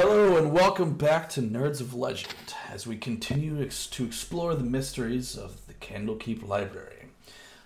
Hello 0.00 0.36
and 0.36 0.52
welcome 0.52 0.92
back 0.92 1.28
to 1.30 1.42
Nerds 1.42 1.80
of 1.80 1.92
Legend 1.92 2.54
as 2.70 2.86
we 2.86 2.96
continue 2.96 3.60
ex- 3.60 3.88
to 3.88 4.04
explore 4.04 4.54
the 4.54 4.62
mysteries 4.62 5.36
of 5.36 5.66
the 5.66 5.74
Candlekeep 5.74 6.46
Library. 6.46 7.06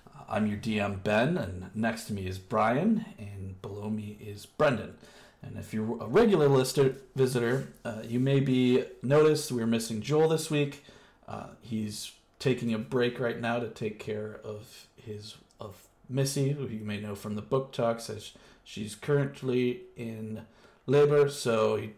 Uh, 0.07 0.23
I'm 0.31 0.47
your 0.47 0.57
DM 0.57 1.03
Ben, 1.03 1.37
and 1.37 1.71
next 1.75 2.05
to 2.05 2.15
me 2.15 2.27
is 2.27 2.39
Brian, 2.39 3.05
and 3.19 3.61
below 3.61 3.91
me 3.91 4.17
is 4.19 4.47
Brendan. 4.47 4.95
And 5.43 5.59
if 5.59 5.75
you're 5.75 6.03
a 6.03 6.07
regular 6.07 6.49
lister, 6.49 6.97
visitor, 7.15 7.69
uh, 7.85 8.01
you 8.03 8.19
may 8.19 8.41
be 8.41 8.83
noticed 9.03 9.53
we're 9.53 9.67
missing 9.67 10.01
Joel 10.01 10.31
this 10.31 10.51
week. 10.51 10.87
Uh, 11.29 11.49
he's 11.61 12.13
taking 12.39 12.73
a 12.73 12.79
break 12.79 13.21
right 13.21 13.39
now 13.39 13.59
to 13.59 13.69
take 13.69 13.99
care 13.99 14.41
of 14.43 14.87
his 14.97 15.37
of 15.61 15.87
Missy, 16.09 16.53
who 16.53 16.67
you 16.67 16.83
may 16.83 16.99
know 16.99 17.15
from 17.15 17.35
the 17.35 17.43
book 17.43 17.73
talks, 17.73 18.09
as 18.09 18.33
she's 18.65 18.95
currently 18.95 19.83
in 19.99 20.47
labor. 20.87 21.29
So 21.29 21.77
he 21.77 21.93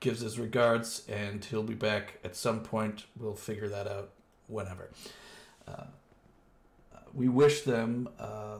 gives 0.00 0.20
his 0.20 0.38
regards, 0.38 1.02
and 1.08 1.44
he'll 1.44 1.62
be 1.62 1.74
back 1.74 2.18
at 2.24 2.36
some 2.36 2.60
point. 2.60 3.04
We'll 3.18 3.34
figure 3.34 3.68
that 3.68 3.86
out 3.86 4.10
whenever. 4.46 4.90
Uh, 5.66 5.84
we 7.12 7.28
wish 7.28 7.62
them 7.62 8.08
uh, 8.18 8.58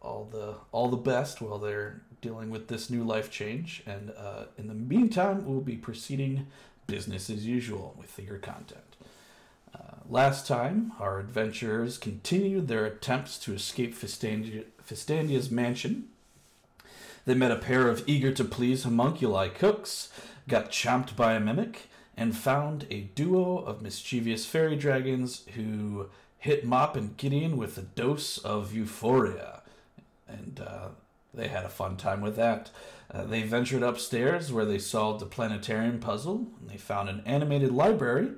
all 0.00 0.28
the 0.30 0.54
all 0.72 0.88
the 0.88 0.96
best 0.96 1.40
while 1.40 1.58
they're 1.58 2.00
dealing 2.20 2.50
with 2.50 2.68
this 2.68 2.90
new 2.90 3.04
life 3.04 3.30
change, 3.30 3.82
and 3.86 4.12
uh, 4.16 4.44
in 4.56 4.68
the 4.68 4.74
meantime, 4.74 5.46
we'll 5.46 5.60
be 5.60 5.76
proceeding 5.76 6.46
business 6.86 7.30
as 7.30 7.46
usual 7.46 7.94
with 7.98 8.18
your 8.18 8.38
content. 8.38 8.96
Uh, 9.74 9.96
last 10.08 10.46
time, 10.46 10.92
our 10.98 11.20
adventurers 11.20 11.98
continued 11.98 12.66
their 12.66 12.86
attempts 12.86 13.38
to 13.38 13.54
escape 13.54 13.94
Fistandia, 13.94 14.64
Fistandia's 14.82 15.50
mansion. 15.50 16.08
They 17.26 17.34
met 17.34 17.50
a 17.50 17.56
pair 17.56 17.88
of 17.88 18.02
eager 18.06 18.32
to 18.32 18.44
please 18.44 18.84
homunculi 18.84 19.50
cooks, 19.50 20.08
got 20.48 20.70
chomped 20.70 21.14
by 21.14 21.34
a 21.34 21.40
mimic, 21.40 21.88
and 22.16 22.36
found 22.36 22.86
a 22.90 23.02
duo 23.14 23.58
of 23.58 23.82
mischievous 23.82 24.44
fairy 24.44 24.76
dragons 24.76 25.44
who 25.54 26.08
hit 26.38 26.64
Mop 26.64 26.96
and 26.96 27.16
Gideon 27.16 27.56
with 27.56 27.78
a 27.78 27.82
dose 27.82 28.38
of 28.38 28.74
euphoria. 28.74 29.62
And 30.26 30.60
uh, 30.64 30.88
they 31.32 31.48
had 31.48 31.64
a 31.64 31.68
fun 31.68 31.96
time 31.96 32.20
with 32.20 32.36
that. 32.36 32.70
Uh, 33.10 33.24
they 33.24 33.42
ventured 33.42 33.82
upstairs 33.82 34.52
where 34.52 34.64
they 34.64 34.78
solved 34.78 35.22
a 35.22 35.26
planetarium 35.26 36.00
puzzle, 36.00 36.48
and 36.60 36.68
they 36.68 36.76
found 36.76 37.08
an 37.08 37.22
animated 37.24 37.70
library 37.70 38.30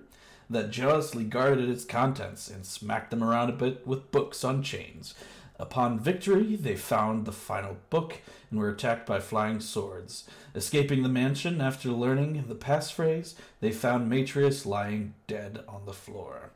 that 0.48 0.70
jealously 0.70 1.24
guarded 1.24 1.68
its 1.68 1.84
contents 1.84 2.48
and 2.48 2.66
smacked 2.66 3.10
them 3.10 3.22
around 3.22 3.48
a 3.48 3.54
bit 3.54 3.86
with 3.86 4.10
books 4.10 4.44
on 4.44 4.62
chains. 4.62 5.14
Upon 5.58 6.00
victory, 6.00 6.56
they 6.56 6.76
found 6.76 7.24
the 7.24 7.32
final 7.32 7.76
book 7.90 8.18
and 8.50 8.58
were 8.58 8.70
attacked 8.70 9.06
by 9.06 9.20
flying 9.20 9.60
swords. 9.60 10.24
Escaping 10.54 11.02
the 11.02 11.08
mansion 11.08 11.60
after 11.60 11.90
learning 11.90 12.44
the 12.48 12.54
passphrase, 12.54 13.34
they 13.60 13.70
found 13.70 14.08
Matreous 14.08 14.66
lying 14.66 15.14
dead 15.26 15.60
on 15.68 15.86
the 15.86 15.92
floor. 15.92 16.50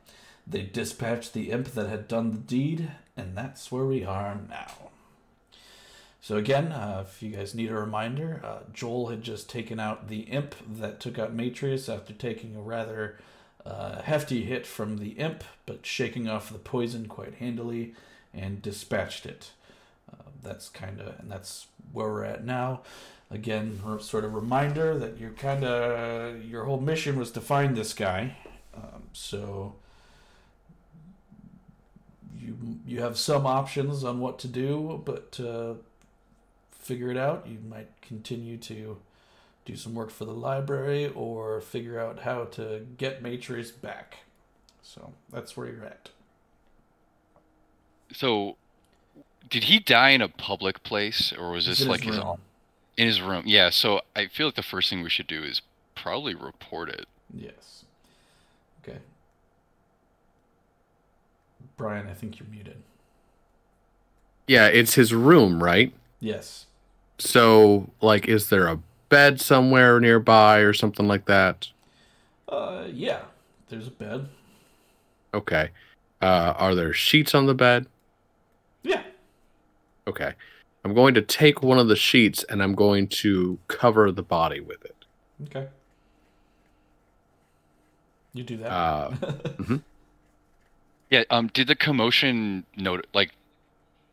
They 0.47 0.63
dispatched 0.63 1.33
the 1.33 1.51
imp 1.51 1.69
that 1.69 1.89
had 1.89 2.09
done 2.09 2.33
the 2.33 2.39
deed, 2.39 2.91
and 3.17 3.37
that's 3.37 3.71
where 3.71 3.85
we 3.85 4.05
are 4.05 4.39
now. 4.49 4.91
So, 6.21 6.37
again, 6.37 6.73
uh, 6.73 7.05
if 7.07 7.23
you 7.23 7.37
guys 7.37 7.55
need 7.55 7.71
a 7.71 7.75
reminder, 7.75 8.41
uh, 8.43 8.61
Joel 8.73 9.09
had 9.09 9.23
just 9.23 9.49
taken 9.49 9.79
out 9.79 10.09
the 10.09 10.21
imp 10.21 10.55
that 10.79 10.99
took 10.99 11.19
out 11.19 11.35
Matreous 11.35 11.89
after 11.89 12.15
taking 12.15 12.57
a 12.57 12.63
rather 12.63 13.19
uh, 13.65 14.03
hefty 14.03 14.45
hit 14.45 14.67
from 14.67 14.99
the 14.99 15.11
imp, 15.11 15.45
but 15.67 15.87
shaking 15.87 16.29
off 16.29 16.51
the 16.51 16.59
poison 16.59 17.07
quite 17.07 17.35
handily 17.35 17.95
and 18.33 18.63
dispatched 18.63 19.27
it. 19.27 19.51
Uh, 20.13 20.31
that's 20.43 20.69
kind 20.69 21.01
of, 21.01 21.19
and 21.21 21.31
that's 21.31 21.67
where 21.93 22.09
we're 22.09 22.25
at 22.25 22.45
now. 22.45 22.81
Again, 23.31 23.81
sort 24.01 24.25
of 24.25 24.35
reminder 24.35 24.97
that 24.99 25.19
you're 25.19 25.31
kind 25.31 25.65
of, 25.65 26.45
your 26.45 26.65
whole 26.65 26.81
mission 26.81 27.19
was 27.19 27.31
to 27.33 27.41
find 27.41 27.77
this 27.77 27.93
guy. 27.93 28.37
Um, 28.77 29.05
so 29.13 29.75
you 32.39 32.57
you 32.87 33.01
have 33.01 33.17
some 33.17 33.47
options 33.47 34.05
on 34.05 34.21
what 34.21 34.39
to 34.41 34.49
do, 34.49 35.03
but 35.05 35.33
to 35.33 35.79
figure 36.71 37.11
it 37.11 37.17
out, 37.17 37.47
you 37.49 37.59
might 37.69 37.89
continue 38.03 38.57
to 38.59 38.99
do 39.65 39.77
some 39.77 39.95
work 39.95 40.11
for 40.11 40.27
the 40.27 40.33
library 40.33 41.09
or 41.09 41.61
figure 41.61 41.99
out 41.99 42.21
how 42.21 42.45
to 42.45 42.87
get 42.99 43.23
Matreous 43.23 43.71
back. 43.71 44.19
So 44.83 45.13
that's 45.33 45.57
where 45.57 45.67
you're 45.67 45.85
at. 45.85 46.11
So, 48.13 48.57
did 49.49 49.65
he 49.65 49.79
die 49.79 50.11
in 50.11 50.21
a 50.21 50.29
public 50.29 50.83
place, 50.83 51.33
or 51.33 51.51
was 51.51 51.67
this 51.67 51.85
like 51.85 52.03
his 52.03 52.19
room. 52.19 52.39
In 52.97 53.07
his 53.07 53.21
room? 53.21 53.45
Yeah. 53.47 53.71
So 53.71 54.03
I 54.15 54.27
feel 54.27 54.47
like 54.47 54.57
the 54.57 54.63
first 54.63 54.91
thing 54.91 55.03
we 55.03 55.11
should 55.11 55.27
do 55.27 55.43
is 55.43 55.63
probably 55.95 56.35
report 56.35 56.89
it. 56.89 57.07
Yes. 57.33 57.85
Okay. 58.83 58.99
Brian, 61.77 62.07
I 62.09 62.15
think 62.15 62.39
you're 62.39 62.49
muted. 62.49 62.77
Yeah, 64.47 64.67
it's 64.67 64.95
his 64.95 65.15
room, 65.15 65.63
right? 65.63 65.93
Yes. 66.21 66.67
So, 67.19 67.91
like, 68.01 68.29
is 68.29 68.51
there 68.51 68.67
a 68.67 68.79
bed 69.09 69.41
somewhere 69.41 70.01
nearby 70.01 70.59
or 70.59 70.73
something 70.73 71.09
like 71.09 71.25
that? 71.27 71.69
Uh, 72.49 72.85
yeah. 72.93 73.21
There's 73.69 73.87
a 73.89 73.93
bed. 73.93 74.29
Okay. 75.33 75.71
Uh, 76.21 76.55
are 76.57 76.75
there 76.75 76.93
sheets 76.93 77.35
on 77.35 77.47
the 77.47 77.55
bed? 77.55 77.87
Yeah. 78.83 79.03
Okay. 80.07 80.35
I'm 80.85 80.95
going 80.95 81.15
to 81.15 81.23
take 81.23 81.63
one 81.63 81.79
of 81.79 81.89
the 81.89 81.97
sheets 81.97 82.45
and 82.45 82.63
I'm 82.63 82.75
going 82.75 83.09
to 83.09 83.59
cover 83.69 84.13
the 84.13 84.23
body 84.23 84.61
with 84.61 84.85
it. 84.85 85.05
Okay. 85.45 85.69
You 88.33 88.43
do 88.43 88.57
that. 88.59 88.71
Uh, 88.71 89.15
Yeah. 91.11 91.23
Um. 91.31 91.49
Did 91.49 91.69
the 91.69 91.77
commotion 91.77 92.65
note 92.77 93.07
like? 93.15 93.33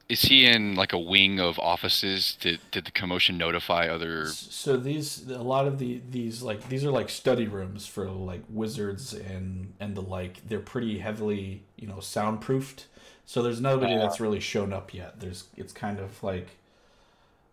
Is 0.08 0.24
he 0.24 0.46
in 0.46 0.76
like 0.76 0.92
a 0.94 1.00
wing 1.00 1.40
of 1.40 1.58
offices? 1.58 2.38
Did 2.40 2.60
did 2.70 2.86
the 2.86 2.92
commotion 2.92 3.38
notify 3.38 3.88
other? 3.88 4.28
so 4.28 4.76
these 4.78 5.28
a 5.30 5.42
lot 5.42 5.66
of 5.68 5.80
the 5.80 6.02
these 6.12 6.44
like 6.44 6.68
these 6.70 6.84
are 6.86 6.92
like 6.92 7.10
study 7.10 7.48
rooms 7.48 7.88
for 7.88 8.10
like 8.10 8.44
wizards 8.50 9.14
and 9.14 9.74
and 9.80 9.96
the 9.96 10.02
like 10.02 10.48
they're 10.48 10.60
pretty 10.60 11.00
heavily 11.00 11.64
you 11.78 11.88
know 11.88 11.96
soundproofed 12.02 12.86
so 13.26 13.42
there's 13.42 13.62
nobody 13.62 13.96
that's 13.96 14.20
really 14.20 14.42
shown 14.42 14.74
up 14.74 14.94
yet 14.94 15.22
there's 15.22 15.46
it's 15.56 15.72
kind 15.72 15.98
of 15.98 16.22
like 16.22 16.50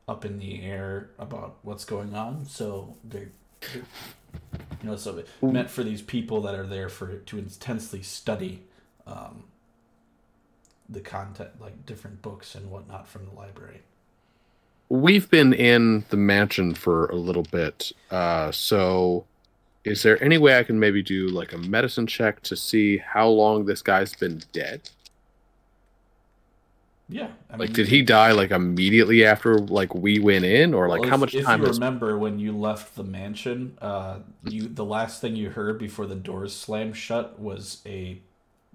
up 0.08 0.24
in 0.24 0.38
the 0.38 0.62
air 0.62 1.10
about 1.19 1.58
what's 1.62 1.84
going 1.84 2.14
on 2.14 2.44
so 2.44 2.96
they're, 3.04 3.30
they're 3.60 3.82
you 4.82 4.88
know 4.88 4.96
so 4.96 5.19
it 5.19 5.28
meant 5.42 5.70
for 5.70 5.84
these 5.84 6.02
people 6.02 6.41
that 6.41 6.54
are 6.54 6.66
there 6.66 6.88
for 6.88 7.19
to 7.19 7.38
intensely 7.38 8.02
study 8.02 8.62
um 9.06 9.44
the 10.88 11.00
content 11.00 11.50
like 11.60 11.84
different 11.84 12.22
books 12.22 12.54
and 12.54 12.70
whatnot 12.70 13.06
from 13.06 13.26
the 13.26 13.32
library 13.32 13.82
we've 14.88 15.28
been 15.30 15.52
in 15.52 16.04
the 16.10 16.16
mansion 16.16 16.75
for 16.75 17.06
a 17.06 17.14
little 17.16 17.42
bit. 17.42 17.92
Uh, 18.10 18.50
so, 18.52 19.25
is 19.84 20.02
there 20.02 20.22
any 20.22 20.38
way 20.38 20.58
I 20.58 20.62
can 20.62 20.78
maybe 20.78 21.02
do 21.02 21.28
like 21.28 21.52
a 21.52 21.58
medicine 21.58 22.06
check 22.06 22.42
to 22.42 22.56
see 22.56 22.98
how 22.98 23.28
long 23.28 23.64
this 23.64 23.82
guy's 23.82 24.14
been 24.14 24.42
dead? 24.52 24.90
Yeah 27.08 27.30
I 27.50 27.56
Like, 27.56 27.72
did 27.72 27.88
he 27.88 28.02
die 28.02 28.32
like 28.32 28.50
immediately 28.50 29.24
after 29.24 29.58
like 29.58 29.94
we 29.94 30.19
went 30.19 30.44
in, 30.44 30.74
or 30.74 30.88
like 30.88 31.00
Well, 31.00 31.08
how 31.10 31.14
if- 31.16 31.20
much 31.20 31.34
if 31.34 31.44
time 31.46 31.60
you 31.60 31.66
has? 31.66 31.76
remember 31.78 32.19
when 32.19 32.38
you 32.38 32.52
left 32.52 32.96
the 32.96 33.04
mansion, 33.04 33.76
uh, 33.80 34.19
you 34.44 34.69
the 34.69 34.84
last 34.84 35.20
thing 35.20 35.34
you 35.36 35.50
heard 35.50 35.78
before 35.78 36.06
the 36.06 36.14
doors 36.14 36.54
slammed 36.54 36.96
shut 36.96 37.38
was 37.41 37.80
a 37.86 38.19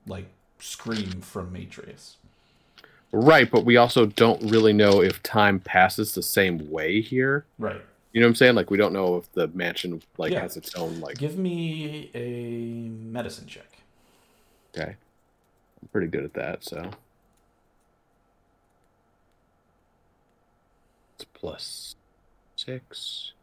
like 0.07 0.25
scream 0.59 1.21
from 1.21 1.51
Matreous. 1.53 2.17
Right, 3.12 3.50
but 3.51 3.63
we 3.63 3.77
also 3.77 4.07
don't 4.07 4.41
really 4.50 4.74
know 4.74 5.01
if 5.03 5.21
time 5.21 5.59
passes 5.59 6.15
the 6.15 6.24
same 6.24 6.71
way 6.71 7.00
here. 7.01 7.45
Right. 7.59 7.80
You 8.12 8.21
know 8.21 8.25
what 8.25 8.31
I'm 8.31 8.35
saying? 8.35 8.56
Like 8.56 8.71
we 8.71 8.77
don't 8.77 8.94
know 8.94 9.18
if 9.18 9.31
the 9.33 9.47
mansion 9.50 10.01
like 10.18 10.31
Yeah. 10.33 10.41
has 10.41 10.57
its 10.57 10.74
own 10.74 11.00
like. 11.00 11.18
Give 11.19 11.38
me 11.38 12.09
a 12.15 12.89
medicine 12.89 13.45
check. 13.45 13.68
Okay, 14.75 14.95
I'm 15.81 15.88
pretty 15.91 16.07
good 16.07 16.24
at 16.24 16.33
that. 16.33 16.63
So 16.63 16.89
it's 21.23 21.39
plus 21.39 21.95
six. 22.55 23.33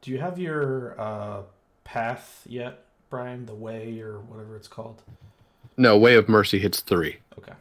Do 0.00 0.10
you 0.10 0.18
have 0.18 0.38
your 0.38 1.00
uh, 1.00 1.42
path 1.84 2.42
yet, 2.48 2.84
Brian? 3.08 3.46
The 3.46 3.54
way 3.54 4.00
or 4.00 4.18
whatever 4.18 4.56
it's 4.56 4.68
called. 4.68 5.02
No, 5.76 5.96
Way 5.96 6.16
of 6.16 6.28
Mercy 6.28 6.58
hits 6.58 6.80
three. 6.80 7.18
Okay. 7.38 7.52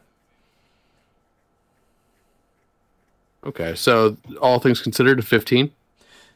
Okay, 3.44 3.75
so 3.75 4.18
all 4.41 4.59
things 4.59 4.81
considered, 4.81 5.19
a 5.19 5.21
fifteen. 5.21 5.71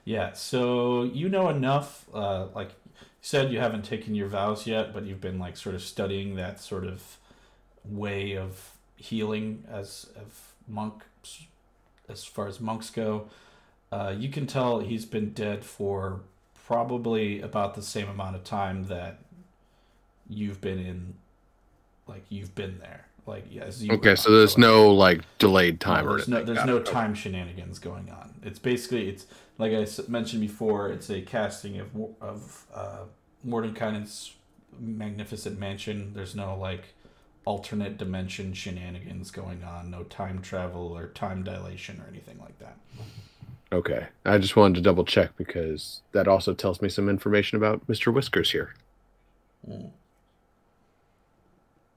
Yeah. 0.06 0.34
So 0.34 1.04
you 1.04 1.28
know 1.30 1.50
enough. 1.50 2.06
Uh, 2.14 2.48
like 2.56 2.70
you 2.70 3.06
said, 3.22 3.52
you 3.52 3.60
haven't 3.60 3.84
taken 3.84 4.16
your 4.16 4.28
vows 4.28 4.68
yet, 4.68 4.94
but 4.94 5.04
you've 5.04 5.22
been 5.22 5.40
like 5.40 5.58
sort 5.58 5.76
of 5.76 5.82
studying 5.82 6.36
that 6.36 6.60
sort 6.60 6.86
of 6.86 7.18
way 7.84 8.38
of 8.38 8.75
healing 8.96 9.64
as 9.70 10.08
of 10.16 10.54
monks 10.68 11.46
as 12.10 12.24
far 12.24 12.48
as 12.48 12.60
monks 12.60 12.90
go. 12.90 13.28
Uh, 13.92 14.14
you 14.18 14.30
can 14.30 14.46
tell 14.48 14.80
he's 14.80 15.06
been 15.06 15.32
dead 15.32 15.64
for 15.64 16.22
probably 16.66 17.42
about 17.42 17.76
the 17.76 17.82
same 17.82 18.10
amount 18.10 18.36
of 18.36 18.44
time 18.44 18.86
that 18.86 19.20
you've 20.30 20.60
been 20.62 20.80
in, 20.80 21.14
like 22.08 22.24
you've 22.30 22.56
been 22.56 22.80
there. 22.80 23.06
Like 23.26 23.46
yes. 23.50 23.82
You 23.82 23.94
Okay, 23.94 24.16
so 24.16 24.32
there's 24.32 24.58
no 24.58 24.92
like 24.94 25.22
delayed 25.40 25.80
time 25.80 26.08
or 26.08 26.18
there's 26.18 26.28
no, 26.28 26.38
anything. 26.38 26.66
no 26.66 26.80
time 26.80 27.16
shenanigans 27.16 27.80
going 27.80 28.10
on. 28.12 28.36
It's 28.44 28.60
basically 28.60 29.10
it's 29.10 29.26
like 29.58 29.74
I 29.74 29.88
mentioned 30.08 30.42
before. 30.42 30.90
It's 30.92 31.10
a 31.10 31.22
casting 31.22 31.80
of 31.80 31.90
of 32.22 32.66
uh, 32.74 33.00
Mordenkainen's 33.48 34.34
magnificent 34.80 35.60
mansion. 35.60 36.12
There's 36.14 36.36
no 36.36 36.56
like 36.56 36.84
alternate 37.46 37.98
dimension 37.98 38.54
shenanigans 38.54 39.32
going 39.32 39.64
on. 39.64 39.92
No 39.92 40.04
time 40.04 40.42
travel 40.42 40.98
or 40.98 41.08
time 41.08 41.44
dilation 41.44 42.02
or 42.02 42.10
anything 42.10 42.40
like 42.40 42.58
that. 42.60 42.78
Okay, 43.72 44.08
I 44.26 44.38
just 44.38 44.56
wanted 44.56 44.76
to 44.76 44.82
double 44.82 45.06
check 45.06 45.36
because 45.38 46.02
that 46.12 46.28
also 46.28 46.54
tells 46.54 46.82
me 46.82 46.90
some 46.90 47.10
information 47.10 47.58
about 47.58 47.86
Mr. 47.88 48.14
Whiskers 48.14 48.52
here. 48.52 48.74
Mm. 49.70 49.90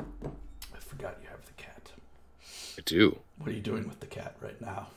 I 0.01 0.79
forgot 0.79 1.19
you 1.23 1.29
have 1.29 1.45
the 1.45 1.53
cat. 1.63 1.91
I 2.79 2.83
do. 2.85 3.19
What 3.39 3.51
are 3.51 3.53
you 3.53 3.61
doing 3.61 3.87
with 3.87 4.01
the 4.01 4.07
cat 4.07 4.37
right 4.41 4.61
now? 4.61 4.89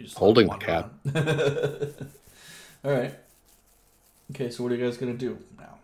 Just 0.00 0.18
Holding 0.18 0.48
the 0.48 0.56
cat. 0.56 0.90
All 2.84 2.92
right. 2.92 3.14
Okay, 4.32 4.50
so 4.50 4.62
what 4.62 4.72
are 4.72 4.76
you 4.76 4.84
guys 4.84 4.96
gonna 4.96 5.14
do 5.14 5.38
now? 5.58 5.78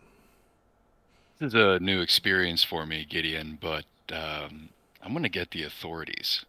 This 1.38 1.48
is 1.48 1.54
a 1.54 1.78
new 1.78 2.00
experience 2.00 2.64
for 2.64 2.84
me, 2.84 3.04
Gideon, 3.08 3.58
but 3.60 3.84
um, 4.12 4.70
I'm 5.02 5.12
gonna 5.12 5.28
get 5.28 5.50
the 5.52 5.62
authorities. 5.62 6.44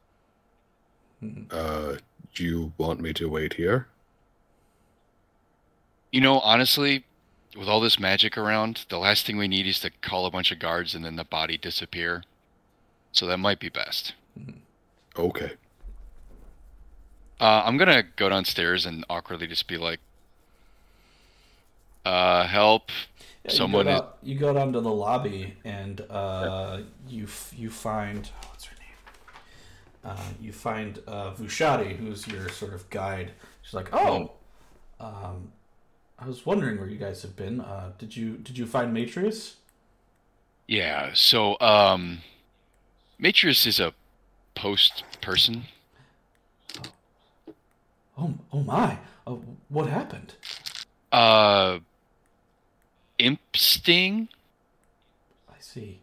Mhm. 1.23 1.51
Uh, 1.51 1.99
do 2.33 2.43
you 2.43 2.73
want 2.77 2.99
me 2.99 3.13
to 3.13 3.29
wait 3.29 3.53
here? 3.53 3.87
You 6.11 6.21
know, 6.21 6.39
honestly, 6.39 7.03
with 7.55 7.67
all 7.67 7.79
this 7.79 7.99
magic 7.99 8.37
around, 8.37 8.85
the 8.89 8.97
last 8.97 9.25
thing 9.25 9.37
we 9.37 9.47
need 9.47 9.67
is 9.67 9.79
to 9.81 9.89
call 9.89 10.25
a 10.25 10.31
bunch 10.31 10.51
of 10.51 10.59
guards 10.59 10.95
and 10.95 11.05
then 11.05 11.15
the 11.17 11.23
body 11.23 11.57
disappear. 11.57 12.23
So 13.11 13.25
that 13.27 13.37
might 13.37 13.59
be 13.59 13.69
best. 13.69 14.13
Okay. 15.15 15.53
Uh, 17.39 17.63
I'm 17.65 17.77
gonna 17.77 18.03
go 18.03 18.29
downstairs 18.29 18.85
and 18.85 19.05
awkwardly 19.09 19.47
just 19.47 19.67
be 19.67 19.77
like, 19.77 19.99
uh, 22.05 22.47
help. 22.47 22.91
Yeah, 23.45 23.51
Someone 23.51 23.87
you 23.87 23.93
is- 23.93 23.99
go, 23.99 24.05
down, 24.05 24.13
you 24.23 24.35
go 24.39 24.53
down 24.53 24.73
to 24.73 24.81
the 24.81 24.91
lobby 24.91 25.55
and 25.63 26.01
uh, 26.09 26.81
you 27.07 27.27
you 27.55 27.69
find 27.69 28.29
oh, 28.43 28.47
what's 28.49 28.65
her 28.65 28.75
name? 28.79 30.11
Uh, 30.17 30.23
you 30.41 30.51
find 30.51 30.99
uh, 31.07 31.31
Vushati, 31.33 31.95
who's 31.95 32.27
your 32.27 32.49
sort 32.49 32.73
of 32.73 32.89
guide. 32.89 33.31
She's 33.61 33.73
like, 33.73 33.89
oh, 33.93 34.31
um, 34.99 35.51
I 36.17 36.27
was 36.27 36.45
wondering 36.45 36.79
where 36.79 36.89
you 36.89 36.97
guys 36.97 37.21
have 37.21 37.35
been. 37.37 37.61
Uh, 37.61 37.91
did 37.97 38.15
you 38.15 38.37
did 38.37 38.57
you 38.57 38.65
find 38.65 38.93
Matreous? 38.93 39.55
Yeah, 40.67 41.11
so, 41.13 41.57
um, 41.61 42.19
Matreous 43.17 43.65
is 43.65 43.79
a 43.79 43.93
post 44.53 45.03
person. 45.21 45.63
Oh 48.17 48.33
oh 48.51 48.61
my! 48.63 48.97
Uh, 49.25 49.37
what 49.69 49.87
happened? 49.87 50.33
Uh, 51.11 51.79
imp 53.19 53.39
sting? 53.55 54.29
I 55.49 55.59
see. 55.59 55.99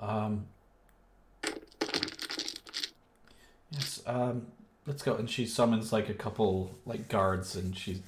Um, 0.00 0.46
yes. 3.70 4.02
Um, 4.06 4.46
let's 4.86 5.02
go. 5.02 5.14
And 5.16 5.28
she 5.28 5.46
summons 5.46 5.92
like 5.92 6.08
a 6.08 6.14
couple 6.14 6.74
like 6.86 7.08
guards, 7.08 7.56
and 7.56 7.76
she 7.76 8.02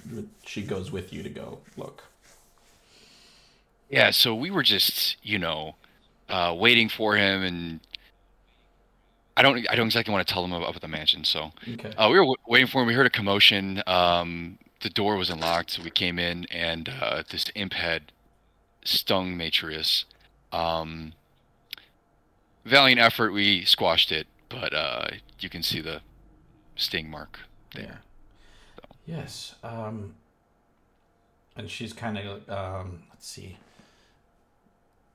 she 0.44 0.62
goes 0.62 0.90
with 0.92 1.12
you 1.12 1.22
to 1.22 1.30
go 1.30 1.58
look. 1.76 2.04
Yeah, 3.88 4.10
so 4.10 4.34
we 4.34 4.50
were 4.50 4.62
just, 4.62 5.16
you 5.22 5.38
know, 5.38 5.76
uh, 6.28 6.54
waiting 6.56 6.88
for 6.88 7.16
him, 7.16 7.42
and 7.42 7.80
I 9.36 9.42
don't, 9.42 9.66
I 9.70 9.74
don't 9.74 9.86
exactly 9.86 10.12
want 10.12 10.26
to 10.26 10.32
tell 10.32 10.44
him 10.44 10.52
about 10.52 10.80
the 10.80 10.88
mansion. 10.88 11.24
So 11.24 11.52
Okay. 11.68 11.92
uh, 11.96 12.08
we 12.10 12.18
were 12.18 12.24
w- 12.24 12.36
waiting 12.46 12.66
for 12.68 12.80
him. 12.82 12.86
We 12.86 12.94
heard 12.94 13.06
a 13.06 13.10
commotion. 13.10 13.82
Um, 13.86 14.58
the 14.80 14.90
door 14.90 15.16
was 15.16 15.30
unlocked, 15.30 15.70
so 15.72 15.82
we 15.82 15.90
came 15.90 16.18
in, 16.18 16.46
and 16.50 16.88
uh, 16.88 17.22
this 17.30 17.46
imp 17.54 17.72
had 17.74 18.12
stung 18.84 19.36
Matreous. 19.36 20.04
Um, 20.52 21.14
valiant 22.64 23.00
effort, 23.00 23.32
we 23.32 23.64
squashed 23.64 24.12
it, 24.12 24.26
but 24.48 24.72
uh, 24.72 25.08
you 25.40 25.48
can 25.48 25.62
see 25.62 25.80
the 25.80 26.00
sting 26.76 27.10
mark 27.10 27.40
there. 27.74 28.00
Yes. 29.06 29.54
Um, 29.62 30.14
and 31.56 31.70
she's 31.70 31.92
kind 31.92 32.18
of 32.18 32.48
um, 32.48 33.02
let's 33.10 33.26
see. 33.26 33.58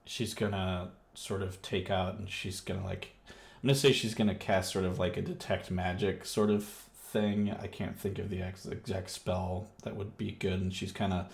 She's 0.06 0.34
gonna 0.34 0.90
sort 1.14 1.42
of 1.42 1.62
take 1.62 1.90
out, 1.90 2.18
and 2.18 2.30
she's 2.30 2.62
gonna 2.62 2.84
like. 2.84 3.14
I'm 3.28 3.68
gonna 3.68 3.76
say 3.76 3.92
she's 3.92 4.16
gonna 4.16 4.36
cast 4.36 4.72
sort 4.72 4.86
of 4.86 5.00
like 5.00 5.18
a 5.18 5.22
detect 5.22 5.70
magic 5.70 6.26
sort 6.26 6.50
of 6.50 6.64
thing. 6.64 7.56
I 7.62 7.68
can't 7.68 7.98
think 8.00 8.20
of 8.20 8.30
the 8.30 8.42
ex- 8.42 8.66
exact 8.66 9.10
spell 9.10 9.68
that 9.84 9.96
would 9.96 10.18
be 10.18 10.32
good, 10.32 10.62
and 10.62 10.74
she's 10.74 10.92
kind 10.92 11.14
of. 11.14 11.28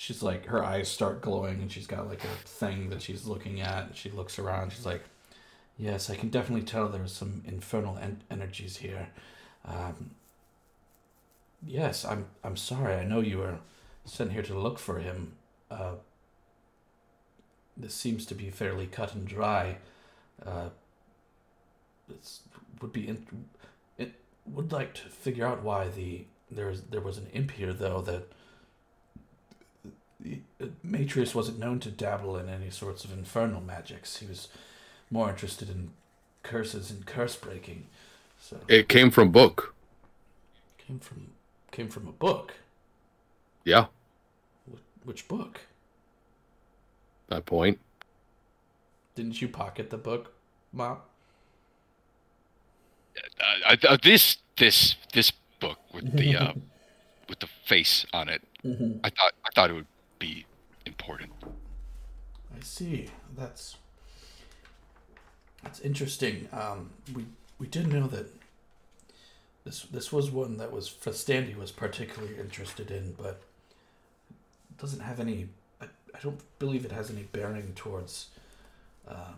She's 0.00 0.22
like 0.22 0.46
her 0.46 0.64
eyes 0.64 0.88
start 0.88 1.20
glowing, 1.20 1.60
and 1.60 1.70
she's 1.70 1.86
got 1.86 2.08
like 2.08 2.24
a 2.24 2.48
thing 2.48 2.88
that 2.88 3.02
she's 3.02 3.26
looking 3.26 3.60
at. 3.60 3.88
And 3.88 3.94
she 3.94 4.08
looks 4.10 4.38
around. 4.38 4.72
She's 4.72 4.86
like, 4.86 5.02
"Yes, 5.76 6.08
I 6.08 6.16
can 6.16 6.30
definitely 6.30 6.64
tell 6.64 6.88
there's 6.88 7.12
some 7.12 7.42
infernal 7.46 7.98
en- 7.98 8.22
energies 8.30 8.78
here." 8.78 9.08
Um, 9.66 10.12
Yes, 11.66 12.06
I'm. 12.06 12.28
I'm 12.42 12.56
sorry. 12.56 12.94
I 12.94 13.04
know 13.04 13.20
you 13.20 13.36
were 13.38 13.58
sent 14.06 14.32
here 14.32 14.42
to 14.42 14.58
look 14.58 14.78
for 14.78 15.00
him. 15.00 15.34
Uh, 15.70 15.96
this 17.76 17.92
seems 17.92 18.24
to 18.26 18.34
be 18.34 18.48
fairly 18.48 18.86
cut 18.86 19.14
and 19.14 19.26
dry. 19.28 19.76
Uh, 20.44 20.70
it's 22.08 22.40
would 22.80 22.92
be. 22.92 23.06
In, 23.06 23.26
it 23.98 24.12
would 24.46 24.72
like 24.72 24.94
to 24.94 25.08
figure 25.10 25.46
out 25.46 25.62
why 25.62 25.88
the 25.88 26.24
there's 26.50 26.80
there 26.84 27.02
was 27.02 27.18
an 27.18 27.26
imp 27.34 27.50
here 27.50 27.74
though 27.74 28.00
that. 28.00 28.32
The- 30.22 30.40
uh, 30.60 30.66
Matreous 30.82 31.34
wasn't 31.34 31.58
known 31.58 31.80
to 31.80 31.90
dabble 31.90 32.36
in 32.36 32.48
any 32.48 32.70
sorts 32.70 33.04
of 33.04 33.12
infernal 33.12 33.60
magics. 33.60 34.18
He 34.18 34.26
was 34.26 34.48
more 35.10 35.30
interested 35.30 35.70
in 35.70 35.90
curses 36.42 36.90
and 36.90 37.06
curse 37.06 37.36
breaking. 37.36 37.86
So 38.40 38.60
It 38.68 38.88
came 38.88 39.10
from 39.10 39.30
book. 39.32 39.74
came 40.78 40.98
from 40.98 41.32
came 41.70 41.88
from 41.88 42.08
a 42.08 42.12
book. 42.12 42.54
Yeah, 43.64 43.86
Wh- 44.70 45.06
Which 45.06 45.28
book? 45.28 45.60
that 47.28 47.46
point. 47.46 47.78
Didn't 49.14 49.40
you 49.40 49.48
pocket 49.48 49.90
the 49.90 49.98
book, 49.98 50.32
Mom? 50.72 50.98
Uh, 53.68 53.76
uh, 53.88 53.96
this, 54.02 54.38
this, 54.56 54.96
this 55.12 55.30
book 55.60 55.78
with 55.92 56.16
the, 56.16 56.36
uh, 56.36 56.52
with 57.28 57.38
the 57.40 57.46
face 57.64 58.04
on 58.12 58.28
it. 58.28 58.42
Mm-hmm. 58.64 58.98
I 59.04 59.10
thought, 59.10 59.32
I 59.44 59.48
thought 59.54 59.70
it 59.70 59.74
would 59.74 59.86
be 60.20 60.46
important. 60.86 61.32
I 62.56 62.62
see. 62.62 63.08
That's 63.36 63.76
that's 65.64 65.80
interesting. 65.80 66.48
Um, 66.52 66.90
we 67.12 67.26
we 67.58 67.66
did 67.66 67.92
know 67.92 68.06
that 68.06 68.26
this 69.64 69.82
this 69.82 70.12
was 70.12 70.30
one 70.30 70.58
that 70.58 70.70
was 70.70 70.88
Fistandia 70.88 71.56
was 71.56 71.72
particularly 71.72 72.38
interested 72.38 72.92
in, 72.92 73.14
but 73.20 73.42
doesn't 74.78 75.00
have 75.00 75.18
any. 75.18 75.48
I, 75.80 75.86
I 76.14 76.20
don't 76.22 76.40
believe 76.60 76.84
it 76.84 76.92
has 76.92 77.10
any 77.10 77.22
bearing 77.24 77.72
towards 77.74 78.28
uh, 79.08 79.34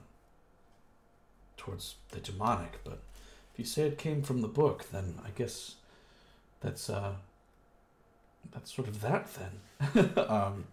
towards 1.57 1.95
the 2.11 2.21
demonic. 2.21 2.81
But 2.85 3.01
if 3.53 3.59
you 3.59 3.65
say 3.65 3.83
it 3.87 3.99
came 3.99 4.23
from 4.23 4.43
the 4.43 4.49
book, 4.49 4.91
then 4.91 5.15
I 5.25 5.31
guess 5.31 5.77
that's 6.61 6.91
uh, 6.91 7.15
that's 8.53 8.75
sort 8.75 8.89
of 8.89 9.01
that 9.01 9.29
then. 9.35 10.11
um, 10.29 10.65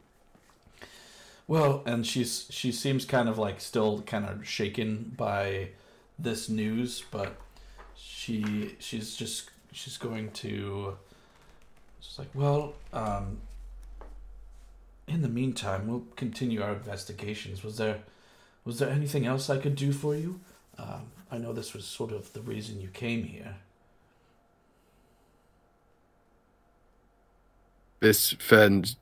well, 1.48 1.82
and 1.86 2.06
she's 2.06 2.48
she 2.50 2.72
seems 2.72 3.06
kind 3.06 3.28
of 3.28 3.38
like 3.38 3.60
still 3.60 4.02
kind 4.02 4.26
of 4.26 4.48
shaken 4.48 5.14
by 5.18 5.70
this 6.18 6.50
news, 6.50 7.04
but 7.12 7.36
she 7.96 8.76
she's 8.80 9.16
just 9.16 9.50
she's 9.72 9.98
going 9.98 10.32
to 10.32 10.98
she's 12.00 12.20
like, 12.20 12.30
well, 12.34 12.74
um 12.94 13.40
in 15.10 15.24
the 15.24 15.30
meantime, 15.30 15.88
we'll 15.88 16.06
continue 16.16 16.62
our 16.62 16.74
investigations. 16.74 17.64
Was 17.64 17.78
there 17.78 18.00
was 18.64 18.80
there 18.80 18.90
anything 18.90 19.26
else 19.26 19.50
I 19.50 19.58
could 19.58 19.76
do 19.76 19.92
for 19.92 20.16
you? 20.16 20.40
Um, 20.78 21.08
I 21.32 21.38
know 21.38 21.54
this 21.54 21.74
was 21.74 21.86
sort 21.86 22.12
of 22.12 22.32
the 22.34 22.42
reason 22.42 22.80
you 22.80 22.90
came 22.90 23.24
here. 23.24 23.56
This 28.00 28.32
friend, 28.34 28.96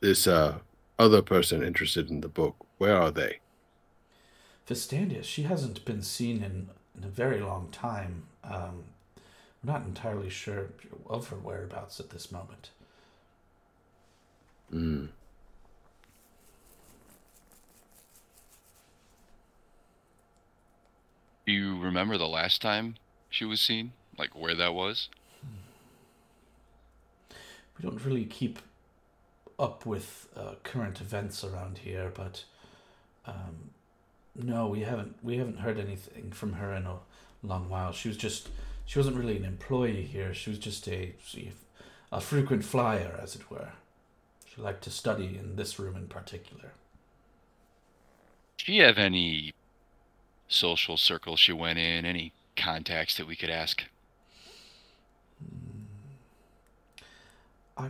this 0.00 0.26
uh 0.26 0.58
other 0.98 1.22
person 1.22 1.62
interested 1.62 2.10
in 2.10 2.20
the 2.20 2.28
book. 2.28 2.56
Where 2.78 2.96
are 2.96 3.10
they? 3.10 3.38
Fistandia, 4.66 5.22
she 5.22 5.42
hasn't 5.44 5.84
been 5.84 6.02
seen 6.02 6.42
in, 6.42 6.68
in 6.96 7.04
a 7.04 7.08
very 7.08 7.40
long 7.40 7.68
time. 7.70 8.24
Um, 8.42 8.84
we're 9.62 9.72
not 9.72 9.86
entirely 9.86 10.30
sure 10.30 10.70
of 11.08 11.28
her 11.28 11.36
whereabouts 11.36 12.00
at 12.00 12.10
this 12.10 12.32
moment. 12.32 12.70
Mm. 14.72 15.08
Do 21.46 21.52
you 21.52 21.78
remember 21.78 22.18
the 22.18 22.26
last 22.26 22.60
time 22.60 22.96
she 23.30 23.44
was 23.44 23.60
seen? 23.60 23.92
Like 24.18 24.34
where 24.34 24.54
that 24.56 24.74
was? 24.74 25.08
We 27.76 27.88
don't 27.88 28.04
really 28.04 28.24
keep 28.24 28.58
up 29.58 29.86
with 29.86 30.28
uh, 30.36 30.54
current 30.62 31.00
events 31.00 31.44
around 31.44 31.78
here, 31.78 32.12
but 32.14 32.44
um, 33.26 33.70
no, 34.34 34.68
we 34.68 34.80
haven't. 34.80 35.16
We 35.22 35.38
haven't 35.38 35.60
heard 35.60 35.78
anything 35.78 36.30
from 36.30 36.54
her 36.54 36.72
in 36.74 36.86
a 36.86 36.98
long 37.42 37.68
while. 37.68 37.92
She 37.92 38.08
was 38.08 38.16
just. 38.16 38.48
She 38.84 38.98
wasn't 38.98 39.16
really 39.16 39.36
an 39.36 39.44
employee 39.44 40.02
here. 40.02 40.32
She 40.32 40.50
was 40.50 40.58
just 40.58 40.86
a 40.88 41.14
a 42.12 42.20
frequent 42.20 42.64
flyer, 42.64 43.18
as 43.20 43.34
it 43.34 43.50
were. 43.50 43.72
She 44.46 44.60
liked 44.60 44.84
to 44.84 44.90
study 44.90 45.38
in 45.38 45.56
this 45.56 45.78
room 45.78 45.96
in 45.96 46.06
particular. 46.06 46.72
Do 48.58 48.72
you 48.72 48.82
have 48.84 48.98
any 48.98 49.52
social 50.48 50.96
circles 50.96 51.40
she 51.40 51.52
went 51.52 51.78
in? 51.78 52.04
Any 52.04 52.32
contacts 52.56 53.16
that 53.16 53.26
we 53.26 53.36
could 53.36 53.50
ask? 53.50 53.84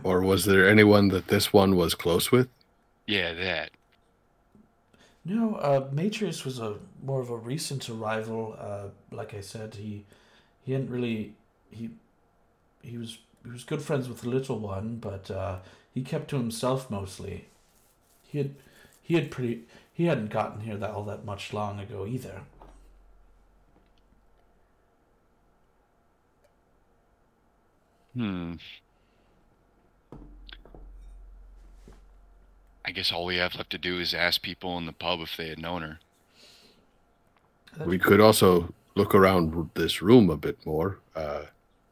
Or 0.03 0.21
was 0.21 0.45
there 0.45 0.67
anyone 0.67 1.09
that 1.09 1.27
this 1.27 1.53
one 1.53 1.75
was 1.75 1.95
close 1.95 2.31
with? 2.31 2.49
Yeah, 3.05 3.33
that. 3.33 3.71
No, 5.23 5.55
uh, 5.55 5.89
Matreous 5.91 6.45
was 6.45 6.59
a 6.59 6.75
more 7.03 7.21
of 7.21 7.29
a 7.29 7.37
recent 7.37 7.89
arrival. 7.89 8.55
Uh, 8.59 8.87
like 9.11 9.33
I 9.33 9.41
said, 9.41 9.75
he 9.75 10.05
he 10.63 10.73
hadn't 10.73 10.89
really 10.89 11.33
he 11.69 11.89
he 12.81 12.97
was 12.97 13.19
he 13.43 13.51
was 13.51 13.63
good 13.63 13.81
friends 13.81 14.07
with 14.09 14.21
the 14.21 14.29
little 14.29 14.59
one, 14.59 14.97
but 14.97 15.29
uh, 15.31 15.59
he 15.93 16.01
kept 16.01 16.29
to 16.29 16.37
himself 16.37 16.89
mostly. 16.89 17.47
He 18.23 18.37
had 18.37 18.55
he 19.01 19.15
had 19.15 19.31
pretty 19.31 19.63
he 19.93 20.05
hadn't 20.05 20.29
gotten 20.29 20.61
here 20.61 20.77
that 20.77 20.91
all 20.91 21.03
that 21.05 21.25
much 21.25 21.53
long 21.53 21.79
ago 21.79 22.05
either. 22.05 22.41
Hmm. 28.13 28.53
I 32.87 32.91
guess 32.91 33.11
all 33.11 33.25
we 33.25 33.35
have 33.35 33.53
left 33.55 33.69
to 33.71 33.77
do 33.77 33.99
is 33.99 34.13
ask 34.13 34.41
people 34.41 34.77
in 34.77 34.85
the 34.85 34.93
pub 34.93 35.19
if 35.19 35.35
they 35.35 35.49
had 35.49 35.59
known 35.59 35.81
her. 35.81 35.99
We 37.85 37.99
could 37.99 38.21
also 38.21 38.73
look 38.95 39.13
around 39.13 39.69
this 39.75 40.01
room 40.01 40.29
a 40.29 40.37
bit 40.37 40.57
more. 40.65 40.99
Uh, 41.13 41.43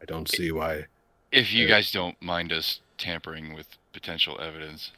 I 0.01 0.05
don't 0.05 0.29
see 0.29 0.51
why. 0.51 0.85
If 1.33 1.51
you 1.53 1.65
Uh, 1.65 1.69
guys 1.69 1.91
don't 1.91 2.19
mind 2.21 2.53
us 2.53 2.79
tampering 2.97 3.53
with 3.53 3.77
potential 3.91 4.39
evidence. 4.41 4.91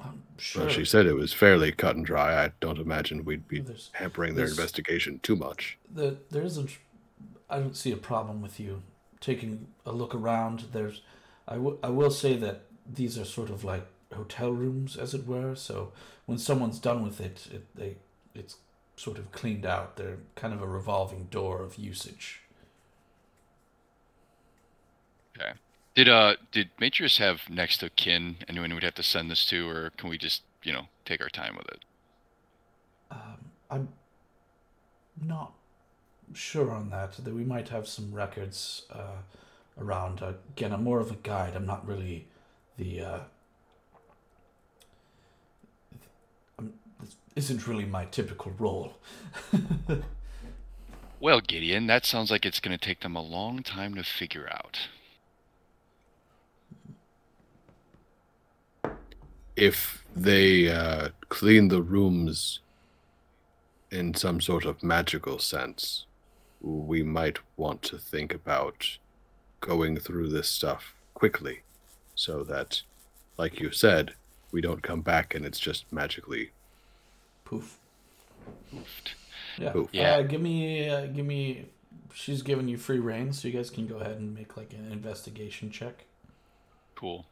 Um, 0.00 0.22
sure. 0.38 0.64
Well, 0.64 0.72
she 0.72 0.86
said 0.86 1.04
it 1.04 1.12
was 1.12 1.34
fairly 1.34 1.72
cut 1.72 1.94
and 1.94 2.06
dry. 2.06 2.42
I 2.42 2.52
don't 2.60 2.78
imagine 2.78 3.24
we'd 3.26 3.46
be 3.46 3.60
There's- 3.60 3.90
hampering 3.92 4.34
their 4.34 4.46
investigation 4.48 5.20
too 5.22 5.36
much. 5.36 5.76
the, 5.92 6.16
there 6.30 6.42
isn't 6.42 6.78
I 7.50 7.58
don't 7.58 7.76
see 7.76 7.90
a 7.92 7.96
problem 7.96 8.40
with 8.42 8.58
you 8.60 8.82
taking 9.20 9.66
a 9.84 9.92
look 9.92 10.14
around. 10.14 10.66
There's 10.72 11.02
I, 11.46 11.54
w- 11.54 11.78
I 11.82 11.88
will 11.90 12.10
say 12.12 12.36
that 12.36 12.62
these 12.90 13.18
are 13.18 13.24
sort 13.24 13.50
of 13.50 13.62
like 13.64 13.84
hotel 14.14 14.50
rooms 14.50 14.96
as 14.96 15.14
it 15.14 15.26
were, 15.26 15.54
so 15.54 15.92
when 16.26 16.38
someone's 16.38 16.78
done 16.78 17.02
with 17.02 17.20
it, 17.20 17.48
it 17.52 17.66
they 17.74 17.96
it's 18.34 18.56
sort 18.96 19.18
of 19.18 19.32
cleaned 19.32 19.64
out. 19.64 19.96
They're 19.96 20.18
kind 20.34 20.52
of 20.52 20.62
a 20.62 20.66
revolving 20.66 21.28
door 21.30 21.62
of 21.62 21.76
usage. 21.76 22.42
Okay. 25.36 25.52
Did 25.94 26.08
uh 26.08 26.36
did 26.52 26.70
Matreous 26.78 27.18
have 27.18 27.48
next 27.48 27.82
of 27.82 27.96
kin 27.96 28.36
anyone 28.48 28.72
we'd 28.74 28.82
have 28.82 28.94
to 28.94 29.02
send 29.02 29.30
this 29.30 29.44
to, 29.46 29.68
or 29.68 29.90
can 29.96 30.08
we 30.08 30.18
just 30.18 30.42
you 30.62 30.72
know 30.72 30.86
take 31.04 31.20
our 31.20 31.28
time 31.28 31.56
with 31.56 31.66
it? 31.68 31.84
Um, 33.10 33.50
I'm 33.70 33.88
not 35.22 35.52
sure 36.34 36.70
on 36.70 36.90
that. 36.90 37.12
That 37.24 37.34
we 37.34 37.44
might 37.44 37.68
have 37.68 37.88
some 37.88 38.12
records 38.12 38.82
uh, 38.90 39.22
around. 39.78 40.22
Uh, 40.22 40.34
again, 40.56 40.72
I'm 40.72 40.84
more 40.84 41.00
of 41.00 41.10
a 41.10 41.16
guide. 41.16 41.56
I'm 41.56 41.66
not 41.66 41.86
really 41.86 42.28
the. 42.76 43.00
Uh, 43.00 43.18
I'm, 46.58 46.72
this 47.00 47.16
isn't 47.36 47.66
really 47.66 47.84
my 47.84 48.04
typical 48.06 48.52
role. 48.58 48.94
Well, 51.20 51.42
Gideon, 51.42 51.86
that 51.86 52.06
sounds 52.06 52.30
like 52.30 52.46
it's 52.46 52.60
going 52.60 52.76
to 52.76 52.82
take 52.82 53.00
them 53.00 53.14
a 53.14 53.20
long 53.20 53.62
time 53.62 53.94
to 53.96 54.02
figure 54.02 54.48
out. 54.50 54.88
If 59.54 60.02
they 60.16 60.70
uh, 60.70 61.10
clean 61.28 61.68
the 61.68 61.82
rooms 61.82 62.60
in 63.90 64.14
some 64.14 64.40
sort 64.40 64.64
of 64.64 64.82
magical 64.82 65.38
sense, 65.38 66.06
we 66.62 67.02
might 67.02 67.38
want 67.58 67.82
to 67.82 67.98
think 67.98 68.32
about 68.32 68.96
going 69.60 69.98
through 69.98 70.30
this 70.30 70.48
stuff 70.48 70.94
quickly 71.12 71.60
so 72.14 72.42
that, 72.44 72.80
like 73.36 73.60
you 73.60 73.72
said, 73.72 74.14
we 74.52 74.62
don't 74.62 74.82
come 74.82 75.02
back 75.02 75.34
and 75.34 75.44
it's 75.44 75.60
just 75.60 75.84
magically. 75.92 76.52
Poof. 77.50 77.78
Oofed. 78.72 79.14
Yeah. 79.58 79.72
Poof. 79.72 79.88
Yeah. 79.92 80.14
Uh, 80.14 80.22
give 80.22 80.40
me. 80.40 80.88
Uh, 80.88 81.06
give 81.06 81.26
me. 81.26 81.66
She's 82.14 82.42
giving 82.42 82.68
you 82.68 82.76
free 82.76 83.00
reign, 83.00 83.32
so 83.32 83.48
you 83.48 83.54
guys 83.54 83.70
can 83.70 83.88
go 83.88 83.96
ahead 83.96 84.18
and 84.18 84.32
make 84.32 84.56
like 84.56 84.72
an 84.72 84.90
investigation 84.92 85.70
check. 85.70 86.04
Cool. 86.94 87.26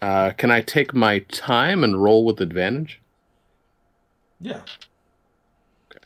Uh, 0.00 0.30
can 0.30 0.50
I 0.50 0.62
take 0.62 0.94
my 0.94 1.18
time 1.20 1.84
and 1.84 2.02
roll 2.02 2.24
with 2.24 2.40
advantage? 2.40 3.00
Yeah. 4.40 4.62
Okay. 5.90 6.04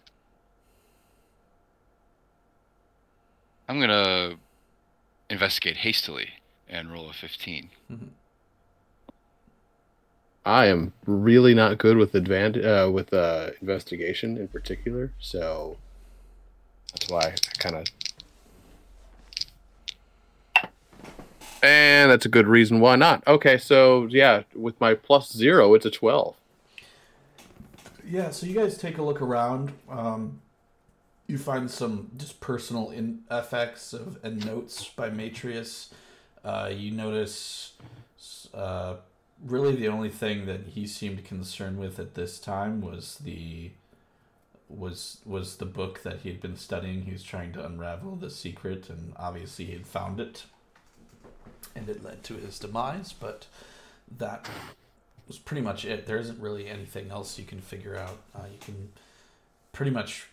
I'm 3.68 3.78
going 3.78 3.88
to 3.88 4.36
investigate 5.30 5.78
hastily 5.78 6.28
and 6.68 6.92
roll 6.92 7.08
a 7.08 7.12
15. 7.12 7.70
I 10.46 10.66
am 10.66 10.92
really 11.06 11.54
not 11.54 11.76
good 11.76 11.96
with 11.96 12.14
advantage 12.14 12.64
uh, 12.64 12.88
with 12.88 13.12
uh, 13.12 13.50
investigation 13.60 14.38
in 14.38 14.46
particular, 14.46 15.12
so 15.18 15.76
that's 16.92 17.10
why 17.10 17.20
I 17.20 17.34
kind 17.58 17.74
of. 17.74 17.86
And 21.64 22.12
that's 22.12 22.26
a 22.26 22.28
good 22.28 22.46
reason 22.46 22.78
why 22.78 22.94
not. 22.94 23.26
Okay, 23.26 23.58
so 23.58 24.06
yeah, 24.06 24.44
with 24.54 24.80
my 24.80 24.94
plus 24.94 25.32
zero, 25.32 25.74
it's 25.74 25.84
a 25.84 25.90
twelve. 25.90 26.36
Yeah, 28.08 28.30
so 28.30 28.46
you 28.46 28.54
guys 28.54 28.78
take 28.78 28.98
a 28.98 29.02
look 29.02 29.20
around. 29.20 29.72
Um, 29.90 30.40
you 31.26 31.38
find 31.38 31.68
some 31.68 32.12
just 32.16 32.38
personal 32.38 32.90
in 32.90 33.22
effects 33.32 33.92
of 33.92 34.20
and 34.22 34.46
notes 34.46 34.88
by 34.88 35.10
Matreous. 35.10 35.90
Uh, 36.44 36.70
you 36.72 36.92
notice 36.92 37.72
uh, 38.54 38.94
really 39.44 39.74
the 39.76 39.88
only 39.88 40.10
thing 40.10 40.46
that 40.46 40.68
he 40.68 40.86
seemed 40.86 41.24
concerned 41.24 41.78
with 41.78 41.98
at 41.98 42.14
this 42.14 42.38
time 42.38 42.80
was 42.80 43.18
the 43.22 43.70
was 44.68 45.18
was 45.24 45.56
the 45.56 45.66
book 45.66 46.02
that 46.02 46.20
he 46.20 46.28
had 46.28 46.40
been 46.40 46.56
studying. 46.56 47.02
He 47.02 47.12
was 47.12 47.22
trying 47.22 47.52
to 47.52 47.64
unravel 47.64 48.16
the 48.16 48.30
secret, 48.30 48.88
and 48.88 49.12
obviously 49.16 49.66
he 49.66 49.72
had 49.72 49.86
found 49.86 50.20
it, 50.20 50.44
and 51.74 51.88
it 51.88 52.02
led 52.02 52.24
to 52.24 52.34
his 52.34 52.58
demise. 52.58 53.12
But 53.12 53.46
that 54.18 54.48
was 55.26 55.38
pretty 55.38 55.62
much 55.62 55.84
it. 55.84 56.06
There 56.06 56.18
isn't 56.18 56.40
really 56.40 56.68
anything 56.68 57.10
else 57.10 57.38
you 57.38 57.44
can 57.44 57.60
figure 57.60 57.96
out. 57.96 58.18
Uh, 58.34 58.46
you 58.50 58.58
can 58.60 58.90
pretty 59.72 59.90
much, 59.90 60.26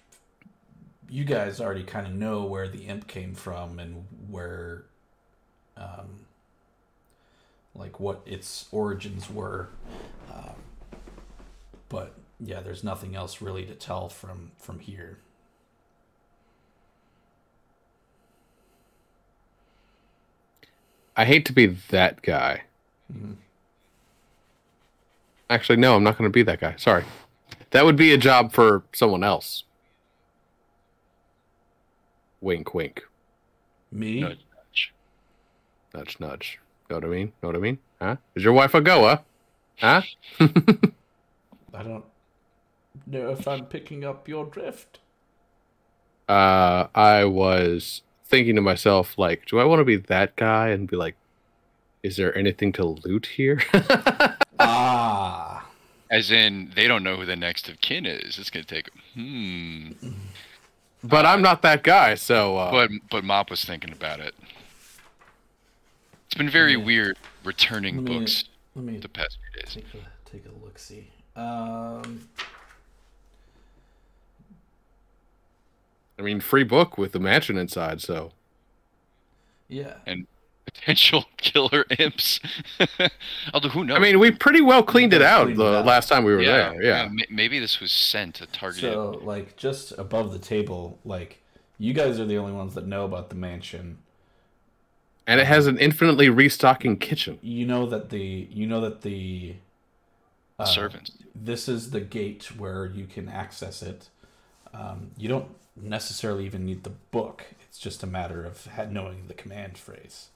you 1.09 1.25
guys 1.25 1.59
already 1.59 1.83
kind 1.83 2.07
of 2.07 2.13
know 2.13 2.43
where 2.43 2.67
the 2.67 2.85
imp 2.85 3.07
came 3.07 3.33
from 3.33 3.79
and 3.79 4.05
where, 4.29 4.83
um, 5.77 6.22
like 7.75 7.99
what 7.99 8.21
its 8.25 8.67
origins 8.71 9.29
were. 9.29 9.69
Um, 10.33 10.55
but 11.89 12.13
yeah, 12.39 12.61
there's 12.61 12.83
nothing 12.83 13.15
else 13.15 13.41
really 13.41 13.65
to 13.65 13.73
tell 13.75 14.09
from 14.09 14.51
from 14.57 14.79
here. 14.79 15.19
I 21.15 21.25
hate 21.25 21.45
to 21.45 21.53
be 21.53 21.67
that 21.67 22.21
guy. 22.21 22.63
Mhm. 23.11 23.37
Actually, 25.49 25.77
no, 25.77 25.95
I'm 25.95 26.03
not 26.03 26.17
going 26.17 26.29
to 26.29 26.33
be 26.33 26.41
that 26.43 26.59
guy. 26.59 26.75
Sorry, 26.77 27.03
that 27.71 27.85
would 27.85 27.95
be 27.95 28.11
a 28.11 28.17
job 28.17 28.51
for 28.51 28.83
someone 28.93 29.23
else. 29.23 29.63
Wink, 32.41 32.73
wink. 32.73 33.03
Me? 33.91 34.21
No, 34.21 34.33
Nudge, 35.93 36.19
nudge. 36.19 36.59
Know 36.89 36.97
what 36.97 37.05
I 37.05 37.07
mean? 37.07 37.33
Know 37.41 37.49
what 37.49 37.55
I 37.55 37.59
mean? 37.59 37.79
Huh? 38.01 38.15
Is 38.35 38.43
your 38.43 38.53
wife 38.53 38.73
a 38.73 38.81
goa? 38.81 39.23
Huh? 39.79 40.01
I 40.39 41.83
don't 41.83 42.05
know 43.07 43.29
if 43.31 43.47
I'm 43.47 43.65
picking 43.65 44.03
up 44.05 44.27
your 44.27 44.45
drift. 44.45 44.99
Uh, 46.29 46.31
uh, 46.31 46.87
I 46.95 47.25
was 47.25 48.01
thinking 48.25 48.55
to 48.55 48.61
myself, 48.61 49.17
like, 49.17 49.45
do 49.45 49.59
I 49.59 49.63
want 49.65 49.79
to 49.79 49.85
be 49.85 49.97
that 49.97 50.35
guy 50.35 50.69
and 50.69 50.87
be 50.87 50.95
like, 50.95 51.15
is 52.01 52.17
there 52.17 52.37
anything 52.37 52.71
to 52.73 52.85
loot 52.85 53.27
here? 53.37 53.61
Ah. 54.59 55.67
As 56.11 56.29
in, 56.29 56.71
they 56.75 56.87
don't 56.87 57.03
know 57.03 57.15
who 57.15 57.25
the 57.25 57.35
next 57.35 57.67
of 57.67 57.81
kin 57.81 58.05
is. 58.05 58.37
It's 58.37 58.51
gonna 58.51 58.63
take. 58.63 58.87
Hmm. 59.15 59.89
but 61.03 61.25
I'm 61.25 61.41
not 61.41 61.63
that 61.63 61.81
guy, 61.83 62.13
so 62.13 62.57
uh, 62.57 62.71
But 62.71 62.91
but 63.09 63.23
Mop 63.23 63.49
was 63.49 63.65
thinking 63.65 63.91
about 63.91 64.19
it. 64.19 64.35
It's 66.33 66.37
been 66.39 66.49
very 66.49 66.71
Yeah. 66.71 66.77
weird 66.79 67.19
returning 67.43 67.97
Let 67.97 68.05
me- 68.05 68.17
books 68.21 68.45
Let 68.73 68.85
me 68.85 68.97
the 68.97 69.07
past 69.07 69.37
few 69.53 69.61
days. 69.61 69.71
take 69.75 69.85
a 69.93 70.27
take 70.27 70.45
a 70.47 70.65
look. 70.65 70.79
See. 70.79 71.11
Um. 71.35 72.27
I 76.17 76.23
mean, 76.23 76.39
free 76.39 76.63
book 76.63 76.97
with 76.97 77.11
the 77.11 77.19
mansion 77.19 77.55
inside. 77.55 78.01
So 78.01 78.31
Yeah. 79.67 79.97
And 80.07 80.25
potential 80.65 81.25
killer 81.37 81.85
imps. 81.99 82.39
Although 83.53 83.69
who 83.69 83.83
knows? 83.83 83.97
I 83.97 83.99
mean, 83.99 84.17
we 84.17 84.31
pretty 84.31 84.61
well 84.61 84.81
cleaned 84.81 85.13
it 85.13 85.21
out 85.21 85.43
cleaned 85.43 85.59
the 85.59 85.65
it 85.71 85.75
out. 85.81 85.85
last 85.85 86.09
time 86.09 86.23
we 86.23 86.33
were 86.33 86.41
yeah, 86.41 86.71
there. 86.71 86.83
Yeah. 86.83 87.09
ma- 87.11 87.25
Maybe 87.29 87.59
this 87.59 87.79
was 87.79 87.91
sent 87.91 88.41
a 88.41 88.47
target. 88.47 88.81
So 88.81 89.19
like 89.23 89.55
just 89.55 89.91
above 89.99 90.33
the 90.33 90.39
table, 90.39 90.97
like 91.05 91.43
you 91.77 91.93
guys 91.93 92.19
are 92.19 92.25
the 92.25 92.37
only 92.39 92.53
ones 92.53 92.73
that 92.73 92.87
know 92.87 93.05
about 93.05 93.29
the 93.29 93.35
mansion. 93.35 93.99
And 95.27 95.39
it 95.39 95.47
has 95.47 95.67
an 95.67 95.77
infinitely 95.77 96.29
restocking 96.29 96.97
kitchen. 96.97 97.39
You 97.41 97.65
know 97.65 97.85
that 97.87 98.09
the 98.09 98.47
you 98.51 98.67
know 98.67 98.81
that 98.81 99.01
the 99.01 99.55
uh, 100.59 100.65
servants. 100.65 101.11
This 101.35 101.67
is 101.67 101.91
the 101.91 102.01
gate 102.01 102.57
where 102.57 102.85
you 102.85 103.05
can 103.05 103.29
access 103.29 103.81
it. 103.81 104.09
Um, 104.73 105.11
you 105.17 105.29
don't 105.29 105.47
necessarily 105.75 106.45
even 106.45 106.65
need 106.65 106.83
the 106.83 106.91
book. 107.11 107.45
It's 107.61 107.79
just 107.79 108.03
a 108.03 108.07
matter 108.07 108.45
of 108.45 108.67
ha- 108.67 108.85
knowing 108.89 109.25
the 109.27 109.33
command 109.33 109.77
phrase. 109.77 110.27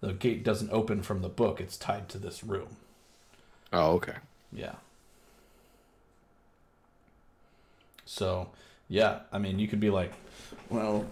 The 0.00 0.12
gate 0.12 0.42
doesn't 0.42 0.72
open 0.72 1.02
from 1.02 1.22
the 1.22 1.28
book. 1.28 1.60
It's 1.60 1.76
tied 1.76 2.08
to 2.10 2.18
this 2.18 2.42
room. 2.42 2.76
Oh, 3.72 3.92
okay. 3.92 4.16
Yeah. 4.52 4.74
So, 8.04 8.48
yeah, 8.88 9.20
I 9.32 9.38
mean, 9.38 9.58
you 9.58 9.68
could 9.68 9.80
be 9.80 9.90
like, 9.90 10.12
well, 10.68 11.06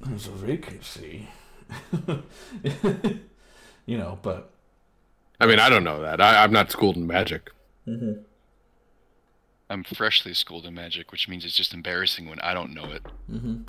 there's 0.00 0.26
a 0.26 0.32
vacancy. 0.32 1.28
you 3.86 3.98
know, 3.98 4.18
but. 4.22 4.50
I 5.40 5.46
mean, 5.46 5.58
I 5.60 5.68
don't 5.68 5.84
know 5.84 6.02
that. 6.02 6.20
I, 6.20 6.42
I'm 6.42 6.52
not 6.52 6.70
schooled 6.70 6.96
in 6.96 7.06
magic. 7.06 7.50
I'm 9.70 9.84
freshly 9.84 10.34
schooled 10.34 10.66
in 10.66 10.74
magic, 10.74 11.12
which 11.12 11.28
means 11.28 11.44
it's 11.44 11.54
just 11.54 11.74
embarrassing 11.74 12.28
when 12.28 12.40
I 12.40 12.54
don't 12.54 12.74
know 12.74 12.90
it. 12.90 13.02
Mm-hmm. 13.30 13.62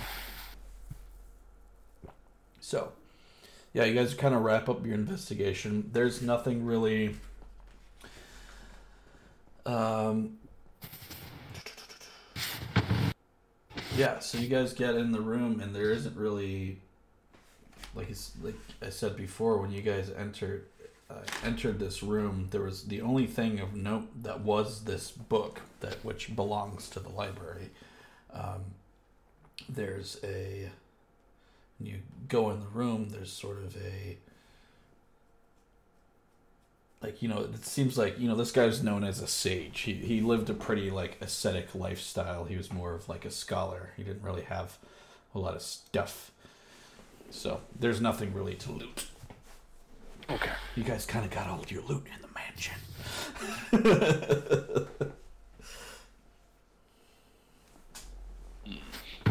So, 2.60 2.92
yeah, 3.72 3.84
you 3.84 3.94
guys 3.94 4.14
kind 4.14 4.34
of 4.34 4.42
wrap 4.42 4.68
up 4.68 4.84
your 4.84 4.94
investigation. 4.94 5.90
There's 5.92 6.22
nothing 6.22 6.64
really. 6.64 7.16
Um. 9.66 10.38
Yeah, 13.96 14.20
so 14.20 14.38
you 14.38 14.48
guys 14.48 14.72
get 14.72 14.94
in 14.94 15.12
the 15.12 15.20
room, 15.20 15.60
and 15.60 15.74
there 15.74 15.90
isn't 15.90 16.16
really, 16.16 16.78
like 17.94 18.08
like 18.42 18.54
I 18.82 18.90
said 18.90 19.16
before, 19.16 19.58
when 19.58 19.72
you 19.72 19.82
guys 19.82 20.10
entered 20.16 20.66
uh, 21.10 21.22
entered 21.44 21.78
this 21.78 22.02
room, 22.02 22.48
there 22.50 22.62
was 22.62 22.84
the 22.84 23.00
only 23.00 23.26
thing 23.26 23.58
of 23.60 23.74
note 23.74 24.22
that 24.22 24.40
was 24.40 24.84
this 24.84 25.10
book 25.10 25.60
that 25.80 26.04
which 26.04 26.34
belongs 26.36 26.88
to 26.90 27.00
the 27.00 27.08
library. 27.08 27.70
Um, 28.32 28.74
there's 29.68 30.18
a 30.22 30.70
when 31.78 31.88
you 31.88 31.98
go 32.28 32.50
in 32.50 32.60
the 32.60 32.66
room 32.66 33.08
there's 33.10 33.32
sort 33.32 33.58
of 33.58 33.76
a 33.76 34.18
like 37.02 37.22
you 37.22 37.28
know 37.28 37.40
it 37.40 37.64
seems 37.64 37.96
like 37.96 38.18
you 38.18 38.28
know 38.28 38.36
this 38.36 38.52
guy's 38.52 38.82
known 38.82 39.04
as 39.04 39.20
a 39.20 39.26
sage. 39.26 39.80
He, 39.80 39.94
he 39.94 40.20
lived 40.20 40.48
a 40.50 40.54
pretty 40.54 40.90
like 40.90 41.16
ascetic 41.20 41.74
lifestyle. 41.74 42.44
He 42.44 42.56
was 42.56 42.72
more 42.72 42.94
of 42.94 43.08
like 43.08 43.24
a 43.24 43.30
scholar. 43.30 43.90
He 43.96 44.04
didn't 44.04 44.22
really 44.22 44.42
have 44.42 44.78
a 45.34 45.38
lot 45.38 45.54
of 45.54 45.62
stuff 45.62 46.30
so 47.30 47.60
there's 47.78 48.00
nothing 48.00 48.32
really 48.34 48.54
to 48.54 48.72
loot 48.72 49.06
Okay. 50.28 50.50
you 50.76 50.84
guys 50.84 51.06
kind 51.06 51.24
of 51.24 51.30
got 51.30 51.48
all 51.48 51.64
your 51.68 51.82
loot 51.82 52.06
in 52.14 52.22
the 52.22 52.28
mansion 52.34 52.74
I'm 58.66 59.30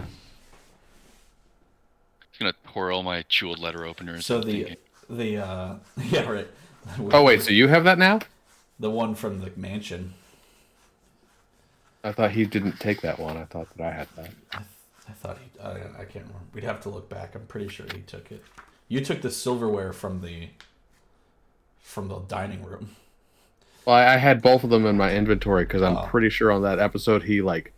gonna 2.40 2.54
pour 2.66 2.92
all 2.92 3.04
my 3.04 3.24
jeweled 3.28 3.60
letter 3.60 3.86
opener. 3.86 4.22
so 4.22 4.40
the 4.40 4.52
thinking, 4.64 4.78
the 5.10 5.38
uh 5.38 5.76
yeah 6.10 6.30
right 6.30 6.48
Oh 7.12 7.24
wait, 7.24 7.42
so 7.44 7.52
you 7.52 7.68
have 7.68 7.84
that 7.84 7.98
now? 8.00 8.20
the 8.80 8.90
one 8.90 9.14
from 9.14 9.40
the 9.42 9.52
mansion 9.56 10.14
I 12.04 12.14
thought 12.14 12.32
he 12.32 12.46
didn't 12.46 12.80
take 12.80 13.02
that 13.02 13.20
one. 13.20 13.36
I 13.36 13.44
thought 13.44 13.68
that 13.76 13.86
I 13.86 13.92
had 13.92 14.08
that. 14.16 14.30
I 14.54 14.60
thought 15.14 15.38
he. 15.40 15.60
I, 15.60 15.72
I 15.72 16.06
can't 16.06 16.26
remember. 16.26 16.40
We'd 16.54 16.64
have 16.64 16.82
to 16.82 16.90
look 16.90 17.10
back. 17.10 17.36
I'm 17.36 17.46
pretty 17.46 17.68
sure 17.70 17.86
he 17.94 18.02
took 18.02 18.32
it. 18.32 18.44
You 18.88 19.02
took 19.04 19.22
the 19.22 19.32
silverware 19.32 19.94
from 19.94 20.22
the 20.22 20.50
from 21.80 22.08
the 22.08 22.20
dining 22.20 22.64
room. 22.64 22.96
Well, 23.86 23.96
I 23.96 24.14
I 24.16 24.18
had 24.18 24.42
both 24.42 24.64
of 24.64 24.70
them 24.70 24.86
in 24.86 24.98
my 24.98 25.14
inventory 25.16 25.64
because 25.66 25.82
I'm 25.82 25.98
Oh. 25.98 26.06
pretty 26.08 26.30
sure 26.30 26.52
on 26.52 26.62
that 26.64 26.80
episode 26.80 27.24
he 27.24 27.42
like 27.42 27.74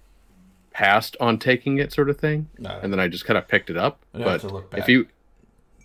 passed 0.72 1.15
on 1.20 1.38
taking 1.38 1.78
it, 1.80 1.91
sort 1.94 2.10
of 2.10 2.17
thing, 2.17 2.50
No, 2.58 2.80
and 2.82 2.91
then 2.94 3.00
I 3.00 3.08
just 3.08 3.26
kind 3.26 3.38
of 3.38 3.48
picked 3.48 3.70
it 3.70 3.78
up. 3.78 4.00
Have 4.13 4.24
But 4.24 4.41
to 4.41 4.48
look 4.48 4.72
back. 4.72 4.80
if 4.80 4.88
you, 4.89 5.08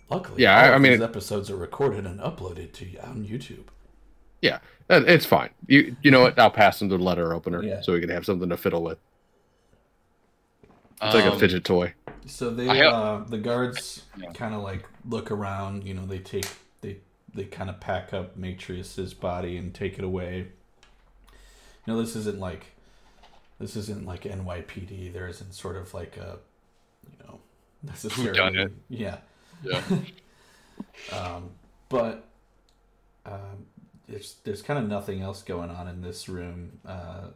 luckily, 0.09 0.43
Yeah, 0.43 0.55
I- 0.57 0.75
I 0.75 0.77
mean, 0.77 1.01
episodes 1.01 1.49
are 1.51 1.57
recorded 1.57 2.05
and 2.05 2.19
uploaded 2.21 2.71
to 2.73 2.85
you 2.85 2.97
on 2.99 3.25
YouTube. 3.25 3.65
yeah, 4.41 4.59
it's 4.89 5.25
fine. 5.25 5.49
You 5.67 5.95
you 6.01 6.09
know 6.11 6.21
what? 6.21 6.39
I'll 6.39 6.49
pass 6.49 6.81
him 6.81 6.87
the 6.87 6.97
letter 6.97 7.33
opener 7.33 7.61
Yeah. 7.63 7.81
so 7.81 7.91
we 7.93 7.99
can 7.99 8.09
have 8.09 8.25
something 8.25 8.47
to 8.49 8.55
fiddle 8.57 8.81
with. 8.83 8.97
It's 11.01 11.13
like 11.15 11.25
a 11.25 11.31
um, 11.33 11.39
fidget 11.39 11.63
toy. 11.63 11.93
So 12.25 12.49
they, 12.49 12.65
have- 12.65 12.93
uh, 12.93 13.23
the 13.27 13.37
guards, 13.37 14.03
Yeah. 14.17 14.31
kind 14.33 14.53
of 14.55 14.61
like 14.63 14.85
look 15.07 15.31
around. 15.31 15.83
You 15.85 15.93
know, 15.93 16.05
they 16.05 16.19
take 16.19 16.47
they 16.81 16.97
they 17.33 17.43
kind 17.45 17.69
of 17.69 17.79
pack 17.79 18.13
up 18.13 18.35
Matreous's 18.35 19.13
body 19.13 19.57
and 19.57 19.73
take 19.73 19.97
it 19.97 20.03
away. 20.03 20.47
You 21.85 21.93
know, 21.93 22.01
this 22.01 22.15
isn't 22.15 22.39
like 22.39 22.65
this 23.59 23.75
isn't 23.75 24.05
like 24.05 24.23
NYPD. 24.23 25.13
There 25.13 25.27
isn't 25.27 25.53
sort 25.53 25.77
of 25.77 25.93
like 25.93 26.17
a 26.17 26.39
you 27.11 27.25
know 27.25 27.39
necessarily 27.83 28.37
Whodunit. 28.37 28.71
yeah. 28.89 29.17
Yeah. 29.63 29.81
Um, 31.11 31.51
but 31.89 32.25
um, 33.25 33.65
there's 34.07 34.35
there's 34.43 34.61
kind 34.61 34.79
of 34.79 34.87
nothing 34.87 35.21
else 35.21 35.41
going 35.41 35.69
on 35.71 35.87
in 35.87 36.01
this 36.01 36.29
room. 36.29 36.79
Uh, 36.85 37.27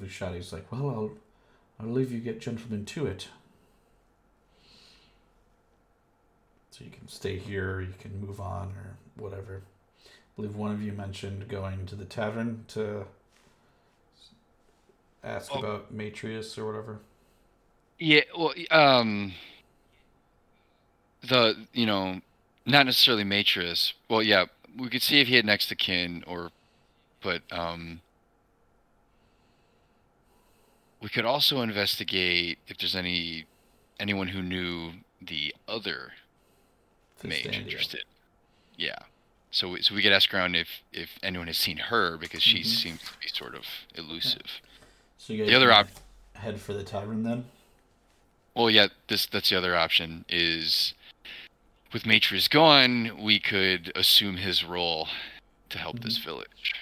Vushati's 0.00 0.52
like, 0.52 0.70
well, 0.72 0.88
I'll 0.88 1.10
I'll 1.80 1.88
leave 1.88 2.10
you 2.12 2.18
get 2.20 2.40
gentlemen 2.40 2.84
to 2.86 3.06
it. 3.06 3.28
So 6.70 6.84
you 6.84 6.90
can 6.90 7.08
stay 7.08 7.38
here, 7.38 7.80
you 7.80 7.94
can 7.98 8.20
move 8.20 8.40
on, 8.40 8.68
or 8.76 8.96
whatever. 9.16 9.62
I 10.04 10.08
believe 10.36 10.54
one 10.54 10.70
of 10.72 10.82
you 10.82 10.92
mentioned 10.92 11.48
going 11.48 11.86
to 11.86 11.96
the 11.96 12.04
tavern 12.04 12.64
to 12.68 13.06
ask 15.24 15.54
Oh. 15.54 15.58
about 15.58 15.92
Matreous 15.92 16.56
or 16.56 16.66
whatever. 16.66 17.00
Yeah, 17.98 18.20
well, 18.36 18.54
um, 18.70 19.34
the 21.22 21.66
you 21.72 21.86
know, 21.86 22.20
not 22.64 22.86
necessarily 22.86 23.24
Matreous. 23.24 23.92
Well, 24.08 24.22
yeah, 24.22 24.46
we 24.76 24.88
could 24.88 25.02
see 25.02 25.20
if 25.20 25.26
he 25.26 25.34
had 25.34 25.44
next 25.44 25.66
to 25.68 25.74
kin, 25.74 26.22
or, 26.28 26.50
but 27.20 27.42
um, 27.50 28.00
we 31.00 31.08
could 31.08 31.24
also 31.24 31.60
investigate 31.62 32.58
if 32.66 32.78
there's 32.78 32.96
any 32.96 33.46
anyone 34.00 34.28
who 34.28 34.42
knew 34.42 34.92
the 35.20 35.54
other 35.66 36.12
mage 37.22 37.46
interested. 37.46 38.04
Yeah, 38.76 38.98
so 39.50 39.70
we, 39.70 39.82
so 39.82 39.94
we 39.94 40.02
could 40.02 40.12
ask 40.12 40.32
around 40.32 40.54
if 40.54 40.82
if 40.92 41.18
anyone 41.22 41.46
has 41.48 41.58
seen 41.58 41.76
her 41.76 42.16
because 42.16 42.42
she 42.42 42.60
Mhm. 42.60 42.66
seems 42.66 43.00
to 43.02 43.18
be 43.20 43.28
sort 43.28 43.54
of 43.54 43.64
elusive. 43.94 44.60
So 45.18 45.32
you 45.32 45.40
guys 45.40 45.48
The 45.48 45.56
other 45.56 45.72
op- 45.72 45.88
head 46.34 46.60
for 46.60 46.72
the 46.74 46.84
tavern 46.84 47.22
then. 47.24 47.50
Well, 48.54 48.70
yeah, 48.70 48.88
this 49.08 49.26
that's 49.26 49.50
the 49.50 49.56
other 49.56 49.76
option 49.76 50.24
is 50.28 50.94
with 51.92 52.04
Matreous 52.06 52.48
gone, 52.48 53.22
we 53.22 53.40
could 53.40 53.90
assume 53.96 54.36
his 54.36 54.62
role 54.62 55.08
to 55.70 55.78
help 55.78 56.00
this 56.00 56.18
village. 56.18 56.74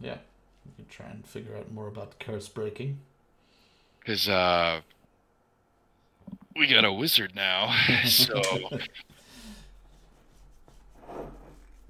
Yeah, 0.00 0.18
you 0.66 0.84
can 0.84 0.86
try 0.90 1.06
and 1.10 1.26
figure 1.26 1.56
out 1.56 1.70
more 1.72 1.88
about 1.88 2.10
the 2.18 2.24
curse 2.24 2.48
breaking. 2.48 2.98
Cuz 4.04 4.28
uh 4.28 4.80
we 6.54 6.66
got 6.66 6.84
a 6.84 6.92
wizard 6.92 7.34
now. 7.34 7.74
so 8.06 8.40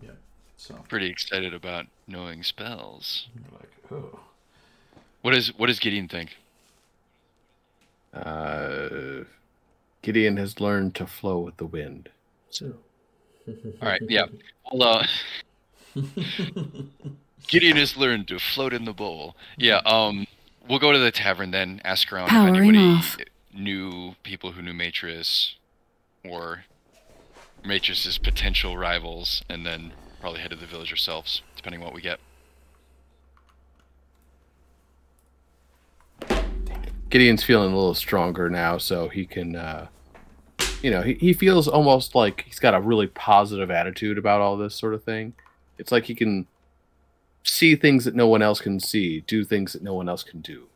yeah, 0.02 0.10
So 0.56 0.74
pretty 0.88 1.06
excited 1.08 1.54
about 1.54 1.86
knowing 2.06 2.42
spells. 2.42 3.28
you're 3.34 3.58
like, 3.60 3.70
oh, 3.92 4.18
What 5.22 5.34
is 5.34 5.54
what 5.56 5.66
does 5.68 5.78
Gideon 5.78 6.08
think? 6.08 6.36
Uh, 8.14 9.24
Gideon 10.02 10.36
has 10.38 10.58
learned 10.60 10.94
to 10.94 11.06
flow 11.06 11.38
with 11.40 11.56
the 11.58 11.66
wind. 11.66 12.08
So 12.50 12.72
All 13.82 13.88
right, 13.88 14.00
yeah. 14.08 14.26
Well, 14.72 14.82
uh, 14.82 16.02
Gideon 17.48 17.76
has 17.76 17.96
learned 17.96 18.28
to 18.28 18.38
float 18.38 18.72
in 18.72 18.84
the 18.84 18.92
bowl. 18.92 19.36
Yeah. 19.56 19.80
Um, 19.86 20.26
we'll 20.68 20.78
go 20.78 20.92
to 20.92 20.98
the 20.98 21.12
tavern 21.12 21.50
then. 21.52 21.80
Ask 21.84 22.12
around 22.12 22.28
Powering 22.28 22.54
if 22.54 22.60
anybody 22.60 22.78
off. 22.78 23.16
knew 23.54 24.14
people 24.22 24.52
who 24.52 24.62
knew 24.62 24.74
Matrix, 24.74 25.56
or 26.24 26.64
Matrix's 27.64 28.18
potential 28.18 28.76
rivals, 28.76 29.42
and 29.48 29.64
then 29.64 29.92
probably 30.20 30.40
head 30.40 30.50
to 30.50 30.56
the 30.56 30.66
village 30.66 30.90
ourselves, 30.90 31.42
depending 31.56 31.80
on 31.80 31.86
what 31.86 31.94
we 31.94 32.02
get. 32.02 32.18
Gideon's 37.08 37.44
feeling 37.44 37.72
a 37.72 37.76
little 37.76 37.94
stronger 37.94 38.50
now, 38.50 38.78
so 38.78 39.08
he 39.08 39.24
can, 39.26 39.54
uh, 39.54 39.86
you 40.82 40.90
know, 40.90 41.02
he, 41.02 41.14
he 41.14 41.32
feels 41.32 41.68
almost 41.68 42.16
like 42.16 42.42
he's 42.44 42.58
got 42.58 42.74
a 42.74 42.80
really 42.80 43.06
positive 43.06 43.70
attitude 43.70 44.18
about 44.18 44.40
all 44.40 44.56
this 44.56 44.74
sort 44.74 44.92
of 44.92 45.04
thing. 45.04 45.34
It's 45.78 45.92
like 45.92 46.04
he 46.04 46.14
can 46.16 46.46
see 47.46 47.76
things 47.76 48.04
that 48.04 48.14
no 48.14 48.26
one 48.28 48.42
else 48.42 48.60
can 48.60 48.80
see, 48.80 49.20
do 49.20 49.44
things 49.44 49.72
that 49.72 49.82
no 49.82 49.94
one 49.94 50.08
else 50.08 50.22
can 50.22 50.40
do. 50.40 50.68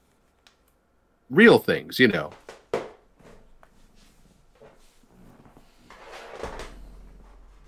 Real 1.28 1.58
things, 1.58 1.98
you 1.98 2.08
know. 2.08 2.32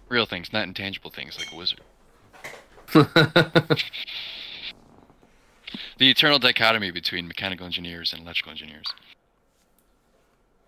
Real 0.08 0.26
things, 0.26 0.52
not 0.52 0.64
intangible 0.64 1.10
things 1.10 1.38
like 1.38 1.52
a 1.52 1.56
wizard. 1.56 1.80
The 5.98 6.10
eternal 6.10 6.38
dichotomy 6.38 6.90
between 6.90 7.28
mechanical 7.28 7.64
engineers 7.64 8.12
and 8.12 8.22
electrical 8.22 8.50
engineers. 8.50 8.86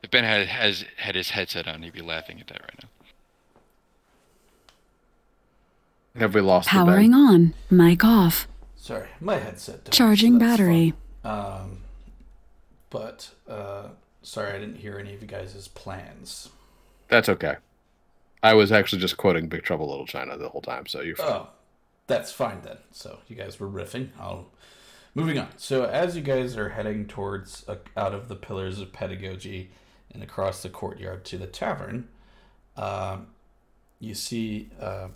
If 0.02 0.10
Ben 0.10 0.22
had 0.22 0.46
has 0.46 0.84
had 0.96 1.14
his 1.14 1.30
headset 1.30 1.66
on, 1.66 1.82
he'd 1.82 1.92
be 1.92 2.02
laughing 2.02 2.40
at 2.40 2.46
that 2.46 2.60
right 2.60 2.82
now. 2.82 2.88
Have 6.16 6.34
we 6.34 6.40
lost 6.40 6.66
the 6.66 6.70
Powering 6.70 7.10
Ben? 7.10 7.20
on. 7.20 7.54
Mic 7.70 8.04
off. 8.04 8.46
Sorry, 8.76 9.08
my 9.20 9.36
headset. 9.38 9.84
died, 9.84 9.92
Charging 9.92 10.34
so 10.34 10.38
battery. 10.38 10.94
fine. 11.22 11.32
Um, 11.40 11.78
but 12.90 13.30
uh, 13.48 13.88
sorry, 14.22 14.52
I 14.52 14.58
didn't 14.58 14.76
hear 14.76 14.98
any 14.98 15.14
of 15.14 15.22
you 15.22 15.26
guys' 15.28 15.68
plans. 15.68 16.50
That's 17.08 17.28
okay. 17.28 17.56
I 18.42 18.54
was 18.54 18.70
actually 18.70 19.00
just 19.00 19.16
quoting 19.16 19.48
Big 19.48 19.62
Trouble 19.62 19.88
Little 19.88 20.06
China 20.06 20.36
the 20.36 20.48
whole 20.50 20.60
time, 20.60 20.86
so 20.86 21.00
you're 21.00 21.16
fine. 21.16 21.26
Oh, 21.32 21.48
that's 22.06 22.30
fine 22.30 22.60
then. 22.62 22.76
So 22.92 23.18
you 23.26 23.34
guys 23.36 23.58
were 23.58 23.68
riffing. 23.68 24.10
I'll 24.20 24.50
moving 25.14 25.38
on. 25.38 25.48
So 25.56 25.84
as 25.84 26.14
you 26.14 26.22
guys 26.22 26.56
are 26.56 26.68
heading 26.70 27.06
towards 27.06 27.64
uh, 27.68 27.76
out 27.96 28.14
of 28.14 28.28
the 28.28 28.36
pillars 28.36 28.78
of 28.80 28.92
pedagogy 28.92 29.70
and 30.12 30.22
across 30.22 30.62
the 30.62 30.68
courtyard 30.68 31.24
to 31.26 31.38
the 31.38 31.46
tavern, 31.46 32.08
um, 32.76 33.28
you 33.98 34.14
see, 34.14 34.68
uh, 34.78 35.08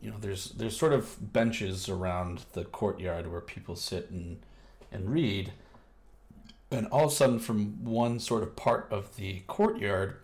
you 0.00 0.10
know, 0.10 0.16
there's 0.20 0.50
there's 0.50 0.76
sort 0.76 0.92
of 0.92 1.32
benches 1.32 1.88
around 1.88 2.44
the 2.52 2.64
courtyard 2.64 3.30
where 3.30 3.40
people 3.40 3.76
sit 3.76 4.10
and 4.10 4.38
and 4.92 5.10
read, 5.10 5.52
and 6.70 6.86
all 6.88 7.06
of 7.06 7.12
a 7.12 7.14
sudden, 7.14 7.38
from 7.38 7.84
one 7.84 8.18
sort 8.18 8.42
of 8.42 8.56
part 8.56 8.88
of 8.90 9.16
the 9.16 9.40
courtyard, 9.46 10.16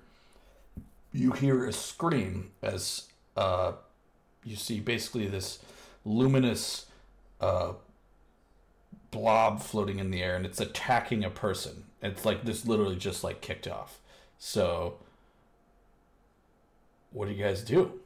you 1.12 1.32
hear 1.32 1.66
a 1.66 1.72
scream 1.72 2.52
as 2.62 3.08
uh, 3.36 3.72
you 4.44 4.56
see 4.56 4.80
basically 4.80 5.26
this 5.26 5.58
luminous 6.04 6.86
uh, 7.40 7.72
blob 9.10 9.62
floating 9.62 9.98
in 9.98 10.10
the 10.10 10.22
air 10.22 10.36
and 10.36 10.44
it's 10.44 10.60
attacking 10.60 11.24
a 11.24 11.30
person. 11.30 11.84
It's 12.02 12.24
like 12.24 12.44
this 12.44 12.66
literally 12.66 12.96
just 12.96 13.24
like 13.24 13.40
kicked 13.40 13.68
off. 13.68 14.00
So 14.38 14.98
what 17.12 17.28
do 17.28 17.34
you 17.34 17.42
guys 17.42 17.62
do? 17.62 18.00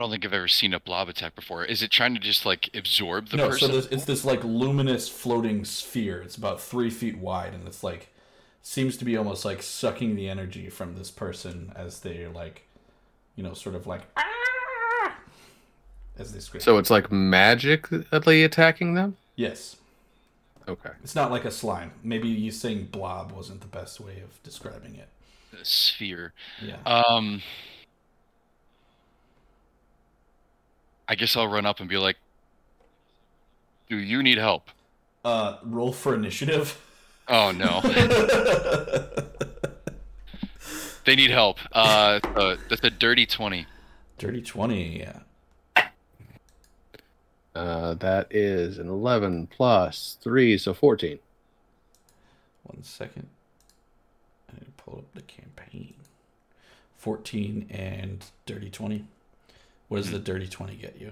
I 0.00 0.02
don't 0.02 0.12
think 0.12 0.24
I've 0.24 0.32
ever 0.32 0.48
seen 0.48 0.72
a 0.72 0.80
blob 0.80 1.10
attack 1.10 1.34
before. 1.34 1.62
Is 1.62 1.82
it 1.82 1.90
trying 1.90 2.14
to 2.14 2.20
just 2.20 2.46
like 2.46 2.70
absorb 2.74 3.28
the 3.28 3.36
no, 3.36 3.50
person? 3.50 3.68
so 3.68 3.76
this, 3.76 3.86
it's 3.92 4.04
this 4.06 4.24
like 4.24 4.42
luminous 4.42 5.10
floating 5.10 5.62
sphere. 5.66 6.22
It's 6.22 6.36
about 6.36 6.58
three 6.58 6.88
feet 6.88 7.18
wide 7.18 7.52
and 7.52 7.66
it's 7.68 7.84
like 7.84 8.08
seems 8.62 8.96
to 8.96 9.04
be 9.04 9.14
almost 9.18 9.44
like 9.44 9.62
sucking 9.62 10.16
the 10.16 10.26
energy 10.26 10.70
from 10.70 10.96
this 10.96 11.10
person 11.10 11.70
as 11.76 12.00
they're 12.00 12.30
like 12.30 12.62
you 13.36 13.42
know, 13.42 13.52
sort 13.52 13.74
of 13.74 13.86
like 13.86 14.00
"Ah!" 14.16 15.18
as 16.18 16.32
they 16.32 16.40
scream. 16.40 16.62
So 16.62 16.78
it's 16.78 16.88
like 16.88 17.12
magically 17.12 18.42
attacking 18.42 18.94
them? 18.94 19.18
yes. 19.36 19.76
Okay. 20.66 20.90
It's 21.02 21.14
not 21.14 21.30
like 21.30 21.44
a 21.44 21.50
slime. 21.50 21.90
Maybe 22.02 22.28
you 22.28 22.50
saying 22.52 22.88
blob 22.90 23.32
wasn't 23.32 23.60
the 23.60 23.66
best 23.66 24.00
way 24.00 24.20
of 24.20 24.42
describing 24.42 24.94
it. 24.94 25.08
The 25.50 25.64
sphere. 25.64 26.32
Yeah. 26.62 26.76
Um, 26.86 27.42
I 31.10 31.16
guess 31.16 31.36
I'll 31.36 31.48
run 31.48 31.66
up 31.66 31.80
and 31.80 31.88
be 31.88 31.98
like, 31.98 32.16
"Do 33.88 33.96
you 33.96 34.22
need 34.22 34.38
help?" 34.38 34.70
Uh, 35.24 35.56
roll 35.64 35.92
for 35.92 36.14
initiative. 36.14 36.80
Oh 37.26 37.50
no, 37.50 37.80
they 41.04 41.16
need 41.16 41.32
help. 41.32 41.58
Uh, 41.72 42.20
uh 42.36 42.56
that's 42.68 42.84
a 42.84 42.90
dirty 42.90 43.26
twenty. 43.26 43.66
Dirty 44.18 44.40
twenty. 44.40 45.00
Yeah. 45.00 45.18
Uh, 47.52 47.94
that 47.94 48.28
is 48.30 48.78
an 48.78 48.88
11 48.88 49.48
plus 49.48 50.16
3, 50.22 50.56
so 50.56 50.72
14. 50.72 51.18
One 52.62 52.84
second. 52.84 53.26
I 54.48 54.52
need 54.52 54.66
to 54.66 54.82
pull 54.82 54.98
up 54.98 55.12
the 55.14 55.22
campaign. 55.22 55.94
Fourteen 56.96 57.66
and 57.70 58.24
dirty 58.46 58.70
twenty. 58.70 59.04
What 59.90 59.98
does 59.98 60.12
the 60.12 60.20
dirty 60.20 60.46
twenty 60.46 60.76
get 60.76 61.00
you? 61.00 61.10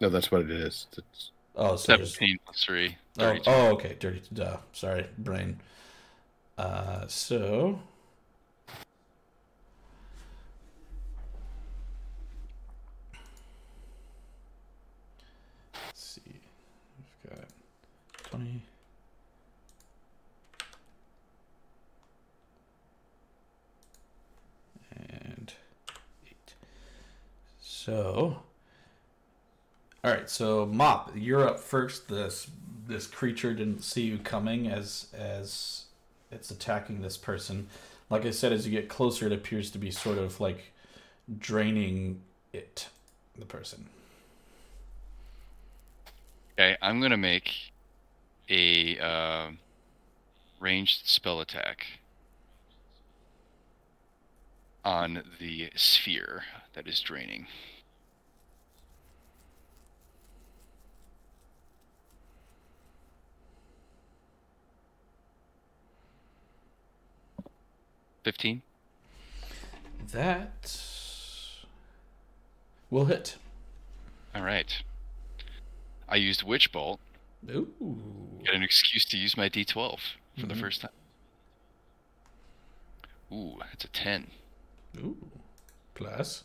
No, 0.00 0.08
that's 0.08 0.32
what 0.32 0.40
it 0.40 0.50
is. 0.50 0.88
It's, 0.98 1.30
Oh, 1.54 1.76
so 1.76 1.96
Seventeen 1.96 2.38
plus 2.44 2.64
three. 2.64 2.96
Oh, 3.18 3.36
oh, 3.46 3.66
okay. 3.74 3.96
Dirty. 4.00 4.22
Duh. 4.32 4.56
Sorry, 4.72 5.06
brain. 5.16 5.60
Uh, 6.58 7.06
so. 7.06 7.78
Let's 15.74 16.02
see. 16.02 16.22
We've 16.26 17.36
got 17.36 17.48
20. 18.30 18.62
So. 27.84 28.36
All 30.04 30.10
right, 30.12 30.30
so 30.30 30.66
Mop, 30.66 31.10
you're 31.16 31.44
up 31.44 31.58
first. 31.58 32.08
This 32.08 32.48
this 32.86 33.08
creature 33.08 33.54
didn't 33.54 33.82
see 33.82 34.02
you 34.02 34.18
coming 34.18 34.68
as 34.68 35.08
as 35.12 35.86
it's 36.30 36.52
attacking 36.52 37.02
this 37.02 37.16
person. 37.16 37.66
Like 38.08 38.24
I 38.24 38.30
said, 38.30 38.52
as 38.52 38.66
you 38.66 38.70
get 38.70 38.88
closer, 38.88 39.26
it 39.26 39.32
appears 39.32 39.72
to 39.72 39.78
be 39.78 39.90
sort 39.90 40.18
of 40.18 40.40
like 40.40 40.72
draining 41.40 42.20
it, 42.52 42.86
the 43.36 43.46
person. 43.46 43.86
Okay, 46.56 46.76
I'm 46.80 47.00
gonna 47.00 47.16
make 47.16 47.72
a 48.48 48.96
uh, 49.00 49.50
ranged 50.60 51.08
spell 51.08 51.40
attack 51.40 51.86
on 54.84 55.22
the 55.40 55.70
sphere 55.74 56.44
that 56.74 56.86
is 56.86 57.00
draining. 57.00 57.46
Fifteen. 68.24 68.62
That 70.12 70.76
will 72.90 73.06
hit. 73.06 73.36
All 74.34 74.42
right. 74.42 74.82
I 76.08 76.16
used 76.16 76.42
Witch 76.42 76.70
Bolt. 76.72 77.00
Ooh. 77.50 78.40
Get 78.44 78.54
an 78.54 78.62
excuse 78.62 79.04
to 79.06 79.16
use 79.16 79.36
my 79.36 79.48
D12 79.48 79.98
for 80.38 80.46
the 80.46 80.54
Mhm. 80.54 80.60
first 80.60 80.80
time. 80.82 80.90
Ooh, 83.32 83.60
it's 83.72 83.84
a 83.84 83.88
ten. 83.88 84.30
Ooh. 84.98 85.16
Plus. 85.94 86.44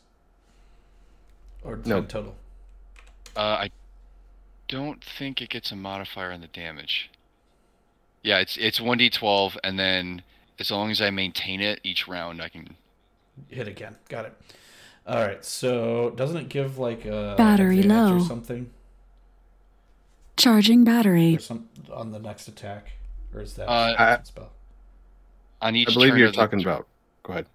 Or 1.64 1.78
No. 1.78 2.04
total. 2.04 2.38
Uh, 3.36 3.42
I 3.66 3.72
don't 4.68 5.04
think 5.04 5.42
it 5.42 5.50
gets 5.50 5.72
a 5.72 5.76
modifier 5.76 6.32
on 6.32 6.42
the 6.42 6.48
damage. 6.48 7.10
Yeah, 8.24 8.40
it's 8.40 8.58
it's 8.58 8.80
one 8.82 8.98
d12, 8.98 9.58
and 9.64 9.78
then 9.78 10.24
as 10.60 10.72
long 10.72 10.92
as 10.92 11.02
I 11.02 11.10
maintain 11.10 11.62
it 11.62 11.80
each 11.84 12.08
round, 12.08 12.42
I 12.42 12.50
can. 12.50 12.76
Hit 13.50 13.68
again. 13.68 13.96
Got 14.10 14.26
it. 14.26 14.34
All 15.06 15.16
right. 15.26 15.44
So 15.46 16.10
doesn't 16.12 16.38
it 16.38 16.50
give 16.50 16.78
like 16.78 17.06
a 17.06 17.36
Battery 17.38 17.80
advantage 17.80 18.12
or 18.12 18.20
low. 18.20 18.24
something? 18.26 18.70
Charging 20.36 20.84
battery. 20.84 21.36
or 21.36 21.40
some 21.40 21.70
on 21.92 22.12
the 22.12 22.20
next 22.20 22.48
attack, 22.48 22.92
or 23.34 23.42
is 23.42 23.54
that 23.56 23.68
Uh, 23.68 23.88
a 23.88 23.92
different 23.98 24.28
spell? 24.28 24.52
On 25.62 25.76
each 25.76 25.90
I 25.90 25.94
believe 25.94 26.10
turn 26.12 26.20
you're 26.20 26.28
of 26.28 26.34
the- 26.34 26.38
talking 26.42 26.62
about. 26.62 26.88
Go 27.24 27.34
ahead. 27.34 27.48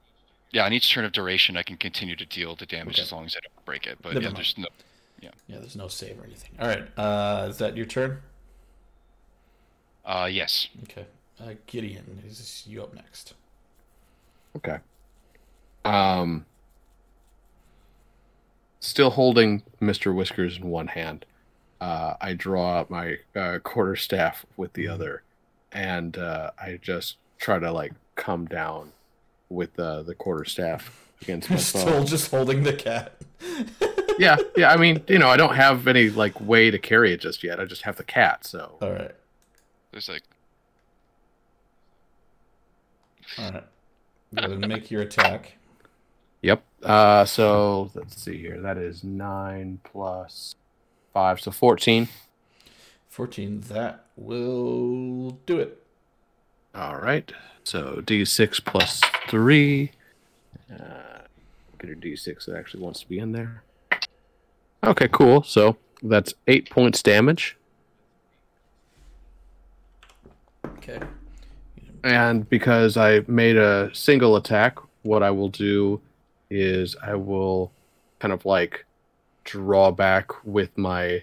Yeah, 0.51 0.65
on 0.67 0.73
each 0.73 0.91
turn 0.93 1.05
of 1.05 1.13
duration, 1.13 1.57
I 1.57 1.63
can 1.63 1.77
continue 1.77 2.17
to 2.17 2.27
deal 2.27 2.57
the 2.57 2.67
damage 2.67 2.97
Okay. 2.97 3.03
as 3.03 3.13
long 3.13 3.25
as 3.25 3.37
I 3.37 3.41
don't 3.41 3.65
break 3.65 3.87
it. 3.87 3.99
But 4.03 4.11
Never 4.15 4.21
yeah, 4.21 4.29
mind. 4.29 4.37
there's 4.37 4.59
no. 4.59 4.69
Yeah, 5.21 5.31
there's 5.49 5.77
no 5.77 5.87
save 5.89 6.19
or 6.21 6.25
anything. 6.25 6.51
All 6.59 6.67
right, 6.67 6.89
uh, 6.99 7.47
is 7.49 7.59
that 7.59 7.77
your 7.77 7.87
turn? 7.87 8.21
Uh, 10.05 10.29
yes. 10.31 10.69
Okay, 10.85 11.07
uh, 11.43 11.55
Gideon, 11.67 12.23
is 12.27 12.65
you 12.67 12.83
up 12.83 12.95
next? 12.95 13.35
Okay. 14.57 14.79
Um. 15.85 16.47
Still 18.81 19.11
holding 19.11 19.63
Mr. 19.81 20.13
Whiskers 20.15 20.57
in 20.57 20.69
one 20.69 20.89
hand, 20.89 21.25
uh, 21.81 22.15
I 22.21 22.33
draw 22.35 22.79
out 22.81 22.91
my 22.91 23.19
uh, 23.37 23.59
quarter 23.63 23.95
staff 23.95 24.45
with 24.57 24.73
the 24.73 24.89
other, 24.89 25.23
and 25.71 26.19
uh, 26.19 26.51
I 26.61 26.79
just 26.83 27.17
try 27.39 27.61
to 27.61 27.71
like 27.71 27.93
come 28.17 28.47
down 28.47 28.93
with 29.49 29.79
uh, 29.79 30.03
the 30.03 30.15
quarter 30.17 30.45
staff 30.45 31.09
against 31.23 31.49
my 31.49 31.57
still 31.59 31.87
foe. 31.87 32.05
just 32.05 32.31
holding 32.31 32.63
the 32.65 32.73
cat. 32.73 33.17
Yeah, 34.19 34.37
yeah. 34.57 34.71
I 34.71 34.77
mean, 34.77 35.03
you 35.09 35.19
know, 35.19 35.29
I 35.29 35.39
don't 35.39 35.55
have 35.55 35.87
any 35.89 36.11
like 36.11 36.39
way 36.39 36.71
to 36.71 36.79
carry 36.79 37.15
it 37.15 37.21
just 37.23 37.43
yet. 37.43 37.59
I 37.59 37.65
just 37.65 37.83
have 37.83 37.97
the 37.97 38.05
cat, 38.05 38.45
so 38.45 38.77
All 38.83 38.93
right, 38.93 39.13
There's 39.91 40.07
like 40.07 40.23
all 43.39 43.51
right. 43.53 43.65
Go 44.35 44.39
ahead 44.39 44.51
and 44.51 44.69
make 44.69 44.91
your 44.91 45.03
attack. 45.03 45.55
Yep. 46.43 46.63
Uh, 46.83 47.25
so 47.25 47.91
let's 47.95 48.21
see 48.21 48.39
here. 48.39 48.61
That 48.61 48.79
is 48.79 49.05
nine 49.05 49.81
plus 49.85 50.57
five, 51.13 51.41
so 51.41 51.51
fourteen. 51.51 52.09
14, 53.09 53.61
that 53.69 54.07
will 54.17 55.33
do 55.45 55.59
it. 55.59 55.85
All 56.75 56.97
right. 56.97 57.31
So 57.63 58.01
D6 58.07 58.65
plus 58.65 59.03
three. 59.29 59.93
Uh, 60.73 61.19
get 61.79 61.91
a 61.91 61.95
D6 61.95 62.47
that 62.47 62.57
actually 62.57 62.83
wants 62.83 63.01
to 63.01 63.09
be 63.11 63.19
in 63.19 63.33
there. 63.33 63.65
Okay, 64.83 65.09
cool. 65.09 65.43
So 65.43 65.77
that's 66.03 66.33
eight 66.47 66.71
points 66.71 67.03
damage, 67.03 67.59
Okay. 70.79 70.99
And 72.05 72.49
because 72.49 72.97
I 72.97 73.21
made 73.27 73.57
a 73.57 73.91
single 73.95 74.37
attack, 74.37 74.79
what 75.03 75.23
I 75.23 75.31
will 75.31 75.49
do 75.49 76.01
is 76.51 76.97
I 77.03 77.15
will 77.15 77.73
kind 78.19 78.33
of 78.33 78.45
like 78.45 78.85
draw 79.45 79.91
back 79.91 80.31
with 80.45 80.77
my 80.79 81.23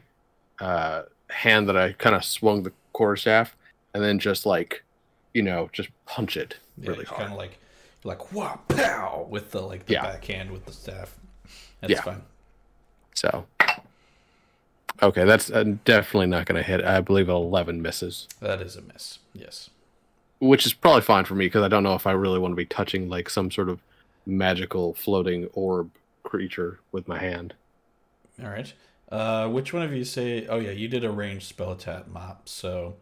uh, 0.59 1.03
hand 1.29 1.69
that 1.69 1.77
I 1.77 1.93
kind 1.93 2.15
of 2.15 2.23
swung 2.25 2.63
the 2.63 2.73
quarterstaff, 2.93 3.55
and 3.93 4.03
then 4.03 4.19
just 4.19 4.45
like, 4.45 4.83
you 5.33 5.41
know, 5.41 5.69
just 5.71 5.89
punch 6.05 6.35
it 6.35 6.57
Yeah, 6.77 6.89
really 6.91 7.05
hard. 7.05 7.21
kind 7.21 7.31
of 7.31 7.37
like, 7.37 7.57
like, 8.03 8.33
wow, 8.33 8.59
pow, 8.67 9.25
with 9.29 9.51
the, 9.51 9.61
like, 9.61 9.85
the 9.85 9.93
Yeah. 9.93 10.01
backhand 10.03 10.51
with 10.51 10.65
the 10.65 10.73
staff. 10.73 11.15
That's 11.81 11.91
Yeah. 11.93 12.01
fine. 12.01 12.23
So, 13.13 13.45
okay, 15.01 15.23
that's 15.23 15.49
uh, 15.51 15.63
definitely 15.85 16.27
not 16.27 16.45
going 16.45 16.61
to 16.61 16.63
hit. 16.67 16.83
I 16.83 16.99
believe 17.01 17.29
11 17.29 17.81
misses, 17.81 18.27
That 18.41 18.61
is 18.61 18.75
a 18.75 18.81
miss. 18.81 19.19
Yes. 19.33 19.69
Which 20.39 20.65
is 20.65 20.73
probably 20.73 21.01
fine 21.01 21.25
for 21.25 21.35
me 21.35 21.45
because 21.47 21.63
I 21.63 21.67
don't 21.67 21.83
know 21.83 21.95
if 21.95 22.07
I 22.07 22.11
really 22.11 22.39
want 22.39 22.51
to 22.53 22.55
be 22.57 22.65
touching 22.65 23.09
like 23.09 23.29
some 23.29 23.51
sort 23.51 23.69
of 23.69 23.81
magical 24.25 24.93
floating 24.93 25.47
orb 25.53 25.91
creature 26.23 26.79
with 26.91 27.07
my 27.07 27.19
hand. 27.19 27.55
All 28.41 28.49
right. 28.49 28.73
Uh, 29.11 29.47
which 29.49 29.73
one 29.73 29.83
of 29.83 29.93
you 29.93 30.03
say? 30.05 30.45
Oh 30.47 30.57
yeah, 30.57 30.71
you 30.71 30.87
did 30.87 31.03
a 31.03 31.11
ranged 31.11 31.47
spell 31.47 31.71
attack 31.71 32.07
mop. 32.07 32.47
So 32.47 32.95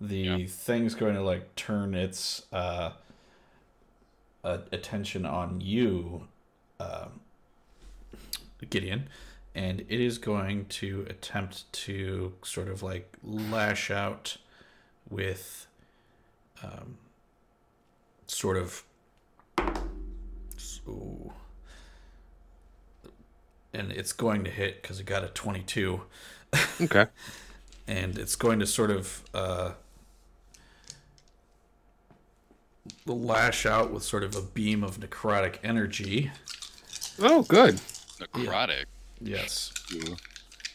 the 0.00 0.16
Yeah. 0.16 0.38
thing's 0.46 0.94
going 0.94 1.14
to 1.14 1.22
like 1.22 1.54
turn 1.54 1.94
its 1.94 2.42
uh, 2.52 2.92
uh, 4.42 4.58
attention 4.72 5.26
on 5.26 5.60
you, 5.60 6.26
um 6.78 7.20
Gideon, 8.68 9.08
and 9.54 9.80
it 9.80 10.00
is 10.00 10.18
going 10.18 10.66
to 10.66 11.06
attempt 11.08 11.70
to 11.72 12.34
sort 12.42 12.68
of 12.68 12.82
like 12.82 13.16
lash 13.22 13.90
out 13.90 14.36
with, 15.08 15.66
um, 16.62 16.96
sort 18.26 18.56
of. 18.56 18.82
Ooh 20.88 21.32
and 23.72 23.92
it's 23.92 24.12
going 24.12 24.44
to 24.44 24.50
hit 24.50 24.82
because 24.82 24.98
it 25.00 25.06
got 25.06 25.22
a 25.24 25.28
22 25.28 26.02
Okay. 26.80 27.06
and 27.86 28.18
it's 28.18 28.34
going 28.36 28.58
to 28.58 28.66
sort 28.66 28.90
of 28.90 29.22
uh, 29.32 29.72
lash 33.06 33.66
out 33.66 33.92
with 33.92 34.02
sort 34.02 34.22
of 34.24 34.34
a 34.36 34.42
beam 34.42 34.82
of 34.82 34.98
necrotic 34.98 35.56
energy 35.62 36.30
Oh, 37.20 37.42
good. 37.42 37.76
necrotic. 38.18 38.84
yes 39.20 39.72
Ooh. 39.94 40.16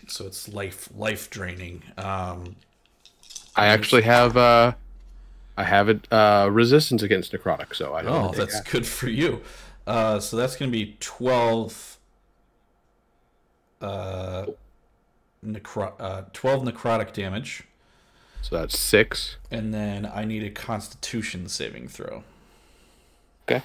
so 0.07 0.25
it's 0.25 0.47
life 0.47 0.89
life 0.95 1.29
draining 1.29 1.83
um, 1.97 2.55
I 3.55 3.67
actually 3.67 4.03
have 4.03 4.37
uh, 4.37 4.73
I 5.57 5.63
have 5.63 5.87
it 5.89 6.11
uh, 6.11 6.49
resistance 6.51 7.01
against 7.01 7.31
necrotic, 7.31 7.73
so 7.75 7.93
I 7.93 8.01
don't. 8.01 8.11
oh 8.13 8.21
have 8.23 8.31
to 8.31 8.37
take 8.37 8.49
that's 8.49 8.61
that. 8.61 8.71
good 8.71 8.85
for 8.87 9.07
you 9.09 9.41
uh, 9.87 10.19
so 10.19 10.35
that's 10.35 10.55
going 10.55 10.69
to 10.71 10.77
be 10.77 10.97
12 10.99 11.97
uh, 13.81 14.45
necro- 15.45 15.93
uh, 15.99 16.23
12 16.33 16.63
necrotic 16.63 17.13
damage 17.13 17.63
So 18.41 18.57
that's 18.57 18.77
six. 18.77 19.37
and 19.51 19.73
then 19.73 20.05
i 20.05 20.25
need 20.25 20.43
a 20.43 20.49
constitution 20.49 21.47
saving 21.47 21.87
throw 21.87 22.23
Okay. 23.47 23.61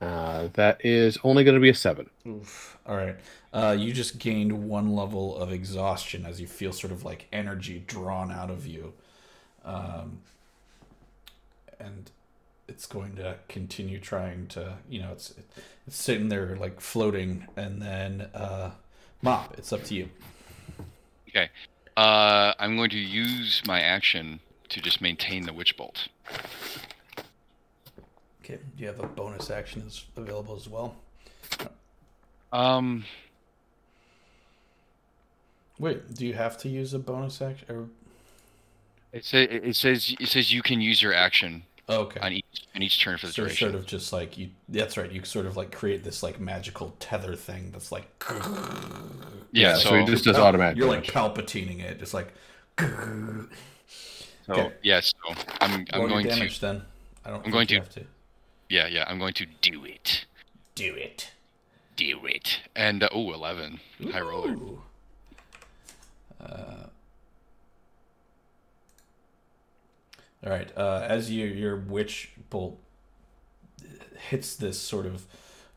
Uh, 0.00 0.48
that 0.54 0.80
is 0.84 1.18
only 1.24 1.44
going 1.44 1.54
to 1.54 1.60
be 1.60 1.68
a 1.68 1.74
seven. 1.74 2.08
Oof. 2.26 2.78
All 2.86 2.96
right. 2.96 3.16
Uh, 3.52 3.76
you 3.78 3.92
just 3.92 4.18
gained 4.18 4.68
one 4.68 4.94
level 4.94 5.36
of 5.36 5.52
exhaustion 5.52 6.24
as 6.24 6.40
you 6.40 6.46
feel 6.46 6.72
sort 6.72 6.92
of 6.92 7.04
like 7.04 7.26
energy 7.32 7.82
drawn 7.86 8.30
out 8.30 8.50
of 8.50 8.66
you. 8.66 8.92
Um, 9.64 10.20
and 11.80 12.10
it's 12.68 12.86
going 12.86 13.16
to 13.16 13.36
continue 13.48 13.98
trying 13.98 14.46
to, 14.48 14.78
you 14.88 15.00
know, 15.00 15.10
it's 15.12 15.34
it's 15.86 15.96
sitting 15.96 16.28
there 16.28 16.56
like 16.56 16.80
floating, 16.80 17.46
and 17.56 17.82
then 17.82 18.28
uh, 18.32 18.70
mop. 19.22 19.58
It's 19.58 19.72
up 19.72 19.82
to 19.84 19.94
you. 19.94 20.08
Okay. 21.28 21.48
Uh, 21.96 22.54
I'm 22.58 22.76
going 22.76 22.90
to 22.90 22.98
use 22.98 23.62
my 23.66 23.80
action 23.80 24.40
to 24.68 24.80
just 24.80 25.00
maintain 25.00 25.44
the 25.44 25.52
witch 25.52 25.76
bolt. 25.76 26.08
Okay. 28.44 28.58
Do 28.76 28.82
you 28.82 28.86
have 28.86 29.00
a 29.00 29.06
bonus 29.06 29.50
action 29.50 29.82
is 29.82 30.04
available 30.16 30.54
as 30.54 30.68
well? 30.68 30.96
Um, 32.52 33.04
Wait. 35.80 36.14
Do 36.14 36.26
you 36.26 36.34
have 36.34 36.56
to 36.58 36.68
use 36.68 36.94
a 36.94 36.98
bonus 36.98 37.40
action? 37.42 37.66
Or... 37.68 37.88
it 39.12 39.24
says 39.24 39.48
it 39.50 39.74
says 39.76 40.14
it 40.20 40.28
says 40.28 40.52
you 40.52 40.62
can 40.62 40.80
use 40.80 41.02
your 41.02 41.14
action 41.14 41.64
Oh, 41.88 42.02
okay. 42.02 42.20
on 42.20 42.32
each 42.32 42.66
on 42.76 42.82
each 42.82 43.00
turn 43.02 43.18
for 43.18 43.26
the 43.26 43.32
So 43.32 43.42
duration. 43.42 43.70
sort 43.70 43.80
of 43.80 43.86
just 43.86 44.12
like 44.12 44.38
you. 44.38 44.50
That's 44.68 44.96
right. 44.96 45.10
You 45.10 45.24
sort 45.24 45.46
of 45.46 45.56
like 45.56 45.72
create 45.72 46.04
this 46.04 46.22
like 46.22 46.38
magical 46.38 46.94
tether 47.00 47.34
thing 47.34 47.70
that's 47.72 47.90
like. 47.90 48.06
yeah, 49.52 49.74
so 49.74 49.88
so, 49.90 49.96
he 49.96 50.04
just 50.04 50.24
does 50.24 50.36
Pal- 50.36 50.44
automatic. 50.46 50.76
You're 50.78 50.86
like 50.86 51.00
damage. 51.00 51.12
palpitating 51.12 51.80
it, 51.80 51.98
just 51.98 52.14
like. 52.14 52.32
so 52.78 53.46
okay. 54.50 54.72
yeah, 54.82 55.00
so 55.00 55.16
I'm 55.60 55.84
I'm 55.92 56.00
Roll 56.00 56.02
your 56.02 56.08
going 56.10 56.24
to 56.24 56.30
damage 56.30 56.60
then. 56.60 56.82
I 57.24 57.30
don't. 57.30 57.44
I'm 57.44 57.50
going 57.50 57.66
to- 57.68 57.74
have 57.76 57.88
to 57.90 58.04
yeah 58.68 58.86
yeah 58.86 59.04
I'm 59.08 59.18
going 59.18 59.34
to 59.34 59.46
do 59.62 59.84
it 59.84 60.26
do 60.76 60.94
it. 60.94 61.32
do 61.96 62.24
it 62.24 62.60
and 62.76 63.02
uh, 63.02 63.08
oh 63.12 63.32
11 63.32 63.80
high 64.12 64.20
roller. 64.20 64.54
Uh, 66.40 66.86
all 70.44 70.50
right. 70.50 70.70
Uh, 70.76 71.04
as 71.08 71.30
you, 71.30 71.46
your 71.46 71.76
witch 71.76 72.32
bolt 72.48 72.78
hits 74.28 74.56
this 74.56 74.78
sort 74.78 75.06
of 75.06 75.26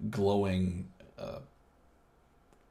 glowing 0.09 0.89
uh, 1.17 1.39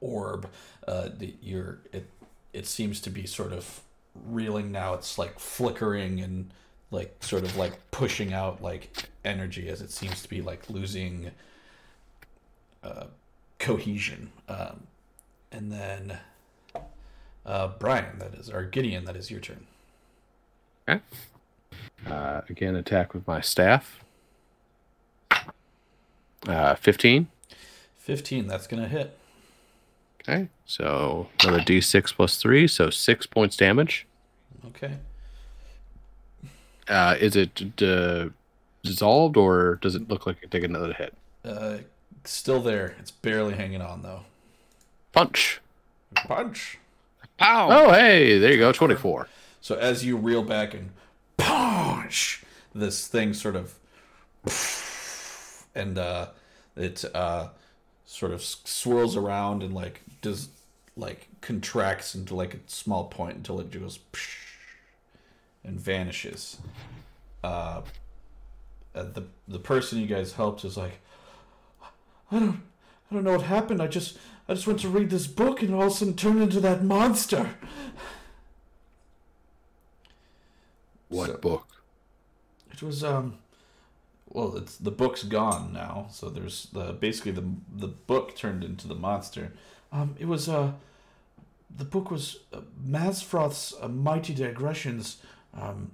orb, 0.00 0.48
uh, 0.86 1.08
your 1.40 1.80
it 1.92 2.08
it 2.52 2.66
seems 2.66 3.00
to 3.00 3.10
be 3.10 3.26
sort 3.26 3.52
of 3.52 3.80
reeling 4.26 4.72
now. 4.72 4.94
It's 4.94 5.18
like 5.18 5.38
flickering 5.38 6.20
and 6.20 6.50
like 6.90 7.16
sort 7.22 7.44
of 7.44 7.56
like 7.56 7.90
pushing 7.90 8.32
out 8.32 8.62
like 8.62 9.08
energy 9.24 9.68
as 9.68 9.80
it 9.80 9.90
seems 9.90 10.22
to 10.22 10.28
be 10.28 10.42
like 10.42 10.68
losing 10.68 11.30
uh, 12.82 13.06
cohesion. 13.58 14.32
Um, 14.48 14.86
and 15.50 15.70
then 15.72 16.18
uh, 17.44 17.68
Brian, 17.78 18.18
that 18.18 18.34
is, 18.34 18.50
or 18.50 18.64
Gideon, 18.64 19.04
that 19.04 19.16
is 19.16 19.30
your 19.30 19.40
turn. 19.40 19.66
Uh, 22.06 22.40
again, 22.48 22.74
attack 22.74 23.14
with 23.14 23.26
my 23.26 23.40
staff. 23.40 24.00
Uh, 26.46 26.74
15. 26.74 27.28
15, 27.98 28.46
that's 28.48 28.66
going 28.66 28.82
to 28.82 28.88
hit. 28.88 29.16
Okay, 30.20 30.48
so 30.66 31.28
another 31.42 31.60
d6 31.60 32.14
plus 32.14 32.36
three, 32.36 32.68
so 32.68 32.90
six 32.90 33.26
points 33.26 33.56
damage. 33.56 34.06
Okay. 34.68 34.94
Uh, 36.88 37.16
is 37.18 37.34
it 37.34 37.76
d- 37.76 38.30
dissolved 38.84 39.36
or 39.36 39.78
does 39.82 39.94
it 39.94 40.08
look 40.08 40.26
like 40.26 40.36
it 40.42 40.50
take 40.50 40.62
another 40.62 40.92
hit? 40.92 41.14
Uh, 41.44 41.78
still 42.24 42.60
there. 42.60 42.94
It's 43.00 43.10
barely 43.10 43.54
hanging 43.54 43.82
on, 43.82 44.02
though. 44.02 44.22
Punch. 45.12 45.60
Punch. 46.14 46.78
Pow! 47.42 47.68
Oh, 47.70 47.92
hey, 47.92 48.38
there 48.38 48.52
you 48.52 48.58
go, 48.58 48.70
24. 48.70 49.26
So 49.60 49.74
as 49.74 50.04
you 50.04 50.16
reel 50.16 50.44
back 50.44 50.74
and 50.74 50.90
punch, 51.36 52.44
this 52.72 53.08
thing 53.08 53.34
sort 53.34 53.56
of 53.56 53.74
and 55.74 55.98
uh, 55.98 56.28
it 56.76 57.04
uh, 57.12 57.48
sort 58.04 58.30
of 58.30 58.44
swirls 58.44 59.16
around 59.16 59.64
and 59.64 59.74
like 59.74 60.02
does 60.20 60.50
like 60.96 61.26
contracts 61.40 62.14
into 62.14 62.36
like 62.36 62.54
a 62.54 62.58
small 62.66 63.06
point 63.06 63.36
until 63.36 63.58
it 63.58 63.72
goes 63.72 63.98
and 65.64 65.80
vanishes. 65.80 66.58
Uh, 67.42 67.82
uh, 68.94 69.02
the 69.02 69.24
the 69.48 69.58
person 69.58 69.98
you 69.98 70.06
guys 70.06 70.34
helped 70.34 70.64
is 70.64 70.76
like, 70.76 71.00
I 72.30 72.38
don't 72.38 72.62
I 73.10 73.14
don't 73.14 73.24
know 73.24 73.32
what 73.32 73.42
happened. 73.42 73.82
I 73.82 73.88
just 73.88 74.16
I 74.52 74.54
just 74.54 74.66
went 74.66 74.80
to 74.80 74.88
read 74.90 75.08
this 75.08 75.26
book 75.26 75.62
and 75.62 75.72
all 75.72 75.84
of 75.84 75.86
a 75.88 75.90
sudden 75.92 76.14
turned 76.14 76.42
into 76.42 76.60
that 76.60 76.84
monster. 76.84 77.54
What 81.08 81.28
So- 81.30 81.36
book? 81.38 81.66
It 82.70 82.82
was 82.82 83.02
um 83.02 83.38
well 84.28 84.54
it's 84.58 84.76
the 84.76 84.90
book's 84.90 85.22
gone 85.22 85.72
now, 85.72 86.08
so 86.10 86.28
there's 86.28 86.66
the 86.66 86.92
basically 86.92 87.32
the 87.32 87.44
the 87.74 87.88
book 87.88 88.36
turned 88.36 88.62
into 88.62 88.86
the 88.86 88.94
monster. 88.94 89.52
Um 89.90 90.16
it 90.18 90.26
was 90.26 90.50
uh 90.50 90.72
the 91.74 91.84
book 91.86 92.10
was 92.10 92.40
uh, 92.52 92.60
Mazfroth's 92.86 93.72
uh, 93.80 93.88
Mighty 93.88 94.34
Digressions. 94.34 95.16
Um 95.54 95.92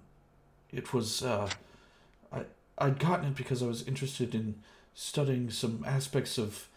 it 0.73 0.92
was 0.92 1.23
uh 1.23 1.49
I 2.33 2.47
I'd 2.77 2.99
gotten 2.99 3.27
it 3.27 3.37
because 3.37 3.62
I 3.62 3.66
was 3.66 3.87
interested 3.87 4.35
in 4.35 4.57
studying 4.94 5.49
some 5.49 5.85
aspects 5.87 6.38
of 6.38 6.68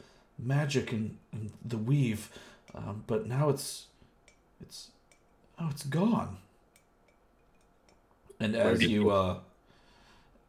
magic 0.42 0.92
and, 0.92 1.18
and 1.32 1.52
the 1.64 1.78
weave. 1.78 2.30
Um, 2.74 3.04
but 3.08 3.28
now 3.28 3.50
it's 3.50 3.88
it's 4.62 4.90
oh 5.60 5.68
it's 5.70 5.84
gone. 5.84 6.38
And 8.40 8.56
as 8.56 8.82
you 8.82 9.04
you- 9.04 9.10
uh 9.12 9.40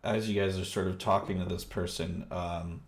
as 0.05 0.29
you 0.29 0.41
guys 0.41 0.59
are 0.59 0.65
sort 0.65 0.89
of 0.89 0.99
talking 0.99 1.39
to 1.39 1.45
this 1.45 1.65
person, 1.65 2.27
um, 2.33 2.81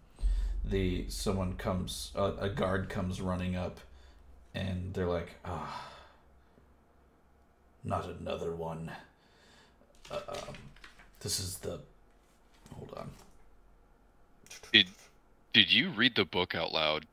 the 0.64 1.08
someone 1.08 1.54
comes, 1.54 2.10
a, 2.16 2.32
a 2.40 2.48
guard 2.48 2.88
comes 2.88 3.20
running 3.20 3.54
up, 3.54 3.78
and 4.54 4.92
they're 4.94 5.06
like, 5.06 5.34
"Ah, 5.44 5.92
not 7.84 8.08
another 8.08 8.52
one." 8.54 8.90
Uh, 10.10 10.20
um, 10.28 10.54
this 11.20 11.38
is 11.38 11.58
the. 11.58 11.80
Hold 12.74 12.92
on. 12.96 13.10
Did 15.54 15.72
you 15.72 15.90
read 15.90 16.16
the 16.16 16.24
book 16.24 16.54
out 16.54 16.72
loud? 16.74 17.06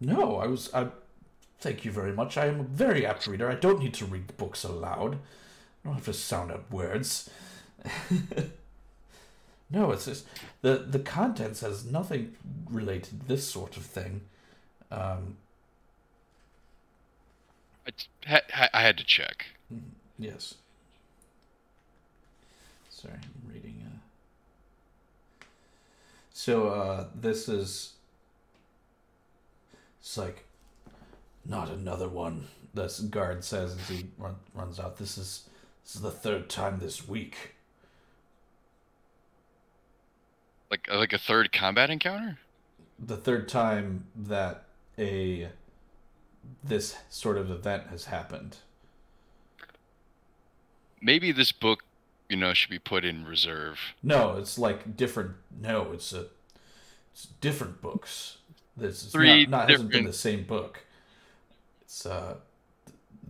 No, 0.00 0.36
I 0.36 0.46
was. 0.46 0.72
I. 0.72 0.86
Thank 1.58 1.84
you 1.84 1.90
very 1.90 2.12
much. 2.12 2.38
I 2.38 2.46
am 2.46 2.60
a 2.60 2.64
very 2.64 3.04
apt 3.04 3.26
reader. 3.26 3.50
I 3.50 3.54
don't 3.56 3.80
need 3.80 3.94
to 3.94 4.06
read 4.06 4.28
the 4.28 4.32
books 4.32 4.64
aloud. 4.64 5.16
I 5.16 5.88
don't 5.88 5.94
have 5.94 6.04
to 6.06 6.12
sound 6.14 6.52
out 6.52 6.70
words. 6.70 7.28
no, 9.70 9.90
it's 9.90 10.06
just 10.06 10.24
the 10.62 10.86
the 10.88 11.00
contents 11.00 11.60
has 11.60 11.84
nothing 11.84 12.36
related 12.70 13.20
to 13.20 13.26
this 13.26 13.46
sort 13.46 13.76
of 13.76 13.82
thing. 13.82 14.22
Um, 14.92 15.36
I, 18.28 18.68
I 18.72 18.82
had 18.82 18.96
to 18.98 19.04
check. 19.04 19.46
yes. 20.16 20.54
Sorry, 22.88 23.14
I'm 23.14 23.52
reading. 23.52 23.82
Uh... 23.84 23.98
So 26.44 26.70
uh, 26.70 27.06
this 27.14 27.48
is. 27.48 27.92
It's 30.00 30.18
like, 30.18 30.44
not 31.46 31.70
another 31.70 32.08
one. 32.08 32.48
This 32.74 32.98
guard 32.98 33.44
says 33.44 33.76
as 33.76 33.88
he 33.88 34.06
run, 34.18 34.34
runs 34.52 34.80
out. 34.80 34.96
This 34.96 35.16
is 35.16 35.48
this 35.84 35.94
is 35.94 36.00
the 36.00 36.10
third 36.10 36.50
time 36.50 36.80
this 36.80 37.06
week. 37.06 37.54
Like 40.68 40.88
like 40.92 41.12
a 41.12 41.18
third 41.18 41.52
combat 41.52 41.90
encounter? 41.90 42.38
The 42.98 43.16
third 43.16 43.48
time 43.48 44.06
that 44.16 44.64
a 44.98 45.48
this 46.64 46.96
sort 47.08 47.38
of 47.38 47.52
event 47.52 47.86
has 47.90 48.06
happened. 48.06 48.56
Maybe 51.00 51.30
this 51.30 51.52
book, 51.52 51.84
you 52.32 52.38
know, 52.38 52.54
should 52.54 52.70
be 52.70 52.78
put 52.78 53.04
in 53.04 53.24
reserve. 53.26 53.78
No, 54.02 54.36
it's 54.36 54.58
like 54.58 54.96
different. 54.96 55.32
No, 55.60 55.92
it's 55.92 56.12
a 56.12 56.26
it's 57.12 57.26
different 57.40 57.82
books. 57.82 58.38
This 58.76 59.04
is 59.04 59.12
Three 59.12 59.46
not, 59.46 59.50
not 59.50 59.70
hasn't 59.70 59.90
been 59.90 60.04
the 60.06 60.12
same 60.12 60.44
book. 60.44 60.80
It's 61.82 62.06
uh, 62.06 62.36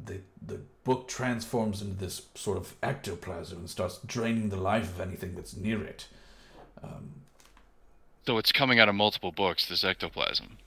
the 0.05 0.21
the 0.41 0.61
book 0.85 1.09
transforms 1.09 1.83
into 1.83 1.95
this 1.95 2.23
sort 2.35 2.57
of 2.59 2.75
ectoplasm 2.83 3.59
and 3.59 3.71
starts 3.71 3.99
draining 4.07 4.49
the 4.49 4.57
life 4.57 4.89
of 4.95 5.01
anything 5.01 5.35
that's 5.35 5.57
near 5.57 5.83
it. 5.85 6.07
Um, 6.83 7.23
So 8.27 8.39
it's 8.39 8.53
coming 8.53 8.79
out 8.81 8.89
of 8.89 8.95
multiple 8.95 9.33
books, 9.33 9.67
this 9.67 9.85
ectoplasm. 9.85 10.59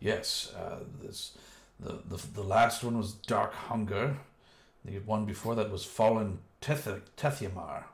Yes, 0.00 0.52
uh, 0.56 0.80
this 1.02 1.36
the, 1.78 2.00
the 2.08 2.16
the 2.34 2.42
last 2.42 2.82
one 2.82 2.96
was 2.96 3.12
Dark 3.12 3.52
Hunger. 3.52 4.16
The 4.84 4.98
one 5.00 5.26
before 5.26 5.54
that 5.56 5.70
was 5.70 5.84
Fallen 5.84 6.38
Teth- 6.66 7.14
Tethyamar. 7.16 7.84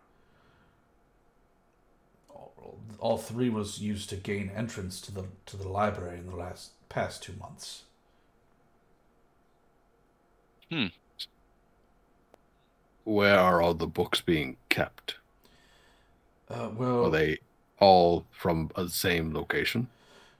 All, 2.31 2.79
all 2.99 3.19
three 3.19 3.51
was 3.51 3.81
used 3.83 4.09
to 4.09 4.17
gain 4.17 4.51
entrance 4.57 4.99
to 5.03 5.13
the 5.13 5.27
to 5.45 5.59
the 5.59 5.69
library 5.69 6.19
in 6.19 6.27
the 6.27 6.37
last 6.37 6.71
past 6.89 7.23
two 7.23 7.35
months. 7.39 7.83
Hmm. 10.71 10.87
Where 13.05 13.39
are 13.39 13.61
all 13.61 13.75
the 13.75 13.87
books 13.87 14.23
being 14.23 14.57
kept? 14.71 15.17
Uh, 16.49 16.71
well, 16.75 17.07
Are 17.07 17.11
they 17.11 17.41
all 17.79 18.25
from 18.31 18.71
the 18.75 18.89
same 18.89 19.35
location? 19.35 19.89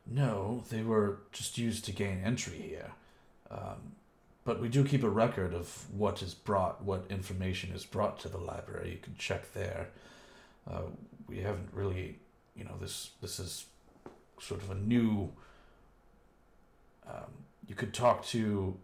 No, 0.07 0.65
they 0.71 0.83
were 0.83 1.19
just 1.33 1.59
used 1.59 1.85
to 1.85 1.93
gain 1.93 2.23
entry 2.25 2.57
here. 2.57 2.93
Um, 3.51 3.93
but 4.45 4.61
we 4.61 4.69
do 4.69 4.85
keep 4.85 5.05
a 5.05 5.09
record 5.09 5.55
of 5.55 5.87
what 5.93 6.23
is 6.23 6.35
brought, 6.35 6.83
what 6.83 7.05
information 7.11 7.73
is 7.73 7.85
brought 7.85 8.19
to 8.21 8.29
the 8.29 8.39
library. 8.39 8.91
You 8.91 8.99
can 8.99 9.15
check 9.17 9.53
there. 9.53 9.89
Uh, 10.69 10.83
we 11.29 11.39
haven't 11.39 11.69
really, 11.73 12.19
you 12.57 12.65
know, 12.65 12.75
this 12.81 13.11
this 13.21 13.39
is 13.39 13.67
sort 14.41 14.63
of 14.63 14.71
a 14.71 14.75
new. 14.75 15.33
Um, 17.09 17.45
you 17.69 17.75
could 17.75 17.95
talk 17.95 18.25
to 18.27 18.77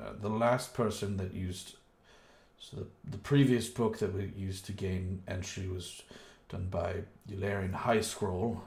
uh, 0.00 0.12
the 0.20 0.30
last 0.30 0.74
person 0.74 1.16
that 1.18 1.34
used. 1.34 1.76
So 2.58 2.76
the 2.76 2.86
the 3.10 3.18
previous 3.18 3.68
book 3.68 3.98
that 3.98 4.14
we 4.14 4.32
used 4.36 4.64
to 4.66 4.72
gain 4.72 5.22
entry 5.28 5.68
was 5.68 6.02
done 6.48 6.68
by 6.70 7.02
Eularian 7.30 7.72
High 7.72 8.00
Scroll. 8.00 8.62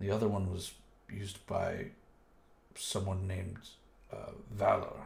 The 0.00 0.10
other 0.10 0.28
one 0.28 0.50
was 0.50 0.72
used 1.10 1.46
by 1.46 1.86
someone 2.74 3.26
named 3.26 3.58
uh, 4.16 4.30
Valor. 4.52 5.02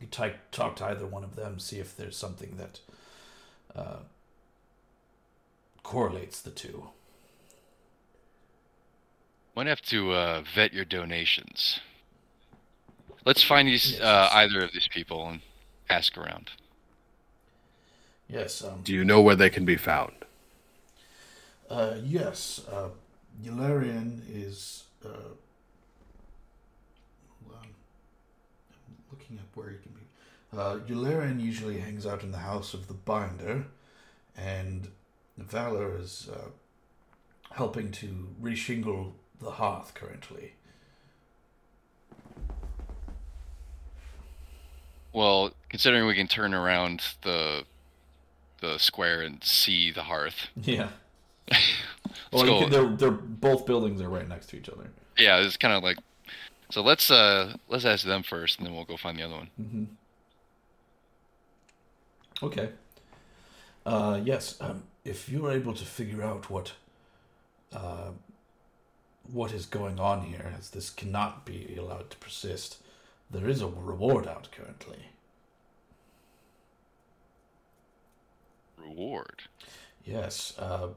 You 0.00 0.06
type, 0.08 0.38
talk 0.50 0.76
to 0.76 0.86
either 0.86 1.06
one 1.06 1.24
of 1.24 1.36
them, 1.36 1.58
see 1.58 1.78
if 1.78 1.96
there's 1.96 2.16
something 2.16 2.56
that 2.56 2.80
uh, 3.74 3.98
correlates 5.82 6.40
the 6.40 6.50
two. 6.50 6.88
Might 9.54 9.66
have 9.66 9.82
to 9.82 10.12
uh, 10.12 10.42
vet 10.54 10.72
your 10.72 10.84
donations. 10.84 11.80
Let's 13.24 13.42
find 13.42 13.68
these 13.68 13.92
Yes. 13.92 14.00
uh, 14.00 14.28
either 14.32 14.64
of 14.64 14.72
these 14.72 14.88
people 14.88 15.28
and 15.28 15.40
ask 15.88 16.16
around. 16.18 16.50
Yes, 18.28 18.64
um, 18.64 18.80
Do 18.82 18.92
you 18.94 19.04
know 19.04 19.20
where 19.20 19.36
they 19.36 19.50
can 19.50 19.64
be 19.64 19.76
found? 19.76 20.12
uh, 21.70 21.96
yes, 22.02 22.60
uh, 22.70 22.88
Eularian 23.42 24.22
is. 24.28 24.84
Uh, 25.04 25.08
hold 25.08 25.36
on. 27.58 27.68
I'm 27.68 29.18
looking 29.32 29.38
up 29.38 29.56
where 29.56 29.70
he 29.70 29.76
can 29.78 29.92
be. 29.92 30.56
Uh, 30.56 30.78
Eularian 30.86 31.40
usually 31.40 31.80
hangs 31.80 32.06
out 32.06 32.22
in 32.22 32.30
the 32.30 32.38
house 32.38 32.74
of 32.74 32.88
the 32.88 32.94
binder, 32.94 33.66
and 34.36 34.88
Valor 35.38 35.96
is 35.98 36.28
uh, 36.32 36.50
helping 37.54 37.90
to 37.92 38.28
reshingle 38.40 39.12
the 39.40 39.52
hearth 39.52 39.94
currently. 39.94 40.54
Well, 45.12 45.52
considering 45.68 46.06
we 46.06 46.14
can 46.14 46.28
turn 46.28 46.54
around 46.54 47.02
the 47.22 47.64
the 48.60 48.78
square 48.78 49.22
and 49.22 49.42
see 49.42 49.90
the 49.90 50.04
hearth, 50.04 50.48
Yeah. 50.56 50.88
Well, 52.32 52.46
you 52.46 52.60
can, 52.60 52.70
they're 52.70 52.88
they're 52.96 53.10
both 53.10 53.66
buildings 53.66 54.00
are 54.00 54.08
right 54.08 54.26
next 54.26 54.46
to 54.50 54.56
each 54.56 54.68
other. 54.68 54.90
Yeah, 55.18 55.38
it's 55.40 55.56
kind 55.58 55.74
of 55.74 55.82
like. 55.82 55.98
So 56.72 56.80
let's 56.82 57.10
uh 57.10 57.56
let's 57.68 57.84
ask 57.84 58.02
them 58.02 58.22
first, 58.22 58.56
and 58.56 58.66
then 58.66 58.74
we'll 58.74 58.86
go 58.86 58.96
find 58.96 59.18
the 59.18 59.24
other 59.24 59.34
one. 59.34 59.50
hmm 59.58 59.84
Okay. 62.42 62.70
Uh, 63.84 64.18
yes, 64.24 64.56
um, 64.58 64.82
if 65.04 65.28
you're 65.28 65.52
able 65.52 65.74
to 65.74 65.84
figure 65.84 66.22
out 66.22 66.48
what 66.48 66.72
uh, 67.74 68.12
what 69.30 69.52
is 69.52 69.66
going 69.66 70.00
on 70.00 70.22
here, 70.22 70.54
as 70.58 70.70
this 70.70 70.88
cannot 70.88 71.44
be 71.44 71.76
allowed 71.78 72.08
to 72.08 72.16
persist, 72.16 72.78
there 73.30 73.48
is 73.50 73.60
a 73.60 73.66
reward 73.66 74.26
out 74.26 74.48
currently. 74.50 75.10
Reward. 78.78 79.42
Yes, 80.06 80.54
uh, 80.58 80.88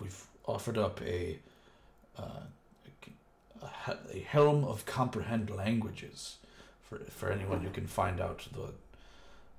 we've 0.00 0.26
offered 0.44 0.76
up 0.76 1.00
a, 1.02 1.38
uh, 2.18 2.46
a 3.62 4.18
helm 4.20 4.64
of 4.64 4.86
comprehend 4.86 5.50
languages 5.50 6.36
for 6.82 6.98
for 7.10 7.30
anyone 7.30 7.60
who 7.60 7.70
can 7.70 7.86
find 7.86 8.20
out 8.20 8.46
the 8.52 8.72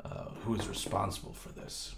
uh, 0.07 0.29
who 0.43 0.55
is 0.55 0.67
responsible 0.67 1.33
for 1.33 1.49
this. 1.49 1.95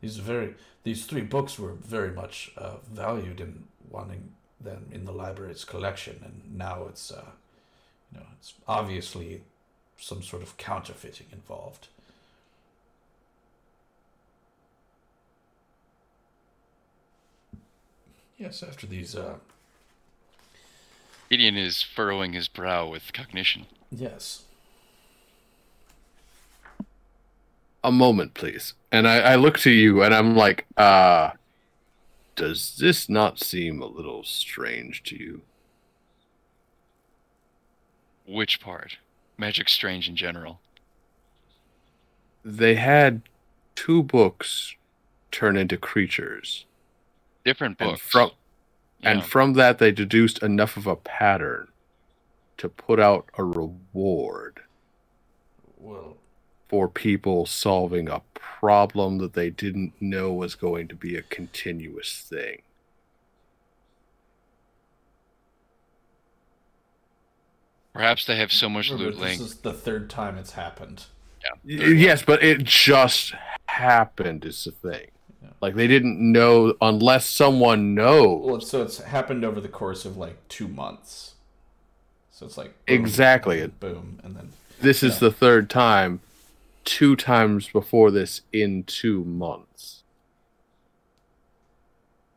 These 0.00 0.16
very 0.18 0.54
these 0.84 1.06
three 1.06 1.22
books 1.22 1.58
were 1.58 1.72
very 1.72 2.12
much 2.12 2.52
uh, 2.56 2.76
valued 2.90 3.40
in 3.40 3.64
wanting 3.90 4.32
them 4.60 4.86
in 4.92 5.04
the 5.04 5.12
library's 5.12 5.64
collection, 5.64 6.20
and 6.24 6.56
now 6.56 6.86
it's 6.88 7.10
uh, 7.10 7.30
you 8.12 8.20
know 8.20 8.26
it's 8.38 8.54
obviously 8.66 9.42
some 9.98 10.22
sort 10.22 10.42
of 10.42 10.56
counterfeiting 10.56 11.26
involved. 11.32 11.88
Yes, 18.38 18.62
after 18.62 18.86
these, 18.86 19.16
uh, 19.16 19.36
Gideon 21.28 21.56
is 21.56 21.82
furrowing 21.82 22.32
his 22.32 22.48
brow 22.48 22.86
with 22.88 23.12
cognition. 23.12 23.66
yes. 23.90 24.44
A 27.84 27.92
moment, 27.92 28.34
please. 28.34 28.74
And 28.90 29.06
I, 29.06 29.18
I 29.20 29.34
look 29.36 29.56
to 29.60 29.70
you 29.70 30.02
and 30.02 30.12
I'm 30.12 30.34
like, 30.34 30.66
uh, 30.76 31.30
does 32.34 32.76
this 32.78 33.08
not 33.08 33.38
seem 33.38 33.80
a 33.80 33.86
little 33.86 34.24
strange 34.24 35.04
to 35.04 35.16
you? 35.16 35.42
Which 38.26 38.60
part? 38.60 38.98
Magic 39.38 39.68
Strange 39.68 40.08
in 40.08 40.16
general. 40.16 40.60
They 42.44 42.74
had 42.74 43.22
two 43.76 44.02
books 44.02 44.74
turn 45.30 45.56
into 45.56 45.76
creatures. 45.76 46.64
Different 47.48 47.80
And 47.80 47.92
books. 47.92 48.02
from 48.02 48.30
Yeah. 49.00 49.10
and 49.12 49.24
from 49.24 49.54
that 49.54 49.78
they 49.78 49.90
deduced 49.90 50.42
enough 50.42 50.76
of 50.76 50.86
a 50.86 50.96
pattern 50.96 51.68
to 52.58 52.68
put 52.68 53.00
out 53.00 53.30
a 53.38 53.42
reward 53.44 54.60
Well, 55.78 56.18
for 56.68 56.88
people 56.90 57.46
solving 57.46 58.06
a 58.10 58.20
problem 58.34 59.16
that 59.18 59.32
they 59.32 59.48
didn't 59.48 59.94
know 60.02 60.30
was 60.34 60.54
going 60.56 60.88
to 60.88 60.94
be 60.94 61.16
a 61.16 61.22
continuous 61.22 62.20
thing. 62.20 62.60
Perhaps 67.92 68.26
they 68.26 68.36
have 68.36 68.52
so 68.52 68.68
much 68.68 68.90
remember, 68.90 69.06
loot 69.10 69.14
this 69.14 69.22
laying. 69.22 69.40
is 69.40 69.56
the 69.58 69.72
third 69.72 70.08
time 70.10 70.38
it's 70.38 70.52
happened. 70.52 71.06
Y- 71.64 71.74
Yes, 71.74 72.22
but 72.22 72.42
it 72.42 72.64
just 72.64 73.34
happened 73.66 74.44
is 74.44 74.64
the 74.64 74.72
thing. 74.72 75.10
Yeah. 75.42 75.50
Like 75.60 75.74
they 75.74 75.86
didn't 75.86 76.18
know 76.20 76.74
unless 76.80 77.26
someone 77.26 77.94
knows. 77.94 78.44
Well, 78.44 78.60
so 78.60 78.82
it's 78.82 78.98
happened 78.98 79.44
over 79.44 79.60
the 79.60 79.68
course 79.68 80.04
of 80.04 80.16
like 80.16 80.36
two 80.48 80.68
months. 80.68 81.34
So 82.30 82.46
it's 82.46 82.56
like 82.56 82.72
boom, 82.86 82.94
Exactly. 83.00 83.60
and 83.60 83.78
boom, 83.80 84.20
and 84.22 84.36
then 84.36 84.50
This 84.80 85.02
is 85.02 85.18
the 85.18 85.30
third 85.32 85.68
time, 85.68 86.20
two 86.84 87.16
times 87.16 87.68
before 87.68 88.10
this 88.10 88.42
in 88.52 88.84
two 88.84 89.24
months. 89.24 90.04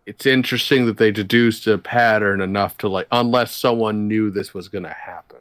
It's 0.06 0.26
interesting 0.26 0.88
that 0.88 0.97
they 0.97 1.12
deduced 1.12 1.68
a 1.68 1.78
pattern 1.78 2.41
enough 2.41 2.78
to 2.80 2.89
like, 2.89 3.08
unless 3.12 3.56
someone 3.56 4.08
knew 4.08 4.32
this 4.32 4.54
was 4.54 4.68
going 4.68 4.84
to 4.84 4.89
happen. 4.93 5.38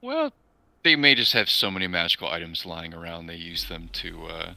Well, 0.00 0.32
they 0.82 0.96
may 0.96 1.14
just 1.14 1.34
have 1.34 1.50
so 1.50 1.70
many 1.70 1.86
magical 1.86 2.28
items 2.28 2.64
lying 2.64 2.94
around. 2.94 3.26
They 3.26 3.36
use 3.36 3.66
them 3.66 3.90
to 3.92 4.26
uh, 4.26 4.54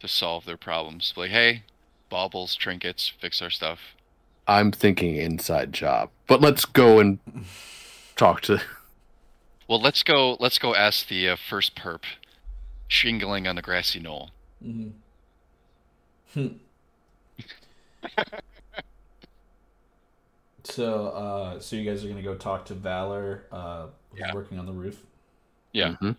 to 0.00 0.08
solve 0.08 0.44
their 0.44 0.56
problems. 0.56 1.12
Like, 1.16 1.30
hey, 1.30 1.62
baubles, 2.10 2.54
trinkets, 2.54 3.12
fix 3.20 3.40
our 3.42 3.50
stuff. 3.50 3.78
I'm 4.46 4.70
thinking 4.72 5.16
inside 5.16 5.72
job, 5.72 6.10
but 6.26 6.40
let's 6.40 6.64
go 6.64 6.98
and 7.00 7.18
talk 8.16 8.42
to. 8.42 8.60
Well, 9.68 9.80
let's 9.80 10.02
go. 10.02 10.36
Let's 10.38 10.58
go 10.58 10.74
ask 10.74 11.08
the 11.08 11.30
uh, 11.30 11.36
first 11.36 11.74
perp, 11.74 12.02
shingling 12.88 13.46
on 13.46 13.56
the 13.56 13.62
grassy 13.62 14.00
knoll. 14.00 14.30
mhm. 14.62 14.92
Hmm. 16.34 16.46
so, 20.64 21.08
uh, 21.08 21.60
so 21.60 21.76
you 21.76 21.88
guys 21.88 22.04
are 22.04 22.08
gonna 22.08 22.22
go 22.22 22.34
talk 22.34 22.66
to 22.66 22.74
Valor, 22.74 23.44
uh, 23.52 23.86
who's 24.10 24.20
Yeah. 24.20 24.34
working 24.34 24.58
on 24.58 24.66
the 24.66 24.72
roof. 24.72 25.04
Yeah. 25.72 25.96
Mhm. 26.00 26.16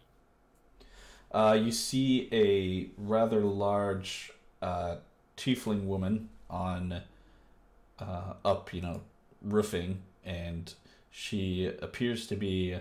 Uh, 1.36 1.52
you 1.62 1.70
see 1.70 2.30
a 2.32 2.88
rather 2.98 3.42
large 3.42 4.32
uh, 4.62 4.96
tiefling 5.36 5.84
woman 5.86 6.30
on 6.50 7.02
uh, 8.00 8.34
up, 8.46 8.74
you 8.74 8.80
know, 8.82 9.02
roofing, 9.42 10.02
and 10.24 10.74
she 11.12 11.66
appears 11.82 12.26
to 12.28 12.38
be 12.38 12.78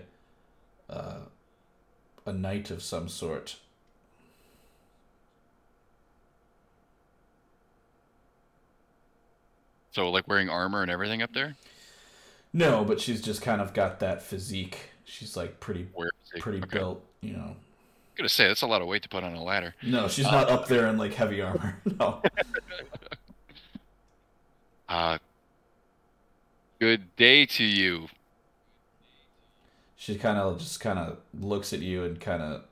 uh, 0.89 1.19
a 2.25 2.33
knight 2.33 2.71
of 2.71 2.81
some 2.81 3.09
sort. 3.09 3.57
So, 9.93 10.11
like 10.11 10.29
wearing 10.29 10.49
armor 10.51 10.83
and 10.83 10.91
everything 10.91 11.23
up 11.23 11.33
there. 11.33 11.57
No, 12.53 12.85
but 12.85 13.01
she's 13.01 13.21
just 13.21 13.43
kind 13.43 13.61
of 13.61 13.75
got 13.75 14.01
that 14.01 14.23
physique. 14.23 14.91
She's 15.05 15.37
like 15.37 15.61
pretty, 15.61 15.89
Where 15.93 16.09
is 16.25 16.33
it? 16.35 16.39
pretty 16.39 16.61
Okay. 16.63 16.79
built, 16.79 17.05
you 17.21 17.33
know. 17.35 17.57
Gonna 18.17 18.29
say 18.29 18.47
that's 18.47 18.63
a 18.63 18.67
lot 18.67 18.81
of 18.81 18.87
weight 18.89 19.03
to 19.03 19.09
put 19.09 19.25
on 19.25 19.35
a 19.35 19.43
ladder. 19.43 19.75
No, 19.83 20.07
she's 20.09 20.25
not 20.25 20.49
up 20.49 20.69
there 20.69 20.87
in 20.87 20.97
like 20.99 21.15
heavy 21.15 21.41
armor. 21.41 21.81
No. 21.99 22.23
Uh, 24.87 25.19
good 26.79 27.17
day 27.17 27.47
to 27.47 27.65
you. 27.65 28.09
She 29.97 30.17
kind 30.17 30.39
of 30.39 30.59
just 30.59 30.79
kind 30.79 30.99
of 30.99 31.17
looks 31.33 31.73
at 31.73 31.81
you 31.81 32.05
and 32.05 32.21
kind 32.21 32.43
of 32.43 32.65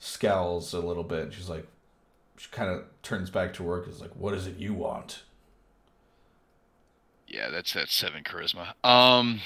scowls 0.00 0.74
a 0.74 0.80
little 0.80 1.04
bit. 1.04 1.32
She's 1.32 1.48
like, 1.48 1.66
she 2.36 2.48
kind 2.50 2.68
of 2.68 2.82
turns 3.02 3.30
back 3.30 3.54
to 3.54 3.62
work. 3.62 3.86
Is 3.88 4.00
like, 4.00 4.10
what 4.16 4.34
is 4.34 4.48
it 4.48 4.56
you 4.58 4.74
want? 4.74 5.22
Yeah, 7.28 7.48
that's 7.48 7.72
that 7.74 7.88
seven 7.88 8.24
charisma. 8.24 8.74
Um, 8.84 9.40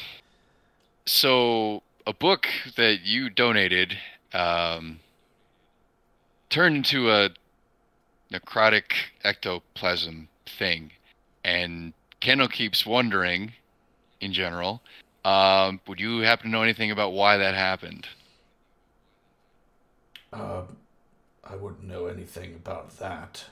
so 1.04 1.82
a 2.06 2.12
book 2.12 2.46
that 2.76 3.00
you 3.02 3.30
donated 3.30 3.96
um, 4.32 5.00
turned 6.50 6.76
into 6.76 7.10
a 7.10 7.30
necrotic 8.32 8.92
ectoplasm 9.22 10.28
thing, 10.46 10.92
and 11.44 11.92
Candlekeep's 12.20 12.84
wondering, 12.84 13.52
in 14.20 14.32
general, 14.32 14.82
um, 15.24 15.80
would 15.86 16.00
you 16.00 16.20
happen 16.20 16.46
to 16.46 16.50
know 16.50 16.62
anything 16.62 16.90
about 16.90 17.12
why 17.12 17.36
that 17.36 17.54
happened? 17.54 18.06
Um, 20.32 20.76
I 21.42 21.56
wouldn't 21.56 21.84
know 21.84 22.06
anything 22.06 22.54
about 22.54 22.98
that. 22.98 23.44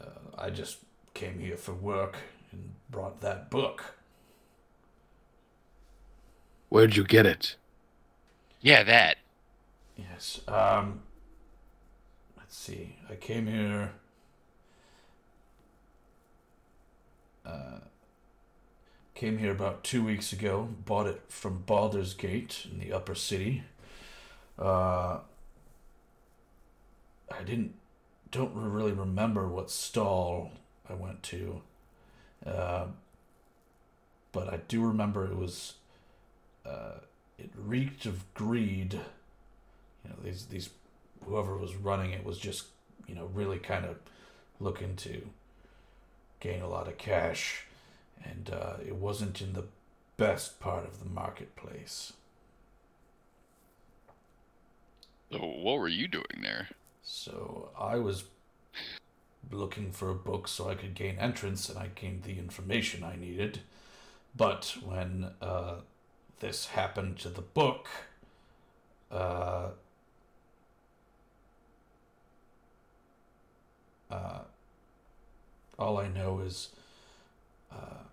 Uh, 0.00 0.06
I 0.38 0.50
just 0.50 0.78
came 1.14 1.38
here 1.38 1.56
for 1.56 1.72
work 1.72 2.16
and 2.52 2.74
brought 2.88 3.20
that 3.20 3.50
book. 3.50 3.94
Where'd 6.70 6.96
you 6.96 7.04
get 7.04 7.26
it? 7.26 7.56
Yeah, 8.60 8.82
that. 8.84 9.18
Yes. 9.96 10.40
Um. 10.48 11.02
Let's 12.38 12.56
see. 12.56 12.96
I 13.10 13.16
came 13.16 13.46
here. 13.46 13.90
Uh, 17.44 17.80
came 19.14 19.38
here 19.38 19.50
about 19.50 19.82
two 19.82 20.04
weeks 20.04 20.32
ago. 20.32 20.68
Bought 20.86 21.08
it 21.08 21.22
from 21.28 21.64
Baldur's 21.66 22.14
Gate 22.14 22.66
in 22.70 22.78
the 22.78 22.92
Upper 22.92 23.14
City. 23.16 23.64
Uh. 24.58 25.18
I 27.32 27.42
didn't. 27.44 27.74
Don't 28.30 28.54
really 28.54 28.92
remember 28.92 29.48
what 29.48 29.70
stall 29.72 30.52
I 30.88 30.94
went 30.94 31.24
to. 31.24 31.62
Uh, 32.46 32.86
but 34.30 34.52
I 34.52 34.58
do 34.68 34.82
remember 34.84 35.24
it 35.24 35.36
was. 35.36 35.74
Uh, 36.64 37.00
it 37.38 37.50
reeked 37.56 38.06
of 38.06 38.32
greed. 38.34 38.94
You 38.94 40.10
know, 40.10 40.16
these 40.22 40.46
these 40.46 40.70
whoever 41.24 41.56
was 41.56 41.74
running 41.76 42.12
it 42.12 42.24
was 42.24 42.38
just, 42.38 42.66
you 43.06 43.14
know, 43.14 43.28
really 43.34 43.58
kind 43.58 43.84
of 43.84 43.96
looking 44.58 44.96
to 44.96 45.22
gain 46.40 46.62
a 46.62 46.68
lot 46.68 46.88
of 46.88 46.98
cash, 46.98 47.64
and 48.24 48.50
uh, 48.50 48.74
it 48.86 48.96
wasn't 48.96 49.40
in 49.40 49.52
the 49.52 49.64
best 50.16 50.60
part 50.60 50.84
of 50.84 50.98
the 50.98 51.08
marketplace. 51.08 52.12
So 55.32 55.38
what 55.38 55.78
were 55.78 55.88
you 55.88 56.08
doing 56.08 56.42
there? 56.42 56.68
So 57.02 57.70
I 57.78 57.96
was 57.96 58.24
looking 59.50 59.92
for 59.92 60.10
a 60.10 60.14
book 60.14 60.48
so 60.48 60.68
I 60.68 60.74
could 60.74 60.94
gain 60.94 61.18
entrance, 61.18 61.68
and 61.68 61.78
I 61.78 61.88
gained 61.94 62.24
the 62.24 62.38
information 62.38 63.04
I 63.04 63.16
needed. 63.16 63.60
But 64.36 64.76
when 64.84 65.30
uh, 65.40 65.76
this 66.40 66.66
happened 66.68 67.18
to 67.18 67.28
the 67.28 67.42
book, 67.42 67.88
uh, 69.12 69.68
uh, 74.10 74.40
all 75.78 75.98
I 75.98 76.08
know 76.08 76.40
is 76.40 76.70
uh, 77.72 78.04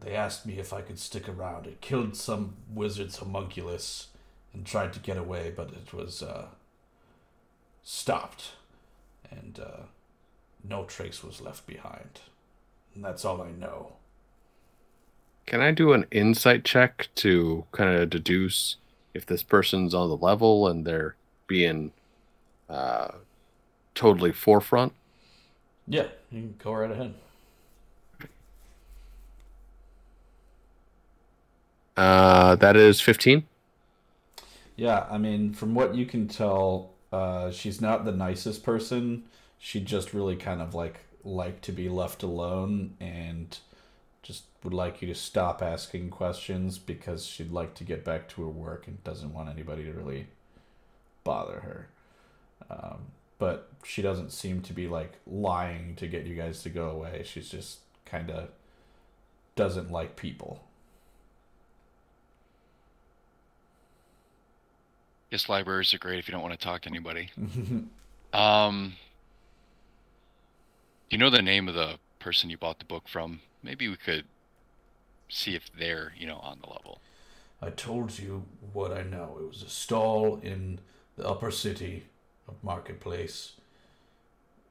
they 0.00 0.14
asked 0.14 0.46
me 0.46 0.58
if 0.58 0.72
I 0.72 0.82
could 0.82 0.98
stick 0.98 1.28
around. 1.28 1.66
It 1.66 1.80
killed 1.80 2.16
some 2.16 2.54
wizard's 2.72 3.18
homunculus 3.18 4.08
and 4.52 4.64
tried 4.64 4.92
to 4.94 5.00
get 5.00 5.16
away, 5.16 5.52
but 5.54 5.70
it 5.70 5.92
was 5.92 6.22
uh, 6.22 6.46
stopped, 7.82 8.52
and 9.30 9.60
uh, 9.60 9.82
no 10.68 10.84
trace 10.84 11.22
was 11.22 11.40
left 11.40 11.66
behind. 11.66 12.20
And 12.94 13.04
that's 13.04 13.24
all 13.24 13.40
I 13.40 13.52
know. 13.52 13.92
Can 15.46 15.60
I 15.60 15.72
do 15.72 15.92
an 15.92 16.06
insight 16.10 16.64
check 16.64 17.08
to 17.16 17.66
kind 17.72 17.94
of 17.94 18.08
deduce 18.10 18.76
if 19.14 19.26
this 19.26 19.42
person's 19.42 19.94
on 19.94 20.08
the 20.08 20.16
level 20.16 20.66
and 20.68 20.86
they're 20.86 21.16
being 21.46 21.92
uh, 22.68 23.10
totally 23.94 24.32
forefront? 24.32 24.94
Yeah, 25.86 26.08
you 26.30 26.40
can 26.40 26.54
go 26.62 26.72
right 26.72 26.90
ahead. 26.90 27.14
Uh, 31.96 32.56
that 32.56 32.76
is 32.76 33.00
15. 33.00 33.46
Yeah, 34.76 35.06
I 35.10 35.18
mean, 35.18 35.52
from 35.52 35.74
what 35.74 35.94
you 35.94 36.06
can 36.06 36.28
tell, 36.28 36.90
uh, 37.12 37.50
she's 37.50 37.80
not 37.80 38.04
the 38.04 38.12
nicest 38.12 38.62
person. 38.62 39.24
She 39.58 39.80
just 39.80 40.14
really 40.14 40.36
kind 40.36 40.60
of 40.62 40.74
like 40.74 41.00
like 41.22 41.60
to 41.60 41.72
be 41.72 41.88
left 41.88 42.22
alone 42.22 42.96
and 42.98 43.58
just 44.22 44.44
would 44.62 44.74
like 44.74 45.00
you 45.00 45.08
to 45.08 45.14
stop 45.14 45.62
asking 45.62 46.10
questions 46.10 46.78
because 46.78 47.24
she'd 47.26 47.50
like 47.52 47.74
to 47.74 47.84
get 47.84 48.04
back 48.04 48.28
to 48.28 48.42
her 48.42 48.48
work 48.48 48.86
and 48.86 49.02
doesn't 49.04 49.32
want 49.32 49.48
anybody 49.48 49.84
to 49.84 49.92
really 49.92 50.26
bother 51.24 51.60
her. 51.60 51.88
Um, 52.70 52.98
but 53.38 53.70
she 53.84 54.02
doesn't 54.02 54.32
seem 54.32 54.60
to 54.62 54.72
be 54.72 54.86
like 54.86 55.14
lying 55.26 55.96
to 55.96 56.06
get 56.06 56.26
you 56.26 56.34
guys 56.34 56.62
to 56.62 56.70
go 56.70 56.90
away. 56.90 57.22
She's 57.24 57.48
just 57.48 57.78
kind 58.04 58.30
of 58.30 58.48
doesn't 59.56 59.90
like 59.90 60.16
people. 60.16 60.62
Guess 65.30 65.48
libraries 65.48 65.94
are 65.94 65.98
great 65.98 66.18
if 66.18 66.28
you 66.28 66.32
don't 66.32 66.42
want 66.42 66.58
to 66.58 66.62
talk 66.62 66.82
to 66.82 66.88
anybody. 66.88 67.30
Um, 68.32 68.94
do 71.08 71.16
you 71.16 71.18
know 71.18 71.30
the 71.30 71.42
name 71.42 71.68
of 71.68 71.74
the 71.74 71.98
person 72.20 72.50
you 72.50 72.56
bought 72.56 72.78
the 72.78 72.84
book 72.84 73.08
from? 73.08 73.40
Maybe 73.62 73.88
we 73.88 73.96
could 73.96 74.24
see 75.28 75.54
if 75.54 75.70
they're, 75.76 76.12
you 76.16 76.26
know, 76.26 76.38
on 76.38 76.58
the 76.60 76.68
level. 76.68 77.00
I 77.62 77.70
told 77.70 78.18
you 78.18 78.44
what 78.72 78.92
I 78.92 79.02
know. 79.02 79.36
It 79.40 79.48
was 79.48 79.62
a 79.62 79.68
stall 79.68 80.40
in 80.42 80.80
the 81.16 81.28
upper 81.28 81.50
city 81.50 82.04
of 82.48 82.54
Marketplace. 82.62 83.52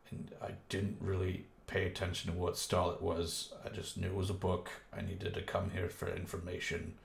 And 0.09 0.31
I 0.41 0.51
didn't 0.69 0.97
really 0.99 1.45
pay 1.67 1.85
attention 1.85 2.31
to 2.31 2.37
what 2.37 2.57
stall 2.57 2.91
it 2.91 3.01
was. 3.01 3.53
I 3.63 3.69
just 3.69 3.97
knew 3.97 4.07
it 4.07 4.15
was 4.15 4.31
a 4.31 4.33
book. 4.33 4.69
I 4.91 5.01
needed 5.01 5.35
to 5.35 5.41
come 5.43 5.69
here 5.71 5.87
for 5.87 6.09
information. 6.09 6.95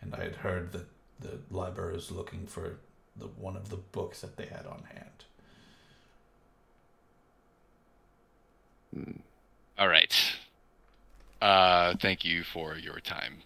And 0.00 0.14
I 0.14 0.24
had 0.24 0.36
heard 0.36 0.72
that 0.72 0.86
the 1.20 1.38
library 1.50 1.94
was 1.94 2.10
looking 2.10 2.46
for 2.46 2.78
the 3.16 3.26
one 3.26 3.56
of 3.56 3.70
the 3.70 3.76
books 3.76 4.20
that 4.20 4.36
they 4.36 4.46
had 4.46 4.66
on 4.66 4.84
hand. 4.92 5.24
Hmm. 8.94 9.20
All 9.78 9.88
right. 9.88 10.27
Uh, 11.40 11.94
thank 12.00 12.24
you 12.24 12.42
for 12.42 12.76
your 12.76 13.00
time. 13.00 13.38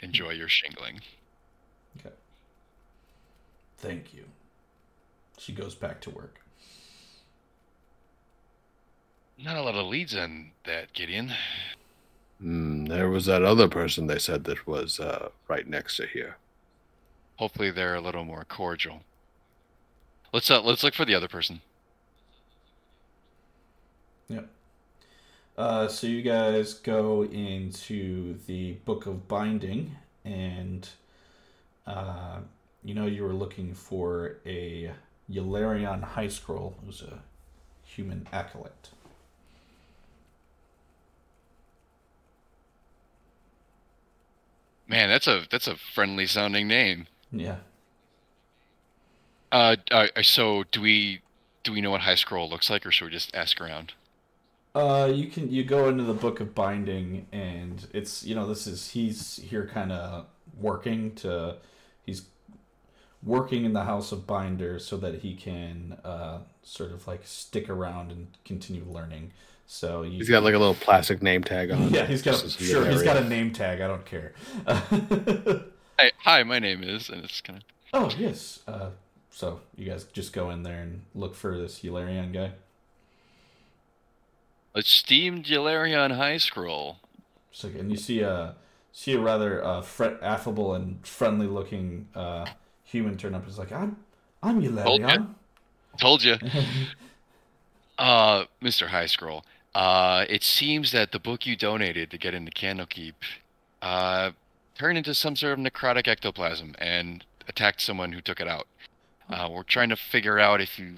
Enjoy 0.00 0.30
your 0.30 0.48
shingling. 0.48 1.00
Okay. 1.98 2.14
Thank 3.78 4.12
you. 4.12 4.24
She 5.38 5.52
goes 5.52 5.74
back 5.74 6.00
to 6.02 6.10
work. 6.10 6.40
Not 9.38 9.56
a 9.56 9.62
lot 9.62 9.74
of 9.74 9.86
leads 9.86 10.14
on 10.14 10.52
that, 10.64 10.92
Gideon. 10.92 11.32
Hmm, 12.40 12.84
there 12.84 13.08
was 13.08 13.26
that 13.26 13.42
other 13.42 13.68
person 13.68 14.06
they 14.06 14.18
said 14.18 14.44
that 14.44 14.66
was 14.66 15.00
uh, 15.00 15.30
right 15.48 15.66
next 15.66 15.96
to 15.96 16.06
here. 16.06 16.36
Hopefully, 17.36 17.70
they're 17.70 17.94
a 17.94 18.00
little 18.00 18.24
more 18.24 18.44
cordial. 18.44 19.02
Let's 20.32 20.50
uh, 20.50 20.62
let's 20.62 20.82
look 20.82 20.94
for 20.94 21.04
the 21.04 21.14
other 21.14 21.28
person. 21.28 21.60
Yep. 24.28 24.48
Uh, 25.56 25.86
so 25.86 26.06
you 26.06 26.22
guys 26.22 26.74
go 26.74 27.24
into 27.24 28.38
the 28.46 28.72
Book 28.84 29.06
of 29.06 29.28
Binding, 29.28 29.96
and 30.24 30.88
uh, 31.86 32.38
you 32.82 32.94
know 32.94 33.06
you 33.06 33.22
were 33.22 33.34
looking 33.34 33.74
for 33.74 34.36
a 34.46 34.92
Eularian 35.30 36.02
High 36.02 36.28
Scroll. 36.28 36.74
who's 36.84 37.02
a 37.02 37.18
human 37.84 38.26
acolyte. 38.32 38.90
Man, 44.88 45.08
that's 45.08 45.26
a 45.26 45.46
that's 45.50 45.66
a 45.66 45.76
friendly 45.76 46.26
sounding 46.26 46.68
name. 46.68 47.06
Yeah. 47.30 47.56
Uh, 49.50 49.76
uh, 49.90 50.08
so 50.22 50.64
do 50.70 50.80
we 50.80 51.22
do 51.62 51.72
we 51.72 51.80
know 51.80 51.90
what 51.90 52.02
high 52.02 52.14
scroll 52.14 52.48
looks 52.48 52.68
like, 52.70 52.84
or 52.84 52.90
should 52.90 53.06
we 53.06 53.10
just 53.10 53.34
ask 53.34 53.60
around? 53.60 53.92
Uh, 54.74 55.10
you 55.12 55.26
can 55.26 55.50
you 55.50 55.64
go 55.64 55.88
into 55.88 56.02
the 56.02 56.14
Book 56.14 56.40
of 56.40 56.54
Binding, 56.54 57.26
and 57.32 57.86
it's 57.92 58.24
you 58.24 58.34
know 58.34 58.46
this 58.46 58.66
is 58.66 58.90
he's 58.90 59.36
here 59.36 59.66
kind 59.66 59.92
of 59.92 60.26
working 60.58 61.14
to 61.16 61.56
he's 62.06 62.22
working 63.22 63.64
in 63.64 63.72
the 63.74 63.84
House 63.84 64.12
of 64.12 64.26
Binder 64.26 64.78
so 64.78 64.96
that 64.96 65.16
he 65.16 65.34
can 65.34 65.98
uh 66.04 66.38
sort 66.62 66.92
of 66.92 67.06
like 67.06 67.20
stick 67.24 67.68
around 67.68 68.10
and 68.12 68.28
continue 68.44 68.84
learning. 68.88 69.32
So 69.66 70.02
you, 70.02 70.18
He's 70.18 70.28
got 70.30 70.42
like 70.42 70.54
a 70.54 70.58
little 70.58 70.74
plastic 70.74 71.22
name 71.22 71.44
tag 71.44 71.70
on. 71.70 71.90
yeah 71.90 72.04
he's 72.06 72.22
got 72.22 72.42
a, 72.42 72.48
sure 72.50 72.86
he's 72.90 73.02
got 73.02 73.16
a 73.16 73.24
name 73.24 73.52
tag. 73.52 73.80
I 73.80 73.86
don't 73.86 74.04
care. 74.04 74.32
Hi, 75.98 76.10
hi, 76.18 76.42
my 76.42 76.58
name 76.58 76.82
is, 76.82 77.10
and 77.10 77.22
it's 77.24 77.40
kind 77.42 77.58
of 77.58 77.64
oh 77.92 78.10
yes. 78.18 78.60
Uh, 78.66 78.88
so 79.30 79.60
you 79.76 79.84
guys 79.88 80.04
just 80.04 80.32
go 80.32 80.50
in 80.50 80.62
there 80.62 80.80
and 80.80 81.02
look 81.14 81.34
for 81.34 81.56
this 81.58 81.78
Hilarion 81.78 82.32
guy. 82.32 82.52
Esteemed 84.74 85.44
Galarion 85.44 86.16
High 86.16 86.38
Scroll. 86.38 86.98
So, 87.50 87.68
and 87.68 87.90
you 87.90 87.96
see 87.96 88.20
a 88.20 88.54
see 88.92 89.14
a 89.14 89.20
rather 89.20 89.64
uh, 89.64 89.82
fre- 89.82 90.18
affable 90.22 90.74
and 90.74 91.04
friendly 91.06 91.46
looking 91.46 92.08
uh, 92.14 92.46
human 92.84 93.16
turn 93.16 93.34
up. 93.34 93.44
He's 93.44 93.58
like, 93.58 93.72
"I'm 93.72 93.96
I'm 94.42 94.62
Eularion." 94.62 95.34
Told 95.98 96.22
you. 96.24 96.36
Uh, 97.98 98.46
Mr. 98.60 98.88
High 98.88 99.06
Scroll. 99.06 99.44
Uh, 99.74 100.24
it 100.28 100.42
seems 100.42 100.90
that 100.90 101.12
the 101.12 101.20
book 101.20 101.46
you 101.46 101.54
donated 101.54 102.10
to 102.10 102.18
get 102.18 102.34
into 102.34 102.50
Candlekeep, 102.50 103.12
uh, 103.80 104.32
turned 104.76 104.98
into 104.98 105.14
some 105.14 105.36
sort 105.36 105.52
of 105.52 105.64
necrotic 105.64 106.08
ectoplasm 106.08 106.74
and 106.78 107.24
attacked 107.46 107.80
someone 107.80 108.12
who 108.12 108.20
took 108.20 108.40
it 108.40 108.48
out. 108.48 108.66
Uh, 109.28 109.48
we're 109.52 109.62
trying 109.62 109.88
to 109.90 109.96
figure 109.96 110.38
out 110.38 110.60
if 110.60 110.78
you 110.78 110.96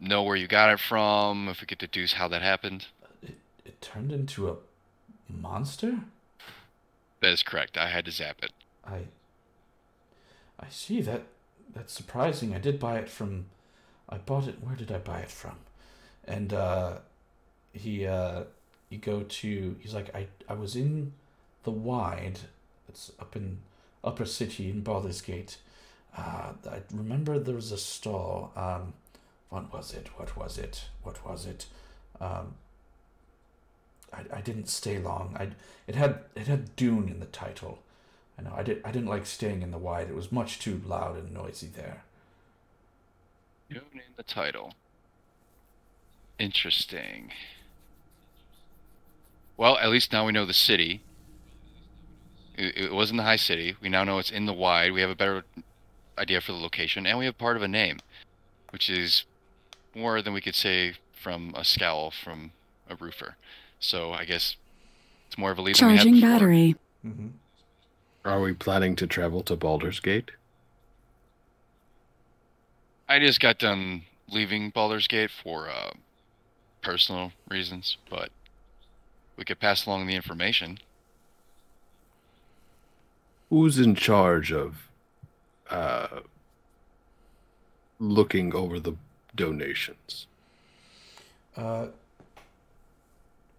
know 0.00 0.22
where 0.22 0.34
you 0.34 0.48
got 0.48 0.70
it 0.70 0.80
from, 0.80 1.48
if 1.48 1.60
we 1.60 1.66
could 1.66 1.78
deduce 1.78 2.14
how 2.14 2.26
that 2.26 2.42
happened. 2.42 2.86
It, 3.70 3.80
turned 3.80 4.12
into 4.12 4.48
a 4.48 4.56
monster. 5.28 6.00
That 7.20 7.30
is 7.30 7.42
correct. 7.42 7.76
I 7.76 7.88
had 7.88 8.04
to 8.06 8.10
zap 8.10 8.38
it. 8.42 8.52
I 8.84 9.04
I 10.58 10.68
see 10.70 11.00
that. 11.02 11.22
That's 11.74 11.92
surprising. 11.92 12.54
I 12.54 12.58
did 12.58 12.80
buy 12.80 12.98
it 12.98 13.08
from. 13.08 13.46
I 14.08 14.18
bought 14.18 14.48
it. 14.48 14.56
Where 14.60 14.74
did 14.74 14.90
I 14.90 14.98
buy 14.98 15.20
it 15.20 15.30
from? 15.30 15.56
And 16.24 16.52
uh, 16.52 16.98
he 17.72 18.06
uh, 18.06 18.44
you 18.88 18.98
go 18.98 19.22
to. 19.22 19.76
He's 19.80 19.94
like, 19.94 20.14
I 20.14 20.26
I 20.48 20.54
was 20.54 20.74
in 20.74 21.12
the 21.62 21.70
wide. 21.70 22.40
It's 22.88 23.12
up 23.20 23.36
in 23.36 23.58
Upper 24.02 24.24
City 24.24 24.68
in 24.68 24.80
Baldur's 24.80 25.22
Gate. 25.22 25.58
Uh, 26.16 26.52
I 26.68 26.82
remember 26.92 27.38
there 27.38 27.54
was 27.54 27.70
a 27.70 27.78
stall. 27.78 28.50
Um, 28.56 28.94
what 29.48 29.72
was 29.72 29.94
it? 29.94 30.08
What 30.16 30.36
was 30.36 30.58
it? 30.58 30.86
What 31.02 31.24
was 31.24 31.46
it? 31.46 31.66
Um, 32.20 32.54
I, 34.12 34.38
I 34.38 34.40
didn't 34.40 34.68
stay 34.68 34.98
long. 34.98 35.36
I 35.38 35.50
it 35.86 35.94
had 35.94 36.20
it 36.34 36.46
had 36.46 36.76
Dune 36.76 37.08
in 37.08 37.20
the 37.20 37.26
title. 37.26 37.82
I 38.38 38.42
know 38.42 38.54
I 38.56 38.62
did 38.62 38.80
I 38.84 38.90
didn't 38.90 39.08
like 39.08 39.26
staying 39.26 39.62
in 39.62 39.70
the 39.70 39.78
wide. 39.78 40.08
It 40.08 40.14
was 40.14 40.32
much 40.32 40.58
too 40.58 40.80
loud 40.84 41.16
and 41.16 41.32
noisy 41.32 41.68
there. 41.68 42.04
Dune 43.68 43.82
in 43.94 44.14
the 44.16 44.22
title. 44.22 44.74
Interesting. 46.38 47.32
Well, 49.56 49.76
at 49.78 49.90
least 49.90 50.12
now 50.12 50.24
we 50.24 50.32
know 50.32 50.46
the 50.46 50.54
city. 50.54 51.02
It, 52.56 52.76
it 52.76 52.92
was 52.92 53.10
in 53.10 53.18
the 53.18 53.24
high 53.24 53.36
city. 53.36 53.76
We 53.80 53.90
now 53.90 54.04
know 54.04 54.18
it's 54.18 54.30
in 54.30 54.46
the 54.46 54.54
wide. 54.54 54.92
We 54.92 55.02
have 55.02 55.10
a 55.10 55.14
better 55.14 55.44
idea 56.18 56.40
for 56.40 56.52
the 56.52 56.58
location, 56.58 57.06
and 57.06 57.18
we 57.18 57.26
have 57.26 57.36
part 57.36 57.56
of 57.56 57.62
a 57.62 57.68
name, 57.68 58.00
which 58.70 58.88
is 58.88 59.24
more 59.94 60.22
than 60.22 60.32
we 60.32 60.40
could 60.40 60.54
say 60.54 60.94
from 61.12 61.52
a 61.54 61.64
scowl 61.64 62.10
from 62.10 62.52
a 62.88 62.96
roofer. 62.96 63.36
So 63.80 64.12
I 64.12 64.24
guess 64.24 64.56
it's 65.26 65.38
more 65.38 65.50
of 65.50 65.58
a 65.58 65.62
lead 65.62 65.76
than 65.76 65.88
we 65.88 65.96
had 65.96 66.04
Charging 66.04 66.20
battery. 66.20 66.76
Mm-hmm. 67.04 67.28
Are 68.24 68.40
we 68.40 68.52
planning 68.52 68.94
to 68.96 69.06
travel 69.06 69.42
to 69.44 69.56
Baldur's 69.56 69.98
Gate? 69.98 70.32
I 73.08 73.18
just 73.18 73.40
got 73.40 73.58
done 73.58 74.02
leaving 74.28 74.70
Baldur's 74.70 75.08
Gate 75.08 75.30
for 75.30 75.68
uh, 75.68 75.92
personal 76.82 77.32
reasons, 77.48 77.96
but 78.08 78.30
we 79.36 79.44
could 79.44 79.58
pass 79.58 79.86
along 79.86 80.06
the 80.06 80.14
information. 80.14 80.78
Who's 83.48 83.78
in 83.78 83.94
charge 83.94 84.52
of 84.52 84.88
uh, 85.70 86.20
looking 87.98 88.54
over 88.54 88.78
the 88.78 88.94
donations? 89.34 90.26
Uh, 91.56 91.86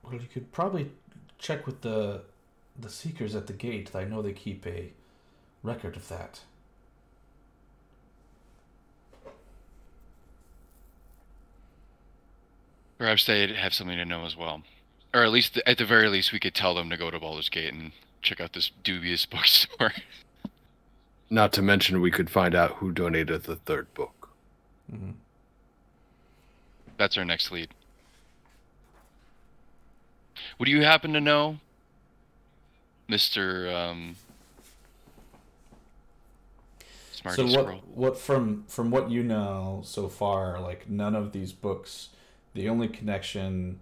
well, 0.04 0.14
you 0.14 0.28
could 0.32 0.52
probably 0.52 0.91
check 1.38 1.66
with 1.66 1.82
the 1.82 2.22
the 2.80 2.89
seekers 2.89 3.36
at 3.36 3.47
the 3.47 3.54
gate. 3.54 3.95
I 3.95 4.06
know 4.06 4.22
they 4.22 4.34
keep 4.34 4.66
a 4.66 4.91
record 5.64 5.95
of 5.95 6.08
that. 6.08 6.41
Perhaps 12.97 13.26
they'd 13.26 13.56
have 13.56 13.74
something 13.74 13.97
to 13.97 14.06
know 14.06 14.26
as 14.26 14.38
well. 14.38 14.62
Or 15.14 15.24
at 15.24 15.32
least, 15.32 15.60
at 15.66 15.78
the 15.78 15.86
very 15.86 16.08
least, 16.08 16.32
we 16.32 16.39
could 16.39 16.54
tell 16.54 16.76
them 16.76 16.89
to 16.89 16.97
go 16.97 17.10
to 17.12 17.20
Baldur's 17.20 17.49
Gate 17.49 17.74
and 17.74 17.91
check 18.22 18.39
out 18.39 18.54
this 18.54 18.72
dubious 18.84 19.26
bookstore. 19.32 19.93
Not 21.30 21.52
to 21.54 21.62
mention, 21.62 21.99
we 22.02 22.12
could 22.12 22.30
find 22.30 22.54
out 22.54 22.74
who 22.74 22.91
donated 22.91 23.43
the 23.43 23.56
third 23.56 23.91
book. 23.93 24.30
Mm-hmm. 24.93 25.12
That's 26.97 27.18
our 27.18 27.26
next 27.26 27.52
lead. 27.52 27.70
Would 30.62 30.68
you 30.68 30.84
happen 30.84 31.14
to 31.14 31.20
know, 31.20 31.57
Mister 33.07 33.68
um, 33.68 34.16
Smarty 37.12 37.51
So 37.51 37.64
what? 37.64 37.88
What 37.88 38.18
from 38.20 38.66
from 38.68 38.91
what 38.91 39.09
you 39.09 39.24
know 39.24 39.82
so 39.84 40.07
far? 40.07 40.62
Like 40.62 40.88
none 40.88 41.16
of 41.16 41.32
these 41.32 41.51
books. 41.51 42.09
The 42.53 42.70
only 42.70 42.88
connection, 42.88 43.80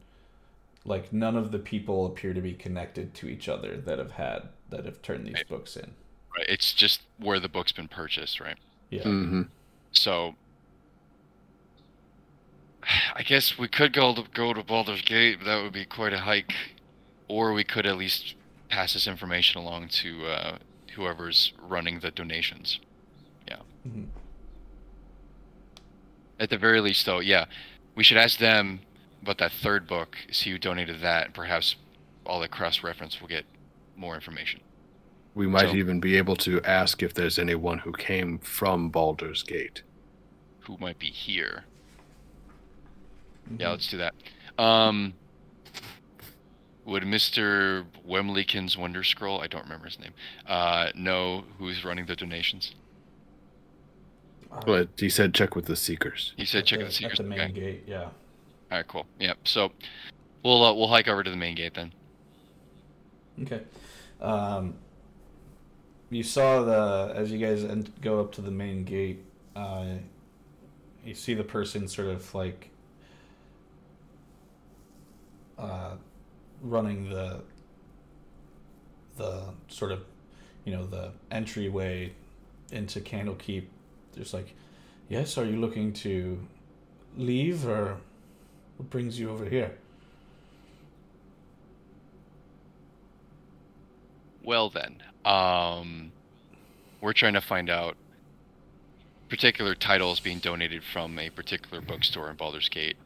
like 0.86 1.12
none 1.12 1.36
of 1.36 1.52
the 1.52 1.60
people 1.60 2.06
appear 2.06 2.34
to 2.34 2.40
be 2.40 2.54
connected 2.54 3.14
to 3.16 3.28
each 3.28 3.50
other 3.50 3.76
that 3.76 4.00
have 4.00 4.12
had 4.12 4.44
that 4.70 4.86
have 4.86 5.02
turned 5.02 5.28
these 5.28 5.34
Right. 5.34 5.50
books 5.50 5.76
in. 5.76 5.92
Right, 6.34 6.48
it's 6.48 6.72
just 6.72 7.02
where 7.18 7.42
the 7.42 7.50
book's 7.50 7.74
been 7.74 7.90
purchased, 7.90 8.40
right? 8.40 8.58
Yeah. 8.90 9.04
Mm-hmm. 9.04 9.42
So, 9.92 10.36
I 13.16 13.24
guess 13.24 13.58
we 13.58 13.68
could 13.68 13.94
go 13.94 14.14
to 14.16 14.24
go 14.34 14.54
to 14.54 14.64
Baldur's 14.64 15.02
Gate. 15.02 15.40
But 15.40 15.46
that 15.46 15.64
would 15.64 15.74
be 15.74 15.86
quite 15.86 16.14
a 16.14 16.20
hike, 16.20 16.54
or 17.28 17.54
we 17.54 17.64
could 17.64 17.86
at 17.86 17.98
least 17.98 18.36
pass 18.70 18.94
this 18.94 19.08
information 19.08 19.62
along 19.62 19.90
to 19.90 20.26
uh, 20.28 20.58
whoever's 20.96 21.54
running 21.62 22.00
the 22.00 22.12
donations. 22.12 22.80
Mhm. 23.88 24.08
At 26.38 26.50
the 26.50 26.58
very 26.58 26.82
least, 26.82 27.06
though, 27.06 27.20
yeah, 27.20 27.46
we 27.96 28.04
should 28.04 28.18
ask 28.18 28.38
them 28.38 28.82
about 29.22 29.38
that 29.38 29.52
third 29.54 29.88
book, 29.88 30.18
see 30.32 30.52
who 30.52 30.58
donated 30.58 31.00
that, 31.00 31.26
and 31.28 31.34
perhaps 31.34 31.76
all 32.26 32.42
the 32.42 32.50
cross 32.50 32.84
reference 32.84 33.22
will 33.22 33.30
get 33.30 33.46
more 33.96 34.16
information. 34.16 34.60
We 35.34 35.48
might 35.48 35.70
So- 35.70 35.76
even 35.76 36.00
be 36.02 36.18
able 36.18 36.36
to 36.38 36.62
ask 36.64 37.02
if 37.02 37.14
there's 37.14 37.40
anyone 37.40 37.80
who 37.80 37.94
came 37.94 38.38
from 38.40 38.90
Baldur's 38.90 39.44
Gate. 39.44 39.82
Who 40.62 40.78
might 40.78 41.00
be 41.00 41.10
here? 41.10 41.64
Mhm. 43.52 43.60
Yeah, 43.60 43.70
let's 43.72 43.88
do 43.90 43.98
that. 43.98 44.14
Um, 44.58 45.14
would 46.86 47.06
Mister 47.06 47.86
Wemleykins 48.08 48.78
Wonder 48.78 49.04
Scroll, 49.04 49.42
I 49.42 49.48
don't 49.48 49.64
remember 49.64 49.86
his 49.86 50.00
name, 50.00 50.14
uh, 50.48 50.90
know 50.96 51.44
who's 51.58 51.84
running 51.86 52.06
the 52.06 52.16
donations? 52.16 52.76
But 54.66 54.90
he 54.98 55.10
said 55.10 55.34
check 55.36 55.56
with 55.56 55.66
the 55.66 55.76
Seekers. 55.76 56.34
He 56.36 56.46
said 56.46 56.60
at 56.60 56.66
check 56.66 56.80
the, 56.80 56.86
the 56.86 56.92
seekers. 56.92 57.20
at 57.20 57.24
the 57.24 57.30
main 57.30 57.40
Okay. 57.42 57.52
gate. 57.52 57.84
Yeah. 57.86 58.04
All 58.06 58.12
right, 58.72 58.88
cool. 58.88 59.06
Yep. 59.20 59.38
So 59.48 59.72
we'll 60.44 60.64
uh, 60.64 60.74
we'll 60.74 60.88
hike 60.88 61.08
over 61.08 61.24
to 61.24 61.30
the 61.30 61.38
main 61.38 61.56
gate 61.56 61.76
then. 61.76 61.94
Okay. 63.44 63.62
Um, 64.20 64.74
you 66.10 66.24
saw 66.24 66.64
the 66.64 67.14
as 67.16 67.32
you 67.32 67.38
guys 67.38 67.64
en- 67.64 67.94
go 68.02 68.20
up 68.20 68.32
to 68.34 68.42
the 68.42 68.52
main 68.52 68.84
gate. 68.84 69.24
Uh, 69.56 69.86
you 71.06 71.14
see 71.14 71.36
the 71.36 71.44
person 71.44 71.88
sort 71.88 72.08
of 72.08 72.34
like 72.34 72.70
uh, 75.60 75.96
running 76.62 77.10
the 77.10 77.42
the 79.18 79.44
sort 79.68 79.92
of 79.92 80.02
you 80.66 80.74
know 80.74 80.86
the 80.86 81.12
entryway 81.30 82.14
into 82.72 83.00
Candlekeep. 83.00 83.66
There's 84.14 84.34
like, 84.34 84.56
yes, 85.10 85.38
are 85.38 85.46
you 85.46 85.58
looking 85.58 85.94
to 85.94 86.40
leave 87.18 87.68
or 87.68 87.98
what 88.78 88.90
brings 88.90 89.20
you 89.20 89.30
over 89.30 89.46
here? 89.46 89.74
Well 94.44 94.70
then, 94.70 95.04
um, 95.26 96.12
we're 97.02 97.14
trying 97.14 97.34
to 97.34 97.42
find 97.42 97.70
out 97.70 97.98
particular 99.30 99.76
titles 99.76 100.20
being 100.20 100.40
donated 100.40 100.84
from 100.84 101.20
a 101.20 101.30
particular 101.30 101.82
bookstore 101.82 102.30
in 102.30 102.36
Baldur's 102.36 102.70
Gate 102.70 102.98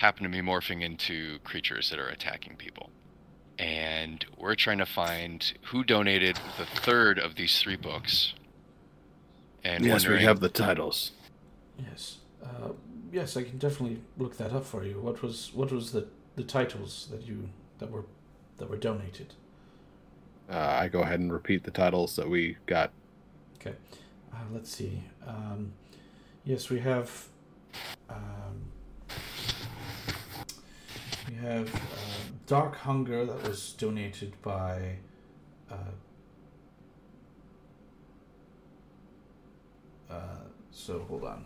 happen 0.00 0.22
to 0.22 0.30
be 0.30 0.40
morphing 0.40 0.82
into 0.82 1.38
creatures 1.40 1.90
that 1.90 1.98
are 1.98 2.08
attacking 2.08 2.56
people. 2.56 2.88
And 3.58 4.24
we're 4.38 4.54
trying 4.54 4.78
to 4.78 4.86
find 4.86 5.52
who 5.66 5.84
donated 5.84 6.40
the 6.56 6.64
third 6.64 7.18
of 7.18 7.34
these 7.34 7.60
three 7.60 7.76
books. 7.76 8.32
And 9.62 9.84
yes, 9.84 10.04
wondering, 10.04 10.20
we 10.20 10.24
have 10.24 10.40
the 10.40 10.48
titles. 10.48 11.12
Yes. 11.78 12.16
Uh, 12.42 12.70
yes, 13.12 13.36
I 13.36 13.42
can 13.42 13.58
definitely 13.58 14.00
look 14.16 14.38
that 14.38 14.52
up 14.52 14.64
for 14.64 14.84
you. 14.84 14.98
What 14.98 15.22
was 15.22 15.52
what 15.52 15.70
was 15.70 15.92
the, 15.92 16.06
the 16.34 16.44
titles 16.44 17.08
that 17.10 17.26
you 17.26 17.50
that 17.78 17.90
were 17.90 18.06
that 18.56 18.70
were 18.70 18.78
donated? 18.78 19.34
Uh, 20.48 20.78
I 20.80 20.88
go 20.88 21.00
ahead 21.00 21.20
and 21.20 21.30
repeat 21.30 21.64
the 21.64 21.70
titles 21.70 22.16
that 22.16 22.28
we 22.30 22.56
got. 22.64 22.90
Okay. 23.60 23.76
Uh, 24.32 24.38
let's 24.50 24.74
see. 24.74 25.02
Um, 25.26 25.72
yes, 26.44 26.70
we 26.70 26.80
have. 26.80 27.28
Um, 28.08 28.69
we 31.30 31.36
have 31.36 31.72
uh, 31.74 31.78
Dark 32.46 32.76
Hunger 32.76 33.24
that 33.24 33.46
was 33.46 33.72
donated 33.72 34.32
by. 34.42 34.96
Uh, 35.70 35.74
uh, 40.10 40.14
so 40.70 41.04
hold 41.08 41.24
on. 41.24 41.44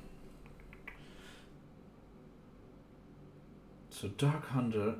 So 3.91 4.09
Dark 4.09 4.47
Hunger 4.49 4.97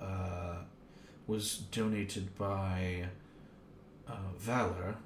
uh, 0.00 0.56
was 1.26 1.58
donated 1.70 2.34
by 2.36 3.04
uh, 4.08 4.14
Valor. 4.38 4.96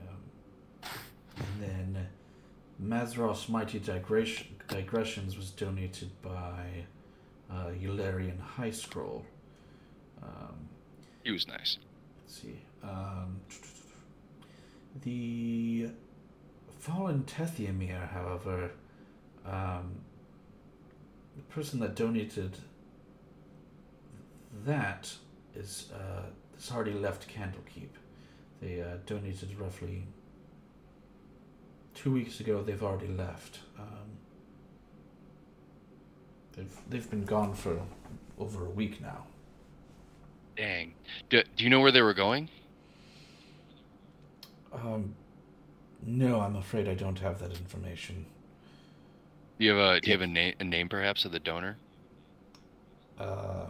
Um, 0.00 0.90
and 1.36 1.60
then 1.60 2.08
Mazros 2.82 3.48
Mighty 3.48 3.78
Digression, 3.78 4.46
Digressions 4.68 5.36
was 5.36 5.50
donated 5.50 6.10
by 6.22 6.86
uh, 7.50 7.70
Eularian 7.80 8.40
High 8.40 8.70
Scroll. 8.70 9.24
Um, 10.22 10.68
he 11.22 11.30
was 11.30 11.46
nice. 11.46 11.78
let's 12.22 12.40
see. 12.40 12.60
Um, 12.82 13.40
the 15.02 15.90
Fallen 16.78 17.24
Tethyamar, 17.24 18.10
however, 18.12 18.70
um, 19.44 19.96
the 21.36 21.42
person 21.48 21.80
that 21.80 21.94
donated 21.94 22.56
that 24.64 25.12
is 25.54 25.90
uh, 25.94 26.22
has 26.54 26.70
already 26.70 26.92
left 26.92 27.28
Candlekeep. 27.28 27.90
They 28.62 28.80
uh, 28.80 28.98
donated 29.04 29.58
roughly 29.58 30.06
two 31.94 32.12
weeks 32.12 32.40
ago. 32.40 32.62
They've 32.62 32.82
already 32.82 33.08
left. 33.08 33.60
Um, 33.78 34.15
they've 36.56 36.76
they've 36.88 37.10
been 37.10 37.24
gone 37.24 37.54
for 37.54 37.80
over 38.38 38.66
a 38.66 38.70
week 38.70 39.00
now. 39.00 39.24
Dang. 40.56 40.94
Do, 41.28 41.42
do 41.56 41.64
you 41.64 41.70
know 41.70 41.80
where 41.80 41.92
they 41.92 42.02
were 42.02 42.14
going? 42.14 42.48
Um, 44.72 45.14
no, 46.04 46.40
I'm 46.40 46.56
afraid 46.56 46.88
I 46.88 46.94
don't 46.94 47.18
have 47.18 47.38
that 47.40 47.50
information. 47.50 48.26
Do 49.58 49.64
you 49.64 49.72
have 49.72 49.96
a 49.96 50.00
do 50.00 50.10
you 50.10 50.14
have 50.14 50.22
a 50.22 50.26
name 50.26 50.54
a 50.60 50.64
name 50.64 50.88
perhaps 50.88 51.24
of 51.24 51.32
the 51.32 51.40
donor? 51.40 51.76
Uh, 53.18 53.66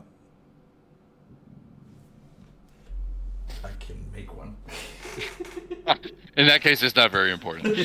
I 3.65 3.69
can 3.79 4.05
make 4.15 4.37
one. 4.37 4.57
In 6.37 6.47
that 6.49 6.61
case, 6.61 6.83
it's 6.83 6.97
not 6.97 7.11
very 7.11 7.33
important. 7.33 7.77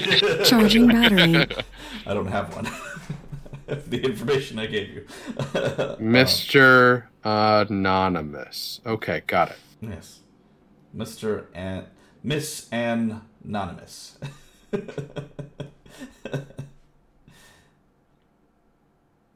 Charging 0.46 0.88
battery. 0.88 1.48
I 2.06 2.14
don't 2.14 2.28
have 2.28 2.54
one. 2.56 2.68
the 3.88 4.04
information 4.04 4.60
I 4.60 4.66
gave 4.68 4.90
you. 4.90 5.06
Uh, 5.54 5.96
Mr. 5.98 7.06
Anonymous. 7.24 8.82
Okay, 8.86 9.22
got 9.28 9.52
it. 9.52 9.58
yes. 9.82 10.20
Mr. 10.96 11.46
and 11.54 11.86
Miss 12.24 12.68
Anonymous. 12.72 14.18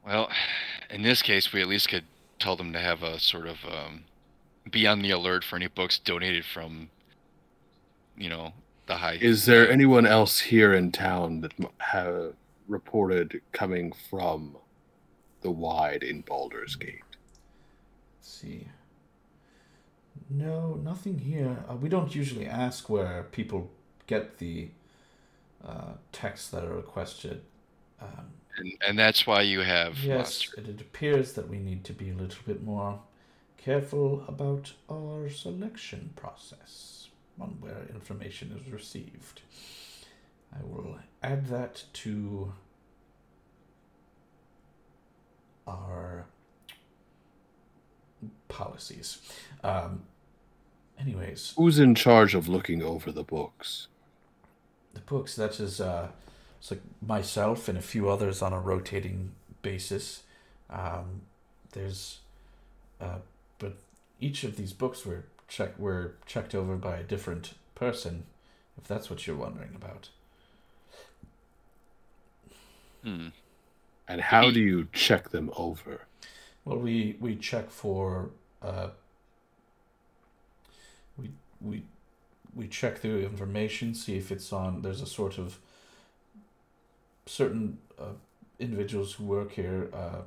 well, 0.06 0.30
in 0.90 1.02
this 1.02 1.22
case, 1.22 1.52
we 1.52 1.60
at 1.60 1.68
least 1.68 1.88
could 1.88 2.04
tell 2.38 2.56
them 2.56 2.72
to 2.72 2.78
have 2.80 3.02
a 3.02 3.18
sort 3.18 3.46
of 3.46 3.58
um, 3.64 4.04
be 4.70 4.86
on 4.86 5.02
the 5.02 5.10
alert 5.10 5.44
for 5.44 5.56
any 5.56 5.66
books 5.68 5.98
donated 5.98 6.44
from, 6.44 6.90
you 8.16 8.28
know, 8.28 8.52
the 8.86 8.96
high. 8.96 9.18
Is 9.20 9.46
there 9.46 9.70
anyone 9.70 10.06
else 10.06 10.40
here 10.40 10.74
in 10.74 10.92
town 10.92 11.40
that 11.42 11.52
have 11.78 12.34
reported 12.68 13.40
coming 13.52 13.92
from 14.10 14.56
the 15.42 15.50
wide 15.50 16.02
in 16.02 16.22
Baldur's 16.22 16.76
Gate? 16.76 17.02
Let's 18.18 18.28
see. 18.32 18.66
No, 20.30 20.74
nothing 20.74 21.18
here. 21.18 21.64
Uh, 21.68 21.76
we 21.76 21.88
don't 21.88 22.14
usually 22.14 22.46
ask 22.46 22.88
where 22.88 23.26
people 23.30 23.70
get 24.06 24.38
the 24.38 24.68
uh, 25.64 25.92
texts 26.12 26.50
that 26.50 26.64
are 26.64 26.74
requested. 26.74 27.42
Um, 28.00 28.32
and, 28.58 28.72
and 28.86 28.98
that's 28.98 29.26
why 29.26 29.42
you 29.42 29.60
have 29.60 29.98
yes, 29.98 30.48
it, 30.56 30.68
it 30.68 30.80
appears 30.80 31.32
that 31.34 31.48
we 31.48 31.58
need 31.58 31.84
to 31.84 31.92
be 31.92 32.10
a 32.10 32.14
little 32.14 32.40
bit 32.46 32.62
more 32.62 33.00
careful 33.56 34.24
about 34.28 34.72
our 34.90 35.28
selection 35.28 36.10
process 36.16 37.08
on 37.40 37.56
where 37.60 37.86
information 37.92 38.58
is 38.58 38.72
received. 38.72 39.42
I 40.54 40.62
will 40.64 40.98
add 41.22 41.46
that 41.48 41.84
to 41.94 42.52
our 45.66 46.26
policies. 48.48 49.18
Um, 49.62 50.02
anyways, 51.00 51.54
Who's 51.56 51.78
in 51.78 51.94
charge 51.94 52.34
of 52.34 52.48
looking 52.48 52.82
over 52.82 53.10
the 53.12 53.24
books? 53.24 53.88
the 54.94 55.00
books 55.02 55.36
that 55.36 55.60
is 55.60 55.78
uh 55.78 56.08
it's 56.58 56.70
like 56.70 56.80
myself 57.06 57.68
and 57.68 57.76
a 57.76 57.82
few 57.82 58.08
others 58.08 58.40
on 58.40 58.54
a 58.54 58.58
rotating 58.58 59.30
basis 59.60 60.22
um 60.70 61.20
there's 61.72 62.20
uh 62.98 63.18
but 63.58 63.76
each 64.20 64.42
of 64.42 64.56
these 64.56 64.72
books 64.72 65.04
were 65.04 65.24
checked 65.48 65.78
were 65.78 66.14
checked 66.24 66.54
over 66.54 66.76
by 66.76 66.96
a 66.96 67.02
different 67.02 67.52
person 67.74 68.24
if 68.78 68.88
that's 68.88 69.10
what 69.10 69.26
you're 69.26 69.36
wondering 69.36 69.74
about 69.76 70.08
Hmm. 73.06 73.28
And 74.08 74.20
how 74.20 74.50
do 74.50 74.60
you 74.60 74.88
check 74.92 75.30
them 75.30 75.50
over? 75.56 76.06
well 76.66 76.78
we 76.78 77.16
we 77.18 77.34
check 77.36 77.70
for 77.70 78.28
uh 78.60 78.88
we 81.16 81.30
we 81.62 81.82
we 82.54 82.68
check 82.68 83.00
the 83.00 83.24
information 83.24 83.94
see 83.94 84.18
if 84.18 84.30
it's 84.30 84.52
on 84.52 84.82
there's 84.82 85.00
a 85.00 85.06
sort 85.06 85.38
of 85.38 85.58
certain 87.24 87.78
uh, 87.98 88.16
individuals 88.58 89.14
who 89.14 89.24
work 89.24 89.52
here 89.52 89.88
uh, 89.94 90.22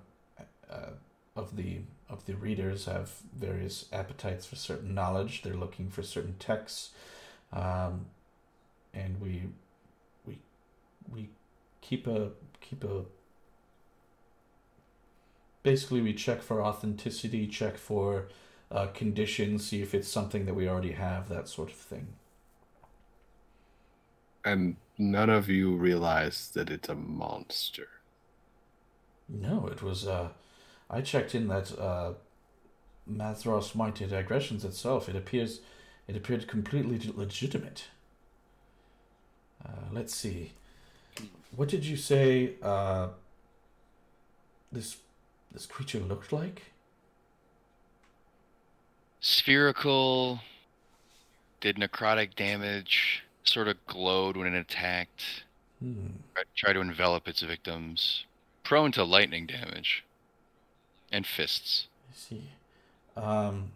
uh, 0.72 0.90
of 1.36 1.56
the 1.56 1.80
of 2.10 2.26
the 2.26 2.34
readers 2.34 2.86
have 2.86 3.12
various 3.38 3.86
appetites 3.94 4.46
for 4.46 4.56
certain 4.56 4.96
knowledge 4.96 5.44
they're 5.44 5.54
looking 5.54 5.90
for 5.90 6.02
certain 6.02 6.36
texts 6.40 6.92
um, 7.54 8.06
and 8.94 9.20
we 9.22 9.44
we 10.26 10.38
we 11.12 11.30
keep 11.90 12.08
a 12.08 12.32
keep 12.62 12.84
a 12.84 13.06
basically 15.64 16.02
we 16.02 16.14
check 16.14 16.42
for 16.42 16.62
authenticity 16.62 17.48
check 17.48 17.78
for 17.78 18.28
uh, 18.72 18.88
conditions 18.88 19.66
see 19.68 19.82
if 19.82 19.94
it's 19.94 20.08
something 20.08 20.46
that 20.46 20.54
we 20.54 20.68
already 20.68 20.92
have 20.94 21.30
that 21.30 21.48
sort 21.48 21.70
of 21.70 21.76
thing 21.78 22.08
And 24.44 24.76
none 24.98 25.30
of 25.30 25.48
you 25.48 25.78
realize 25.78 26.50
that 26.52 26.70
it's 26.70 26.90
a 26.90 26.96
monster. 26.96 27.88
No, 29.30 29.68
it 29.68 29.82
was. 29.82 30.08
Uh, 30.08 30.30
I 30.90 31.02
checked 31.02 31.36
in 31.36 31.48
that 31.50 31.78
uh, 31.80 32.14
Mathros 33.10 33.76
Mighty 33.76 34.06
Digressions 34.08 34.64
itself. 34.66 35.10
It 35.10 35.16
appears, 35.18 35.62
it 36.08 36.16
appeared 36.16 36.48
completely 36.48 37.00
legitimate. 37.14 37.86
Uh, 39.66 39.90
let's 39.92 40.16
see. 40.16 40.54
What 41.56 41.68
did 41.70 41.86
you 41.86 41.98
say? 41.98 42.54
Uh, 42.62 43.10
this 44.72 44.98
this 45.52 45.66
creature 45.66 46.00
looked 46.00 46.32
like? 46.32 46.64
Spherical, 49.22 50.40
did 51.60 51.76
necrotic 51.76 52.36
damage, 52.36 53.24
sort 53.44 53.68
of 53.68 53.86
glowed 53.88 54.38
when 54.38 54.54
it 54.54 54.58
attacked, 54.58 55.44
Hmm. 55.80 56.08
tried- 56.56 56.74
to 56.74 56.80
envelop 56.82 57.28
its 57.28 57.42
victims, 57.42 58.26
prone 58.64 58.92
to 58.94 59.04
lightning 59.04 59.46
damage, 59.46 60.04
and 61.12 61.26
fists. 61.26 61.88
I 62.12 62.16
see. 62.16 62.50
Um, 63.18 63.72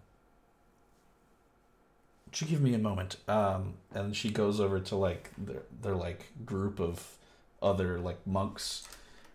would 2.25 2.39
you 2.41 2.47
give 2.47 2.61
me 2.61 2.73
a 2.73 2.77
moment? 2.79 3.17
Um, 3.27 3.73
and 3.93 4.15
she 4.15 4.29
goes 4.29 4.59
over 4.59 4.79
to 4.79 4.95
like 4.95 5.31
their 5.37 5.63
their 5.81 5.95
like 5.95 6.31
group 6.45 6.79
of 6.79 7.17
other 7.63 7.99
like 7.99 8.25
monks, 8.27 8.87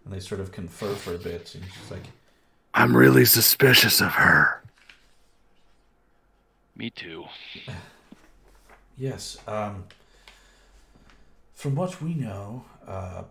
and 0.05 0.12
they 0.12 0.20
sort 0.20 0.41
of 0.41 0.53
confer 0.53 0.95
for 0.95 1.14
a 1.14 1.18
bit. 1.18 1.55
And 1.55 1.64
she's 1.64 1.91
like, 1.91 2.05
I'm 2.74 2.97
really 2.97 3.24
suspicious 3.24 4.01
of 4.01 4.12
her. 4.12 4.62
Me 6.76 6.91
too. 6.91 7.24
"Yes. 8.97 9.39
Um, 9.49 9.85
from 11.55 11.74
what 11.74 12.01
we 12.01 12.14
know, 12.14 12.64
uh, 12.87 13.24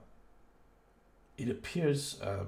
it 1.38 1.50
appears 1.50 2.20
uh, 2.22 2.46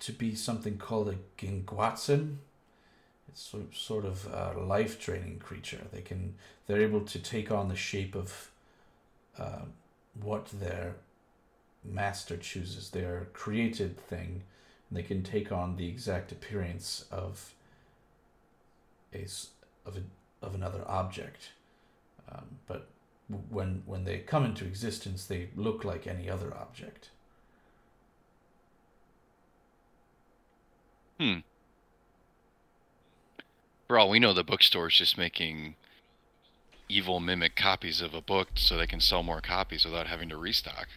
to 0.00 0.12
be 0.12 0.34
something 0.34 0.76
called 0.76 1.08
a 1.08 1.16
gingwatzim. 1.38 2.36
It's 3.28 3.40
sort 3.42 3.74
sort 3.74 4.04
of 4.04 4.26
a 4.26 4.60
life 4.60 5.00
draining 5.00 5.38
creature. 5.38 5.82
They 5.92 6.02
can 6.02 6.34
they're 6.66 6.82
able 6.82 7.02
to 7.02 7.18
take 7.18 7.50
on 7.50 7.68
the 7.68 7.76
shape 7.76 8.14
of 8.14 8.50
uh, 9.38 9.62
what 10.20 10.46
their 10.46 10.96
master 11.84 12.36
chooses. 12.36 12.90
Their 12.90 13.28
created 13.32 13.98
thing. 13.98 14.42
And 14.88 14.96
they 14.98 15.02
can 15.02 15.22
take 15.22 15.50
on 15.50 15.76
the 15.76 15.88
exact 15.88 16.32
appearance 16.32 17.04
of 17.10 17.54
a 19.12 19.26
of 19.84 19.96
a, 19.96 20.44
of 20.44 20.54
another 20.54 20.84
object. 20.86 21.50
Um, 22.30 22.44
but 22.66 22.88
when 23.50 23.82
when 23.86 24.04
they 24.04 24.18
come 24.18 24.44
into 24.44 24.64
existence, 24.64 25.26
they 25.26 25.48
look 25.56 25.84
like 25.84 26.06
any 26.06 26.30
other 26.30 26.54
object. 26.54 27.10
Hmm. 31.18 31.38
For 33.88 33.98
all 33.98 34.10
we 34.10 34.18
know, 34.18 34.32
the 34.32 34.44
bookstore 34.44 34.88
is 34.88 34.94
just 34.94 35.16
making 35.16 35.76
evil 36.88 37.20
mimic 37.20 37.56
copies 37.56 38.00
of 38.00 38.14
a 38.14 38.20
book 38.20 38.48
so 38.54 38.76
they 38.76 38.86
can 38.86 39.00
sell 39.00 39.22
more 39.22 39.40
copies 39.40 39.84
without 39.84 40.06
having 40.06 40.28
to 40.28 40.36
restock. 40.36 40.88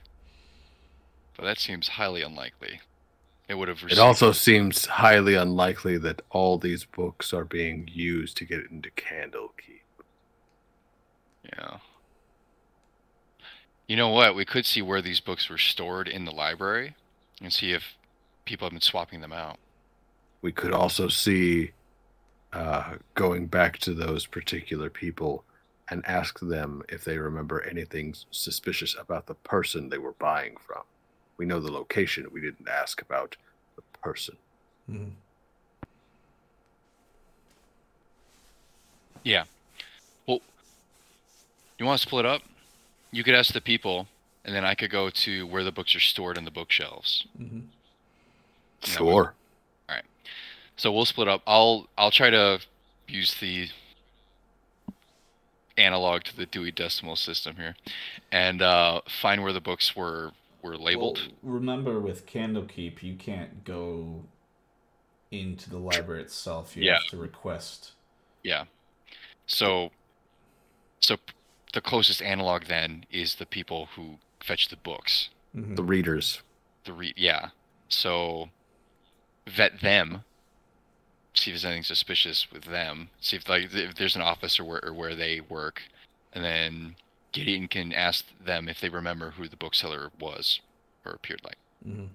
But 1.36 1.46
that 1.46 1.58
seems 1.58 1.90
highly 1.90 2.22
unlikely. 2.22 2.82
It 3.48 3.58
would 3.58 3.68
have 3.68 3.84
It 3.90 3.98
also 3.98 4.32
seems 4.32 4.86
highly 4.86 5.34
unlikely 5.34 5.98
that 6.00 6.22
all 6.30 6.60
these 6.60 6.86
books 6.86 7.34
are 7.34 7.46
being 7.46 7.90
used 7.92 8.38
to 8.38 8.46
get 8.46 8.70
into 8.70 8.92
Candlekeep. 8.92 9.82
Yeah. 11.44 11.78
You 13.88 13.96
know 13.96 14.10
what? 14.10 14.36
We 14.36 14.46
could 14.46 14.68
see 14.68 14.84
where 14.84 15.02
these 15.02 15.20
books 15.20 15.50
were 15.50 15.58
stored 15.58 16.08
in 16.08 16.26
the 16.26 16.32
library 16.32 16.96
and 17.42 17.52
see 17.52 17.72
if 17.72 17.96
people 18.46 18.66
have 18.68 18.74
been 18.74 18.82
swapping 18.82 19.22
them 19.22 19.34
out. 19.34 19.58
We 20.44 20.52
could 20.52 20.74
also 20.74 21.08
see 21.08 21.72
uh, 22.54 22.96
going 23.16 23.48
back 23.48 23.80
to 23.80 23.96
those 23.96 24.28
particular 24.28 24.92
people 24.92 25.44
and 25.92 26.06
ask 26.06 26.40
them 26.40 26.84
if 26.90 27.04
they 27.04 27.18
remember 27.18 27.62
anything 27.62 28.14
suspicious 28.32 28.96
about 29.00 29.26
the 29.26 29.34
person 29.36 29.90
they 29.90 29.98
were 29.98 30.14
buying 30.14 30.56
from. 30.58 30.84
We 31.38 31.46
know 31.46 31.60
the 31.60 31.72
location. 31.72 32.28
We 32.32 32.42
didn't 32.42 32.68
ask 32.68 33.02
about 33.02 33.36
the 33.76 33.82
person. 34.00 34.38
Mhm. 34.90 35.12
Yeah. 39.24 39.46
Well, 40.28 40.42
you 41.78 41.86
want 41.86 42.00
to 42.02 42.08
split 42.08 42.26
up? 42.26 42.42
You 43.12 43.24
could 43.24 43.36
ask 43.36 43.54
the 43.54 43.62
people, 43.62 44.08
and 44.46 44.54
then 44.56 44.66
I 44.66 44.76
could 44.76 44.92
go 44.92 45.10
to 45.10 45.48
where 45.48 45.64
the 45.64 45.72
books 45.72 45.96
are 45.96 46.00
stored 46.00 46.38
in 46.38 46.46
the 46.46 46.52
bookshelves. 46.52 47.26
Mhm. 47.40 47.64
Yeah, 48.84 48.94
Sure. 48.98 49.34
So 50.76 50.94
we'll 50.94 51.04
split 51.04 51.28
up. 51.28 51.42
I'll 51.46 51.90
I'll 51.98 52.10
try 52.10 52.30
to 52.30 52.62
use 53.06 53.34
the 53.34 53.70
analog 55.80 56.24
to 56.26 56.36
the 56.36 56.46
Dewey 56.46 56.72
Decimal 56.72 57.16
System 57.16 57.56
here, 57.56 57.76
and 58.32 58.62
uh, 58.62 59.02
find 59.08 59.42
where 59.42 59.54
the 59.54 59.62
books 59.62 59.96
were 59.96 60.32
were 60.62 60.78
labeled. 60.78 61.20
Well, 61.42 61.54
remember, 61.54 62.00
with 62.00 62.26
Candlekeep, 62.26 63.02
you 63.02 63.16
can't 63.16 63.64
go 63.64 64.24
into 65.32 65.70
the 65.70 65.78
library 65.78 66.22
itself. 66.22 66.76
You 66.76 66.84
Yeah. 66.84 66.96
have 66.96 67.08
to 67.12 67.18
request. 67.18 67.94
Yeah. 68.44 68.66
So, 69.46 69.92
so 71.00 71.16
the 71.74 71.82
closest 71.82 72.22
analog 72.22 72.66
then 72.66 73.06
is 73.10 73.36
the 73.36 73.46
people 73.46 73.88
who 73.96 74.18
fetch 74.42 74.68
the 74.68 74.76
books. 74.76 75.30
Mhm. 75.56 75.76
The 75.76 75.84
readers. 75.84 76.42
The 76.84 76.94
re- 76.94 77.14
yeah. 77.16 77.50
So 77.88 78.50
vet 79.48 79.80
them. 79.82 80.24
See 81.34 81.52
if 81.52 81.56
there's 81.56 81.66
anything 81.66 81.84
suspicious 81.84 82.52
with 82.52 82.64
them. 82.64 83.10
See 83.22 83.38
if 83.38 83.48
like 83.48 83.74
if 83.74 83.96
there's 83.96 84.16
an 84.16 84.22
office 84.22 84.60
or 84.60 84.64
where 84.64 84.84
or 84.84 84.94
where 84.94 85.16
they 85.16 85.40
work, 85.40 85.84
and 86.34 86.44
then 86.44 86.96
Gideon 87.32 87.68
can 87.68 87.94
ask 87.94 88.26
them 88.44 88.68
if 88.68 88.82
they 88.82 88.90
remember 88.90 89.32
who 89.32 89.48
the 89.48 89.56
bookseller 89.56 90.12
was 90.20 90.60
or 91.06 91.12
appeared 91.12 91.42
like. 91.44 91.58
Mhm. 91.88 92.10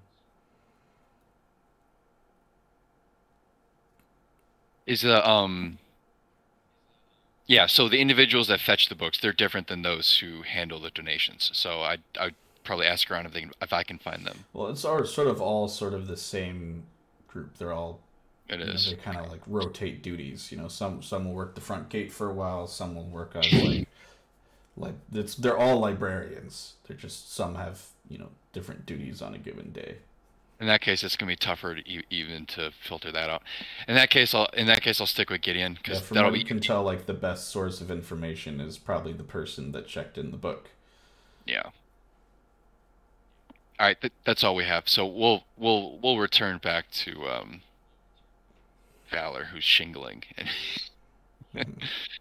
Is 4.87 5.03
the 5.03 5.27
um. 5.29 5.79
Yeah, 7.47 7.67
so 7.67 7.89
the 7.89 8.01
individuals 8.01 8.49
that 8.49 8.61
fetch 8.61 8.89
the 8.89 8.95
books, 8.95 9.21
they're 9.21 9.33
different 9.33 9.67
than 9.69 9.83
those 9.83 10.19
who 10.19 10.43
handle 10.43 10.81
the 10.81 10.91
donations. 10.91 11.51
So 11.53 11.83
I 11.83 11.99
I'd 12.19 12.35
probably 12.65 12.87
ask 12.87 13.11
around 13.11 13.27
if 13.27 13.33
they 13.33 13.43
can, 13.43 13.53
if 13.61 13.73
I 13.73 13.83
can 13.83 13.99
find 13.99 14.27
them. 14.27 14.47
Well, 14.53 14.69
it's 14.69 14.85
all, 14.85 15.05
sort 15.05 15.29
of 15.29 15.41
all 15.41 15.69
sort 15.69 15.95
of 15.95 16.07
the 16.07 16.17
same 16.17 16.85
group. 17.29 17.59
They're 17.59 17.73
all 17.73 18.01
It 18.49 18.61
you 18.61 18.67
know, 18.67 18.73
they 18.75 18.95
kind 18.97 19.19
of 19.19 19.31
like 19.31 19.41
rotate 19.47 20.03
duties. 20.03 20.53
You 20.53 20.59
know, 20.59 20.69
some 20.69 21.03
some 21.03 21.25
will 21.27 21.35
work 21.35 21.55
the 21.55 21.61
front 21.61 21.89
gate 21.89 22.13
for 22.13 22.29
a 22.29 22.35
while. 22.35 22.67
Some 22.67 22.95
will 22.95 23.07
work 23.07 23.35
as 23.37 23.53
like 23.63 23.89
like 24.77 24.95
it's 25.13 25.35
they're 25.35 25.57
all 25.57 25.79
librarians. 25.81 26.75
They're 26.87 26.97
just 26.97 27.35
some 27.35 27.55
have 27.55 27.87
you 28.09 28.19
know 28.19 28.29
different 28.53 28.87
duties 28.87 29.23
on 29.23 29.35
a 29.35 29.39
given 29.39 29.73
day. 29.73 29.97
In 30.61 30.67
that 30.69 30.81
case, 30.81 31.03
it's 31.03 31.17
gonna 31.17 31.33
be 31.33 31.37
tougher 31.37 31.75
to 31.77 31.89
e- 31.91 32.05
even 32.11 32.47
to 32.47 32.71
filter 32.71 33.11
that 33.13 33.29
out. 33.31 33.43
In 33.89 33.95
that 33.97 34.11
case, 34.11 34.35
I'll 34.35 34.47
in 34.47 34.67
that 34.67 34.83
case 34.83 35.01
I'll 35.01 35.07
stick 35.07 35.31
with 35.31 35.43
Gideon 35.43 35.75
because 35.75 36.01
from 36.01 36.17
that'll 36.17 36.31
what 36.31 36.35
be 36.35 36.41
you 36.41 36.45
can 36.45 36.61
tell, 36.61 36.83
like 36.83 37.07
the 37.07 37.15
best 37.15 37.49
source 37.49 37.81
of 37.81 37.91
information 37.91 38.61
is 38.61 38.79
probably 38.79 39.13
the 39.13 39.25
person 39.25 39.73
that 39.73 39.87
checked 39.89 40.19
in 40.19 40.31
the 40.31 40.37
book. 40.37 40.71
yeah. 41.47 41.71
All 43.79 43.87
right, 43.87 44.01
th- 44.01 44.13
that's 44.25 44.45
all 44.45 44.55
we 44.55 44.65
have. 44.65 44.89
So 44.89 45.05
we'll 45.07 45.45
we'll 45.57 45.99
we'll 45.99 46.19
return 46.19 46.59
back 46.59 46.91
to 46.93 47.27
um, 47.29 47.63
Valor, 49.15 49.45
who's 49.45 49.63
shingling. 49.63 50.25
And 51.55 51.77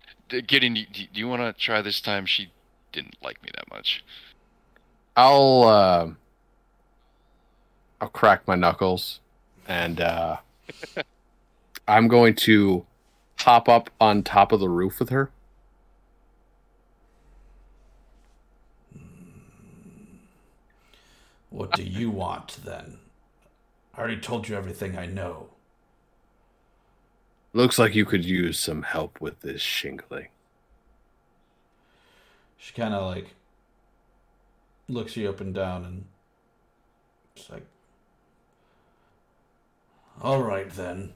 D- 0.30 0.42
Gideon, 0.44 0.76
do, 0.76 0.84
do 0.92 1.20
you 1.20 1.28
want 1.28 1.42
to 1.42 1.60
try 1.60 1.82
this 1.82 2.00
time? 2.00 2.28
She 2.28 2.52
didn't 2.92 3.18
like 3.24 3.42
me 3.42 3.50
that 3.56 3.68
much. 3.72 4.06
I'll 5.18 5.64
uh, 5.64 6.10
I'll 8.00 8.10
crack 8.10 8.48
my 8.48 8.54
knuckles 8.54 9.22
and 9.68 10.02
uh, 10.02 10.38
I'm 11.88 12.08
going 12.08 12.36
to 12.36 12.86
hop 13.40 13.68
up 13.68 13.90
on 14.00 14.22
top 14.22 14.52
of 14.52 14.60
the 14.60 14.70
roof 14.70 15.00
with 15.00 15.10
her. 15.10 15.32
What 21.50 21.72
do 21.72 21.84
you 21.84 22.12
want 22.12 22.60
then? 22.64 23.00
I 23.96 24.00
already 24.00 24.20
told 24.20 24.48
you 24.48 24.56
everything 24.56 24.96
I 24.96 25.08
know. 25.08 25.53
Looks 27.56 27.78
like 27.78 27.94
you 27.94 28.04
could 28.04 28.26
use 28.26 28.58
some 28.58 28.82
help 28.82 29.22
with 29.22 29.42
this 29.42 29.62
shingling. 29.62 30.30
She 32.58 32.74
kind 32.74 32.96
of 32.96 33.16
like 33.16 33.36
looks 34.88 35.16
you 35.16 35.30
up 35.30 35.40
and 35.40 35.54
down 35.54 35.86
and 35.86 36.06
it's 37.36 37.50
like, 37.50 37.66
all 40.22 40.42
right 40.42 40.70
then. 40.72 41.14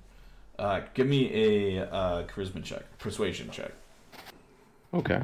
Uh, 0.59 0.81
give 0.93 1.07
me 1.07 1.31
a 1.33 1.85
uh, 1.85 2.23
charisma 2.23 2.63
check, 2.63 2.83
persuasion 2.97 3.49
check. 3.51 3.71
Okay. 4.93 5.21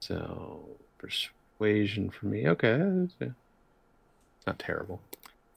So 0.00 0.60
persuasion 0.98 2.10
for 2.10 2.26
me. 2.26 2.48
Okay, 2.48 2.76
not 4.46 4.58
terrible. 4.58 5.00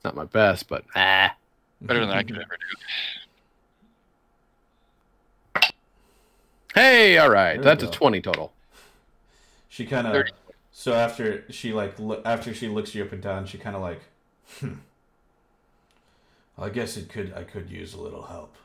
Not 0.03 0.15
my 0.15 0.26
best, 0.26 0.67
but 0.67 0.86
ah. 0.95 1.36
Better 1.84 2.05
than 2.05 2.15
I 2.15 2.23
could 2.23 2.38
ever 2.38 2.57
do. 2.57 2.77
Hey, 6.73 7.17
all 7.17 7.29
right, 7.29 7.55
There 7.55 7.63
that's 7.63 7.84
a 7.84 7.91
twenty 7.91 8.21
total. 8.21 8.51
She 9.69 9.86
kind 9.86 10.07
of 10.07 10.25
so 10.71 10.93
after 10.93 11.43
she 11.51 11.71
like 11.73 11.99
lo- 11.99 12.21
after 12.25 12.53
she 12.53 12.67
looks 12.67 12.95
you 12.95 13.03
up 13.03 13.11
and 13.11 13.21
down, 13.21 13.45
she 13.45 13.57
kind 13.57 13.75
of 13.75 13.81
like, 13.81 14.01
hmm. 14.59 14.73
I 16.57 16.69
guess 16.69 16.97
it 16.97 17.09
could 17.09 17.34
I 17.36 17.43
could 17.43 17.69
use 17.69 17.93
a 17.93 18.01
little 18.01 18.23
help. 18.23 18.55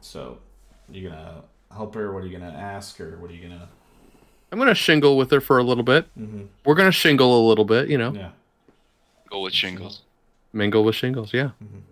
So, 0.00 0.38
you 0.90 1.08
gonna 1.08 1.42
help 1.72 1.94
her? 1.94 2.12
What 2.12 2.22
are 2.22 2.26
you 2.26 2.38
gonna 2.38 2.52
ask 2.52 2.96
her? 2.98 3.16
What 3.18 3.30
are 3.30 3.34
you 3.34 3.48
gonna? 3.48 3.68
I'm 4.52 4.58
gonna 4.58 4.74
shingle 4.74 5.16
with 5.16 5.30
her 5.30 5.40
for 5.40 5.58
a 5.58 5.62
little 5.64 5.84
bit. 5.84 6.06
Mm-hmm. 6.18 6.44
We're 6.64 6.74
gonna 6.74 6.92
shingle 6.92 7.44
a 7.44 7.48
little 7.48 7.64
bit, 7.64 7.88
you 7.88 7.98
know, 7.98 8.12
Yeah. 8.12 8.30
Go 9.30 9.40
with 9.40 9.52
shingles. 9.52 10.02
Mingle 10.54 10.84
with 10.84 10.94
shingles. 10.94 11.32
Yeah. 11.34 11.50
Mhm. 11.62 11.82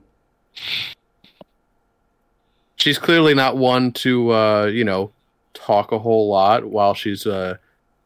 She's 2.77 2.99
clearly 2.99 3.35
not 3.35 3.57
one 3.57 3.93
to, 3.93 4.33
uh, 4.33 4.65
you 4.67 4.85
know, 4.85 5.13
talk 5.55 5.93
a 5.93 5.99
whole 5.99 6.29
lot 6.29 6.65
while 6.65 6.95
she's 6.95 7.27
uh, 7.27 7.57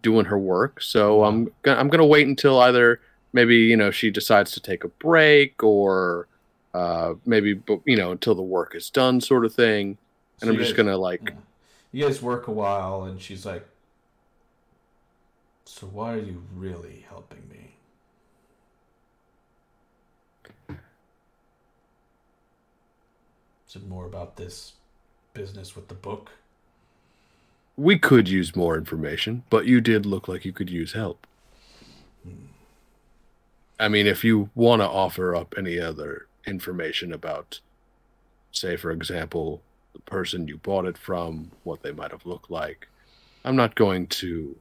doing 0.03 0.27
her 0.27 0.39
work. 0.39 0.83
So 0.83 1.25
I'm 1.25 1.51
gonna 1.63 1.81
I'm 1.81 1.89
gonna 1.89 2.07
wait 2.07 2.27
until 2.27 2.61
either 2.61 3.01
maybe 3.33 3.57
you 3.57 3.77
know 3.77 3.91
she 3.91 4.11
decides 4.11 4.53
to 4.53 4.61
take 4.61 4.85
a 4.85 4.89
break 4.89 5.63
or 5.63 6.29
uh, 6.75 7.15
maybe 7.25 7.61
you 7.85 7.97
know 7.97 8.13
until 8.13 8.35
the 8.35 8.43
work 8.43 8.75
is 8.75 8.91
done, 8.91 9.21
sort 9.21 9.45
of 9.47 9.55
thing. 9.55 9.97
So 10.39 10.47
And 10.47 10.51
I'm 10.51 10.59
just 10.59 10.73
guys- 10.73 10.85
gonna 10.85 10.99
like. 10.99 11.33
You 11.93 12.05
guys 12.05 12.21
work 12.21 12.47
a 12.47 12.53
while, 12.53 13.05
and 13.05 13.19
she's 13.23 13.47
like, 13.47 13.67
"So 15.65 15.87
why 15.87 16.13
are 16.15 16.19
you 16.19 16.43
really 16.55 17.07
helping 17.09 17.49
me?" 17.49 17.56
It 23.77 23.87
more 23.87 24.07
about 24.07 24.37
this 24.37 24.73
business 25.35 25.77
with 25.77 25.89
the 25.89 25.95
book? 25.95 26.33
we 27.77 27.99
could 27.99 28.29
use 28.29 28.57
more 28.57 28.77
information, 28.77 29.45
but 29.51 29.67
you 29.67 29.81
did 29.81 30.07
look 30.07 30.29
like 30.29 30.45
you 30.45 30.53
could 30.53 30.71
use 30.71 30.95
help. 30.95 31.27
I 33.79 33.89
mean, 33.89 34.07
if 34.07 34.25
you 34.25 34.49
want 34.55 34.81
to 34.81 34.89
offer 34.89 35.37
up 35.37 35.55
any 35.59 35.79
other 35.79 36.27
information 36.47 37.13
about, 37.13 37.61
say, 38.51 38.77
for 38.77 38.91
example, 38.91 39.61
the 39.93 40.01
person 40.01 40.49
you 40.49 40.57
bought 40.57 40.87
it 40.87 40.97
from, 40.97 41.51
what 41.65 41.83
they 41.83 41.93
might 41.93 42.11
have 42.11 42.25
looked 42.25 42.51
like, 42.51 42.89
I'm 43.45 43.57
not 43.57 43.75
going 43.75 44.07
to 44.07 44.57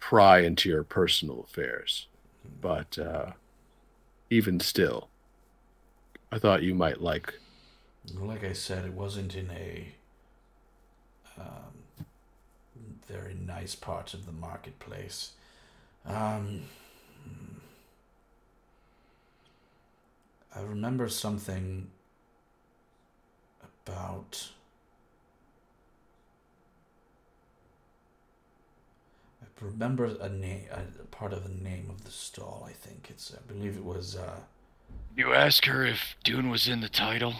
pry 0.00 0.40
into 0.40 0.68
your 0.68 0.82
personal 0.82 1.46
affairs. 1.48 2.08
But 2.60 2.98
uh, 2.98 3.30
even 4.28 4.58
still, 4.58 5.08
I 6.32 6.40
thought 6.40 6.64
you 6.64 6.74
might 6.74 7.00
like. 7.00 7.34
Like 8.14 8.44
I 8.44 8.52
said, 8.54 8.84
it 8.84 8.92
wasn't 8.92 9.34
in 9.36 9.50
a 9.50 9.88
um, 11.38 12.06
very 13.06 13.34
nice 13.34 13.74
part 13.74 14.14
of 14.14 14.26
the 14.26 14.32
marketplace. 14.32 15.32
Um. 16.06 16.62
I 20.54 20.62
remember 20.62 21.08
something 21.08 21.90
about. 23.86 24.48
I 29.42 29.46
remember 29.64 30.06
a 30.20 30.28
name, 30.28 30.66
a 30.72 31.04
part 31.06 31.32
of 31.32 31.44
the 31.44 31.62
name 31.62 31.88
of 31.90 32.04
the 32.04 32.10
stall. 32.10 32.66
I 32.68 32.72
think 32.72 33.06
it's. 33.10 33.32
I 33.32 33.40
believe 33.52 33.76
it 33.76 33.84
was. 33.84 34.16
Uh, 34.16 34.40
You 35.16 35.32
ask 35.34 35.66
her 35.66 35.84
if 35.84 36.16
Dune 36.24 36.50
was 36.50 36.66
in 36.66 36.80
the 36.80 36.88
title. 36.88 37.34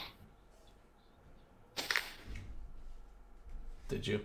Did 3.91 4.07
you? 4.07 4.20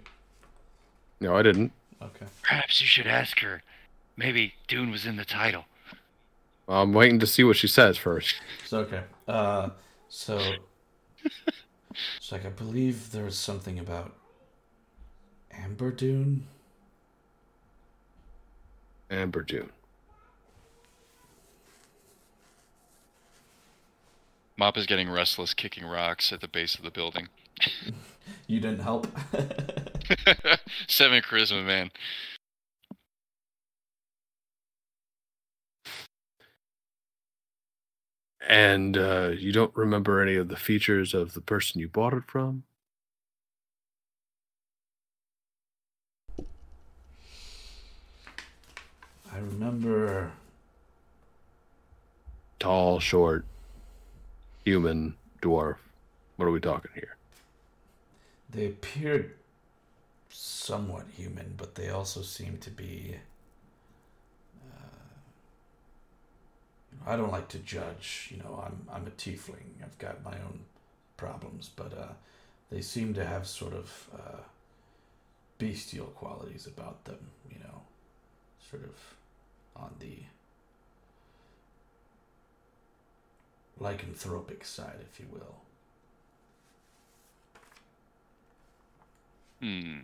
No, 1.20 1.36
I 1.36 1.42
didn't. 1.42 1.72
Okay. 2.02 2.28
Perhaps 2.44 2.80
you 2.82 2.88
should 2.88 3.08
ask 3.08 3.40
her. 3.40 3.64
Maybe 4.16 4.54
Dune 4.68 4.92
was 4.92 5.06
in 5.06 5.16
the 5.18 5.26
title. 5.26 5.66
I'm 6.70 6.94
waiting 6.94 7.20
to 7.20 7.28
see 7.28 7.44
what 7.44 7.58
she 7.58 7.68
says 7.68 7.98
first. 7.98 8.36
So 8.66 8.80
okay. 8.80 9.02
Uh, 9.28 9.70
so 10.08 10.40
it's 12.20 12.32
like 12.32 12.46
I 12.46 12.50
believe 12.50 13.12
there's 13.12 13.38
something 13.38 13.80
about 13.80 14.14
Amber 15.52 15.92
Dune. 15.92 16.46
Amber 19.10 19.42
Dune. 19.42 19.72
Mop 24.58 24.78
is 24.78 24.86
getting 24.86 25.10
restless, 25.10 25.54
kicking 25.54 25.86
rocks 25.86 26.32
at 26.32 26.40
the 26.40 26.48
base 26.48 26.76
of 26.76 26.84
the 26.84 26.92
building. 26.92 27.28
You 28.48 28.60
didn't 28.60 28.80
help. 28.80 29.08
Seven 30.88 31.22
charisma, 31.22 31.66
man. 31.66 31.92
And 38.48 38.96
uh, 38.96 39.32
you 39.36 39.52
don't 39.52 39.76
remember 39.76 40.22
any 40.22 40.36
of 40.36 40.50
the 40.50 40.56
features 40.56 41.16
of 41.16 41.34
the 41.34 41.42
person 41.42 41.82
you 41.82 41.88
bought 41.88 42.14
it 42.14 42.26
from? 42.28 42.64
I 49.34 49.40
remember. 49.40 50.32
Tall, 52.60 53.00
short, 53.00 53.46
human, 54.64 55.16
dwarf. 55.42 55.78
What 56.38 56.46
are 56.46 56.52
we 56.52 56.60
talking 56.60 56.92
here? 56.94 57.18
They 58.56 58.68
appeared 58.68 59.34
somewhat 60.30 61.08
human, 61.18 61.56
but 61.58 61.76
they 61.76 61.90
also 61.90 62.22
seemed 62.22 62.62
to 62.62 62.70
be. 62.70 63.18
Uh, 64.66 65.12
I 67.06 67.18
don't 67.18 67.34
like 67.34 67.50
to 67.50 67.58
judge. 67.58 68.30
You 68.32 68.38
know, 68.38 68.64
I'm 68.66 68.88
I'm 68.90 69.08
a 69.08 69.10
tiefling. 69.10 69.84
I've 69.84 69.98
got 70.00 70.24
my 70.24 70.32
own 70.32 70.62
problems, 71.18 71.70
but 71.76 71.92
uh, 71.98 72.14
they 72.72 72.80
seem 72.80 73.14
to 73.16 73.26
have 73.26 73.46
sort 73.46 73.74
of 73.74 74.10
uh, 74.14 74.40
bestial 75.58 76.08
qualities 76.08 76.66
about 76.66 77.04
them. 77.04 77.32
You 77.52 77.60
know, 77.60 77.82
sort 78.72 78.84
of 78.84 78.96
on 79.76 79.94
the 80.00 80.20
lycanthropic 83.82 84.66
side, 84.66 85.00
if 85.12 85.20
you 85.20 85.26
will. 85.30 85.65
Hmm. 89.66 90.00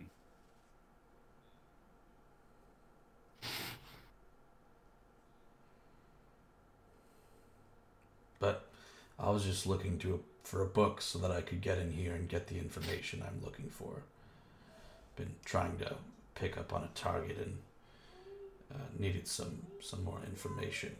But 8.40 8.66
I 9.20 9.30
was 9.30 9.44
just 9.44 9.68
looking 9.68 9.98
to 10.00 10.18
for 10.42 10.62
a 10.62 10.66
book 10.66 11.00
so 11.00 11.20
that 11.20 11.30
I 11.30 11.42
could 11.42 11.60
get 11.60 11.78
in 11.78 11.92
here 11.92 12.12
and 12.12 12.28
get 12.28 12.48
the 12.48 12.58
information 12.58 13.22
I'm 13.24 13.40
looking 13.44 13.70
for. 13.70 14.02
Been 15.14 15.36
trying 15.44 15.78
to 15.78 15.94
pick 16.34 16.58
up 16.58 16.72
on 16.72 16.82
a 16.82 16.90
target 16.96 17.36
and 17.38 17.58
uh, 18.74 18.88
needed 18.98 19.28
some 19.28 19.62
some 19.80 20.02
more 20.02 20.18
information. 20.26 20.96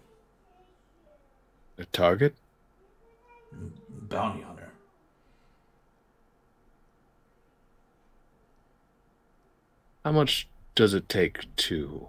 A 1.79 1.85
target? 1.87 2.37
Bounty 3.89 4.43
hunter. 4.43 4.71
How 10.05 10.13
much 10.13 10.49
does 10.75 10.95
it 10.95 11.09
take 11.09 11.55
to 11.57 12.09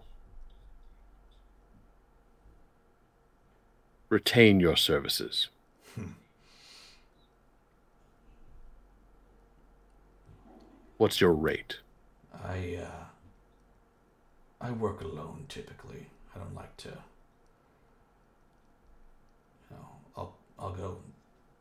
retain 4.10 4.60
your 4.60 4.76
services? 4.76 5.50
What's 10.98 11.20
your 11.20 11.34
rate? 11.34 11.78
I 12.44 12.80
uh, 12.82 13.06
I 14.62 14.72
work 14.72 15.02
alone 15.02 15.46
typically. 15.50 16.08
I 16.34 16.40
don't 16.40 16.56
like 16.56 16.76
to. 16.78 16.90
You 19.70 19.78
know, 19.78 19.88
I'll 20.16 20.36
I'll 20.58 20.72
go 20.74 20.98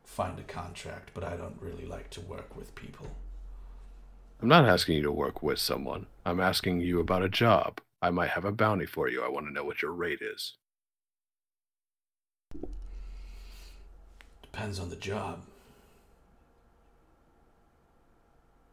find 0.05 0.39
a 0.39 0.43
contract, 0.43 1.11
but 1.13 1.23
I 1.23 1.35
don't 1.35 1.57
really 1.59 1.85
like 1.85 2.09
to 2.11 2.21
work 2.21 2.55
with 2.55 2.73
people. 2.75 3.07
I'm 4.43 4.49
not 4.49 4.67
asking 4.67 4.97
you 4.97 5.03
to 5.03 5.11
work 5.13 5.41
with 5.41 5.57
someone. 5.57 6.05
I'm 6.25 6.41
asking 6.41 6.81
you 6.81 6.99
about 6.99 7.23
a 7.23 7.29
job. 7.29 7.79
I 8.01 8.09
might 8.09 8.31
have 8.31 8.43
a 8.43 8.51
bounty 8.51 8.85
for 8.85 9.07
you. 9.07 9.23
I 9.23 9.29
want 9.29 9.45
to 9.45 9.53
know 9.53 9.63
what 9.63 9.81
your 9.81 9.93
rate 9.93 10.19
is. 10.21 10.55
Depends 14.41 14.79
on 14.79 14.89
the 14.89 14.97
job. 14.97 15.39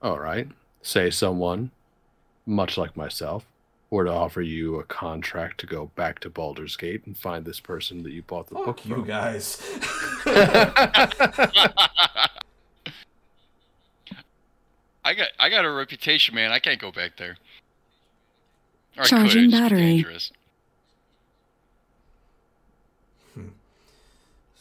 All 0.03 0.19
right. 0.19 0.49
Say 0.83 1.09
someone, 1.09 1.71
much 2.45 2.77
like 2.77 2.97
myself, 2.97 3.47
were 3.91 4.07
to 4.07 4.11
offer 4.11 4.43
you 4.43 4.81
a 4.81 4.85
contract 4.85 5.61
to 5.61 5.69
go 5.69 5.93
back 5.95 6.19
to 6.19 6.31
Baldur's 6.31 6.77
Gate 6.77 7.07
and 7.07 7.17
find 7.17 7.45
this 7.45 7.61
person 7.61 8.03
that 8.03 8.11
you 8.11 8.23
bought 8.23 8.49
the 8.49 8.57
book 8.57 8.81
Fuck 8.81 8.87
you 8.87 8.95
from. 8.97 9.05
guys. 9.05 9.63
I 15.11 15.15
got 15.15 15.29
I 15.41 15.49
got 15.49 15.65
a 15.65 15.71
reputation, 15.73 16.37
man. 16.37 16.53
I 16.53 16.61
can't 16.61 16.81
go 16.81 16.93
back 16.93 17.17
there. 17.17 17.37
Or 18.97 19.01
I 19.01 19.03
could, 19.03 19.09
Charging 19.09 19.51
battery. 19.51 19.81
dangerous. 19.81 20.31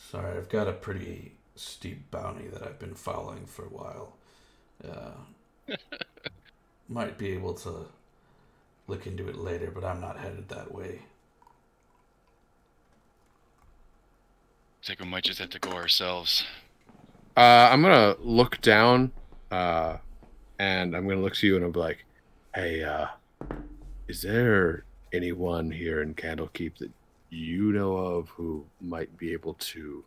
Sorry, 0.09 0.35
I've 0.35 0.49
got 0.49 0.67
a 0.67 0.71
pretty 0.71 1.33
steep 1.55 2.09
bounty 2.09 2.47
that 2.47 2.63
I've 2.63 2.79
been 2.79 2.95
following 2.95 3.45
for 3.45 3.65
a 3.65 3.69
while. 3.69 4.15
Uh, 4.83 5.75
might 6.89 7.19
be 7.19 7.29
able 7.33 7.53
to 7.53 7.85
look 8.87 9.05
into 9.05 9.29
it 9.29 9.35
later, 9.35 9.69
but 9.69 9.85
I'm 9.85 10.01
not 10.01 10.17
headed 10.17 10.49
that 10.49 10.73
way. 10.73 11.03
Looks 14.79 14.89
like 14.89 14.99
we 14.99 15.05
might 15.05 15.25
just 15.25 15.37
have 15.37 15.51
to 15.51 15.59
go 15.59 15.73
ourselves. 15.73 16.43
Uh, 17.37 17.69
I'm 17.71 17.83
gonna 17.83 18.15
look 18.19 18.61
down, 18.61 19.11
uh, 19.51 19.97
and 20.59 20.95
I'm 20.95 21.07
gonna 21.07 21.21
look 21.21 21.35
to 21.35 21.47
you 21.47 21.55
and 21.55 21.65
I'm 21.65 21.71
like, 21.73 22.05
"Hey, 22.55 22.83
uh, 22.83 23.07
is 24.07 24.21
there 24.21 24.85
anyone 25.13 25.71
here 25.71 26.01
in 26.01 26.15
Candlekeep 26.15 26.77
that 26.79 26.91
you 27.29 27.71
know 27.73 27.95
of 27.97 28.29
who 28.29 28.69
might 28.81 29.15
be 29.17 29.33
able 29.33 29.55
to?" 29.55 30.05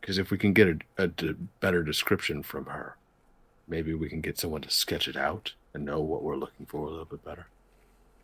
Because 0.00 0.18
if 0.18 0.30
we 0.30 0.38
can 0.38 0.52
get 0.54 0.68
a, 0.68 0.78
a 1.04 1.08
d- 1.08 1.34
better 1.60 1.82
description 1.82 2.42
from 2.42 2.66
her, 2.66 2.96
maybe 3.68 3.94
we 3.94 4.08
can 4.08 4.20
get 4.20 4.38
someone 4.38 4.62
to 4.62 4.70
sketch 4.70 5.08
it 5.08 5.16
out 5.16 5.54
and 5.74 5.84
know 5.84 6.00
what 6.00 6.22
we're 6.22 6.36
looking 6.36 6.66
for 6.66 6.86
a 6.86 6.90
little 6.90 7.04
bit 7.06 7.24
better, 7.24 7.48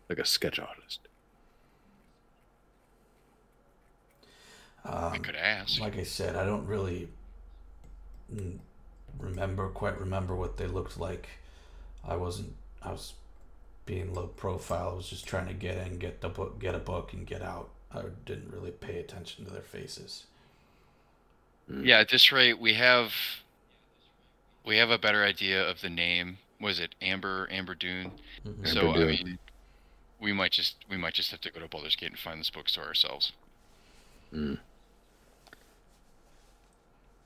like 0.09 0.19
a 0.19 0.25
sketch 0.27 0.59
artist. 0.59 1.09
I 5.13 5.19
Um, 5.19 5.23
could 5.23 5.37
ask. 5.37 5.81
like 5.81 5.97
I 5.97 6.05
said, 6.05 6.37
I 6.37 6.45
don't 6.45 6.67
really 6.67 7.09
mm, 8.33 8.59
remember 9.19 9.69
quite 9.69 9.99
remember 9.99 10.35
what 10.35 10.57
they 10.57 10.67
looked 10.67 10.99
like. 10.99 11.29
I 12.05 12.17
wasn't. 12.17 12.55
I 12.83 12.93
was 12.93 13.15
being 13.85 14.15
low 14.15 14.27
profile. 14.27 14.91
I 14.91 14.95
was 14.95 15.09
just 15.09 15.27
trying 15.27 15.47
to 15.49 15.55
get 15.55 15.77
in, 15.87 15.99
get 15.99 16.21
the 16.21 16.29
book, 16.29 16.59
get 16.59 16.75
a 16.75 16.79
book, 16.79 17.13
and 17.13 17.27
get 17.27 17.43
out. 17.43 17.71
I 17.93 18.03
didn't 18.25 18.53
really 18.53 18.73
pay 18.73 18.99
attention 18.99 19.45
to 19.45 19.51
their 19.51 19.63
faces. 19.63 20.27
Yeah, 21.69 21.99
at 21.99 22.09
this 22.11 22.31
rate, 22.31 22.59
we 22.59 22.75
have 22.75 23.13
we 24.65 24.77
have 24.77 24.91
a 24.91 24.99
better 24.99 25.25
idea 25.25 25.69
of 25.69 25.81
the 25.81 25.91
name. 25.91 26.39
Was 26.61 26.81
it 26.81 26.95
Amber 27.01 27.49
Amber 27.51 27.75
Dune? 27.75 28.13
Mhm. 28.47 28.67
so 28.67 28.89
Amber 28.89 29.03
I 29.03 29.07
mean, 29.07 29.39
we 30.21 30.33
might 30.33 30.53
just 30.53 30.77
we 30.89 30.97
might 30.97 31.15
just 31.15 31.31
have 31.31 31.41
to 31.43 31.51
go 31.51 31.61
to 31.61 31.69
Baldur's 31.69 31.97
Gate 31.97 32.11
and 32.11 32.19
find 32.19 32.41
this 32.41 32.51
bookstore 32.51 32.85
ourselves. 32.85 33.33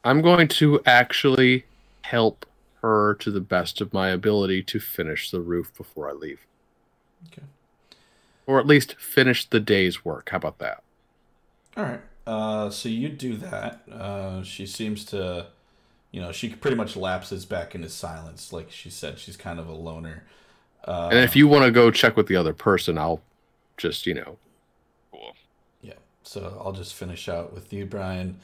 I'm 0.05 0.23
going 0.23 0.49
to 0.49 0.81
actually 0.87 1.65
help 2.11 2.47
her 2.83 3.15
to 3.15 3.31
the 3.31 3.41
best 3.41 3.81
of 3.81 3.93
my 3.93 4.09
ability 4.11 4.63
to 4.65 4.81
finish 4.81 5.31
the 5.31 5.41
roof 5.41 5.73
before 5.77 6.09
I 6.11 6.13
leave. 6.13 6.47
Okay. 7.27 7.43
Or 8.47 8.59
at 8.59 8.67
least 8.67 8.97
finish 8.99 9.49
the 9.49 9.61
day's 9.61 10.05
work. 10.05 10.31
How 10.31 10.39
about 10.39 10.59
that? 10.59 10.83
All 11.77 11.85
right. 11.85 12.01
Uh, 12.27 12.71
so 12.71 12.89
you 12.89 13.09
do 13.09 13.37
that. 13.37 13.83
Uh, 13.91 14.43
she 14.43 14.67
seems 14.67 15.05
to, 15.07 15.47
you 16.11 16.21
know, 16.21 16.33
she 16.33 16.49
pretty 16.51 16.77
much 16.77 16.97
lapses 16.97 17.45
back 17.45 17.75
into 17.75 17.89
silence. 17.89 18.53
Like 18.53 18.71
she 18.71 18.91
said, 18.91 19.19
she's 19.19 19.37
kind 19.37 19.59
of 19.59 19.69
a 19.69 19.73
loner. 19.75 20.25
Uh, 20.85 21.09
and 21.13 21.21
if 21.21 21.37
you 21.37 21.47
want 21.49 21.65
to 21.65 21.71
go 21.71 21.91
check 21.91 22.17
with 22.17 22.27
the 22.27 22.37
other 22.37 22.55
person, 22.55 22.99
I'll 22.99 23.23
just, 23.77 24.07
you 24.07 24.15
know, 24.15 24.39
Cool. 25.13 25.35
Yeah. 25.83 25.95
So 26.23 26.61
I'll 26.65 26.73
just 26.73 26.95
finish 26.95 27.29
out 27.29 27.53
with 27.53 27.73
you, 27.73 27.87
Brian, 27.87 28.41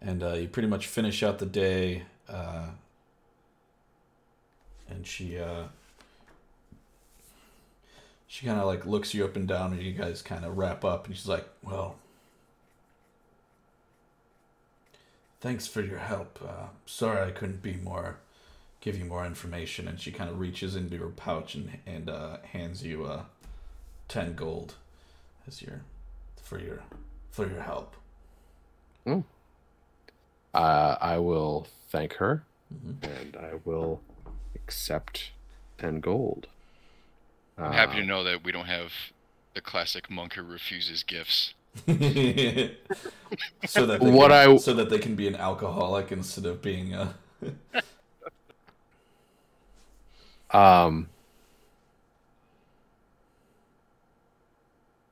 and 0.00 0.22
uh, 0.22 0.34
you 0.34 0.48
pretty 0.48 0.68
much 0.68 0.86
finish 0.86 1.22
out 1.22 1.38
the 1.38 1.46
day. 1.46 2.04
Uh, 2.28 2.68
and 4.88 5.06
she 5.06 5.38
uh, 5.38 5.64
she 8.26 8.46
kind 8.46 8.58
of 8.58 8.66
like 8.66 8.84
looks 8.86 9.14
you 9.14 9.24
up 9.24 9.36
and 9.36 9.46
down, 9.48 9.72
and 9.72 9.82
you 9.82 9.92
guys 9.92 10.22
kind 10.22 10.44
of 10.44 10.56
wrap 10.58 10.84
up, 10.84 11.06
and 11.06 11.16
she's 11.16 11.28
like, 11.28 11.46
"Well, 11.62 11.96
thanks 15.40 15.66
for 15.66 15.82
your 15.82 15.98
help. 15.98 16.38
Uh, 16.42 16.66
sorry 16.86 17.26
I 17.28 17.30
couldn't 17.30 17.62
be 17.62 17.74
more." 17.74 18.18
Give 18.80 18.98
you 18.98 19.06
more 19.06 19.24
information, 19.24 19.88
and 19.88 19.98
she 19.98 20.12
kind 20.12 20.28
of 20.28 20.38
reaches 20.38 20.76
into 20.76 20.98
her 20.98 21.08
pouch 21.08 21.54
and 21.54 21.78
and 21.86 22.10
uh, 22.10 22.36
hands 22.52 22.84
you 22.84 23.06
uh, 23.06 23.22
ten 24.08 24.34
gold 24.34 24.74
as 25.48 25.62
your 25.62 25.80
for 26.42 26.58
your 26.58 26.82
for 27.30 27.48
your 27.48 27.62
help. 27.62 27.94
Uh, 30.52 30.96
I 31.00 31.18
will 31.18 31.66
thank 31.88 32.14
her, 32.16 32.44
Mhm. 32.72 33.02
and 33.02 33.36
I 33.36 33.54
will 33.64 34.00
accept 34.54 35.32
ten 35.78 36.00
gold. 36.00 36.46
I'm 37.58 37.72
happy 37.72 37.96
to 37.96 38.02
Uh, 38.02 38.04
know 38.04 38.24
that 38.24 38.44
we 38.44 38.52
don't 38.52 38.66
have 38.66 38.92
the 39.54 39.60
classic 39.60 40.10
monk 40.10 40.34
who 40.34 40.42
refuses 40.42 41.02
gifts. 41.02 41.54
so 43.66 43.86
that 43.86 44.04
they 44.04 44.10
What 44.10 44.30
can, 44.30 44.32
I- 44.32 44.56
so 44.56 44.74
that 44.74 44.90
they 44.90 44.98
can 44.98 45.14
be 45.16 45.26
an 45.28 45.36
alcoholic 45.36 46.12
instead 46.12 46.46
of 46.46 46.62
being 46.62 46.94
a 46.94 47.14
Um, 50.50 51.08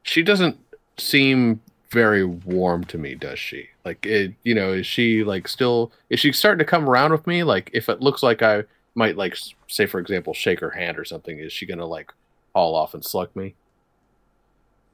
she 0.02 0.22
doesn't 0.22 0.58
seem 0.98 1.60
very 1.90 2.24
warm 2.24 2.84
to 2.84 2.98
me, 2.98 3.14
does 3.14 3.38
she? 3.38 3.68
Like, 3.84 4.04
it, 4.06 4.34
you 4.44 4.54
know, 4.54 4.72
is 4.72 4.86
she 4.86 5.24
like 5.24 5.48
still? 5.48 5.92
Is 6.10 6.20
she 6.20 6.32
starting 6.32 6.58
to 6.58 6.64
come 6.64 6.88
around 6.88 7.12
with 7.12 7.26
me? 7.26 7.42
Like, 7.44 7.70
if 7.72 7.88
it 7.88 8.00
looks 8.00 8.22
like 8.22 8.42
I 8.42 8.64
might 8.94 9.16
like, 9.16 9.36
say 9.68 9.86
for 9.86 9.98
example, 10.00 10.34
shake 10.34 10.60
her 10.60 10.70
hand 10.70 10.98
or 10.98 11.04
something, 11.04 11.38
is 11.38 11.52
she 11.52 11.66
gonna 11.66 11.86
like 11.86 12.12
haul 12.54 12.74
off 12.74 12.94
and 12.94 13.04
slug 13.04 13.34
me? 13.34 13.54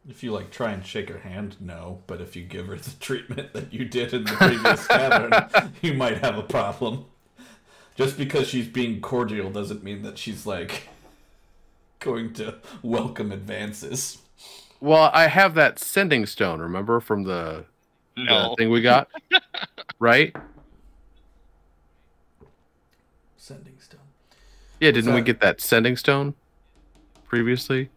If 0.09 0.23
you 0.23 0.33
like 0.33 0.51
try 0.51 0.73
and 0.73 0.85
shake 0.87 1.11
her 1.11 1.19
hand, 1.19 1.57
no. 1.61 2.01
But 2.07 2.21
if 2.21 2.35
you 2.35 2.43
give 2.45 2.67
her 2.69 2.77
the 2.77 2.91
treatment 2.99 3.53
that 3.53 3.73
you 3.73 3.85
did 3.85 4.15
in 4.15 4.25
the 4.25 4.33
previous 4.33 4.87
tavern, 4.89 5.71
you 5.83 5.93
might 5.95 6.19
have 6.19 6.39
a 6.39 6.43
problem. 6.43 7.05
Just 7.95 8.17
because 8.17 8.49
she's 8.49 8.69
being 8.69 9.01
cordial 9.01 9.51
doesn't 9.51 9.83
mean 9.83 10.03
that 10.03 10.17
she's 10.17 10.47
like 10.47 10.89
going 11.99 12.33
to 12.35 12.55
welcome 12.83 13.33
advances. 13.33 14.19
Well, 14.81 15.11
I 15.13 15.27
have 15.27 15.55
that 15.57 15.79
sending 15.79 16.25
stone. 16.25 16.61
Remember 16.61 17.01
from 17.01 17.25
the, 17.25 17.65
the 18.17 18.23
No. 18.25 18.55
thing 18.57 18.71
we 18.71 18.81
got, 18.81 19.09
right? 19.99 20.35
Sending 23.49 23.81
stone. 23.81 24.01
Yeah, 24.79 24.91
didn't 24.91 25.15
we 25.15 25.23
get 25.23 25.41
that 25.41 25.63
sending 25.63 25.97
stone 25.97 26.35
previously? 27.25 27.89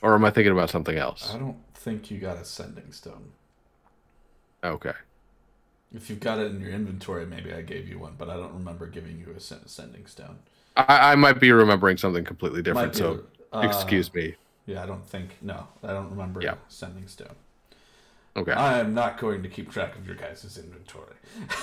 Or 0.00 0.14
am 0.14 0.24
I 0.24 0.30
thinking 0.30 0.52
about 0.52 0.70
something 0.70 0.96
else? 0.96 1.34
I 1.34 1.38
don't 1.38 1.56
think 1.74 2.08
you 2.08 2.18
got 2.18 2.36
a 2.36 2.44
sending 2.44 2.92
stone. 2.92 3.32
Okay. 4.62 4.92
If 5.92 6.08
you've 6.08 6.20
got 6.20 6.38
it 6.38 6.52
in 6.52 6.60
your 6.60 6.70
inventory, 6.70 7.26
maybe 7.26 7.52
I 7.52 7.62
gave 7.62 7.88
you 7.88 7.98
one, 7.98 8.14
but 8.16 8.30
I 8.30 8.34
don't 8.34 8.54
remember 8.54 8.86
giving 8.86 9.18
you 9.18 9.34
a 9.36 9.40
sending 9.40 10.06
stone. 10.06 10.38
I, 10.76 11.10
I 11.10 11.14
might 11.16 11.40
be 11.40 11.50
remembering 11.50 11.96
something 11.96 12.22
completely 12.24 12.62
different, 12.62 12.94
so 12.94 13.24
uh, 13.52 13.62
excuse 13.64 14.14
me. 14.14 14.36
Yeah, 14.66 14.84
I 14.84 14.86
don't 14.86 15.04
think. 15.04 15.30
No, 15.42 15.66
I 15.82 15.88
don't 15.88 16.10
remember 16.10 16.40
Yeah. 16.42 16.54
sending 16.68 17.08
stone. 17.08 17.34
Okay. 18.36 18.52
I 18.52 18.80
am 18.80 18.94
not 18.94 19.18
going 19.18 19.42
to 19.44 19.48
keep 19.48 19.70
track 19.70 19.96
of 19.96 20.06
your 20.06 20.16
guys' 20.16 20.58
inventory. 20.58 21.14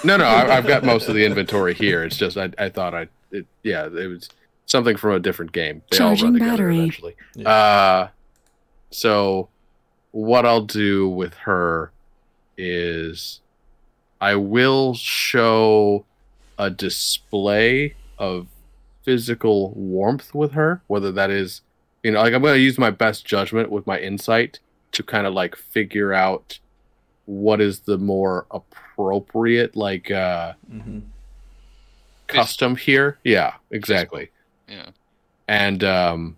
No, 0.05 0.15
no, 0.17 0.24
I, 0.24 0.57
I've 0.57 0.67
got 0.67 0.84
most 0.86 1.09
of 1.09 1.15
the 1.15 1.26
inventory 1.26 1.74
here. 1.74 2.03
It's 2.03 2.15
just 2.15 2.38
I, 2.38 2.51
I 2.57 2.69
thought 2.69 2.93
I, 2.93 3.07
it, 3.32 3.45
yeah, 3.63 3.86
it 3.88 4.07
was 4.07 4.30
something 4.65 4.95
from 4.95 5.11
a 5.11 5.19
different 5.19 5.51
game. 5.51 5.82
They 5.91 5.97
all 5.97 6.09
run 6.09 6.17
Charging 6.17 6.34
together 6.34 6.51
battery. 6.51 6.78
eventually. 6.78 7.15
Yeah. 7.36 7.49
Uh, 7.49 8.07
so 8.89 9.49
what 10.11 10.45
I'll 10.45 10.65
do 10.65 11.09
with 11.09 11.34
her 11.34 11.91
is 12.57 13.41
I 14.22 14.36
will 14.36 14.93
show 14.93 16.05
a 16.57 16.69
display 16.69 17.95
of 18.17 18.47
physical 19.03 19.72
warmth 19.72 20.34
with 20.34 20.51
her, 20.53 20.82
whether 20.88 21.11
that 21.11 21.32
is, 21.32 21.61
you 22.03 22.11
know, 22.11 22.22
like 22.22 22.34
I'm 22.34 22.41
going 22.41 22.53
to 22.53 22.59
use 22.59 22.78
my 22.78 22.91
best 22.91 23.26
judgment 23.26 23.72
with 23.72 23.88
my 23.88 23.99
insight 23.99 24.59
to 24.93 25.03
kind 25.03 25.25
of 25.27 25.33
like 25.33 25.55
figure 25.55 26.13
out 26.13 26.59
what 27.25 27.61
is 27.61 27.79
the 27.81 27.97
more 27.97 28.45
appropriate 28.51 29.75
like 29.75 30.11
uh 30.11 30.53
hmm 30.69 30.99
custom 32.27 32.77
here. 32.77 33.17
Yeah, 33.25 33.55
exactly. 33.71 34.31
Yeah. 34.67 34.91
and 35.49 35.83
um 35.83 36.37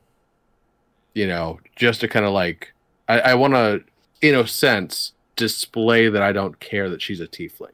you 1.14 1.28
know 1.28 1.60
just 1.76 2.01
to 2.01 2.08
kind 2.08 2.26
of 2.26 2.34
like 2.34 2.74
i, 3.08 3.20
I 3.20 3.34
want 3.36 3.54
to 3.54 3.84
in 4.22 4.34
a 4.34 4.47
sense 4.47 5.12
display 5.36 6.10
that 6.10 6.24
i 6.24 6.32
don't 6.32 6.60
care 6.60 6.89
that 6.89 7.01
she's 7.01 7.20
a 7.20 7.28
tiefling 7.28 7.70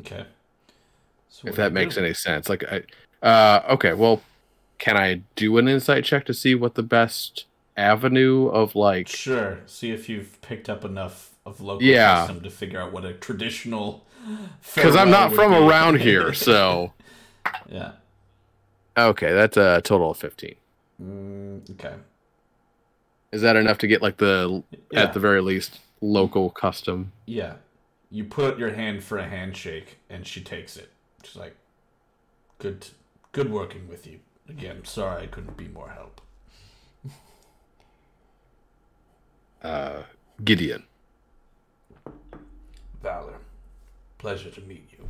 Okay. 0.00 0.26
So 1.28 1.46
if 1.48 1.54
that 1.56 1.72
makes 1.72 1.96
you 1.96 2.02
any 2.02 2.14
sense 2.14 2.48
like 2.48 2.64
i 2.64 2.82
uh 3.22 3.62
okay 3.70 3.92
well 3.94 4.20
can 4.78 4.96
i 4.96 5.22
do 5.36 5.56
an 5.58 5.68
insight 5.68 6.04
check 6.04 6.24
to 6.26 6.34
see 6.34 6.54
what 6.56 6.74
the 6.74 6.82
best 6.82 7.44
avenue 7.76 8.48
of 8.48 8.74
like 8.74 9.08
Sure. 9.08 9.58
See 9.66 9.90
if 9.90 10.08
you've 10.08 10.40
picked 10.42 10.68
up 10.68 10.84
enough 10.84 11.34
of 11.44 11.60
local 11.60 11.82
Yeah. 11.86 12.20
custom 12.26 12.42
to 12.42 12.50
figure 12.50 12.80
out 12.80 12.92
what 12.92 13.04
a 13.04 13.12
traditional. 13.12 14.04
because 14.74 14.96
i'm 14.96 15.10
not 15.10 15.32
from 15.32 15.52
be. 15.52 15.56
around 15.58 16.00
here 16.00 16.32
so 16.48 16.92
yeah. 17.68 17.92
okay 18.98 19.32
that's 19.32 19.56
a 19.56 19.80
total 19.82 20.10
of 20.10 20.16
15 20.18 20.54
Mm, 21.00 21.70
okay. 21.72 21.94
is 23.30 23.42
that 23.42 23.54
enough 23.56 23.78
to 23.78 23.86
get 23.86 24.02
like 24.02 24.16
the 24.16 24.62
Yeah. 24.90 25.02
at 25.02 25.12
the 25.14 25.20
very 25.20 25.40
least 25.42 25.78
local 26.00 26.50
custom 26.50 27.12
Yeah. 27.26 27.56
You 28.10 28.24
put 28.24 28.52
out 28.54 28.58
your 28.58 28.70
hand 28.72 29.02
for 29.02 29.18
a 29.18 29.28
handshake, 29.28 29.98
and 30.08 30.24
she 30.26 30.40
takes 30.40 30.76
it. 30.76 30.90
She's 31.24 31.34
like, 31.34 31.56
"Good, 32.58 32.86
good 33.32 33.50
working 33.50 33.88
with 33.88 34.06
you." 34.06 34.20
Again, 34.48 34.84
sorry 34.84 35.24
I 35.24 35.26
couldn't 35.26 35.56
be 35.56 35.66
more 35.66 35.90
help. 35.90 36.20
Uh 39.62 40.02
gideon 40.44 40.84
Valor, 43.02 43.38
pleasure 44.18 44.50
to 44.50 44.60
meet 44.62 44.88
you. 44.90 45.08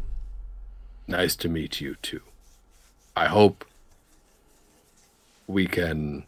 Nice 1.06 1.34
to 1.36 1.48
meet 1.48 1.80
you 1.80 1.94
too. 2.02 2.20
I 3.16 3.26
hope 3.26 3.64
we 5.46 5.66
can 5.66 6.24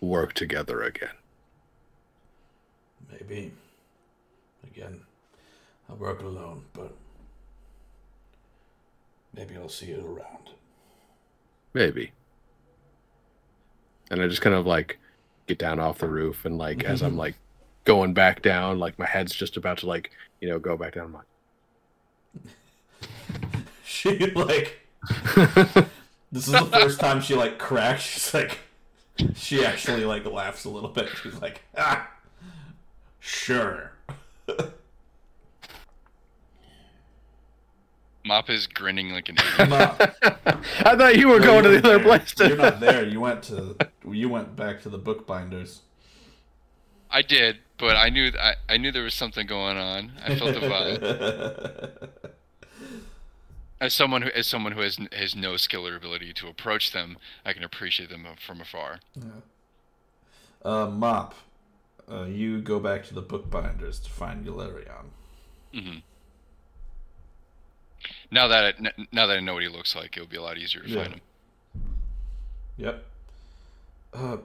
work 0.00 0.34
together 0.34 0.82
again. 0.82 1.16
Maybe. 3.10 3.52
Again, 4.64 5.00
I 5.88 5.94
work 5.94 6.20
alone, 6.20 6.64
but 6.74 6.92
maybe 9.34 9.56
I'll 9.56 9.70
see 9.70 9.86
you 9.86 10.04
around. 10.04 10.50
Maybe. 11.72 12.12
And 14.10 14.20
I 14.20 14.28
just 14.28 14.42
kind 14.42 14.54
of 14.54 14.66
like 14.66 14.98
get 15.46 15.58
down 15.58 15.80
off 15.80 15.98
the 15.98 16.08
roof 16.08 16.44
and 16.44 16.58
like 16.58 16.84
as 16.84 17.00
I'm 17.00 17.16
like 17.24 17.36
going 17.86 18.12
back 18.12 18.42
down, 18.42 18.78
like 18.78 18.98
my 18.98 19.06
head's 19.06 19.34
just 19.34 19.56
about 19.56 19.78
to 19.78 19.86
like, 19.86 20.10
you 20.40 20.48
know, 20.48 20.58
go 20.58 20.76
back 20.76 20.94
down. 20.94 21.16
I'm 21.16 22.42
She 23.84 24.18
like 24.34 24.34
like, 24.34 24.80
this 26.32 26.46
is 26.48 26.52
the 26.52 26.68
first 26.72 27.00
time 27.00 27.20
she 27.22 27.34
like 27.34 27.58
cracks. 27.58 28.02
She's 28.02 28.34
like, 28.34 28.58
she 29.34 29.64
actually 29.64 30.04
like 30.04 30.26
laughs 30.26 30.64
a 30.64 30.70
little 30.70 30.90
bit. 30.90 31.08
She's 31.22 31.40
like, 31.40 31.62
ah, 31.78 32.10
sure. 33.20 33.92
Mop 38.24 38.50
is 38.50 38.66
grinning 38.66 39.10
like 39.10 39.28
an 39.28 39.36
idiot. 39.54 39.68
Mop, 39.68 40.02
I 40.84 40.96
thought 40.96 41.16
you 41.16 41.28
were 41.28 41.40
no, 41.40 41.46
going 41.46 41.62
to 41.64 41.70
the 41.70 41.80
weren't 41.80 41.86
other 41.86 41.98
there. 41.98 42.00
place. 42.00 42.34
You're 42.42 42.56
not 42.56 42.80
there. 42.80 43.06
You 43.06 43.20
went 43.20 43.44
to 43.44 43.76
you 44.10 44.28
went 44.28 44.56
back 44.56 44.82
to 44.82 44.88
the 44.88 44.98
bookbinders. 44.98 45.82
I 47.10 47.22
did, 47.22 47.58
but 47.78 47.96
I 47.96 48.08
knew 48.08 48.32
I, 48.38 48.54
I 48.68 48.76
knew 48.76 48.90
there 48.92 49.02
was 49.04 49.14
something 49.14 49.46
going 49.46 49.76
on. 49.76 50.12
I 50.24 50.34
felt 50.36 50.54
the 50.54 50.60
vibe. 50.60 52.08
As 53.80 53.92
someone 53.92 54.22
who 54.22 54.30
as 54.30 54.46
someone 54.46 54.72
who 54.72 54.80
has 54.80 54.98
has 55.12 55.36
no 55.36 55.56
skill 55.58 55.86
or 55.86 55.94
ability 55.96 56.32
to 56.32 56.48
approach 56.48 56.92
them, 56.92 57.18
I 57.44 57.52
can 57.52 57.62
appreciate 57.62 58.08
them 58.08 58.26
from 58.44 58.60
afar. 58.62 59.00
uh, 60.64 60.86
Mop, 60.86 61.34
uh, 62.10 62.24
you 62.24 62.62
go 62.62 62.80
back 62.80 63.04
to 63.08 63.14
the 63.14 63.20
bookbinders 63.20 63.98
to 64.00 64.10
find 64.10 64.46
Galerion. 64.46 65.10
hmm 65.74 65.98
Now 68.30 68.48
that 68.48 68.76
I, 68.80 68.90
now 69.12 69.26
that 69.26 69.36
I 69.36 69.40
know 69.40 69.52
what 69.54 69.62
he 69.62 69.68
looks 69.68 69.94
like, 69.94 70.16
it'll 70.16 70.26
be 70.28 70.38
a 70.38 70.42
lot 70.42 70.56
easier 70.56 70.82
to 70.82 70.88
Yeah. 70.88 70.96
find 71.02 71.12
him. 71.14 71.20
Yep. 72.78 73.04
Uh, 74.14 74.36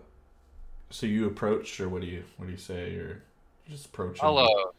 so 0.91 1.07
you 1.07 1.27
approach, 1.27 1.79
or 1.79 1.89
what 1.89 2.01
do 2.01 2.07
you 2.07 2.23
what 2.37 2.45
do 2.45 2.51
you 2.51 2.57
say, 2.57 2.95
or 2.95 3.23
just 3.69 3.87
approach? 3.87 4.19
I'll 4.21 4.37
uh, 4.37 4.71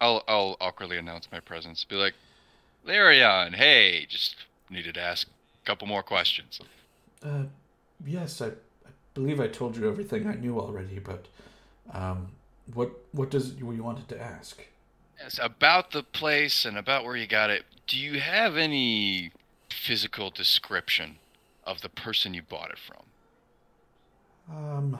I'll 0.00 0.22
I'll 0.28 0.56
awkwardly 0.60 0.98
announce 0.98 1.28
my 1.32 1.40
presence. 1.40 1.84
Be 1.84 1.96
like, 1.96 2.14
Larion, 2.86 3.54
hey, 3.54 4.06
just 4.08 4.36
needed 4.68 4.94
to 4.94 5.00
ask 5.00 5.26
a 5.28 5.66
couple 5.66 5.86
more 5.86 6.02
questions. 6.02 6.60
Uh, 7.22 7.44
yes, 8.04 8.40
I, 8.40 8.48
I 8.48 8.90
believe 9.14 9.40
I 9.40 9.48
told 9.48 9.76
you 9.76 9.88
everything 9.88 10.26
I 10.26 10.34
knew 10.34 10.58
already, 10.58 10.98
but 10.98 11.26
um, 11.92 12.28
what 12.74 12.90
what 13.12 13.30
does 13.30 13.54
you 13.54 13.70
you 13.72 13.82
wanted 13.82 14.08
to 14.08 14.20
ask? 14.20 14.66
Yes, 15.18 15.38
about 15.42 15.90
the 15.90 16.02
place 16.02 16.64
and 16.64 16.78
about 16.78 17.04
where 17.04 17.16
you 17.16 17.26
got 17.26 17.50
it. 17.50 17.64
Do 17.86 17.98
you 17.98 18.20
have 18.20 18.56
any 18.56 19.32
physical 19.68 20.30
description 20.30 21.16
of 21.64 21.82
the 21.82 21.88
person 21.88 22.32
you 22.34 22.42
bought 22.42 22.70
it 22.70 22.78
from? 22.78 23.04
Um, 24.56 24.98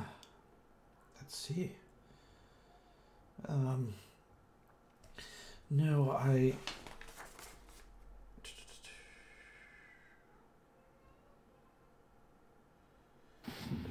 let's 1.30 1.36
see. 1.36 1.70
Um, 3.48 3.94
No, 5.70 6.10
I. 6.10 6.54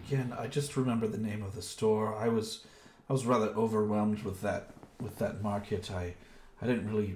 Again, 0.05 0.33
I 0.37 0.47
just 0.47 0.75
remember 0.75 1.07
the 1.07 1.17
name 1.17 1.41
of 1.41 1.55
the 1.55 1.61
store. 1.61 2.15
I 2.15 2.27
was, 2.27 2.65
I 3.09 3.13
was 3.13 3.25
rather 3.25 3.47
overwhelmed 3.49 4.23
with 4.23 4.41
that 4.41 4.71
with 4.99 5.19
that 5.19 5.41
market. 5.41 5.89
I, 5.89 6.15
I 6.61 6.67
didn't 6.67 6.89
really 6.89 7.15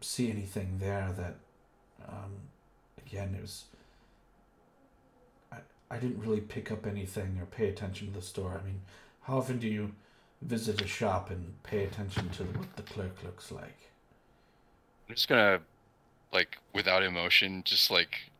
see 0.00 0.28
anything 0.28 0.78
there 0.80 1.14
that, 1.16 1.36
um, 2.08 2.32
again, 3.06 3.36
it 3.38 3.42
was. 3.42 3.66
I, 5.52 5.58
I 5.88 5.98
didn't 5.98 6.18
really 6.20 6.40
pick 6.40 6.72
up 6.72 6.84
anything 6.84 7.38
or 7.40 7.46
pay 7.46 7.68
attention 7.68 8.08
to 8.08 8.14
the 8.14 8.22
store. 8.22 8.60
I 8.60 8.66
mean, 8.66 8.80
how 9.28 9.36
often 9.36 9.58
do 9.58 9.68
you 9.68 9.92
visit 10.40 10.80
a 10.80 10.86
shop 10.86 11.30
and 11.30 11.62
pay 11.62 11.84
attention 11.84 12.30
to 12.30 12.44
what 12.44 12.74
the 12.76 12.82
clerk 12.82 13.22
looks 13.22 13.52
like? 13.52 13.90
I'm 15.06 15.14
just 15.14 15.28
gonna, 15.28 15.60
like, 16.32 16.56
without 16.74 17.02
emotion, 17.02 17.62
just 17.64 17.90
like 17.90 18.30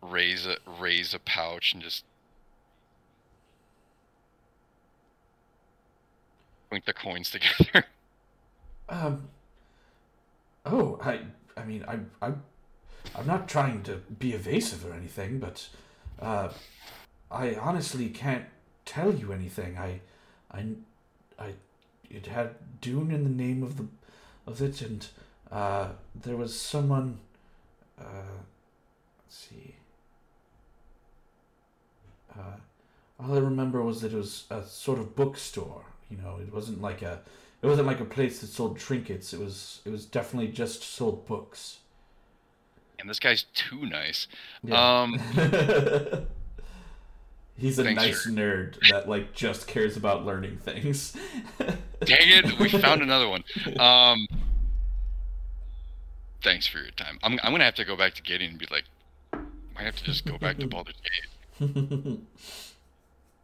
raise 0.00 0.46
a 0.46 0.56
raise 0.80 1.12
a 1.12 1.18
pouch 1.18 1.72
and 1.74 1.82
just 1.82 2.04
link 6.70 6.84
the 6.84 6.92
coins 6.92 7.30
together. 7.32 7.84
Um. 8.88 9.28
Oh, 10.64 11.00
I. 11.02 11.20
I 11.56 11.64
mean, 11.64 11.84
I. 11.88 11.98
I. 12.24 12.32
I'm 13.16 13.26
not 13.26 13.48
trying 13.48 13.82
to 13.84 13.96
be 14.20 14.32
evasive 14.32 14.86
or 14.86 14.94
anything, 14.94 15.40
but, 15.40 15.68
uh, 16.20 16.50
I 17.32 17.56
honestly 17.56 18.08
can't 18.08 18.44
tell 18.84 19.12
you 19.12 19.32
anything. 19.32 19.76
I, 19.76 20.00
I, 20.52 20.64
I. 21.38 21.52
It 22.10 22.26
had 22.26 22.56
Dune 22.80 23.10
in 23.10 23.24
the 23.24 23.30
name 23.30 23.62
of 23.62 23.78
the, 23.78 23.86
of 24.46 24.60
it, 24.60 24.82
and 24.82 25.06
uh, 25.50 25.88
there 26.14 26.36
was 26.36 26.58
someone. 26.58 27.18
Uh, 27.98 28.42
let's 29.24 29.48
see. 29.50 29.76
Uh, 32.36 32.56
all 33.20 33.34
I 33.34 33.38
remember 33.38 33.82
was 33.82 34.00
that 34.00 34.12
it 34.12 34.16
was 34.16 34.44
a 34.50 34.64
sort 34.64 34.98
of 34.98 35.14
bookstore. 35.14 35.84
You 36.10 36.16
know, 36.18 36.38
it 36.40 36.52
wasn't 36.52 36.82
like 36.82 37.02
a 37.02 37.20
it 37.62 37.66
wasn't 37.66 37.86
like 37.86 38.00
a 38.00 38.04
place 38.04 38.40
that 38.40 38.48
sold 38.48 38.78
trinkets. 38.78 39.32
It 39.32 39.40
was 39.40 39.80
it 39.84 39.90
was 39.90 40.04
definitely 40.04 40.48
just 40.52 40.82
sold 40.82 41.26
books. 41.26 41.78
and 42.98 43.08
this 43.08 43.18
guy's 43.18 43.44
too 43.54 43.86
nice. 43.86 44.26
Yeah. 44.64 45.02
Um, 45.02 45.20
He's 47.58 47.78
a 47.78 47.84
Thanks, 47.84 48.02
nice 48.02 48.26
nerd 48.26 48.76
that 48.90 49.08
like 49.08 49.34
just 49.34 49.66
cares 49.66 49.96
about 49.96 50.24
learning 50.24 50.56
things. 50.58 51.16
Dang 51.58 51.76
it, 52.00 52.58
we 52.58 52.68
found 52.68 53.02
another 53.02 53.28
one. 53.28 53.44
Um, 53.78 54.26
thanks 56.42 56.66
for 56.66 56.78
your 56.78 56.90
time. 56.92 57.18
I'm 57.22 57.38
I'm 57.42 57.52
gonna 57.52 57.64
have 57.64 57.74
to 57.76 57.84
go 57.84 57.96
back 57.96 58.14
to 58.14 58.22
Gideon 58.22 58.52
and 58.52 58.58
be 58.58 58.66
like, 58.70 58.84
might 59.74 59.84
have 59.84 59.96
to 59.96 60.04
just 60.04 60.24
go 60.24 60.38
back 60.38 60.58
to 60.58 60.66
Baldur's 60.66 60.96
Gate. 61.02 61.28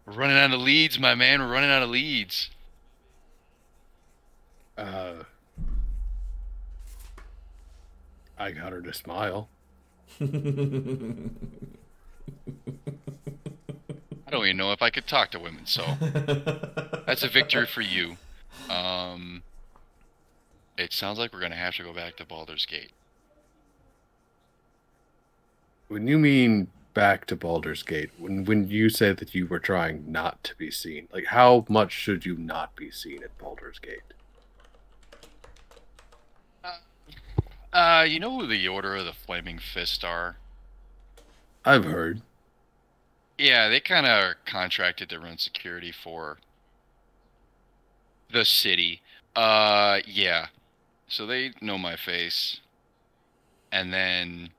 We're 0.06 0.12
running 0.14 0.36
out 0.36 0.52
of 0.52 0.60
leads, 0.60 0.98
my 0.98 1.14
man. 1.14 1.40
We're 1.40 1.52
running 1.52 1.70
out 1.70 1.82
of 1.82 1.90
leads. 1.90 2.50
Uh, 4.76 5.24
I 8.38 8.52
got 8.52 8.72
her 8.72 8.80
to 8.80 8.94
smile. 8.94 9.48
I 14.28 14.30
don't 14.30 14.44
even 14.44 14.58
know 14.58 14.72
if 14.72 14.82
I 14.82 14.90
could 14.90 15.06
talk 15.06 15.30
to 15.30 15.40
women, 15.40 15.64
so 15.64 15.82
that's 17.06 17.22
a 17.22 17.28
victory 17.28 17.64
for 17.64 17.80
you. 17.80 18.18
Um, 18.68 19.42
it 20.76 20.92
sounds 20.92 21.18
like 21.18 21.32
we're 21.32 21.40
gonna 21.40 21.56
have 21.56 21.76
to 21.76 21.82
go 21.82 21.94
back 21.94 22.16
to 22.16 22.26
Baldur's 22.26 22.66
Gate. 22.66 22.90
When 25.88 26.06
you 26.06 26.18
mean 26.18 26.68
back 26.92 27.24
to 27.28 27.36
Baldur's 27.36 27.82
Gate, 27.82 28.10
when 28.18 28.44
when 28.44 28.68
you 28.68 28.90
say 28.90 29.14
that 29.14 29.34
you 29.34 29.46
were 29.46 29.58
trying 29.58 30.12
not 30.12 30.44
to 30.44 30.54
be 30.56 30.70
seen, 30.70 31.08
like 31.10 31.24
how 31.24 31.64
much 31.70 31.92
should 31.92 32.26
you 32.26 32.36
not 32.36 32.76
be 32.76 32.90
seen 32.90 33.22
at 33.22 33.36
Baldur's 33.38 33.78
Gate? 33.78 34.02
Uh, 37.72 38.04
you 38.06 38.20
know 38.20 38.38
who 38.38 38.46
the 38.46 38.68
Order 38.68 38.96
of 38.96 39.06
the 39.06 39.14
Flaming 39.14 39.58
Fist 39.58 40.04
are? 40.04 40.36
I've 41.64 41.86
heard. 41.86 42.20
Yeah, 43.38 43.68
they 43.68 43.80
kind 43.80 44.06
of 44.06 44.34
contracted 44.44 45.08
to 45.10 45.20
run 45.20 45.38
security 45.38 45.92
for 45.92 46.38
the 48.32 48.44
city. 48.44 49.00
Uh, 49.36 50.00
yeah. 50.06 50.46
So 51.06 51.24
they 51.24 51.52
know 51.60 51.78
my 51.78 51.96
face. 51.96 52.60
And 53.70 53.92
then 53.92 54.50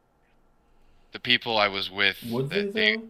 the 1.12 1.20
people 1.20 1.58
I 1.58 1.68
was 1.68 1.92
with. 1.92 2.24
Would 2.30 2.50
they 2.50 2.96
though? 2.96 3.04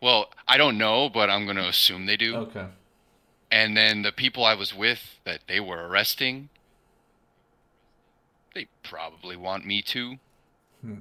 well, 0.00 0.28
I 0.46 0.58
don't 0.58 0.76
know, 0.78 1.08
but 1.08 1.30
I'm 1.30 1.44
going 1.44 1.56
to 1.56 1.68
assume 1.68 2.06
they 2.06 2.16
do. 2.16 2.36
Okay. 2.36 2.66
And 3.50 3.76
then 3.76 4.02
the 4.02 4.12
people 4.12 4.44
I 4.44 4.54
was 4.54 4.74
with 4.74 5.18
that 5.24 5.40
they 5.48 5.60
were 5.60 5.88
arresting, 5.88 6.50
they 8.54 8.68
probably 8.82 9.36
want 9.36 9.64
me 9.64 9.80
to. 9.82 10.16
Hmm. 10.82 10.94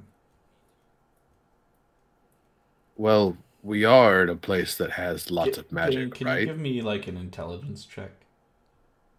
Well, 2.95 3.37
we 3.61 3.85
are 3.85 4.21
in 4.23 4.29
a 4.29 4.35
place 4.35 4.75
that 4.75 4.91
has 4.91 5.31
lots 5.31 5.55
Gi- 5.55 5.61
of 5.61 5.71
magic, 5.71 5.99
Can, 5.99 6.11
can 6.11 6.27
right? 6.27 6.39
you 6.41 6.45
give 6.47 6.59
me 6.59 6.81
like 6.81 7.07
an 7.07 7.17
intelligence 7.17 7.85
check? 7.85 8.11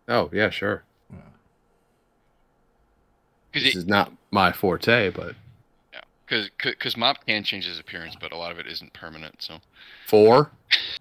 Oh, 0.06 0.28
yeah, 0.32 0.50
sure. 0.50 0.84
Yeah. 1.10 1.18
This 3.54 3.74
is 3.74 3.86
not 3.86 4.12
my 4.30 4.52
forte, 4.52 5.10
but 5.10 5.34
yeah, 5.92 6.00
because 6.26 6.50
because 6.60 6.96
Mop 6.96 7.24
can 7.26 7.42
change 7.44 7.64
his 7.64 7.78
appearance, 7.78 8.16
but 8.20 8.32
a 8.32 8.36
lot 8.36 8.52
of 8.52 8.58
it 8.58 8.66
isn't 8.66 8.92
permanent. 8.92 9.40
So 9.40 9.60
four. 10.06 10.50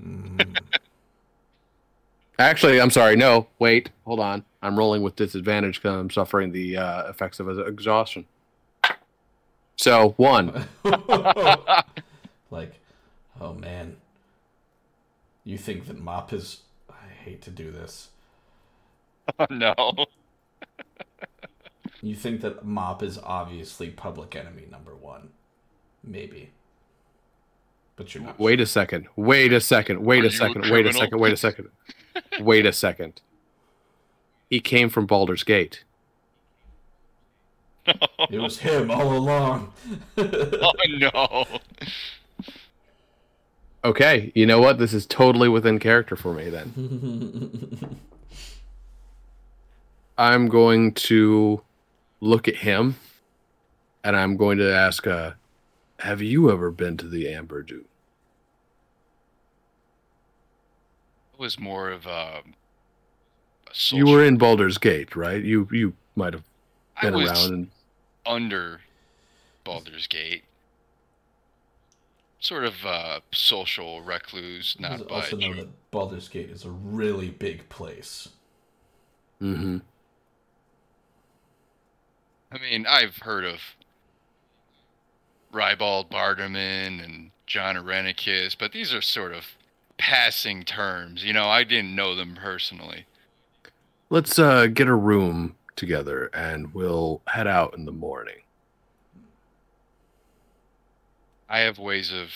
Mm. 0.02 0.58
Actually, 2.40 2.80
I'm 2.82 2.90
sorry. 2.90 3.16
No, 3.16 3.48
wait, 3.60 3.90
hold 4.06 4.20
on. 4.20 4.44
I'm 4.62 4.78
rolling 4.78 5.02
with 5.04 5.16
disadvantage 5.16 5.82
because 5.82 5.96
I'm 6.00 6.10
suffering 6.10 6.52
the 6.52 6.78
uh, 6.78 7.10
effects 7.10 7.40
of 7.40 7.50
exhaustion. 7.60 8.26
So 9.76 10.14
one. 10.18 10.68
like, 12.54 12.80
oh 13.42 13.54
man. 13.54 13.98
You 15.44 15.58
think 15.58 15.88
that 15.88 16.00
Mop 16.00 16.32
is. 16.32 16.62
I 16.90 17.12
hate 17.26 17.42
to 17.42 17.50
do 17.50 17.72
this. 17.72 18.10
oh 19.40 19.48
no, 19.50 19.76
You 22.02 22.16
think 22.16 22.40
that 22.42 22.64
Mop 22.64 23.04
is 23.04 23.18
obviously 23.18 23.90
public 23.90 24.36
enemy 24.36 24.68
number 24.72 24.96
one. 24.96 25.30
Maybe. 26.04 26.52
But 27.96 28.14
you're 28.16 28.24
not. 28.24 28.40
Wait 28.40 28.62
a 28.62 28.66
second. 28.66 29.08
Wait 29.16 29.52
a 29.52 29.60
second. 29.60 30.06
Wait 30.06 30.20
a 30.20 30.22
you 30.24 30.28
a 30.28 30.32
second. 30.32 30.70
Wait 30.70 30.86
a 30.86 30.94
second. 30.94 31.20
Wait 31.20 31.34
a 31.34 31.38
second. 31.38 31.70
Wait 32.40 32.66
a 32.66 32.74
second. 32.74 33.22
He 34.50 34.60
came 34.60 34.90
from 34.90 35.06
Baldur's 35.06 35.44
Gate. 35.44 35.84
No. 37.88 37.94
It 38.30 38.40
was 38.40 38.60
him 38.60 38.90
all 38.90 39.18
along. 39.18 39.74
oh 40.18 40.72
no. 40.88 41.46
Okay, 43.86 44.32
you 44.34 44.46
know 44.46 44.60
what? 44.60 44.78
This 44.78 44.94
is 44.94 45.06
totally 45.06 45.50
within 45.50 45.78
character 45.78 46.16
for 46.16 46.34
me 46.34 46.50
then. 46.50 47.98
I'm 50.18 50.48
going 50.48 50.94
to 50.94 51.62
look 52.22 52.48
at 52.48 52.58
him 52.58 52.96
and 54.04 54.16
I'm 54.16 54.38
going 54.38 54.58
to 54.60 54.74
ask 54.74 55.08
uh 55.08 55.32
have 56.00 56.22
you 56.22 56.52
ever 56.52 56.70
been 56.70 56.98
to 56.98 57.08
the 57.08 57.30
Amber 57.30 57.62
Dune? 57.62 57.86
It 61.34 61.40
was 61.40 61.58
more 61.58 61.92
of 61.92 62.06
a. 62.06 62.42
a 63.68 63.72
You 63.92 64.06
were 64.06 64.24
in 64.24 64.38
Baldur's 64.38 64.78
Gate, 64.78 65.16
right? 65.16 65.42
You 65.42 65.68
you 65.72 65.94
might 66.16 66.34
have 66.34 66.44
I 66.98 67.04
been 67.04 67.16
was 67.16 67.32
around 67.32 67.54
and 67.54 67.68
under 68.26 68.82
Baldur's 69.64 70.08
Gate. 70.08 70.44
Sort 72.44 72.66
of 72.66 72.86
uh, 72.86 73.22
social 73.32 74.02
recluse, 74.02 74.76
not 74.78 75.08
by. 75.08 75.16
also 75.16 75.38
know 75.38 75.54
that 75.54 75.70
Baldur's 75.92 76.28
Gate 76.28 76.50
is 76.50 76.66
a 76.66 76.70
really 76.70 77.30
big 77.30 77.70
place. 77.70 78.28
Mm-hmm. 79.42 79.78
I 82.52 82.58
mean, 82.60 82.86
I've 82.86 83.16
heard 83.20 83.46
of 83.46 83.62
Ribald 85.54 86.10
Barterman 86.12 87.02
and 87.02 87.32
Jon 87.48 87.78
Irenicus, 87.78 88.58
but 88.58 88.74
these 88.74 88.94
are 88.94 89.02
sort 89.02 89.32
of 89.32 89.46
passing 89.98 90.64
terms. 90.64 91.24
You 91.24 91.32
know, 91.32 91.48
I 91.48 91.64
didn't 91.64 91.96
know 91.96 92.14
them 92.14 92.36
personally. 92.36 93.06
Let's 94.10 94.38
uh 94.38 94.68
get 94.68 94.90
a 94.90 94.96
room 94.96 95.56
together 95.78 96.30
and 96.34 96.74
we'll 96.74 97.22
head 97.28 97.48
out 97.48 97.74
in 97.78 97.86
the 97.86 97.94
morning. 97.94 98.43
I 101.50 101.60
have 101.60 101.78
ways 101.78 102.12
of 102.12 102.30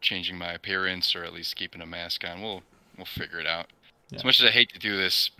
changing 0.00 0.38
my 0.38 0.52
appearance 0.52 1.14
or 1.14 1.24
at 1.24 1.32
least 1.32 1.56
keeping 1.56 1.82
a 1.82 1.86
mask 1.86 2.24
on. 2.24 2.40
We'll 2.42 2.62
we'll 2.96 3.06
figure 3.06 3.38
it 3.40 3.46
out. 3.46 3.66
Yeah. 4.10 4.18
As 4.18 4.24
much 4.24 4.40
as 4.40 4.46
I 4.46 4.50
hate 4.50 4.72
to 4.72 4.78
do 4.78 4.96
this, 4.96 5.30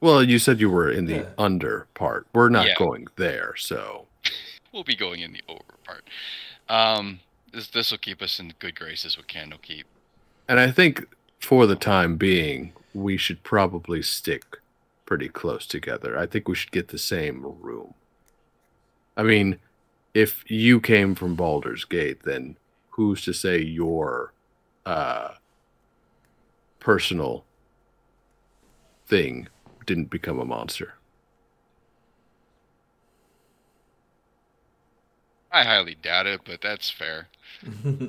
Well, 0.00 0.22
you 0.22 0.38
said 0.38 0.60
you 0.60 0.68
were 0.70 0.90
in 0.90 1.06
the 1.06 1.16
Yeah. 1.16 1.28
under 1.38 1.86
part. 1.94 2.26
We're 2.32 2.48
not 2.48 2.66
Yeah. 2.66 2.74
going 2.78 3.06
there, 3.16 3.54
so 3.56 4.06
We'll 4.72 4.84
be 4.84 4.96
going 4.96 5.20
in 5.20 5.32
the 5.32 5.42
over 5.48 5.62
part. 5.84 6.04
Um, 6.68 7.20
this 7.52 7.68
this 7.68 7.90
will 7.90 7.98
keep 7.98 8.20
us 8.22 8.38
in 8.40 8.52
good 8.58 8.74
graces 8.74 9.16
with 9.16 9.26
Candlekeep. 9.26 9.84
and 10.48 10.60
I 10.60 10.70
think 10.70 11.04
for 11.40 11.66
the 11.66 11.76
time 11.76 12.16
being, 12.16 12.72
we 12.94 13.16
should 13.16 13.42
probably 13.42 14.02
stick 14.02 14.44
pretty 15.04 15.28
close 15.28 15.66
together. 15.66 16.18
I 16.18 16.26
think 16.26 16.48
we 16.48 16.54
should 16.56 16.72
get 16.72 16.88
the 16.88 16.98
same 16.98 17.42
room. 17.60 17.94
I 19.16 19.22
mean, 19.22 19.58
if 20.16 20.50
you 20.50 20.80
came 20.80 21.14
from 21.14 21.34
Baldur's 21.34 21.84
Gate, 21.84 22.22
then 22.24 22.56
who's 22.88 23.22
to 23.26 23.34
say 23.34 23.60
your 23.60 24.32
uh, 24.86 25.32
personal 26.80 27.44
thing 29.06 29.48
didn't 29.84 30.08
become 30.08 30.38
a 30.38 30.44
monster? 30.46 30.94
I 35.52 35.64
highly 35.64 35.94
doubt 35.94 36.26
it, 36.26 36.40
but 36.46 36.62
that's 36.62 36.88
fair. 36.88 37.28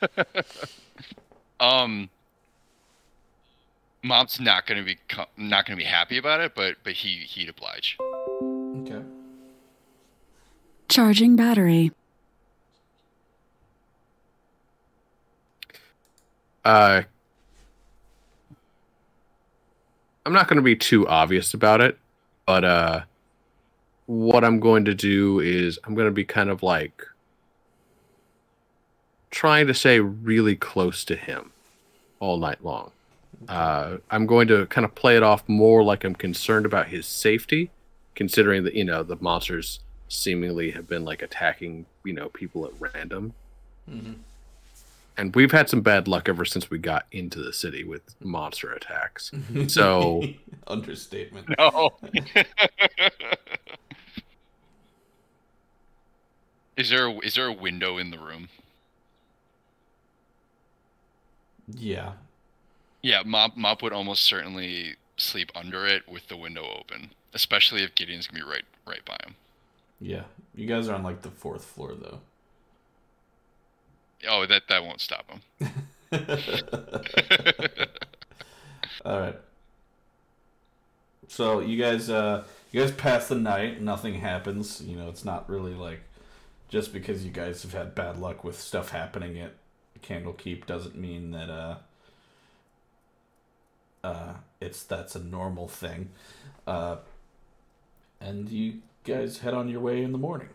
Um, 1.58 2.10
Mom's 4.02 4.38
not 4.38 4.66
gonna 4.66 4.82
be 4.82 4.98
co- 5.08 5.24
not 5.38 5.64
gonna 5.64 5.78
be 5.78 5.84
happy 5.84 6.18
about 6.18 6.40
it, 6.42 6.54
but 6.54 6.76
but 6.84 6.92
he 6.92 7.20
he'd 7.20 7.48
oblige. 7.48 7.96
okay. 8.00 9.02
Charging 10.96 11.36
battery. 11.36 11.92
Uh, 16.64 17.02
I'm 20.24 20.32
not 20.32 20.48
going 20.48 20.56
to 20.56 20.62
be 20.62 20.74
too 20.74 21.06
obvious 21.06 21.52
about 21.52 21.82
it, 21.82 21.98
but 22.46 22.64
uh, 22.64 23.00
what 24.06 24.42
I'm 24.42 24.58
going 24.58 24.86
to 24.86 24.94
do 24.94 25.38
is 25.38 25.78
I'm 25.84 25.94
going 25.94 26.06
to 26.08 26.10
be 26.10 26.24
kind 26.24 26.48
of 26.48 26.62
like 26.62 27.06
trying 29.30 29.66
to 29.66 29.74
stay 29.74 30.00
really 30.00 30.56
close 30.56 31.04
to 31.04 31.14
him 31.14 31.52
all 32.20 32.38
night 32.38 32.64
long. 32.64 32.90
Uh, 33.50 33.98
I'm 34.10 34.24
going 34.24 34.48
to 34.48 34.64
kind 34.68 34.86
of 34.86 34.94
play 34.94 35.18
it 35.18 35.22
off 35.22 35.46
more 35.46 35.84
like 35.84 36.04
I'm 36.04 36.14
concerned 36.14 36.64
about 36.64 36.88
his 36.88 37.04
safety, 37.04 37.70
considering 38.14 38.64
that 38.64 38.72
you 38.72 38.84
know 38.84 39.02
the 39.02 39.18
monsters 39.20 39.80
seemingly 40.08 40.70
have 40.70 40.88
been 40.88 41.04
like 41.04 41.22
attacking 41.22 41.84
you 42.04 42.12
know 42.12 42.28
people 42.30 42.64
at 42.66 42.72
random 42.78 43.32
Mhm. 43.90 44.16
and 45.16 45.34
we've 45.34 45.52
had 45.52 45.68
some 45.68 45.80
bad 45.80 46.06
luck 46.08 46.28
ever 46.28 46.44
since 46.44 46.68
we 46.70 46.78
got 46.78 47.06
into 47.12 47.40
the 47.42 47.52
city 47.52 47.82
with 47.84 48.02
monster 48.20 48.72
attacks. 48.72 49.30
So- 49.68 50.22
understatement. 50.66 51.48
No. 51.58 51.90
is 56.76 56.90
there 56.90 57.06
a, 57.06 57.18
is 57.20 57.34
there 57.34 57.46
a 57.46 57.52
window 57.52 57.96
in 57.98 58.10
the 58.10 58.18
room? 58.18 58.48
Yeah. 61.68 62.12
Yeah, 63.02 63.22
Mop 63.24 63.56
Mop 63.56 63.82
would 63.82 63.92
almost 63.92 64.24
certainly 64.24 64.96
sleep 65.16 65.50
under 65.54 65.86
it 65.86 66.08
with 66.08 66.28
the 66.28 66.36
window 66.36 66.64
open, 66.78 67.10
especially 67.34 67.82
if 67.82 67.94
Gideon's 67.94 68.26
gonna 68.26 68.44
be 68.44 68.50
right 68.50 68.64
right 68.86 69.04
by 69.04 69.16
him. 69.24 69.34
Yeah. 70.00 70.24
You 70.54 70.66
guys 70.66 70.88
are 70.88 70.94
on 70.94 71.02
like 71.02 71.22
the 71.22 71.30
fourth 71.30 71.64
floor 71.64 71.94
though. 71.94 72.20
Oh, 74.28 74.46
that 74.46 74.68
that 74.68 74.84
won't 74.84 75.00
stop 75.00 75.26
him. 75.30 75.40
All 79.04 79.20
right. 79.20 79.36
So 81.28 81.60
you 81.60 81.80
guys, 81.80 82.08
uh, 82.08 82.44
you 82.72 82.80
guys 82.80 82.92
pass 82.92 83.28
the 83.28 83.34
night. 83.34 83.82
Nothing 83.82 84.14
happens. 84.14 84.80
You 84.80 84.96
know, 84.96 85.08
it's 85.08 85.24
not 85.24 85.48
really 85.48 85.74
like 85.74 86.00
just 86.68 86.92
because 86.92 87.24
you 87.24 87.30
guys 87.30 87.62
have 87.62 87.72
had 87.72 87.94
bad 87.94 88.18
luck 88.18 88.44
with 88.44 88.60
stuff 88.60 88.90
happening 88.90 89.38
at 89.38 89.52
Candlekeep 90.02 90.66
doesn't 90.66 90.96
mean 90.96 91.32
that 91.32 91.50
uh, 91.50 91.76
uh, 94.04 94.34
it's 94.60 94.82
that's 94.84 95.14
a 95.14 95.22
normal 95.22 95.68
thing. 95.68 96.10
Uh, 96.66 96.96
and 98.20 98.48
you 98.48 98.78
guys 99.06 99.38
head 99.38 99.54
on 99.54 99.68
your 99.68 99.80
way 99.80 100.02
in 100.02 100.12
the 100.12 100.18
morning. 100.18 100.48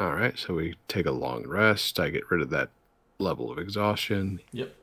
All 0.00 0.12
right, 0.14 0.36
so 0.36 0.54
we 0.54 0.74
take 0.88 1.06
a 1.06 1.10
long 1.12 1.46
rest. 1.46 2.00
I 2.00 2.08
get 2.10 2.28
rid 2.30 2.40
of 2.40 2.50
that 2.50 2.70
level 3.18 3.52
of 3.52 3.58
exhaustion, 3.58 4.40
Yep. 4.52 4.74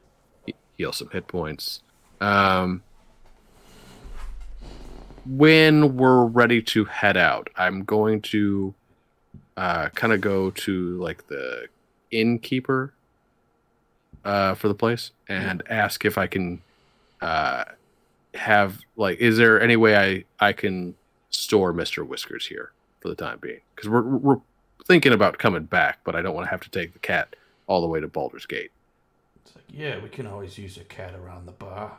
heal 0.77 0.93
some 0.93 1.10
hit 1.10 1.27
points. 1.27 1.81
Um, 2.22 2.84
when 5.26 5.97
we're 5.97 6.26
ready 6.26 6.61
to 6.61 6.85
head 6.85 7.18
out, 7.18 7.49
I'm 7.57 7.84
going 7.84 8.22
to 8.23 8.73
uh, 9.57 9.89
kind 9.89 10.14
of 10.14 10.22
go 10.22 10.51
to 10.51 10.97
like 10.99 11.27
the 11.27 11.68
innkeeper 12.11 12.93
uh, 14.23 14.53
for 14.56 14.68
the 14.69 14.73
place 14.73 15.11
and 15.27 15.61
ask 15.69 16.06
if 16.06 16.18
I 16.18 16.27
can 16.27 16.61
uh, 17.22 17.65
have 18.35 18.80
like, 18.95 19.18
is 19.19 19.38
there 19.38 19.60
any 19.61 19.76
way 19.76 19.97
I 20.39 20.45
I 20.47 20.53
can 20.53 20.95
store 21.30 21.73
Mister 21.73 22.03
Whiskers 22.03 22.47
here 22.47 22.72
for 23.01 23.10
the 23.10 23.15
time 23.15 23.38
being? 23.39 23.61
Because 23.76 23.89
we're 23.89 24.01
we're 24.01 24.39
thinking 24.85 25.14
about 25.14 25.38
coming 25.38 25.64
back, 25.64 25.99
but 26.03 26.15
I 26.15 26.22
don't 26.22 26.34
want 26.34 26.45
to 26.45 26.51
have 26.51 26.61
to 26.61 26.69
take 26.69 26.93
the 26.93 26.99
cat 26.99 27.35
all 27.68 27.81
the 27.81 27.88
way 27.88 27.99
to 27.99 28.07
Baldur's 28.07 28.45
Gate. 28.45 28.72
It's 29.45 29.56
like, 29.56 29.65
yeah, 29.69 29.99
we 30.01 30.10
can 30.10 30.26
always 30.26 30.57
use 30.57 30.77
a 30.77 30.84
cat 30.84 31.14
around 31.15 31.45
the 31.45 31.51
bar, 31.51 31.97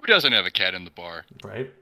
Who 0.00 0.06
doesn't 0.06 0.32
have 0.32 0.46
a 0.46 0.50
cat 0.50 0.74
in 0.74 0.84
the 0.84 0.90
bar? 0.90 1.24
right? 1.44 1.72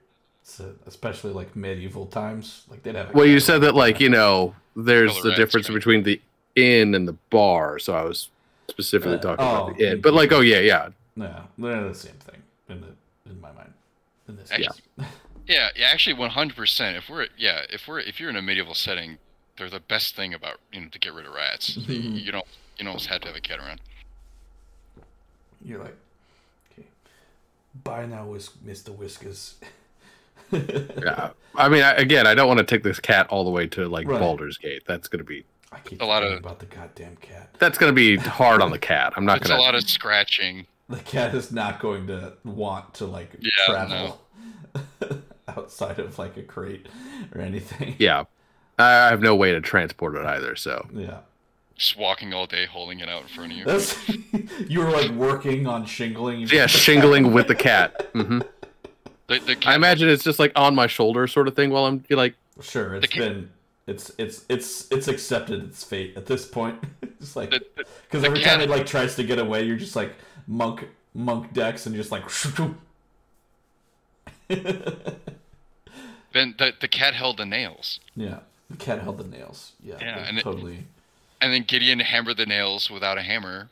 So, 0.42 0.74
especially 0.86 1.32
like 1.32 1.54
medieval 1.54 2.06
times, 2.06 2.64
like 2.68 2.82
they'd 2.82 2.94
have. 2.96 3.10
A 3.10 3.12
Well, 3.12 3.26
you 3.26 3.40
said 3.40 3.60
that 3.62 3.74
like 3.74 4.00
you 4.00 4.08
know, 4.08 4.54
there's 4.74 5.12
Color 5.12 5.30
the 5.30 5.36
difference 5.36 5.68
right? 5.68 5.74
between 5.74 6.02
the 6.02 6.20
inn 6.56 6.94
and 6.94 7.06
the 7.06 7.16
bar, 7.30 7.78
so 7.78 7.94
I 7.94 8.02
was 8.02 8.28
specifically 8.68 9.16
Uh, 9.16 9.20
talking 9.20 9.44
oh, 9.44 9.66
about 9.66 9.78
the 9.78 9.92
inn. 9.92 10.00
But 10.00 10.14
like, 10.14 10.32
oh 10.32 10.40
yeah, 10.40 10.58
yeah, 10.60 10.88
Yeah, 11.16 11.42
they're 11.56 11.88
the 11.88 11.94
same 11.94 12.14
thing 12.14 12.42
in 12.68 12.80
the 12.80 13.30
in 13.30 13.40
my 13.40 13.52
mind. 13.52 13.72
In 14.28 14.36
this 14.36 14.50
Actually, 14.50 14.80
case. 14.98 15.06
Yeah, 15.50 15.68
yeah. 15.76 15.88
Actually, 15.92 16.14
one 16.14 16.30
hundred 16.30 16.56
percent. 16.56 16.96
If 16.96 17.08
we're 17.10 17.26
yeah, 17.36 17.62
if 17.70 17.86
we're 17.88 18.00
if 18.00 18.20
you're 18.20 18.30
in 18.30 18.36
a 18.36 18.42
medieval 18.42 18.74
setting, 18.74 19.18
they're 19.58 19.68
the 19.70 19.80
best 19.80 20.14
thing 20.16 20.32
about 20.32 20.56
you 20.72 20.80
know 20.82 20.88
to 20.88 20.98
get 20.98 21.12
rid 21.12 21.26
of 21.26 21.34
rats. 21.34 21.76
you, 21.76 21.94
you 22.00 22.32
don't 22.32 22.46
you 22.78 22.84
don't 22.84 23.02
have 23.04 23.20
to 23.22 23.28
have 23.28 23.36
a 23.36 23.40
cat 23.40 23.58
around. 23.58 23.80
You're 25.62 25.80
like, 25.80 25.96
okay, 26.72 26.86
bye 27.84 28.06
now, 28.06 28.24
Whis- 28.26 28.50
Mr. 28.66 28.88
Whiskers. 28.96 29.56
yeah. 30.52 31.30
I 31.54 31.68
mean, 31.68 31.82
I, 31.82 31.92
again, 31.92 32.26
I 32.26 32.34
don't 32.34 32.48
want 32.48 32.58
to 32.58 32.64
take 32.64 32.82
this 32.82 32.98
cat 32.98 33.26
all 33.28 33.44
the 33.44 33.50
way 33.50 33.66
to 33.68 33.86
like 33.88 34.08
Right. 34.08 34.18
Baldur's 34.20 34.56
Gate. 34.56 34.82
That's 34.86 35.06
gonna 35.08 35.22
be 35.24 35.44
I 35.72 35.78
keep 35.80 36.00
A 36.00 36.04
lot 36.04 36.20
forgetting 36.22 36.38
of- 36.38 36.44
about 36.44 36.58
the 36.60 36.66
goddamn 36.66 37.16
cat. 37.16 37.50
that's 37.58 37.76
gonna 37.78 37.92
be 37.92 38.16
hard 38.40 38.62
on 38.62 38.70
the 38.70 38.78
cat. 38.78 39.12
I'm 39.16 39.24
not 39.24 39.38
It's 39.38 39.48
gonna. 39.48 39.60
a 39.60 39.62
lot 39.62 39.74
of 39.74 39.82
scratching. 39.88 40.66
The 40.88 40.96
cat 41.00 41.34
is 41.34 41.52
not 41.52 41.78
going 41.80 42.06
to 42.08 42.32
want 42.44 42.94
to 42.94 43.06
like 43.06 43.30
Yeah, 43.38 43.50
travel 43.66 44.20
outside 45.56 45.98
of 45.98 46.18
like 46.18 46.36
a 46.36 46.42
crate 46.42 46.86
or 47.34 47.40
anything. 47.40 47.96
yeah, 47.98 48.24
I 48.78 48.84
I 48.84 49.08
have 49.10 49.20
no 49.20 49.34
way 49.36 49.52
to 49.52 49.60
transport 49.60 50.16
it 50.16 50.24
either. 50.24 50.56
So 50.56 50.88
Yeah. 50.92 51.18
Just 51.76 51.96
walking 51.96 52.34
all 52.34 52.46
day, 52.46 52.66
holding 52.66 53.00
it 53.00 53.08
out 53.08 53.22
in 53.22 53.28
front 53.28 53.52
of 53.52 53.58
you. 53.58 53.64
That's 53.64 53.96
you 54.68 54.80
were 54.80 54.90
like 54.90 55.10
working 55.12 55.66
on 55.66 55.86
shingling. 55.86 56.46
yeah, 56.52 56.66
shingling 56.66 57.32
with 57.32 57.46
the 57.48 57.54
cat. 57.54 58.10
hmm 58.12 58.40
The, 59.28 59.38
the 59.38 59.56
I 59.64 59.76
imagine 59.76 60.08
it's 60.10 60.22
just 60.24 60.38
like 60.38 60.52
on 60.56 60.74
my 60.74 60.86
shoulder, 60.86 61.26
sort 61.26 61.48
of 61.48 61.56
thing. 61.56 61.70
While 61.70 61.86
I'm 61.86 62.04
like, 62.10 62.34
Sure, 62.60 62.96
it's 62.96 63.06
been 63.14 63.50
it's 63.86 64.12
it's 64.18 64.44
it's 64.48 64.90
it's 64.90 65.08
accepted 65.08 65.64
its 65.64 65.82
fate 65.82 66.16
at 66.16 66.26
this 66.26 66.44
point. 66.46 66.78
it's 67.02 67.34
like 67.34 67.50
the, 67.50 67.60
the, 67.76 67.84
because 68.02 68.22
the 68.22 68.28
every 68.28 68.40
time 68.40 68.60
it 68.60 68.68
like 68.68 68.86
tries 68.86 69.16
to 69.16 69.24
get 69.24 69.38
away, 69.38 69.62
you're 69.64 69.76
just 69.76 69.96
like 69.96 70.14
monk 70.46 70.86
monk 71.14 71.52
decks 71.52 71.86
and 71.86 71.96
just 71.96 72.12
like. 72.12 72.24
Then 76.32 76.54
the, 76.58 76.72
the 76.80 76.88
cat 76.88 77.14
held 77.14 77.36
the 77.38 77.46
nails, 77.46 78.00
yeah, 78.16 78.40
the 78.70 78.76
cat 78.76 79.00
held 79.02 79.18
the 79.18 79.24
nails. 79.24 79.72
Yeah, 79.82 79.96
Yeah, 80.00 80.16
they're 80.16 80.24
and 80.28 80.38
it- 80.38 80.42
totally. 80.42 80.84
and 81.40 81.52
then 81.52 81.62
Gideon 81.64 82.00
hammered 82.00 82.36
the 82.36 82.46
nails 82.46 82.90
without 82.90 83.18
a 83.18 83.22
hammer, 83.22 83.68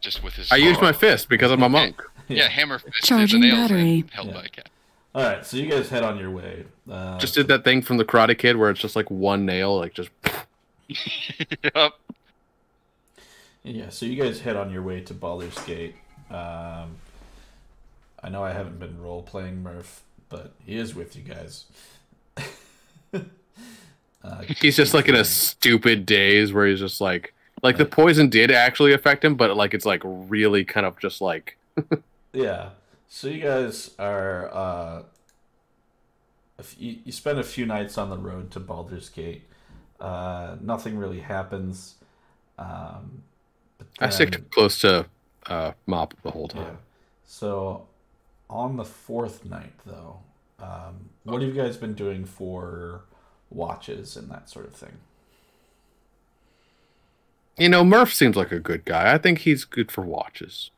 just 0.00 0.22
with 0.22 0.34
his. 0.34 0.50
I 0.52 0.56
used 0.56 0.80
my 0.80 0.92
fist 0.92 1.28
because 1.28 1.50
I'm 1.52 1.62
a 1.62 1.68
monk. 1.68 2.02
yeah, 2.28 2.48
hammer 2.48 2.78
fisted 2.78 3.04
Charging 3.04 3.40
the 3.40 3.48
nails 3.48 3.70
battery. 3.70 4.04
held 4.12 4.28
Yeah. 4.28 4.34
by 4.34 4.44
a 4.44 4.48
cat. 4.48 4.68
All 5.14 5.22
right, 5.22 5.44
so 5.44 5.58
you 5.58 5.68
guys 5.70 5.90
head 5.90 6.02
on 6.04 6.18
your 6.18 6.30
way. 6.30 6.64
Uh, 6.90 7.18
Just 7.18 7.34
did 7.34 7.46
that 7.48 7.64
thing 7.64 7.82
from 7.82 7.98
the 7.98 8.04
Karate 8.04 8.36
Kid 8.38 8.56
where 8.56 8.70
it's 8.70 8.80
just 8.80 8.96
like 8.96 9.10
one 9.10 9.44
nail, 9.44 9.76
like 9.76 9.92
just 9.92 10.08
yep. 10.88 11.92
Yeah, 13.64 13.90
so 13.90 14.06
you 14.06 14.20
guys 14.22 14.40
head 14.40 14.56
on 14.56 14.70
your 14.70 14.82
way 14.82 15.00
to 15.02 15.14
Baldur's 15.14 15.58
Gate. 15.64 15.94
Um, 16.30 16.96
I 18.22 18.28
know 18.30 18.42
I 18.42 18.52
haven't 18.52 18.78
been 18.80 19.00
role 19.00 19.22
playing 19.22 19.62
Murph, 19.62 20.02
but 20.28 20.52
he 20.64 20.76
is 20.76 20.94
with 20.94 21.14
you 21.14 21.22
guys. 21.22 21.66
Uh, 24.24 24.42
he's 24.60 24.76
just 24.76 24.94
like 24.94 25.08
in 25.08 25.14
a 25.14 25.24
stupid 25.24 26.06
daze 26.06 26.52
where 26.52 26.66
he's 26.66 26.78
just 26.78 27.00
like 27.00 27.34
like 27.62 27.76
the 27.76 27.84
poison 27.84 28.28
did 28.28 28.50
actually 28.50 28.92
affect 28.92 29.24
him, 29.24 29.34
but 29.36 29.56
like 29.56 29.74
it's 29.74 29.86
like 29.86 30.00
really 30.04 30.64
kind 30.64 30.86
of 30.86 30.98
just 30.98 31.20
like 31.20 31.56
yeah. 32.32 32.70
So 33.08 33.28
you 33.28 33.42
guys 33.42 33.90
are 33.98 34.50
uh, 34.54 35.02
you, 36.78 36.98
you 37.04 37.12
spend 37.12 37.38
a 37.38 37.42
few 37.44 37.66
nights 37.66 37.98
on 37.98 38.10
the 38.10 38.16
road 38.18 38.50
to 38.52 38.60
Baldur's 38.60 39.08
Gate. 39.08 39.42
Uh, 40.00 40.56
nothing 40.60 40.96
really 40.96 41.20
happens. 41.20 41.96
Um, 42.58 43.22
but 43.78 43.86
I 44.00 44.08
stick 44.10 44.30
then- 44.32 44.46
close 44.50 44.78
to 44.80 45.06
uh, 45.46 45.72
Mop 45.86 46.14
the 46.22 46.30
whole 46.30 46.50
Yeah. 46.54 46.62
time. 46.64 46.78
So 47.26 47.86
on 48.50 48.76
the 48.76 48.84
fourth 48.84 49.44
night, 49.44 49.72
though, 49.86 50.18
um, 50.60 51.08
what 51.24 51.42
have 51.42 51.54
you 51.54 51.60
guys 51.62 51.76
been 51.76 51.94
doing 51.94 52.24
for 52.24 53.02
watches 53.50 54.16
and 54.16 54.30
that 54.30 54.48
sort 54.50 54.66
of 54.66 54.74
thing? 54.74 54.92
You 57.58 57.68
know, 57.68 57.84
Murph 57.84 58.12
seems 58.14 58.34
like 58.36 58.50
a 58.50 58.58
good 58.58 58.84
guy. 58.84 59.12
I 59.12 59.18
think 59.18 59.40
he's 59.40 59.64
good 59.64 59.92
for 59.92 60.02
watches. 60.02 60.70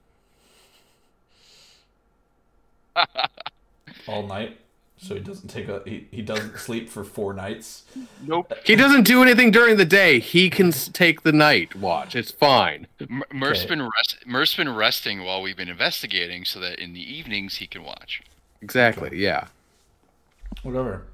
All 4.06 4.26
night, 4.26 4.58
so 4.98 5.14
he 5.14 5.20
doesn't 5.20 5.48
take 5.48 5.68
a 5.68 5.82
he, 5.86 6.06
he 6.10 6.20
doesn't 6.22 6.58
sleep 6.58 6.88
for 6.88 7.04
four 7.04 7.32
nights. 7.32 7.84
Nope. 8.24 8.52
He 8.64 8.76
doesn't 8.76 9.04
do 9.04 9.22
anything 9.22 9.50
during 9.50 9.76
the 9.76 9.84
day. 9.84 10.18
He 10.20 10.50
can 10.50 10.70
take 10.72 11.22
the 11.22 11.32
night 11.32 11.74
watch. 11.74 12.14
It's 12.14 12.30
fine. 12.30 12.86
M- 13.00 13.22
Murph's 13.32 13.60
Okay. 13.60 13.68
been 13.70 13.82
rest- 13.82 14.26
Murph's 14.26 14.54
been 14.56 14.74
resting 14.74 15.24
while 15.24 15.40
we've 15.42 15.56
been 15.56 15.68
investigating, 15.68 16.44
so 16.44 16.60
that 16.60 16.78
in 16.78 16.92
the 16.92 17.00
evenings 17.02 17.56
he 17.56 17.66
can 17.66 17.82
watch. 17.82 18.20
Exactly. 18.60 19.10
Yeah. 19.14 19.46
Whatever. 20.62 21.04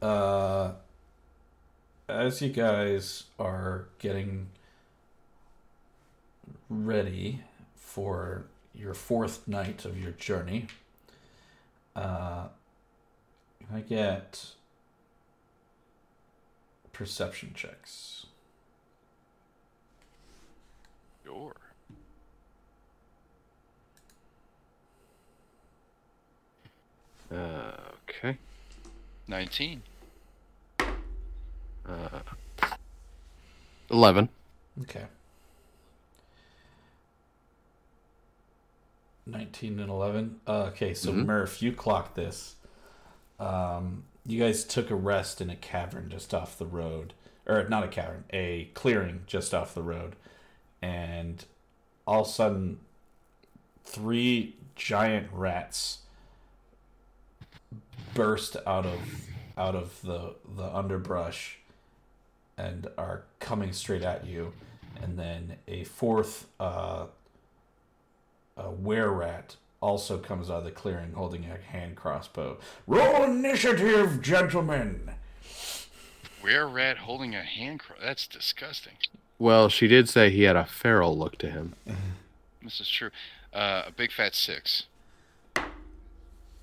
Uh, 0.00 0.72
as 2.08 2.40
you 2.40 2.48
guys 2.48 3.24
are 3.38 3.86
getting 3.98 4.48
ready 6.68 7.42
for 7.76 8.46
your 8.74 8.94
fourth 8.94 9.46
night 9.46 9.84
of 9.84 10.00
your 10.00 10.12
journey, 10.12 10.66
uh, 11.94 12.46
I 13.72 13.80
get 13.80 14.52
perception 16.92 17.52
checks? 17.54 18.26
Sure. 21.24 21.54
Uh, 27.32 27.72
okay. 28.08 28.38
Nineteen. 29.30 29.82
Uh, 30.80 32.18
Eleven. 33.88 34.28
Okay. 34.82 35.04
19 39.26 39.78
and 39.78 39.88
11. 39.90 40.40
Uh, 40.48 40.62
okay, 40.72 40.92
so 40.94 41.12
Mhm. 41.12 41.26
Murph, 41.26 41.62
you 41.62 41.72
clocked 41.72 42.16
this. 42.16 42.56
Um, 43.38 44.02
you 44.26 44.40
guys 44.40 44.64
took 44.64 44.90
a 44.90 44.96
rest 44.96 45.40
in 45.40 45.48
a 45.50 45.54
cavern 45.56 46.10
just 46.10 46.34
off 46.34 46.58
the 46.58 46.66
road. 46.66 47.14
Or 47.46 47.68
not 47.68 47.84
a 47.84 47.88
cavern, 47.88 48.24
a 48.30 48.64
clearing 48.74 49.22
just 49.28 49.54
off 49.54 49.72
the 49.74 49.82
road. 49.84 50.16
And 50.82 51.44
all 52.04 52.22
of 52.22 52.26
a 52.26 52.30
sudden, 52.30 52.80
three 53.84 54.56
giant 54.74 55.28
rats 55.32 55.99
burst 58.14 58.56
out 58.66 58.86
of 58.86 59.00
out 59.56 59.74
of 59.74 60.00
the 60.02 60.34
the 60.56 60.74
underbrush 60.74 61.58
and 62.56 62.88
are 62.98 63.24
coming 63.38 63.72
straight 63.72 64.02
at 64.02 64.26
you 64.26 64.52
and 65.02 65.18
then 65.18 65.56
a 65.68 65.84
fourth 65.84 66.46
uh, 66.58 67.06
a 68.56 68.70
were 68.70 69.12
rat 69.12 69.56
also 69.80 70.18
comes 70.18 70.50
out 70.50 70.58
of 70.58 70.64
the 70.64 70.70
clearing 70.70 71.12
holding 71.14 71.44
a 71.46 71.56
hand 71.72 71.96
crossbow. 71.96 72.58
Roll 72.86 73.24
initiative, 73.24 74.20
gentlemen. 74.20 75.12
were 76.42 76.68
rat 76.68 76.98
holding 76.98 77.34
a 77.34 77.42
hand 77.42 77.80
cro- 77.80 77.96
That's 78.00 78.26
disgusting. 78.26 78.94
Well, 79.38 79.70
she 79.70 79.88
did 79.88 80.08
say 80.08 80.30
he 80.30 80.42
had 80.42 80.56
a 80.56 80.66
feral 80.66 81.16
look 81.16 81.38
to 81.38 81.50
him. 81.50 81.74
This 82.62 82.80
is 82.80 82.88
true. 82.90 83.10
Uh, 83.54 83.84
a 83.86 83.90
big 83.90 84.12
fat 84.12 84.34
six. 84.34 84.84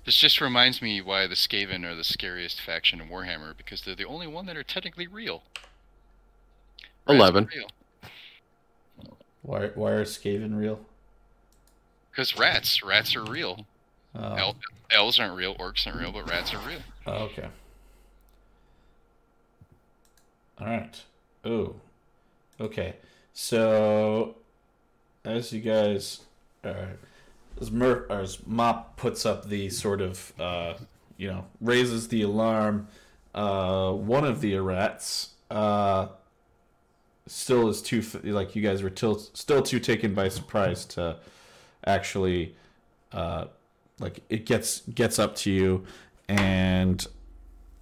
This 0.08 0.16
just 0.16 0.40
reminds 0.40 0.80
me 0.80 1.02
why 1.02 1.26
the 1.26 1.34
Skaven 1.34 1.84
are 1.84 1.94
the 1.94 2.02
scariest 2.02 2.62
faction 2.62 2.98
in 2.98 3.10
Warhammer 3.10 3.54
because 3.54 3.82
they're 3.82 3.94
the 3.94 4.06
only 4.06 4.26
one 4.26 4.46
that 4.46 4.56
are 4.56 4.62
technically 4.62 5.06
real. 5.06 5.42
Rats 7.06 7.18
Eleven. 7.18 7.48
real. 7.54 7.68
Why 9.42 9.66
why 9.74 9.90
are 9.90 10.06
Skaven 10.06 10.58
real? 10.58 10.80
Because 12.10 12.38
rats, 12.38 12.82
rats 12.82 13.14
are 13.14 13.22
real. 13.22 13.66
Oh, 14.14 14.34
El- 14.34 14.56
elves 14.90 15.20
aren't 15.20 15.36
real, 15.36 15.54
orcs 15.56 15.86
aren't 15.86 16.00
real, 16.00 16.12
but 16.12 16.30
rats 16.30 16.54
are 16.54 16.66
real. 16.66 16.80
oh, 17.06 17.24
okay. 17.24 17.48
All 20.58 20.68
right. 20.68 21.02
Ooh. 21.46 21.74
Okay. 22.58 22.96
So, 23.34 24.36
as 25.22 25.52
you 25.52 25.60
guys, 25.60 26.22
uh, 26.64 26.86
as, 27.60 27.70
Mur- 27.70 28.06
or 28.10 28.20
as 28.20 28.46
Mop 28.46 28.96
puts 28.96 29.24
up 29.26 29.48
the 29.48 29.68
sort 29.70 30.00
of, 30.00 30.32
uh, 30.38 30.74
you 31.16 31.28
know, 31.28 31.44
raises 31.60 32.08
the 32.08 32.22
alarm, 32.22 32.88
uh, 33.34 33.92
one 33.92 34.24
of 34.24 34.40
the 34.40 34.56
rats, 34.58 35.30
uh, 35.50 36.08
still 37.26 37.68
is 37.68 37.82
too, 37.82 38.02
like, 38.24 38.56
you 38.56 38.62
guys 38.62 38.82
were 38.82 38.90
till- 38.90 39.18
still 39.18 39.62
too 39.62 39.78
taken 39.80 40.14
by 40.14 40.28
surprise 40.28 40.84
to 40.86 41.18
actually, 41.86 42.56
uh, 43.12 43.46
like, 43.98 44.20
it 44.28 44.46
gets, 44.46 44.80
gets 44.82 45.18
up 45.18 45.34
to 45.36 45.50
you 45.50 45.84
and, 46.28 47.06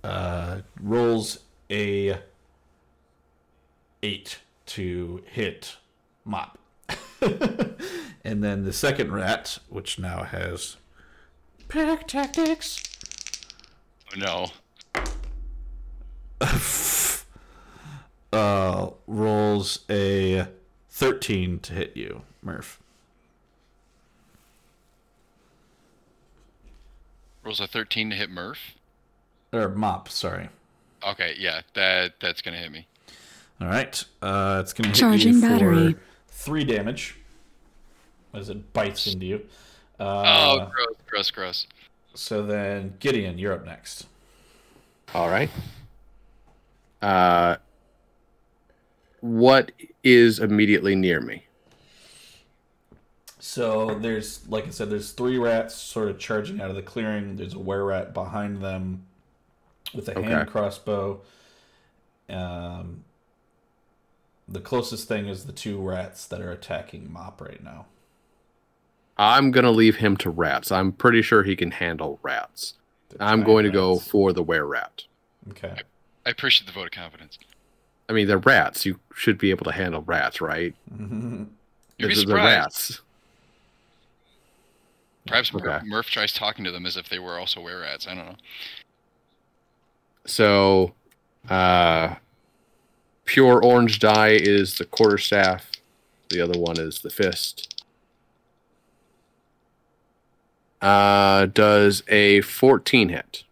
uh, 0.05 0.61
rolls 0.81 1.41
a 1.71 2.19
eight 4.03 4.39
to 4.67 5.23
hit 5.27 5.77
Mop. 6.25 6.59
and 8.27 8.43
then 8.43 8.65
the 8.65 8.73
second 8.73 9.13
rat, 9.13 9.59
which 9.69 9.99
now 10.01 10.25
has 10.25 10.77
pack 11.69 12.09
tactics, 12.09 12.83
Oh, 14.15 14.19
no. 14.19 14.51
uh, 18.33 18.91
rolls 19.07 19.81
a 19.89 20.47
13 20.91 21.61
to 21.61 21.73
hit 21.73 21.97
you, 21.97 22.23
Murph. 22.43 22.81
Rolls 27.45 27.61
a 27.61 27.67
13 27.67 28.11
to 28.11 28.17
hit 28.17 28.31
Murph. 28.31 28.75
Or 29.53 29.69
Mop, 29.69 30.09
sorry. 30.09 30.49
Okay, 31.07 31.35
yeah, 31.39 31.61
that 31.75 32.15
that's 32.21 32.43
gonna 32.43 32.57
hit 32.57 32.73
me. 32.73 32.87
All 33.61 33.69
right. 33.69 34.05
Uh, 34.21 34.61
it's 34.63 34.73
going 34.73 34.85
to 34.85 34.89
hit 34.91 34.97
Charging 34.99 35.35
you 35.35 35.41
for 35.41 35.49
battery. 35.49 35.95
three 36.29 36.65
damage 36.65 37.17
as 38.37 38.49
it 38.49 38.73
bites 38.73 39.07
into 39.07 39.27
you. 39.27 39.47
oh, 40.01 40.05
Uh, 40.07 40.71
gross, 40.71 40.97
gross, 41.07 41.31
gross. 41.31 41.67
so 42.15 42.43
then, 42.45 42.95
Gideon, 42.99 43.39
you're 43.39 43.53
up 43.53 43.65
next. 43.65 44.07
All 45.15 45.29
right. 45.29 45.51
Uh, 47.03 47.57
what 49.21 49.73
is 50.03 50.39
immediately 50.39 50.95
near 50.95 51.21
me? 51.21 51.45
So 53.39 53.95
there's, 53.95 54.47
like 54.49 54.67
I 54.67 54.71
said, 54.71 54.91
there's 54.91 55.13
three 55.13 55.39
rats 55.39 55.75
sort 55.75 56.09
of 56.09 56.19
charging 56.19 56.61
out 56.61 56.69
of 56.69 56.77
the 56.77 56.83
clearing. 56.83 57.37
There's 57.37 57.55
a 57.55 57.59
were 57.59 57.85
rat 57.85 58.13
behind 58.13 58.61
them 58.61 59.07
with 59.95 60.09
a 60.09 60.21
hand 60.21 60.49
crossbow. 60.49 61.21
Um, 62.29 63.05
the 64.49 64.61
closest 64.61 65.07
thing 65.07 65.27
is 65.29 65.45
the 65.45 65.53
two 65.53 65.81
rats 65.81 66.27
that 66.27 66.41
are 66.41 66.51
attacking 66.51 67.13
Mop 67.13 67.41
right 67.41 67.63
now. 67.63 67.87
I'm 69.19 69.51
gonna 69.51 69.71
leave 69.71 69.97
him 69.97 70.17
to 70.19 70.31
rats. 70.31 70.71
I'm 70.71 70.93
pretty 70.93 71.23
sure 71.23 71.43
he 71.43 71.57
can 71.57 71.71
handle 71.71 72.19
rats. 72.23 72.75
The 73.11 73.23
I'm 73.23 73.39
giant 73.39 73.47
going 73.47 73.65
to 73.65 73.71
go 73.71 73.99
for 73.99 74.33
the 74.33 74.43
were 74.43 74.67
rat. 74.67 75.05
Okay. 75.51 75.75
I 76.27 76.31
appreciate 76.31 76.67
the 76.67 76.73
vote 76.73 76.87
of 76.87 76.91
confidence. 76.91 77.39
I 78.09 78.13
mean, 78.13 78.27
they're 78.27 78.39
rats. 78.39 78.85
You 78.85 78.99
should 79.15 79.39
be 79.39 79.51
able 79.51 79.65
to 79.65 79.73
handle 79.73 80.03
rats, 80.03 80.41
right? 80.41 80.75
You'd 80.99 81.49
be 81.99 82.15
surprised. 82.15 82.45
rats. 82.45 83.01
Perhaps 85.27 85.55
Okay. 85.55 85.81
Murph 85.85 86.07
tries 86.07 86.33
talking 86.33 86.65
to 86.65 86.71
them 86.71 86.87
as 86.87 86.97
if 86.97 87.09
they 87.09 87.19
were 87.19 87.39
also 87.39 87.61
were 87.61 87.81
rats. 87.81 88.07
I 88.07 88.15
don't 88.15 88.27
know. 88.27 88.37
So, 90.25 90.95
uh, 91.49 92.15
pure 93.25 93.63
orange 93.63 93.99
dye 93.99 94.33
is 94.33 94.79
the 94.79 94.85
quarterstaff. 94.85 95.71
The 96.31 96.41
other 96.41 96.59
one 96.59 96.79
is 96.79 97.01
the 97.01 97.11
fist. 97.11 97.76
Uh, 100.87 101.47
does 101.47 102.05
a 102.07 102.41
14 102.43 103.09
hit? 103.09 103.43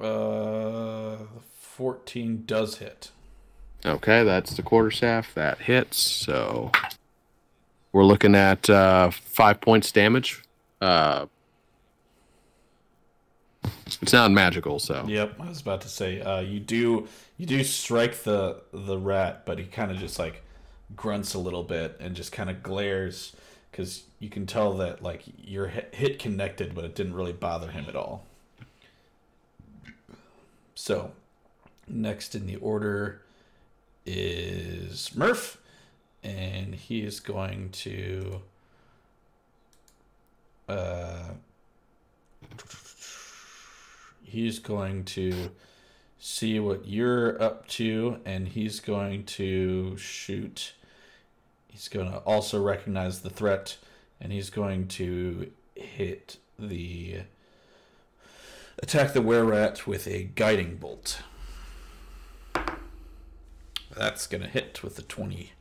Uh, 0.00 1.16
14 1.60 2.42
does 2.44 2.78
hit. 2.78 3.12
Okay, 3.86 4.24
that's 4.24 4.56
the 4.56 4.62
quarterstaff. 4.62 5.32
That 5.34 5.58
hits. 5.58 6.02
So, 6.02 6.72
We're 7.92 8.04
looking 8.04 8.34
at 8.34 8.68
uh, 8.68 9.10
five 9.10 9.60
points 9.60 9.92
damage. 9.92 10.42
Uh, 10.80 11.26
it's 14.00 14.12
not 14.12 14.32
magical, 14.32 14.80
so 14.80 15.04
Yep, 15.06 15.36
I 15.38 15.48
was 15.48 15.60
about 15.60 15.82
to 15.82 15.88
say 15.88 16.20
uh, 16.20 16.40
you 16.40 16.58
do 16.58 17.06
you 17.36 17.46
do 17.46 17.62
strike 17.62 18.24
the 18.24 18.60
the 18.72 18.98
rat, 18.98 19.46
but 19.46 19.58
he 19.58 19.64
kind 19.66 19.92
of 19.92 19.98
just 19.98 20.18
like 20.18 20.42
grunts 20.96 21.34
a 21.34 21.38
little 21.38 21.62
bit 21.62 21.96
and 22.00 22.14
just 22.14 22.32
kind 22.32 22.50
of 22.50 22.62
glares 22.62 23.34
because 23.70 24.04
you 24.18 24.28
can 24.28 24.46
tell 24.46 24.74
that 24.74 25.02
like 25.02 25.22
your 25.42 25.66
hit, 25.68 26.18
connected, 26.18 26.74
but 26.74 26.84
it 26.84 26.94
didn't 26.94 27.14
really 27.14 27.32
bother 27.32 27.70
him 27.70 27.86
at 27.88 27.96
all. 27.96 28.26
So, 30.74 31.12
next 31.88 32.34
in 32.34 32.46
the 32.46 32.56
order 32.56 33.22
is 34.04 35.14
Murph, 35.16 35.58
and 36.22 36.74
he 36.74 37.00
is 37.02 37.20
going 37.20 37.70
to. 37.70 38.42
Uh, 40.68 41.30
he's 44.22 44.58
going 44.58 45.04
to 45.04 45.50
see 46.18 46.60
what 46.60 46.86
you're 46.86 47.40
up 47.42 47.66
to, 47.68 48.18
and 48.24 48.48
he's 48.48 48.80
going 48.80 49.24
to 49.24 49.96
shoot. 49.96 50.72
He's 51.72 51.88
going 51.88 52.10
to 52.12 52.18
also 52.18 52.62
recognize 52.62 53.20
the 53.20 53.30
threat, 53.30 53.78
and 54.20 54.30
he's 54.30 54.50
going 54.50 54.88
to 54.88 55.50
hit 55.74 56.36
the 56.58 57.22
attack 58.78 59.14
the 59.14 59.22
were 59.22 59.42
rat 59.42 59.86
with 59.86 60.06
a 60.06 60.24
guiding 60.24 60.76
bolt. 60.76 61.22
That's 63.96 64.26
going 64.26 64.42
to 64.42 64.48
hit 64.48 64.82
with 64.82 64.96
the 64.96 65.02
20, 65.02 65.52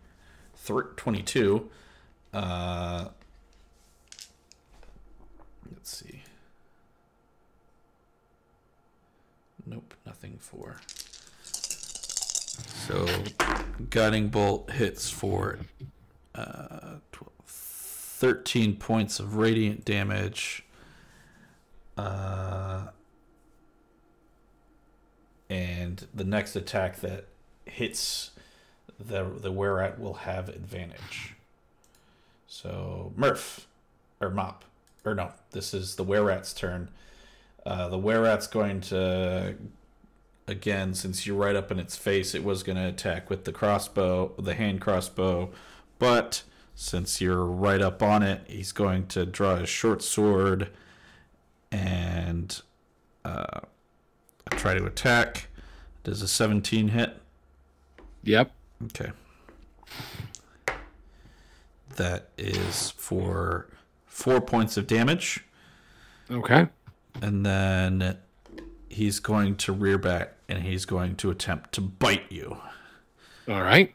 22. 0.97 1.69
Uh, 2.33 3.07
let's 5.71 5.97
see. 5.97 6.23
Nope, 9.65 9.93
nothing 10.05 10.39
for. 10.39 10.81
So, 12.87 13.07
guiding 13.89 14.27
bolt 14.27 14.71
hits 14.71 15.09
for 15.09 15.59
uh, 16.35 16.97
12, 17.11 17.31
13 17.45 18.75
points 18.75 19.19
of 19.19 19.35
radiant 19.35 19.83
damage. 19.85 20.65
Uh, 21.97 22.87
and 25.49 26.07
the 26.13 26.23
next 26.23 26.55
attack 26.55 27.01
that 27.01 27.25
hits 27.65 28.31
the 28.99 29.23
the 29.23 29.51
were 29.51 29.93
will 29.97 30.13
have 30.13 30.49
advantage. 30.49 31.35
So 32.47 33.11
Murph 33.15 33.67
or 34.19 34.29
Mop 34.29 34.65
or 35.03 35.15
no, 35.15 35.31
this 35.51 35.73
is 35.73 35.95
the 35.95 36.03
rat's 36.03 36.53
turn. 36.53 36.89
Uh, 37.65 37.89
the 37.89 37.97
rat's 37.97 38.47
going 38.47 38.81
to 38.81 39.55
again 40.47 40.93
since 40.93 41.25
you're 41.25 41.37
right 41.37 41.55
up 41.55 41.71
in 41.71 41.79
its 41.79 41.95
face. 41.95 42.33
It 42.35 42.43
was 42.43 42.63
going 42.63 42.77
to 42.77 42.87
attack 42.87 43.29
with 43.29 43.45
the 43.45 43.51
crossbow, 43.51 44.33
the 44.37 44.53
hand 44.53 44.81
crossbow, 44.81 45.51
but 46.01 46.41
since 46.73 47.21
you're 47.21 47.45
right 47.45 47.79
up 47.79 48.01
on 48.01 48.23
it, 48.23 48.41
he's 48.47 48.71
going 48.71 49.05
to 49.05 49.23
draw 49.23 49.53
a 49.53 49.67
short 49.67 50.01
sword 50.01 50.71
and 51.71 52.59
uh, 53.23 53.59
try 54.49 54.73
to 54.73 54.83
attack. 54.83 55.47
Does 56.03 56.23
a 56.23 56.27
17 56.27 56.87
hit? 56.87 57.21
yep. 58.23 58.51
Okay. 58.85 59.11
That 61.97 62.29
is 62.35 62.89
for 62.97 63.67
four 64.07 64.41
points 64.41 64.77
of 64.77 64.87
damage. 64.87 65.45
Okay. 66.31 66.67
And 67.21 67.45
then 67.45 68.17
he's 68.89 69.19
going 69.19 69.55
to 69.57 69.71
rear 69.71 69.99
back 69.99 70.33
and 70.49 70.63
he's 70.63 70.85
going 70.85 71.15
to 71.17 71.29
attempt 71.29 71.73
to 71.73 71.81
bite 71.81 72.25
you. 72.31 72.57
All 73.47 73.61
right. 73.61 73.93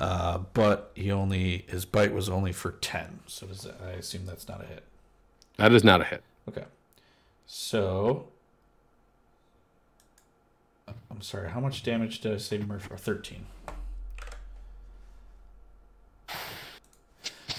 Uh, 0.00 0.38
but 0.54 0.92
he 0.94 1.10
only 1.10 1.64
his 1.68 1.84
bite 1.84 2.12
was 2.14 2.28
only 2.28 2.52
for 2.52 2.72
10. 2.72 3.20
So 3.26 3.46
does 3.46 3.62
that, 3.62 3.80
I 3.84 3.90
assume 3.92 4.26
that's 4.26 4.48
not 4.48 4.62
a 4.62 4.66
hit. 4.66 4.84
That 5.56 5.72
is 5.72 5.82
not 5.82 6.00
a 6.00 6.04
hit. 6.04 6.22
Okay. 6.48 6.64
So 7.46 8.28
I'm 11.10 11.22
sorry, 11.22 11.50
how 11.50 11.60
much 11.60 11.82
damage 11.82 12.20
did 12.20 12.32
I 12.32 12.36
say 12.36 12.58
Murphy? 12.58 12.90
13. 12.96 13.46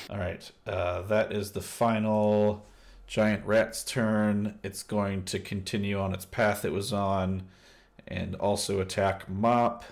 All 0.09 0.17
right. 0.17 0.49
Uh, 0.65 1.01
that 1.03 1.31
is 1.31 1.51
the 1.51 1.61
final 1.61 2.65
giant 3.05 3.45
rat's 3.45 3.83
turn. 3.83 4.57
It's 4.63 4.81
going 4.81 5.23
to 5.25 5.39
continue 5.39 5.99
on 5.99 6.13
its 6.13 6.25
path 6.25 6.63
it 6.63 6.71
was 6.71 6.93
on 6.93 7.43
and 8.07 8.35
also 8.35 8.79
attack 8.79 9.29
Mop. 9.29 9.83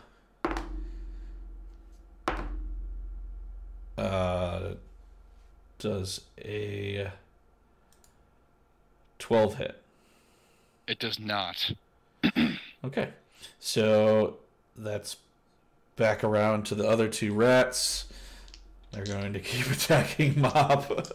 Uh, 3.98 4.76
does 5.80 6.22
a 6.40 7.12
12 9.20 9.56
hit. 9.56 9.82
It 10.88 11.00
does 11.00 11.20
not. 11.20 11.74
Okay. 12.84 13.10
So 13.60 14.38
that's 14.76 15.18
back 15.96 16.24
around 16.24 16.66
to 16.68 16.76
the 16.76 16.88
other 16.88 17.08
two 17.08 17.34
rats. 17.34 18.06
They're 18.92 19.04
going 19.04 19.34
to 19.34 19.40
keep 19.40 19.66
attacking 19.72 20.40
Mop. 20.40 21.12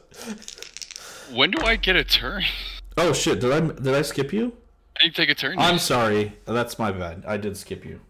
When 1.33 1.51
do 1.51 1.65
I 1.65 1.77
get 1.77 1.97
a 1.97 2.05
turn? 2.05 2.45
oh 2.99 3.13
shit, 3.13 3.41
did 3.41 3.51
I 3.53 3.61
did 3.61 3.95
I 3.95 4.03
skip 4.03 4.33
you? 4.33 4.53
I 4.99 5.05
didn't 5.05 5.17
take 5.17 5.31
a 5.31 5.35
turn. 5.35 5.59
I'm 5.59 5.79
sorry. 5.79 6.35
That's 6.45 6.79
my 6.79 6.93
bad. 6.93 7.25
I 7.27 7.39
did 7.39 7.57
skip 7.57 7.85
you. 7.85 8.01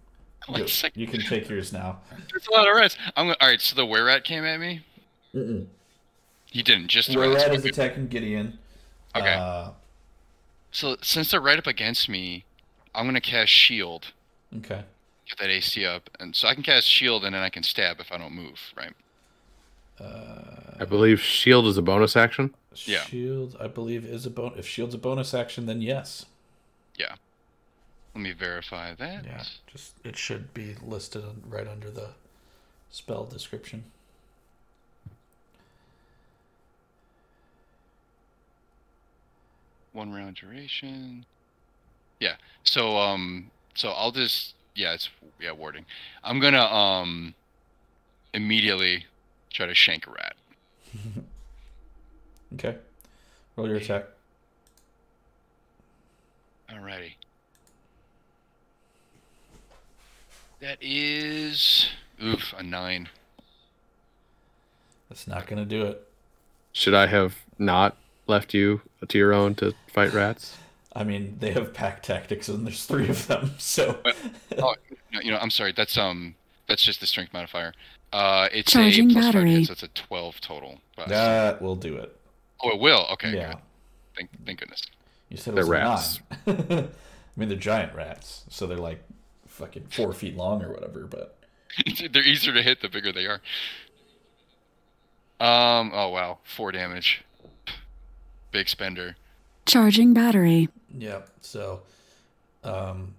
One 0.47 0.61
You, 0.61 0.69
second. 0.69 1.01
you 1.01 1.07
can 1.07 1.21
take 1.21 1.49
yours 1.49 1.73
now. 1.73 2.01
There's 2.31 2.47
a 2.49 2.51
lot 2.53 2.69
of 2.69 2.75
rats. 2.75 2.97
I'm 3.17 3.27
gonna, 3.27 3.37
all 3.41 3.49
right. 3.49 3.61
So 3.61 3.77
the 3.77 3.87
were 3.87 4.05
rat 4.05 4.25
came 4.25 4.45
at 4.45 4.59
me. 4.61 4.81
Mm-mm. 5.35 5.67
He 6.47 6.63
didn't. 6.63 6.89
Just 6.89 7.11
the 7.11 7.17
were 7.19 7.33
rat 7.33 7.55
is 7.55 7.65
attacking 7.65 8.09
Gideon. 8.09 8.59
Okay. 9.17 9.35
Uh, 9.35 9.71
So 10.73 10.97
since 11.03 11.31
they're 11.31 11.41
right 11.41 11.59
up 11.59 11.67
against 11.67 12.09
me, 12.09 12.45
I'm 12.95 13.07
gonna 13.07 13.21
cast 13.21 13.51
shield. 13.53 14.13
okay. 14.59 14.83
Get 15.29 15.39
that 15.39 15.51
AC 15.51 15.87
up, 15.87 16.11
and 16.19 16.35
so 16.35 16.49
I 16.49 16.55
can 16.55 16.63
cast 16.65 16.87
shield, 16.87 17.25
and 17.25 17.35
then 17.35 17.43
I 17.43 17.49
can 17.49 17.63
stab 17.63 18.01
if 18.01 18.11
I 18.11 18.19
don't 18.19 18.33
move. 18.35 18.59
Right. 18.77 18.93
I 20.81 20.85
believe 20.85 21.21
shield 21.21 21.67
is 21.67 21.79
a 21.79 21.83
bonus 21.83 22.17
action. 22.17 22.53
Yeah. 22.87 23.03
Shield, 23.03 23.57
I 23.61 23.69
believe, 23.69 24.05
is 24.05 24.27
a 24.27 24.31
bonus. 24.31 24.59
If 24.59 24.67
shield's 24.67 24.95
a 24.95 24.99
bonus 24.99 25.33
action, 25.33 25.67
then 25.67 25.81
yes. 25.81 26.27
Yeah. 26.97 27.15
Let 28.15 28.21
me 28.23 28.33
verify 28.33 28.95
that. 28.95 29.25
Yeah. 29.25 29.43
Just 29.67 29.95
it 30.05 30.17
should 30.17 30.53
be 30.53 30.75
listed 30.83 31.25
right 31.49 31.67
under 31.67 31.91
the 31.91 32.09
spell 32.91 33.25
description. 33.25 33.85
One 39.93 40.13
round 40.13 40.37
duration. 40.37 41.25
Yeah. 42.21 42.35
So 42.65 42.97
um. 42.99 43.51
So 43.75 43.91
I'll 43.91 44.13
just 44.13 44.55
yeah. 44.75 44.93
It's 44.93 45.09
yeah 45.41 45.53
warding. 45.53 45.87
I'm 46.23 46.41
gonna 46.41 46.65
um. 46.65 47.35
Immediately 48.35 49.07
try 49.51 49.67
to 49.67 49.75
shank 49.75 50.07
a 50.07 50.11
rat. 50.11 50.35
Okay. 52.55 52.77
Roll 53.57 53.69
your 53.69 53.77
attack. 53.79 54.07
Alrighty. 56.71 57.15
That 60.63 60.79
is 60.81 61.89
oof 62.23 62.55
a 62.57 62.63
nine. 62.63 63.09
That's 65.09 65.27
not 65.27 65.47
gonna 65.47 65.65
do 65.67 65.83
it. 65.87 66.07
Should 66.73 66.95
I 66.95 67.07
have 67.09 67.37
not 67.59 67.97
left 68.27 68.55
you 68.55 68.81
to 69.07 69.19
your 69.19 69.33
own 69.35 69.55
to 69.57 69.75
fight 69.93 70.13
rats? 70.15 70.57
I 70.95 71.05
mean, 71.05 71.37
they 71.41 71.51
have 71.53 71.73
pack 71.75 72.03
tactics, 72.03 72.49
and 72.49 72.67
there's 72.67 72.85
three 72.85 73.09
of 73.09 73.27
them. 73.27 73.53
So 73.59 73.99
Oh, 74.59 74.75
you 75.11 75.33
know, 75.33 75.39
I'm 75.39 75.51
sorry. 75.51 75.73
That's 75.73 75.99
um, 75.99 76.37
that's 76.69 76.83
just 76.85 77.01
the 77.01 77.07
strength 77.09 77.33
modifier. 77.33 77.73
Uh, 78.13 78.49
it's 78.53 78.71
Charging 78.73 79.11
a 79.11 79.13
plus 79.15 79.25
five 79.25 79.33
battery. 79.35 79.51
hit, 79.51 79.67
so 79.67 79.73
it's 79.73 79.83
a 79.83 79.89
twelve 79.89 80.41
total. 80.41 80.79
But- 80.97 81.09
that 81.09 81.61
will 81.61 81.77
do 81.77 81.97
it. 81.97 82.17
oh, 82.63 82.71
it 82.71 82.79
will. 82.79 83.05
Okay. 83.15 83.35
yeah. 83.35 83.49
Good. 83.55 83.59
Thank, 84.15 84.31
thank 84.47 84.61
goodness. 84.61 84.83
You 85.29 85.39
said 85.39 85.53
it 85.53 85.57
They're 85.57 85.65
was 85.65 85.69
a 85.69 85.73
rats. 85.73 86.21
nine. 86.47 86.89
I 87.37 87.41
mean, 87.41 87.49
they're 87.49 87.59
giant 87.59 87.95
rats, 87.97 88.45
so 88.51 88.67
they're 88.69 88.77
like 88.77 89.03
fucking 89.63 89.87
four 89.91 90.13
feet 90.13 90.37
long 90.37 90.63
or 90.63 90.73
whatever. 90.73 91.07
But 91.07 91.37
They're 92.13 92.25
easier 92.27 92.53
to 92.53 92.63
hit 92.63 92.83
the 92.83 92.89
bigger 92.89 93.13
they 93.13 93.27
are. 93.27 93.41
Um. 95.41 95.91
Oh 95.95 96.09
wow, 96.11 96.39
four 96.45 96.73
damage. 96.73 97.25
Big 98.51 98.69
spender. 98.69 99.17
Charging 99.67 100.13
battery. 100.13 100.69
yeah, 100.97 101.21
so 101.41 101.81
um, 102.65 103.15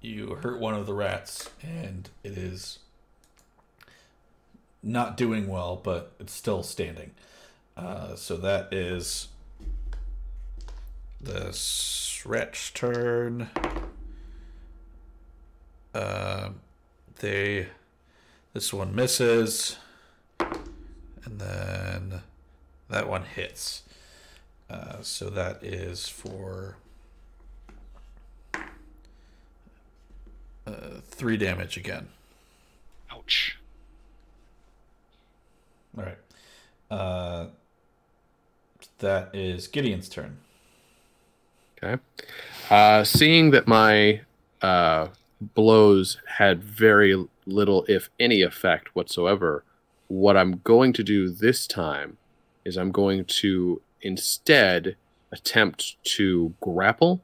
you 0.00 0.34
hurt 0.42 0.58
one 0.58 0.74
of 0.74 0.86
the 0.86 0.94
rats, 0.94 1.50
and 1.62 2.08
it 2.24 2.36
is 2.38 2.78
not 4.82 5.16
doing 5.16 5.46
well, 5.46 5.76
but 5.76 6.12
it's 6.18 6.32
still 6.32 6.62
standing. 6.62 7.12
Uh, 7.76 8.16
so 8.16 8.36
that 8.38 8.72
is 8.72 9.28
the 11.20 11.52
stretch 11.52 12.74
turn. 12.74 13.48
Uh, 15.94 16.50
they 17.20 17.68
this 18.52 18.72
one 18.72 18.94
misses, 18.94 19.76
and 20.38 21.38
then 21.38 22.20
that 22.88 23.08
one 23.08 23.24
hits. 23.24 23.82
Uh, 24.68 25.02
so 25.02 25.28
that 25.30 25.62
is 25.62 26.08
for 26.08 26.76
uh, 30.66 31.00
three 31.04 31.36
damage 31.36 31.76
again. 31.76 32.08
Ouch. 33.10 33.58
All 35.96 36.04
right. 36.04 36.18
Uh, 36.90 37.46
that 38.98 39.34
is 39.34 39.66
Gideon's 39.66 40.08
turn. 40.08 40.38
Okay. 41.82 42.00
Uh, 42.70 43.04
seeing 43.04 43.50
that 43.50 43.66
my 43.66 44.20
uh, 44.62 45.08
blows 45.54 46.18
had 46.38 46.62
very 46.62 47.26
little, 47.46 47.84
if 47.88 48.10
any, 48.20 48.42
effect 48.42 48.94
whatsoever, 48.94 49.64
what 50.08 50.36
I'm 50.36 50.60
going 50.64 50.92
to 50.94 51.02
do 51.02 51.28
this 51.30 51.66
time 51.66 52.16
is 52.64 52.76
I'm 52.76 52.92
going 52.92 53.24
to 53.24 53.80
instead 54.02 54.96
attempt 55.32 55.96
to 56.04 56.54
grapple. 56.60 57.20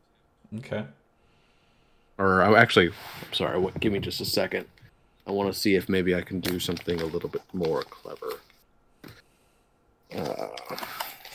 Okay. 0.59 0.85
Or 2.16 2.43
I'm 2.43 2.55
actually, 2.55 2.89
I'm 2.89 3.32
sorry, 3.32 3.59
what, 3.59 3.78
give 3.78 3.93
me 3.93 3.99
just 4.01 4.20
a 4.20 4.24
second. 4.24 4.66
I 5.27 5.31
want 5.31 5.53
to 5.53 5.59
see 5.59 5.74
if 5.74 5.89
maybe 5.89 6.15
I 6.15 6.23
can 6.23 6.40
do 6.40 6.59
something 6.59 7.01
a 7.01 7.05
little 7.05 7.28
bit 7.28 7.43
more 7.53 7.82
clever. 7.82 8.32
Uh, 10.15 10.49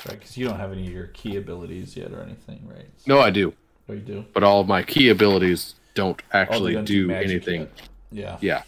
Right, 0.05 0.19
because 0.19 0.37
you 0.37 0.45
don't 0.45 0.59
have 0.59 0.73
any 0.73 0.85
of 0.85 0.91
your 0.91 1.07
key 1.07 1.37
abilities 1.37 1.95
yet 1.95 2.11
or 2.11 2.21
anything, 2.21 2.59
right? 2.67 2.89
no, 3.07 3.21
I 3.21 3.29
do, 3.29 3.53
Oh, 3.87 3.93
you 3.93 4.01
do? 4.01 4.25
but 4.33 4.43
all 4.43 4.59
of 4.59 4.67
my 4.67 4.83
key 4.83 5.07
abilities 5.07 5.75
don't 5.93 6.21
actually 6.31 6.81
do 6.83 7.11
anything. 7.11 7.67
Yeah. 8.11 8.37
Yeah. 8.41 8.63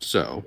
So, 0.00 0.44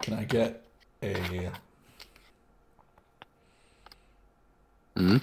Can 0.00 0.14
I 0.14 0.24
get 0.24 0.64
a? 1.02 1.50
Mhm. 4.96 5.22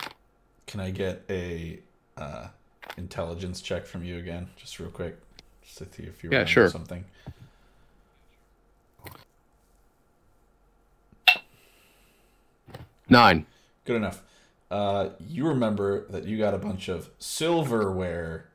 Can 0.68 0.80
I 0.80 0.90
get 0.92 1.24
a 1.30 1.80
uh, 2.18 2.48
intelligence 2.98 3.62
check 3.62 3.86
from 3.86 4.04
you 4.04 4.18
again, 4.18 4.48
just 4.58 4.80
real 4.80 4.90
quick, 4.90 5.18
just 5.64 5.78
to 5.80 5.86
see 5.92 6.04
if 6.04 6.24
you 6.24 6.30
Yeah, 6.32 6.46
sure. 6.46 6.70
something. 6.70 7.04
Nine. 13.10 13.46
Good 13.86 13.96
enough. 13.98 14.22
Uh, 14.72 15.10
you 15.28 15.48
remember 15.48 16.06
that 16.10 16.26
you 16.26 16.38
got 16.38 16.54
a 16.54 16.58
bunch 16.58 16.88
of 16.90 17.10
silverware 17.20 18.48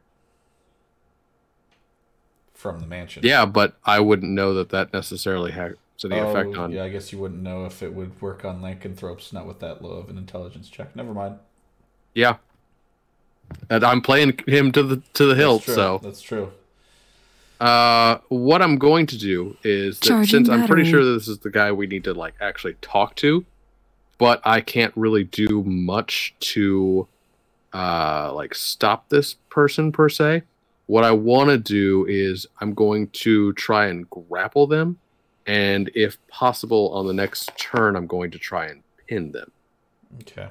from 2.55 2.81
the 2.81 2.87
mansion. 2.87 3.23
Yeah, 3.25 3.47
but 3.47 3.77
I 3.85 4.01
wouldn't 4.01 4.33
know 4.33 4.53
that 4.55 4.71
that 4.71 4.93
necessarily 4.93 5.53
has 5.53 5.75
any 6.05 6.19
effect 6.19 6.51
Oh, 6.57 6.63
on. 6.65 6.73
Yeah, 6.73 6.85
I 6.85 6.89
guess 6.89 7.13
you 7.13 7.19
wouldn't 7.19 7.43
know 7.43 7.65
if 7.65 7.83
it 7.83 7.95
would 7.95 8.21
work 8.21 8.45
on 8.45 8.61
lycanthropes, 8.61 9.33
not 9.33 9.47
with 9.47 9.61
that 9.61 9.83
low 9.83 9.93
of 9.93 10.09
an 10.11 10.19
intelligence 10.19 10.69
check. 10.69 10.95
Never 10.97 11.15
mind. 11.15 11.39
Yeah. 12.15 12.37
And 13.69 13.83
I'm 13.85 14.01
playing 14.01 14.39
him 14.47 14.73
to 14.73 14.83
the 14.83 15.03
to 15.15 15.27
the 15.27 15.35
hilt. 15.35 15.65
That's. 15.67 15.75
So, 15.77 16.01
that's 16.03 16.23
true. 16.23 16.53
uh, 17.61 18.19
what 18.29 18.63
I'm 18.63 18.79
going 18.79 19.07
to 19.07 19.19
do 19.19 19.57
is 19.65 19.99
that 20.01 20.09
Charging 20.09 20.27
since 20.45 20.49
I'm 20.49 20.67
pretty 20.67 20.89
sure 20.89 21.05
this 21.05 21.29
is 21.29 21.39
the 21.39 21.51
guy 21.51 21.73
we 21.73 21.87
need 21.87 22.05
to 22.05 22.15
like 22.15 22.35
actually 22.41 22.75
talk 22.81 23.15
to, 23.17 23.45
but 24.21 24.41
I 24.45 24.61
can't 24.61 24.93
really 24.97 25.25
do 25.25 25.65
much 25.65 26.35
to, 26.41 27.09
uh, 27.73 28.33
like 28.35 28.55
stop 28.55 29.09
this 29.09 29.35
person 29.49 29.91
per 29.93 30.09
se. 30.11 30.43
What 30.87 31.05
I 31.05 31.13
want 31.13 31.51
to 31.51 31.57
do 31.59 32.05
is 32.07 32.47
I'm 32.61 32.75
going 32.75 33.09
to 33.09 33.53
try 33.55 33.87
and 33.87 34.09
grapple 34.11 34.67
them, 34.67 34.99
and 35.47 35.91
if 35.95 36.19
possible, 36.29 36.93
on 36.93 37.07
the 37.07 37.15
next 37.15 37.51
turn, 37.57 37.97
I'm 37.97 38.07
going 38.07 38.31
to 38.33 38.39
try 38.39 38.67
and 38.67 38.83
pin 39.07 39.33
them. 39.33 39.51
Okay. 40.21 40.49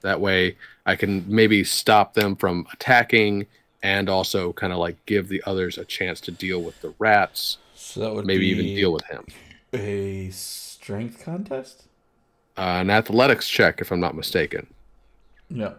That 0.00 0.20
way, 0.20 0.56
I 0.86 0.94
can 0.96 1.24
maybe 1.28 1.64
stop 1.64 2.14
them 2.14 2.36
from 2.36 2.66
attacking, 2.72 3.46
and 3.82 4.08
also 4.08 4.52
kind 4.52 4.72
of 4.72 4.78
like 4.78 5.04
give 5.06 5.28
the 5.28 5.42
others 5.44 5.76
a 5.76 5.84
chance 5.84 6.20
to 6.22 6.30
deal 6.30 6.62
with 6.62 6.80
the 6.80 6.94
rats. 6.98 7.58
So 7.74 8.00
that 8.00 8.14
would 8.14 8.26
Maybe 8.26 8.46
even 8.46 8.66
deal 8.66 8.92
with 8.92 9.04
him. 9.06 9.26
a 9.74 10.30
strength 10.30 11.22
contest. 11.24 11.87
Uh, 12.58 12.80
an 12.80 12.90
athletics 12.90 13.48
check, 13.48 13.80
if 13.80 13.92
I'm 13.92 14.00
not 14.00 14.16
mistaken, 14.16 14.66
Yeah. 15.48 15.74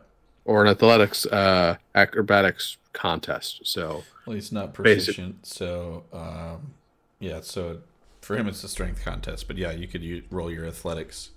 or 0.45 0.63
an 0.63 0.69
athletics 0.69 1.25
uh, 1.25 1.75
acrobatics 1.93 2.77
contest. 2.93 3.61
So 3.67 4.03
Well, 4.25 4.35
he's 4.35 4.51
not 4.53 4.73
Basic- 4.73 5.15
proficient, 5.15 5.45
so 5.45 6.05
um, 6.13 6.71
yeah. 7.19 7.41
So 7.41 7.79
for 8.21 8.37
him, 8.37 8.47
it's 8.47 8.63
a 8.63 8.69
strength 8.69 9.03
contest. 9.03 9.47
But 9.47 9.57
yeah, 9.57 9.71
you 9.71 9.87
could 9.87 10.23
roll 10.31 10.49
your 10.51 10.65
athletics. 10.65 11.31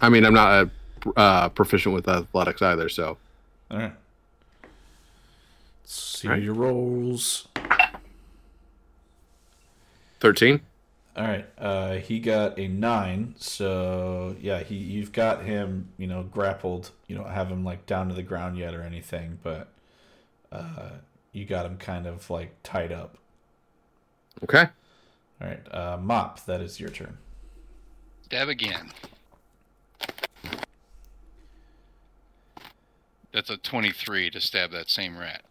I 0.00 0.08
mean, 0.08 0.24
I'm 0.24 0.34
not 0.34 0.70
uh, 1.06 1.10
uh, 1.16 1.48
proficient 1.50 1.94
with 1.94 2.08
athletics 2.08 2.62
either. 2.62 2.88
So 2.88 3.18
All 3.70 3.78
right. 3.78 3.92
Let's 5.82 5.92
see 5.94 6.28
All 6.28 6.34
right. 6.34 6.42
your 6.42 6.54
rolls. 6.54 7.46
thirteen. 10.20 10.60
All 11.16 11.24
right. 11.24 11.46
Uh, 11.56 11.94
he 11.94 12.20
got 12.20 12.58
a 12.58 12.68
nine. 12.68 13.34
So 13.38 14.36
yeah, 14.40 14.62
he 14.62 14.74
you've 14.76 15.12
got 15.12 15.44
him. 15.44 15.88
You 15.96 16.06
know, 16.06 16.22
grappled. 16.24 16.90
You 17.06 17.16
don't 17.16 17.30
have 17.30 17.48
him 17.48 17.64
like 17.64 17.86
down 17.86 18.08
to 18.08 18.14
the 18.14 18.22
ground 18.22 18.58
yet 18.58 18.74
or 18.74 18.82
anything, 18.82 19.38
but 19.42 19.68
uh, 20.52 20.90
you 21.32 21.46
got 21.46 21.64
him 21.64 21.78
kind 21.78 22.06
of 22.06 22.28
like 22.28 22.54
tied 22.62 22.92
up. 22.92 23.16
Okay. 24.44 24.66
All 25.40 25.48
right. 25.48 25.74
Uh, 25.74 25.98
Mop, 26.00 26.44
that 26.44 26.60
is 26.60 26.78
your 26.78 26.90
turn. 26.90 27.16
Stab 28.24 28.48
again. 28.48 28.90
That's 33.32 33.50
a 33.50 33.56
23 33.58 34.30
to 34.30 34.40
stab 34.40 34.70
that 34.72 34.88
same 34.88 35.18
rat. 35.18 35.42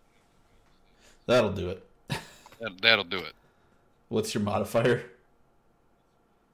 That'll 1.25 1.51
do 1.51 1.69
it. 1.69 1.85
That, 2.61 2.81
that'll 2.81 3.03
do 3.03 3.17
it. 3.17 3.33
What's 4.07 4.33
your 4.33 4.41
modifier? 4.41 5.03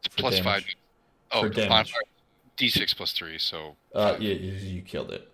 It's 0.03 0.15
plus 0.15 0.35
damage. 0.39 0.43
five. 0.43 0.65
Oh, 1.31 1.41
For 1.43 1.49
damage. 1.49 1.93
D6 2.57 2.95
plus 2.95 3.11
three. 3.13 3.37
So, 3.39 3.75
Uh, 3.95 4.17
yeah, 4.19 4.33
you, 4.33 4.51
you 4.53 4.81
killed 4.81 5.11
it. 5.11 5.31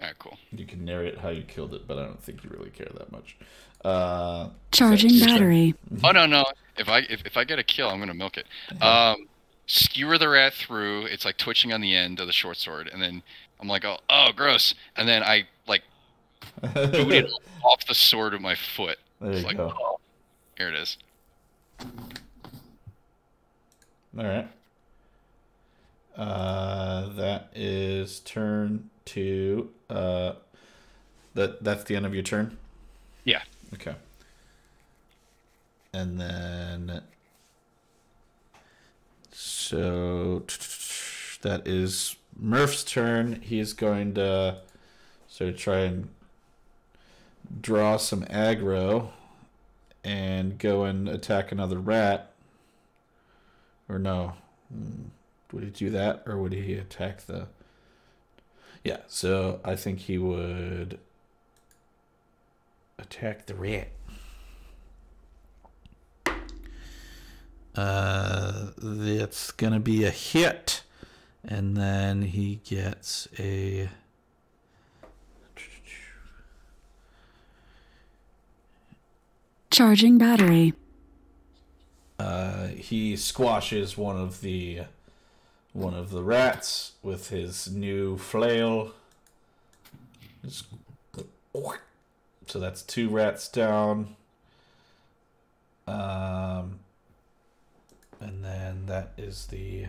alright, 0.00 0.18
cool. 0.18 0.38
You 0.52 0.66
can 0.66 0.84
narrate 0.84 1.18
how 1.18 1.30
you 1.30 1.42
killed 1.42 1.74
it, 1.74 1.86
but 1.86 1.98
I 1.98 2.04
don't 2.04 2.22
think 2.22 2.44
you 2.44 2.50
really 2.50 2.70
care 2.70 2.88
that 2.96 3.10
much. 3.10 3.36
Uh, 3.84 4.50
Charging 4.72 5.10
your 5.10 5.26
turn. 5.26 5.34
battery. 5.38 5.74
Oh 6.04 6.10
no, 6.12 6.26
no. 6.26 6.44
If 6.76 6.88
I 6.88 6.98
if, 7.00 7.24
if 7.24 7.36
I 7.38 7.44
get 7.44 7.58
a 7.58 7.62
kill, 7.64 7.88
I'm 7.88 7.98
gonna 7.98 8.12
milk 8.14 8.36
it. 8.36 8.46
Um, 8.82 9.26
skewer 9.66 10.18
the 10.18 10.28
rat 10.28 10.52
through. 10.52 11.06
It's 11.06 11.24
like 11.24 11.38
twitching 11.38 11.72
on 11.72 11.80
the 11.80 11.94
end 11.96 12.20
of 12.20 12.26
the 12.26 12.32
short 12.32 12.58
sword, 12.58 12.88
and 12.92 13.00
then 13.00 13.22
I'm 13.58 13.68
like, 13.68 13.84
oh, 13.86 13.96
oh, 14.10 14.32
gross. 14.36 14.74
And 14.96 15.08
then 15.08 15.22
I 15.22 15.46
like 15.66 15.82
boot 16.62 17.12
it 17.12 17.30
off 17.64 17.86
the 17.86 17.94
sword 17.94 18.34
with 18.34 18.42
my 18.42 18.54
foot. 18.54 18.98
there 19.20 19.30
It's 19.32 19.40
you 19.40 19.46
like, 19.46 19.56
go. 19.56 19.72
oh, 19.80 19.98
here 20.58 20.68
it 20.68 20.74
is. 20.74 20.98
All 24.18 24.24
right. 24.24 24.48
Uh, 26.16 27.08
that 27.14 27.50
is 27.54 28.20
turn 28.20 28.90
two. 29.04 29.70
Uh, 29.88 30.32
that 31.34 31.62
that's 31.62 31.84
the 31.84 31.96
end 31.96 32.06
of 32.06 32.14
your 32.14 32.22
turn. 32.22 32.58
Yeah. 33.24 33.42
Okay. 33.74 33.94
And 35.92 36.20
then, 36.20 37.02
so 39.32 40.44
that 41.42 41.66
is 41.66 42.16
Murph's 42.38 42.84
turn. 42.84 43.40
He 43.42 43.58
is 43.58 43.72
going 43.72 44.14
to 44.14 44.58
sort 45.28 45.50
of 45.50 45.56
try 45.56 45.78
and 45.80 46.08
draw 47.60 47.96
some 47.96 48.24
aggro 48.24 49.10
and 50.04 50.58
go 50.58 50.84
and 50.84 51.08
attack 51.08 51.50
another 51.50 51.78
rat. 51.78 52.29
Or 53.90 53.98
no. 53.98 54.34
Hmm. 54.72 55.08
Would 55.52 55.64
he 55.64 55.70
do 55.70 55.90
that 55.90 56.22
or 56.26 56.38
would 56.38 56.52
he 56.52 56.74
attack 56.74 57.26
the. 57.26 57.48
Yeah, 58.84 58.98
so 59.08 59.60
I 59.64 59.74
think 59.74 59.98
he 59.98 60.16
would 60.16 61.00
attack 62.98 63.46
the 63.46 63.54
rat. 63.54 63.88
Uh, 67.74 68.68
that's 68.78 69.50
gonna 69.52 69.80
be 69.80 70.04
a 70.04 70.10
hit, 70.10 70.82
And 71.42 71.76
then 71.76 72.22
he 72.22 72.60
gets 72.64 73.26
a. 73.38 73.88
Charging 79.70 80.18
battery. 80.18 80.74
Uh, 82.20 82.66
he 82.66 83.16
squashes 83.16 83.96
one 83.96 84.18
of 84.18 84.42
the 84.42 84.80
one 85.72 85.94
of 85.94 86.10
the 86.10 86.22
rats 86.22 86.92
with 87.02 87.30
his 87.30 87.70
new 87.70 88.18
flail. 88.18 88.92
So 92.46 92.58
that's 92.58 92.82
two 92.82 93.08
rats 93.08 93.48
down. 93.48 94.16
Um, 95.86 96.80
and 98.20 98.44
then 98.44 98.84
that 98.84 99.12
is 99.16 99.46
the 99.46 99.86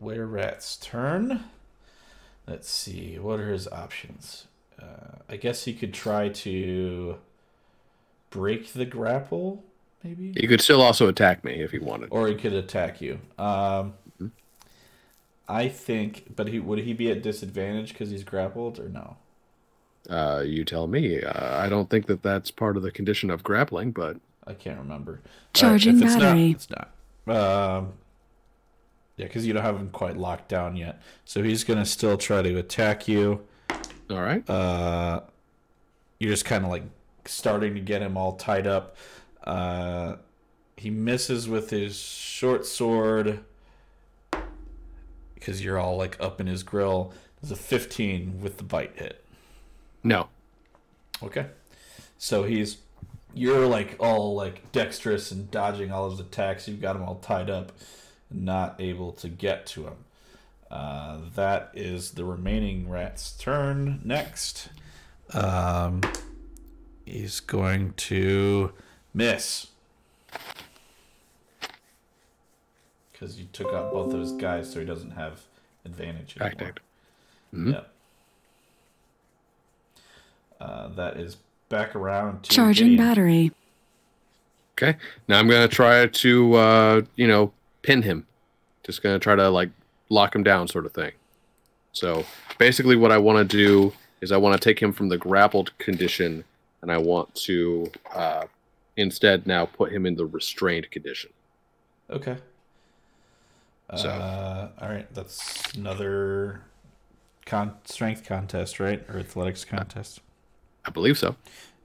were 0.00 0.24
rat's 0.24 0.78
turn. 0.78 1.44
Let's 2.46 2.70
see, 2.70 3.18
what 3.18 3.38
are 3.38 3.52
his 3.52 3.68
options? 3.68 4.46
Uh, 4.80 5.18
I 5.28 5.36
guess 5.36 5.64
he 5.64 5.74
could 5.74 5.92
try 5.92 6.30
to 6.30 7.18
break 8.30 8.72
the 8.72 8.86
grapple, 8.86 9.62
maybe 10.04 10.32
He 10.36 10.46
could 10.46 10.60
still 10.60 10.80
also 10.82 11.08
attack 11.08 11.44
me 11.44 11.54
if 11.62 11.70
he 11.70 11.78
wanted. 11.78 12.08
or 12.10 12.28
he 12.28 12.34
could 12.34 12.52
attack 12.52 13.00
you. 13.00 13.18
Um, 13.38 13.94
I 15.48 15.68
think, 15.68 16.36
but 16.36 16.48
he 16.48 16.60
would 16.60 16.78
he 16.80 16.92
be 16.92 17.10
at 17.10 17.22
disadvantage 17.22 17.88
because 17.92 18.10
he's 18.10 18.22
grappled 18.24 18.78
or 18.78 18.88
no? 18.88 19.16
Uh, 20.08 20.42
you 20.46 20.64
tell 20.64 20.86
me. 20.86 21.22
Uh, 21.22 21.58
I 21.58 21.68
don't 21.68 21.90
think 21.90 22.06
that 22.06 22.22
that's 22.22 22.50
part 22.50 22.76
of 22.76 22.82
the 22.82 22.90
condition 22.90 23.30
of 23.30 23.42
grappling, 23.42 23.90
but 23.90 24.16
I 24.46 24.54
can't 24.54 24.78
remember. 24.78 25.20
Charging 25.52 25.98
if 25.98 26.04
it's 26.04 26.14
battery. 26.14 26.48
Not, 26.48 26.54
it's 26.54 26.68
not. 26.70 26.90
Um, 27.36 27.92
yeah, 29.16 29.26
because 29.26 29.44
you 29.46 29.52
don't 29.52 29.62
have 29.64 29.76
him 29.76 29.90
quite 29.90 30.16
locked 30.16 30.48
down 30.48 30.76
yet. 30.76 31.02
So 31.24 31.42
he's 31.42 31.64
gonna 31.64 31.84
still 31.84 32.16
try 32.16 32.42
to 32.42 32.56
attack 32.58 33.08
you. 33.08 33.40
all 34.08 34.22
right. 34.22 34.48
Uh, 34.48 35.20
you're 36.20 36.30
just 36.30 36.44
kind 36.44 36.64
of 36.64 36.70
like 36.70 36.84
starting 37.26 37.74
to 37.74 37.80
get 37.80 38.02
him 38.02 38.16
all 38.16 38.36
tied 38.36 38.66
up. 38.68 38.96
Uh, 39.44 40.16
he 40.76 40.90
misses 40.90 41.48
with 41.48 41.70
his 41.70 41.98
short 41.98 42.66
sword 42.66 43.40
because 45.34 45.64
you're 45.64 45.78
all 45.78 45.96
like 45.96 46.16
up 46.20 46.40
in 46.40 46.46
his 46.46 46.62
grill. 46.62 47.12
There's 47.40 47.52
a 47.52 47.56
15 47.56 48.40
with 48.40 48.58
the 48.58 48.64
bite 48.64 48.92
hit. 48.96 49.24
No. 50.02 50.28
Okay. 51.22 51.46
So 52.18 52.44
he's 52.44 52.78
you're 53.34 53.66
like 53.66 53.96
all 53.98 54.34
like 54.34 54.72
dexterous 54.72 55.30
and 55.30 55.50
dodging 55.50 55.90
all 55.92 56.10
his 56.10 56.20
attacks. 56.20 56.68
You've 56.68 56.80
got 56.80 56.96
him 56.96 57.02
all 57.02 57.16
tied 57.16 57.48
up, 57.50 57.72
not 58.30 58.76
able 58.78 59.12
to 59.12 59.28
get 59.28 59.66
to 59.66 59.84
him. 59.84 59.96
Uh, 60.70 61.18
that 61.34 61.70
is 61.74 62.12
the 62.12 62.24
remaining 62.24 62.88
rat's 62.88 63.32
turn. 63.32 64.00
Next, 64.04 64.68
um, 65.32 66.00
he's 67.04 67.40
going 67.40 67.92
to 67.94 68.72
miss 69.14 69.66
because 73.12 73.38
you 73.38 73.46
took 73.52 73.72
out 73.74 73.92
both 73.92 74.10
those 74.12 74.32
guys, 74.32 74.72
so 74.72 74.80
he 74.80 74.86
doesn't 74.86 75.10
have 75.10 75.40
advantage 75.84 76.36
anymore. 76.40 76.50
Tactic. 76.58 76.82
Mhm. 77.54 77.72
Yep. 77.72 77.92
Uh, 80.60 80.88
that 80.88 81.16
is 81.16 81.36
back 81.68 81.94
around 81.94 82.44
to 82.44 82.50
Charging 82.50 82.90
Gideon. 82.90 83.06
battery. 83.08 83.52
Okay. 84.78 84.96
Now 85.28 85.38
I'm 85.38 85.48
gonna 85.48 85.68
try 85.68 86.06
to, 86.06 86.54
uh, 86.54 87.02
you 87.16 87.26
know, 87.26 87.52
pin 87.82 88.02
him. 88.02 88.26
Just 88.84 89.02
gonna 89.02 89.18
try 89.18 89.34
to 89.36 89.48
like 89.50 89.70
lock 90.08 90.34
him 90.34 90.42
down, 90.42 90.68
sort 90.68 90.86
of 90.86 90.92
thing. 90.92 91.12
So 91.92 92.24
basically, 92.58 92.96
what 92.96 93.12
I 93.12 93.18
want 93.18 93.38
to 93.50 93.56
do 93.56 93.92
is 94.20 94.32
I 94.32 94.36
want 94.38 94.60
to 94.60 94.64
take 94.66 94.80
him 94.80 94.92
from 94.92 95.08
the 95.08 95.18
grappled 95.18 95.76
condition, 95.78 96.44
and 96.82 96.90
I 96.90 96.98
want 96.98 97.34
to 97.46 97.90
uh, 98.14 98.44
instead 99.00 99.46
now 99.46 99.66
put 99.66 99.92
him 99.92 100.06
in 100.06 100.14
the 100.16 100.26
restrained 100.26 100.90
condition. 100.90 101.30
Okay. 102.08 102.36
So- 103.96 104.08
Uh, 104.08 104.68
all 104.80 104.88
right, 104.88 105.12
that's 105.14 105.72
another 105.74 106.62
con- 107.46 107.76
strength 107.84 108.24
contest, 108.24 108.78
right, 108.78 109.02
or 109.08 109.18
athletics 109.18 109.64
contest? 109.64 110.20
I 110.84 110.90
believe 110.90 111.18
so. 111.18 111.34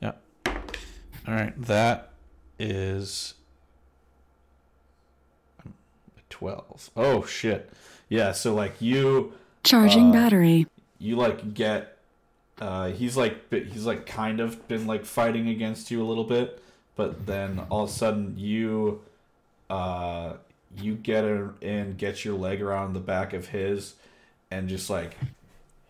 Yeah. 0.01 0.11
All 0.45 0.53
right, 1.33 1.53
that 1.59 2.11
is 2.59 3.33
twelve. 6.29 6.89
Oh 6.95 7.25
shit! 7.25 7.71
Yeah, 8.09 8.31
so 8.31 8.53
like 8.53 8.81
you, 8.81 9.33
Charging 9.63 10.09
Uh, 10.09 10.13
battery. 10.13 10.67
you 10.99 11.15
like 11.15 11.53
get, 11.53 11.97
uh, 12.59 12.89
he's 12.91 13.17
like 13.17 13.51
he's 13.51 13.85
like 13.85 14.05
kind 14.05 14.39
of 14.39 14.67
been 14.67 14.85
like 14.87 15.05
fighting 15.05 15.49
against 15.49 15.89
you 15.91 16.01
a 16.03 16.05
little 16.07 16.23
bit, 16.23 16.61
but 16.95 17.26
then 17.26 17.61
all 17.69 17.84
of 17.84 17.89
a 17.89 17.93
sudden 17.93 18.35
you, 18.38 19.01
uh, 19.69 20.34
you 20.81 20.95
get 20.95 21.23
in, 21.61 21.95
get 21.97 22.23
your 22.26 22.35
leg 22.35 22.61
around 22.61 22.93
the 22.93 22.99
back 22.99 23.34
of 23.34 23.47
his, 23.47 23.95
and 24.51 24.67
just 24.69 24.89
like 24.89 25.15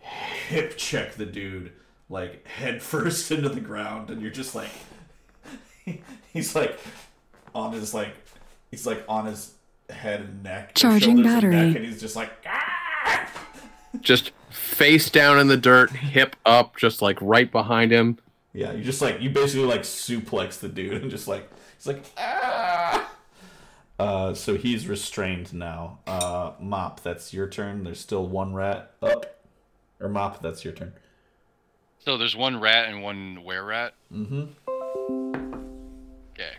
hip 0.00 0.76
check 0.76 1.14
the 1.14 1.26
dude 1.26 1.72
like 2.08 2.46
head 2.46 2.82
first 2.82 3.30
into 3.32 3.48
the 3.48 3.60
ground, 3.60 4.10
and 4.10 4.22
you're 4.22 4.30
just 4.30 4.54
like, 4.54 4.70
he's 6.32 6.54
like 6.54 6.78
on 7.54 7.72
his 7.72 7.92
like, 7.94 8.14
he's 8.70 8.86
like 8.86 9.04
on 9.08 9.26
his 9.26 9.54
head 9.90 10.20
and 10.20 10.42
neck, 10.42 10.74
Charging 10.74 11.16
shoulders 11.16 11.18
and 11.18 11.24
battery. 11.24 11.54
neck, 11.56 11.76
and 11.76 11.84
he's 11.84 12.00
just 12.00 12.16
like. 12.16 12.30
"Ah!" 12.46 13.30
Just 14.00 14.32
face 14.50 15.08
down 15.08 15.38
in 15.38 15.46
the 15.48 15.56
dirt, 15.56 15.90
hip 15.90 16.36
up, 16.44 16.76
just 16.76 17.00
like 17.00 17.18
right 17.22 17.50
behind 17.50 17.90
him. 17.90 18.18
Yeah, 18.56 18.72
you 18.72 18.82
just 18.82 19.02
like 19.02 19.20
you 19.20 19.28
basically 19.28 19.66
like 19.66 19.82
suplex 19.82 20.60
the 20.60 20.68
dude 20.70 21.02
and 21.02 21.10
just 21.10 21.28
like 21.28 21.50
he's 21.76 21.86
like 21.86 22.02
ah. 22.16 23.12
Uh, 23.98 24.32
so 24.34 24.56
he's 24.56 24.88
restrained 24.88 25.52
now. 25.52 25.98
Uh, 26.06 26.52
Mop, 26.58 27.02
that's 27.02 27.34
your 27.34 27.48
turn. 27.48 27.84
There's 27.84 28.00
still 28.00 28.26
one 28.26 28.54
rat 28.54 28.92
up, 29.02 29.42
or 30.00 30.08
Mop, 30.08 30.40
that's 30.42 30.64
your 30.64 30.72
turn. 30.72 30.92
So 31.98 32.16
there's 32.16 32.36
one 32.36 32.60
rat 32.60 32.88
and 32.88 33.02
one 33.02 33.42
were 33.44 33.62
rat. 33.64 33.94
Mm-hmm. 34.12 34.44
Okay. 36.32 36.52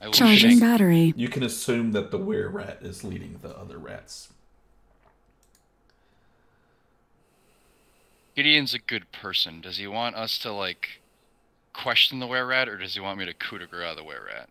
I 0.00 0.10
Charging 0.10 0.50
shake- 0.50 0.60
battery. 0.60 1.12
You 1.16 1.28
can 1.28 1.42
assume 1.42 1.92
that 1.92 2.10
the 2.12 2.18
were 2.18 2.48
rat 2.48 2.78
is 2.82 3.02
leading 3.02 3.38
the 3.42 3.56
other 3.56 3.78
rats. 3.78 4.32
Gideon's 8.36 8.74
a 8.74 8.78
good 8.78 9.10
person. 9.12 9.60
Does 9.60 9.76
he 9.78 9.86
want 9.86 10.16
us 10.16 10.38
to 10.40 10.52
like 10.52 11.00
question 11.72 12.18
the 12.20 12.26
were 12.26 12.46
rat, 12.46 12.68
or 12.68 12.76
does 12.78 12.94
he 12.94 13.00
want 13.00 13.18
me 13.18 13.24
to 13.26 13.34
coup 13.34 13.58
de 13.58 13.66
grace 13.66 13.96
the 13.96 14.04
were 14.04 14.24
rat? 14.26 14.48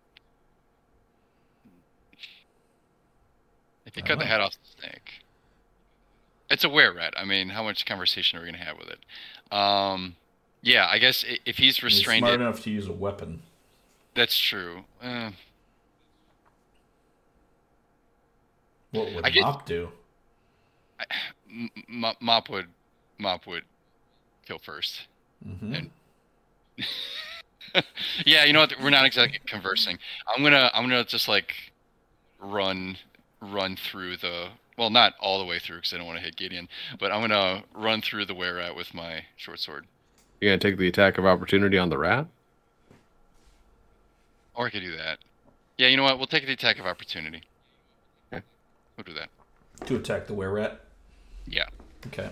If 3.86 3.98
you 3.98 4.04
I 4.04 4.08
cut 4.08 4.20
the 4.20 4.26
head 4.26 4.40
off 4.40 4.54
the 4.54 4.82
snake, 4.82 5.24
it's 6.50 6.64
a 6.64 6.70
were 6.70 6.94
rat. 6.94 7.14
I 7.18 7.26
mean, 7.26 7.50
how 7.50 7.64
much 7.64 7.86
conversation 7.86 8.40
are 8.40 8.42
we 8.42 8.48
gonna 8.52 8.64
have 8.64 8.78
with 8.78 8.88
it? 8.88 9.00
Um, 9.56 10.16
yeah, 10.62 10.88
I 10.90 10.98
guess 11.00 11.26
if 11.46 11.58
he's 11.58 11.84
restrained, 11.84 12.26
He's 12.26 12.30
smart 12.34 12.40
it, 12.40 12.44
enough 12.44 12.62
to 12.64 12.70
use 12.72 12.88
a 12.88 12.94
weapon. 12.94 13.42
that's 14.16 14.38
true. 14.38 14.86
Uh, 15.02 15.32
What 18.92 19.12
would 19.14 19.26
I 19.26 19.30
guess- 19.32 19.42
Mop 19.44 19.66
do? 19.66 19.90
M- 21.50 21.70
M- 21.90 22.16
Mop 22.22 22.48
would, 22.50 22.68
Mop 23.18 23.46
would 23.48 23.64
kill 24.46 24.60
first. 24.60 25.08
Mm-hmm. 25.48 25.74
And- 25.74 25.90
yeah, 28.26 28.46
you 28.46 28.54
know 28.54 28.62
what? 28.62 28.74
We're 28.82 28.90
not 28.90 29.06
exactly 29.06 29.40
conversing. 29.46 29.98
I'm 30.34 30.44
gonna 30.44 30.72
I'm 30.74 30.84
gonna 30.84 31.04
just 31.04 31.28
like 31.28 31.54
run 32.40 32.98
run 33.42 33.76
through 33.76 34.18
the 34.18 34.50
well, 34.78 34.90
not 34.90 35.14
all 35.20 35.40
the 35.40 35.46
way 35.46 35.60
through 35.60 35.78
because 35.78 35.94
I 35.94 35.98
don't 35.98 36.08
want 36.08 36.18
to 36.20 36.26
hit 36.26 36.36
Gideon, 36.36 36.68
but 37.00 37.12
I'm 37.12 37.22
gonna 37.22 37.64
run 37.74 38.02
through 38.02 38.26
the 38.26 38.34
were 38.34 38.56
rat 38.56 38.76
with 38.76 38.94
my 38.94 39.24
short 39.36 39.60
sword. 39.60 39.86
You're 40.42 40.52
gonna 40.52 40.60
take 40.60 40.78
the 40.78 40.88
attack 40.88 41.18
of 41.18 41.26
opportunity 41.26 41.78
on 41.78 41.90
the 41.90 41.98
rat. 41.98 42.28
Or 44.56 44.68
I 44.68 44.70
could 44.70 44.82
do 44.82 44.96
that. 44.98 45.20
Yeah, 45.78 45.88
you 45.88 45.98
know 45.98 46.04
what? 46.04 46.18
We'll 46.18 46.28
take 46.28 46.46
the 46.46 46.54
attack 46.54 46.80
of 46.80 46.86
opportunity. 46.86 47.42
Okay. 48.32 48.44
We'll 48.98 49.04
do 49.04 49.14
that. 49.14 49.30
To 49.88 49.96
attack 49.96 50.28
the 50.28 50.34
were 50.34 50.52
rat. 50.52 50.82
Yeah. 51.48 51.66
Okay. 52.08 52.30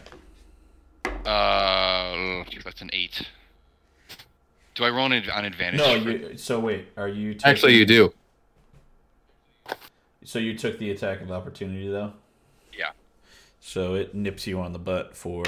Uh, 1.25 2.43
that's 2.63 2.81
an 2.81 2.89
eight. 2.93 3.21
Do 4.75 4.83
I 4.85 4.89
roll 4.89 5.05
on, 5.05 5.13
ad- 5.13 5.29
on 5.29 5.45
advantage? 5.45 5.79
No, 5.79 5.93
you. 5.95 6.37
So 6.37 6.59
wait, 6.59 6.87
are 6.97 7.07
you? 7.07 7.33
Taking, 7.33 7.49
Actually, 7.49 7.75
you 7.75 7.85
do. 7.85 8.13
So 10.23 10.39
you 10.39 10.57
took 10.57 10.77
the 10.79 10.91
attack 10.91 11.21
of 11.21 11.31
opportunity 11.31 11.87
though. 11.89 12.13
Yeah. 12.77 12.91
So 13.59 13.95
it 13.95 14.15
nips 14.15 14.47
you 14.47 14.59
on 14.61 14.71
the 14.73 14.79
butt 14.79 15.15
for 15.15 15.43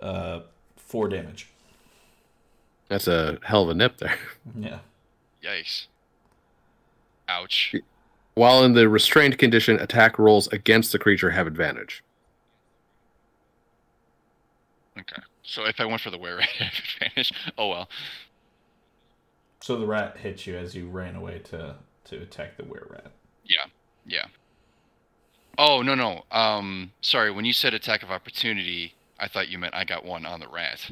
uh 0.00 0.40
four 0.76 1.08
damage. 1.08 1.48
That's 2.88 3.06
a 3.06 3.38
hell 3.42 3.64
of 3.64 3.70
a 3.70 3.74
nip 3.74 3.98
there. 3.98 4.16
Yeah. 4.58 4.78
Yikes. 5.44 5.86
Ouch. 7.28 7.74
While 8.34 8.64
in 8.64 8.72
the 8.72 8.88
restrained 8.88 9.36
condition, 9.38 9.78
attack 9.78 10.18
rolls 10.18 10.48
against 10.48 10.90
the 10.92 10.98
creature 10.98 11.30
have 11.30 11.46
advantage. 11.46 12.02
Okay. 15.00 15.22
So 15.42 15.64
if 15.64 15.80
I 15.80 15.84
went 15.84 16.00
for 16.00 16.10
the 16.10 16.18
were 16.18 16.36
rat, 16.38 16.48
I 16.60 16.64
have 16.64 16.74
advantage. 17.02 17.32
Oh 17.56 17.68
well. 17.68 17.88
So 19.60 19.78
the 19.78 19.86
rat 19.86 20.16
hit 20.18 20.46
you 20.46 20.56
as 20.56 20.74
you 20.74 20.88
ran 20.88 21.16
away 21.16 21.40
to 21.50 21.76
to 22.06 22.16
attack 22.22 22.56
the 22.56 22.64
were 22.64 22.86
rat. 22.90 23.10
Yeah. 23.44 23.64
Yeah. 24.06 24.26
Oh 25.58 25.82
no 25.82 25.94
no. 25.94 26.24
Um, 26.30 26.92
sorry. 27.00 27.30
When 27.30 27.44
you 27.44 27.52
said 27.52 27.74
attack 27.74 28.02
of 28.02 28.10
opportunity, 28.10 28.94
I 29.18 29.28
thought 29.28 29.48
you 29.48 29.58
meant 29.58 29.74
I 29.74 29.84
got 29.84 30.04
one 30.04 30.24
on 30.26 30.40
the 30.40 30.48
rat. 30.48 30.90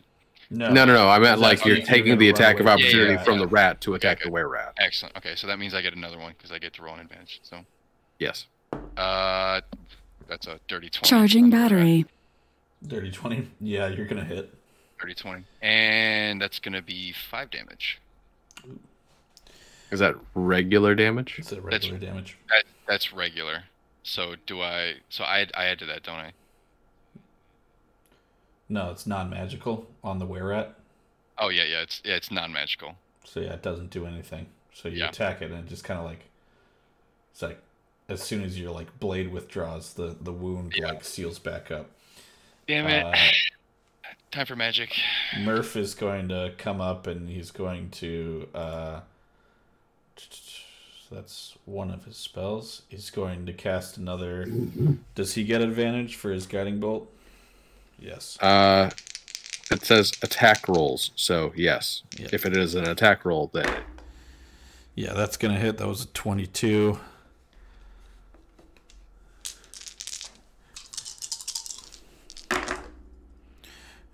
No, 0.50 0.70
No, 0.70 0.84
no, 0.84 0.94
no. 0.94 1.08
I 1.08 1.18
meant 1.18 1.40
like 1.40 1.64
you're 1.64 1.76
if 1.76 1.88
you're 1.88 1.96
taking 1.96 2.18
the 2.18 2.28
attack 2.28 2.60
of 2.60 2.66
away? 2.66 2.70
Yeah, 2.70 2.72
opportunity 2.86 3.12
yeah, 3.14 3.22
from 3.24 3.34
yeah. 3.34 3.40
the 3.40 3.46
rat 3.48 3.80
to 3.82 3.94
attack 3.94 4.18
Okay. 4.18 4.28
the 4.28 4.32
were 4.32 4.48
rat. 4.48 4.74
Excellent. 4.78 5.16
Okay, 5.16 5.34
so 5.34 5.46
that 5.48 5.58
means 5.58 5.74
I 5.74 5.82
get 5.82 5.92
another 5.94 6.18
one 6.18 6.34
because 6.36 6.52
I 6.52 6.58
get 6.60 6.72
to 6.74 6.82
roll 6.82 6.94
an 6.94 7.00
advantage. 7.00 7.40
So, 7.42 7.64
Yes. 8.20 8.46
uh, 8.96 9.60
that's 10.28 10.46
a 10.46 10.60
dirty 10.68 10.88
twenty. 10.88 11.08
Charging 11.08 11.44
on 11.46 11.50
rat. 11.50 11.70
battery. 11.70 12.06
Dirty 12.86 13.10
twenty. 13.10 13.48
Yeah, 13.60 13.88
you're 13.88 14.06
gonna 14.06 14.24
hit. 14.24 14.52
Dirty 15.00 15.14
twenty, 15.14 15.44
and 15.62 16.40
that's 16.40 16.58
gonna 16.58 16.82
be 16.82 17.12
five 17.12 17.50
damage. 17.50 18.00
Is 19.90 20.00
that 20.00 20.14
regular 20.34 20.94
damage? 20.94 21.36
It's 21.38 21.52
a 21.52 21.60
regular 21.60 21.98
damage. 21.98 22.38
That 22.48 22.64
that's 22.88 23.12
regular. 23.12 23.64
So 24.02 24.34
do 24.46 24.60
I? 24.60 24.94
So 25.08 25.24
I 25.24 25.46
I 25.54 25.66
add 25.66 25.78
to 25.80 25.86
that, 25.86 26.02
don't 26.02 26.18
I? 26.18 26.32
No, 28.68 28.90
it's 28.90 29.06
non-magical 29.06 29.86
on 30.02 30.18
the 30.18 30.26
were 30.26 30.48
rat. 30.48 30.74
Oh 31.38 31.48
yeah, 31.48 31.64
yeah. 31.64 31.82
It's 31.82 32.02
yeah, 32.04 32.14
it's 32.16 32.30
non-magical. 32.30 32.96
So 33.24 33.40
yeah, 33.40 33.52
it 33.54 33.62
doesn't 33.62 33.90
do 33.90 34.06
anything. 34.06 34.46
So 34.72 34.88
you 34.88 34.98
Yeah. 34.98 35.08
attack 35.08 35.40
it, 35.42 35.50
and 35.50 35.64
it 35.64 35.68
just 35.68 35.84
kind 35.84 35.98
of 36.00 36.04
like 36.06 36.24
it's 37.32 37.42
like 37.42 37.60
as 38.08 38.22
soon 38.22 38.42
as 38.44 38.58
your 38.58 38.72
like 38.72 38.98
blade 38.98 39.32
withdraws, 39.32 39.94
the 39.94 40.16
the 40.20 40.32
wound 40.32 40.74
Yeah. 40.76 40.86
like 40.88 41.04
seals 41.04 41.38
back 41.38 41.70
up. 41.70 41.90
Damn 42.68 42.86
it! 42.86 43.04
Uh, 43.04 43.14
Time 44.32 44.46
for 44.46 44.56
magic. 44.56 44.92
Murph 45.40 45.76
is 45.76 45.94
going 45.94 46.28
to 46.28 46.52
come 46.58 46.80
up, 46.80 47.06
and 47.06 47.28
he's 47.28 47.50
going 47.50 47.90
to. 47.90 48.48
Uh, 48.54 49.00
that's 51.10 51.56
one 51.64 51.90
of 51.90 52.04
his 52.04 52.16
spells. 52.16 52.82
He's 52.88 53.10
going 53.10 53.46
to 53.46 53.52
cast 53.52 53.96
another. 53.96 54.46
Does 55.14 55.34
he 55.34 55.44
get 55.44 55.60
advantage 55.62 56.16
for 56.16 56.32
his 56.32 56.46
guiding 56.46 56.80
bolt? 56.80 57.10
Yes. 57.98 58.36
Uh, 58.42 58.90
it 59.70 59.84
says 59.84 60.12
attack 60.22 60.68
rolls, 60.68 61.12
so 61.16 61.52
yes. 61.56 62.02
Yeah. 62.18 62.28
If 62.32 62.44
it 62.44 62.56
is 62.56 62.74
an 62.74 62.88
attack 62.88 63.24
roll, 63.24 63.50
then 63.52 63.68
Yeah, 64.94 65.12
that's 65.12 65.36
gonna 65.36 65.58
hit. 65.58 65.78
That 65.78 65.88
was 65.88 66.02
a 66.04 66.06
twenty-two. 66.08 66.98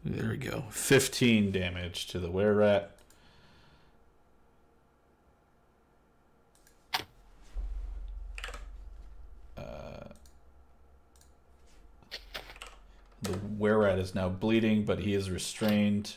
There 0.05 0.31
we 0.31 0.37
go. 0.37 0.65
Fifteen 0.70 1.53
damage 1.53 2.07
to 2.09 2.19
the 2.19 2.31
were 2.31 2.55
rat. 2.55 2.91
Uh, 9.57 10.09
the 13.23 13.39
were 13.59 13.79
rat 13.79 13.99
is 13.99 14.15
now 14.15 14.29
bleeding, 14.29 14.85
but 14.85 15.01
he 15.01 15.15
is 15.15 15.31
restrained. 15.31 16.16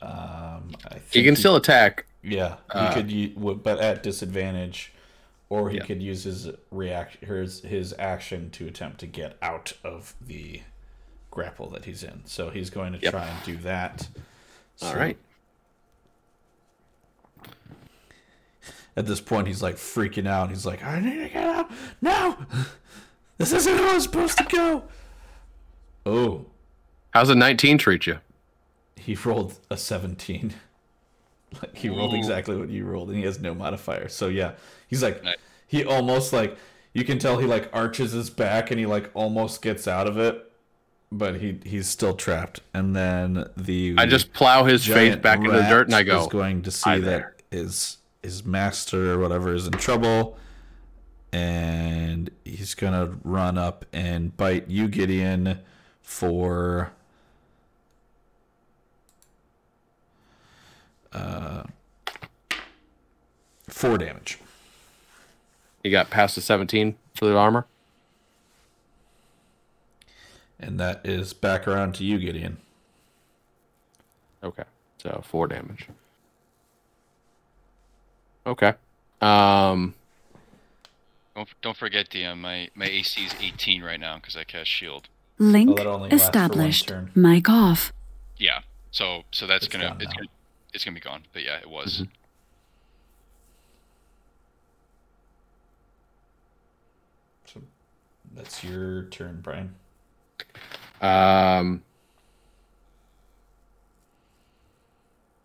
Um, 0.00 0.70
I 0.90 0.94
he 0.94 1.00
think 1.00 1.26
can 1.26 1.36
still 1.36 1.56
attack. 1.56 2.06
yeah, 2.22 2.56
he 2.72 2.78
Uh, 2.78 2.94
could, 2.94 3.10
u- 3.10 3.28
w- 3.34 3.58
but 3.62 3.80
at 3.80 4.02
disadvantage, 4.02 4.92
or 5.48 5.70
he 5.70 5.78
Yeah. 5.78 5.84
could 5.84 6.02
use 6.02 6.24
his 6.24 6.48
react 6.70 7.24
his 7.24 7.62
his 7.62 7.94
action 7.98 8.50
to 8.50 8.66
attempt 8.66 9.00
to 9.00 9.06
get 9.06 9.36
out 9.42 9.72
of 9.82 10.14
the 10.20 10.62
grapple 11.38 11.70
that 11.70 11.84
he's 11.84 12.02
in. 12.02 12.20
So 12.24 12.50
he's 12.50 12.68
going 12.68 12.92
to 12.94 12.98
Yep. 12.98 13.12
try 13.12 13.24
and 13.24 13.44
do 13.44 13.56
that. 13.58 14.08
All 14.82 14.90
So 14.90 14.96
right. 14.98 15.16
At 18.96 19.06
this 19.06 19.20
point, 19.20 19.46
he's 19.46 19.62
like 19.62 19.76
freaking 19.76 20.26
out. 20.26 20.50
He's 20.50 20.66
like, 20.66 20.82
"I 20.82 20.98
need 20.98 21.18
to 21.20 21.28
get 21.28 21.44
out! 21.44 21.70
No, 22.00 22.36
this 23.38 23.52
isn't 23.52 23.76
how 23.76 23.94
it's 23.94 24.04
supposed 24.04 24.38
to 24.38 24.44
go." 24.44 24.82
Oh, 26.04 26.46
How's 27.14 27.30
a 27.30 27.34
19 27.34 27.78
treat 27.78 28.06
you? 28.06 28.18
he 28.96 29.14
rolled 29.14 29.58
a 29.70 29.76
17. 29.76 30.54
Like 31.62 31.74
he 31.76 31.88
rolled 31.88 32.12
Ooh. 32.12 32.16
exactly 32.18 32.56
what 32.58 32.68
you 32.68 32.84
rolled, 32.84 33.08
and 33.08 33.16
he 33.16 33.24
has 33.24 33.38
no 33.40 33.54
modifier. 33.54 34.08
So 34.10 34.28
yeah, 34.28 34.52
he's 34.86 35.02
like, 35.02 35.24
he 35.66 35.82
almost 35.82 36.30
like 36.30 36.58
you 36.92 37.04
can 37.04 37.18
tell 37.18 37.38
he 37.38 37.46
like 37.46 37.70
arches 37.72 38.12
his 38.12 38.28
back 38.28 38.70
and 38.70 38.78
he 38.78 38.84
like 38.84 39.10
almost 39.14 39.62
gets 39.62 39.88
out 39.88 40.06
of 40.06 40.18
it, 40.18 40.47
but 41.10 41.36
he 41.36 41.58
he's 41.64 41.88
still 41.88 42.14
trapped. 42.14 42.60
And 42.74 42.94
then 42.94 43.48
the 43.56 43.94
I 43.98 44.06
just 44.06 44.32
plow 44.32 44.64
his 44.64 44.86
face 44.86 45.16
back 45.16 45.38
into 45.38 45.52
the 45.52 45.62
dirt 45.62 45.86
and 45.86 45.94
I 45.94 46.02
go. 46.02 46.20
is 46.20 46.26
go, 46.26 46.38
going 46.38 46.62
to 46.62 46.70
see 46.70 46.98
that 47.00 47.42
his 47.50 47.98
his 48.22 48.44
master 48.44 49.12
or 49.14 49.18
whatever 49.18 49.54
is 49.54 49.66
in 49.66 49.72
trouble, 49.74 50.38
and 51.32 52.30
he's 52.44 52.74
gonna 52.74 53.18
run 53.24 53.56
up 53.58 53.84
and 53.92 54.36
bite 54.36 54.68
you, 54.68 54.88
Gideon, 54.88 55.60
for 56.02 56.92
uh 61.12 61.62
four 63.68 63.96
damage. 63.98 64.38
you 65.84 65.90
got 65.90 66.10
past 66.10 66.34
the 66.34 66.40
17 66.40 66.96
for 67.14 67.26
the 67.26 67.36
armor? 67.36 67.66
And 70.60 70.78
that 70.80 71.06
is 71.06 71.32
back 71.32 71.68
around 71.68 71.94
to 71.96 72.04
you, 72.04 72.18
Gideon. 72.18 72.58
Okay. 74.42 74.64
So 74.98 75.22
four 75.24 75.46
damage. 75.46 75.88
Okay. 78.46 78.74
Um, 79.20 79.94
Don't 81.36 81.48
don't 81.62 81.76
forget, 81.76 82.08
DM. 82.10 82.38
My 82.38 82.68
my 82.74 82.86
AC 82.86 83.24
is 83.24 83.34
18 83.40 83.82
right 83.82 84.00
now 84.00 84.16
because 84.16 84.36
I 84.36 84.44
cast 84.44 84.68
shield. 84.70 85.08
Link 85.38 85.70
Oh, 85.70 85.74
that 85.74 85.86
only 85.86 86.08
lasts 86.10 86.28
for 86.28 86.38
one 86.38 86.44
established. 86.48 86.88
turn. 86.88 87.10
Mic 87.14 87.48
off. 87.48 87.92
Yeah. 88.36 88.60
So 88.90 89.22
so 89.30 89.46
that's 89.46 89.66
It's 89.66 89.72
gonna 89.72 89.88
gone 89.90 90.00
it's 90.00 90.10
now. 90.10 90.16
gonna 90.18 90.28
it's 90.74 90.84
gonna 90.84 90.94
be 90.94 91.00
gone. 91.00 91.22
But 91.32 91.44
yeah, 91.44 91.58
it 91.58 91.68
was. 91.70 92.04
So 97.46 97.60
that's 98.34 98.62
your 98.64 99.04
turn, 99.04 99.40
Brian. 99.42 99.74
Um, 101.00 101.82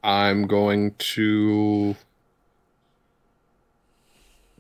I'm 0.04 0.48
going 0.48 0.96
to. 0.98 1.96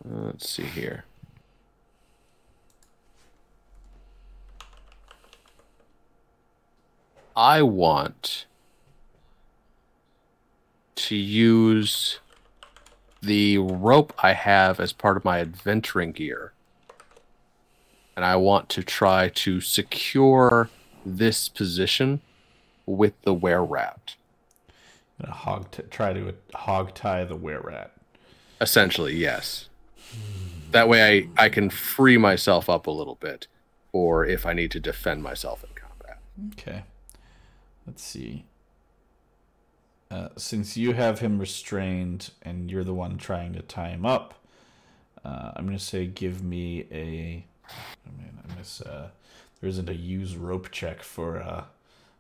uh, 0.06 0.20
Let's 0.26 0.50
see 0.50 0.64
here. 0.64 1.06
I 7.36 7.64
want 7.64 8.46
to 10.96 11.16
use 11.16 12.20
the 13.22 13.58
rope 13.58 14.14
I 14.22 14.34
have 14.34 14.80
as 14.80 14.94
part 14.94 15.18
of 15.18 15.26
my 15.26 15.40
adventuring 15.40 16.12
gear. 16.12 16.54
And 18.16 18.24
I 18.24 18.36
want 18.36 18.70
to 18.70 18.84
try 18.84 19.30
to 19.30 19.60
secure 19.62 20.70
this 21.06 21.50
position 21.50 22.22
with 22.86 23.14
the 23.22 23.34
were 23.34 23.64
rat. 23.64 24.16
Hog 25.24 25.72
t- 25.72 25.84
try 25.90 26.12
to 26.12 26.34
hog 26.54 26.94
tie 26.94 27.24
the 27.24 27.36
were 27.36 27.62
rat. 27.62 27.92
Essentially, 28.60 29.16
yes. 29.16 29.70
That 30.72 30.90
way 30.90 31.30
I, 31.38 31.46
I 31.46 31.50
can 31.50 31.70
free 31.70 32.18
myself 32.18 32.70
up 32.70 32.88
a 32.88 32.92
little 32.92 33.16
bit, 33.16 33.48
or 33.92 34.26
if 34.26 34.46
I 34.46 34.54
need 34.54 34.72
to 34.72 34.80
defend 34.80 35.24
myself 35.24 35.64
in 35.64 35.70
combat. 35.76 36.20
Okay. 36.54 36.84
Let's 37.86 38.04
see. 38.04 38.46
Uh, 40.10 40.30
since 40.38 40.78
you 40.78 40.94
have 40.94 41.20
him 41.20 41.40
restrained 41.40 42.32
and 42.42 42.70
you're 42.70 42.84
the 42.84 42.94
one 42.94 43.18
trying 43.18 43.54
to 43.54 43.62
tie 43.62 43.90
him 43.90 44.06
up, 44.06 44.36
uh, 45.26 45.52
I'm 45.56 45.66
gonna 45.66 45.80
say 45.80 46.06
give 46.06 46.44
me 46.44 46.86
a. 46.92 47.46
I 47.70 48.22
mean, 48.22 48.38
I 48.38 48.58
miss. 48.58 48.82
Uh, 48.82 49.10
there 49.64 49.70
isn't 49.70 49.90
a 49.90 49.96
use 49.96 50.36
rope 50.36 50.72
check 50.72 51.02
for 51.02 51.42
uh, 51.42 51.64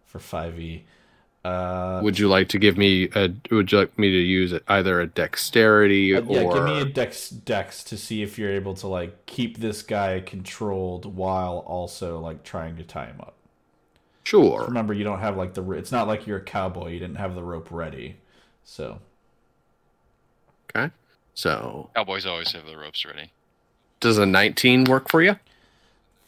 for 0.05 0.17
five 0.19 0.57
e. 0.57 0.85
Uh, 1.43 1.99
Would 2.01 2.17
you 2.17 2.29
like 2.29 2.47
to 2.49 2.57
give 2.57 2.77
me 2.77 3.09
a? 3.15 3.33
Would 3.51 3.69
you 3.69 3.79
like 3.79 3.99
me 3.99 4.09
to 4.09 4.17
use 4.17 4.53
either 4.69 5.01
a 5.01 5.07
dexterity 5.07 6.15
Uh, 6.15 6.21
or? 6.21 6.37
yeah, 6.37 6.53
give 6.53 6.63
me 6.63 6.81
a 6.81 6.85
dex 6.85 7.29
dex 7.29 7.83
to 7.83 7.97
see 7.97 8.23
if 8.23 8.39
you're 8.39 8.49
able 8.49 8.73
to 8.75 8.87
like 8.87 9.25
keep 9.25 9.57
this 9.57 9.81
guy 9.81 10.21
controlled 10.21 11.17
while 11.17 11.57
also 11.67 12.17
like 12.17 12.43
trying 12.45 12.77
to 12.77 12.83
tie 12.83 13.07
him 13.07 13.19
up. 13.19 13.33
Sure. 14.23 14.63
Remember, 14.63 14.93
you 14.93 15.03
don't 15.03 15.19
have 15.19 15.35
like 15.35 15.53
the. 15.53 15.69
It's 15.71 15.91
not 15.91 16.07
like 16.07 16.25
you're 16.25 16.37
a 16.37 16.41
cowboy. 16.43 16.91
You 16.91 16.99
didn't 16.99 17.17
have 17.17 17.35
the 17.35 17.43
rope 17.43 17.67
ready, 17.71 18.15
so 18.63 18.99
Okay. 20.73 20.93
So 21.33 21.89
Cowboys 21.93 22.25
always 22.25 22.53
have 22.53 22.65
the 22.65 22.77
ropes 22.77 23.03
ready. 23.03 23.31
does 23.99 24.17
a 24.17 24.25
19 24.25 24.85
work 24.85 25.09
for 25.09 25.21
you? 25.21 25.35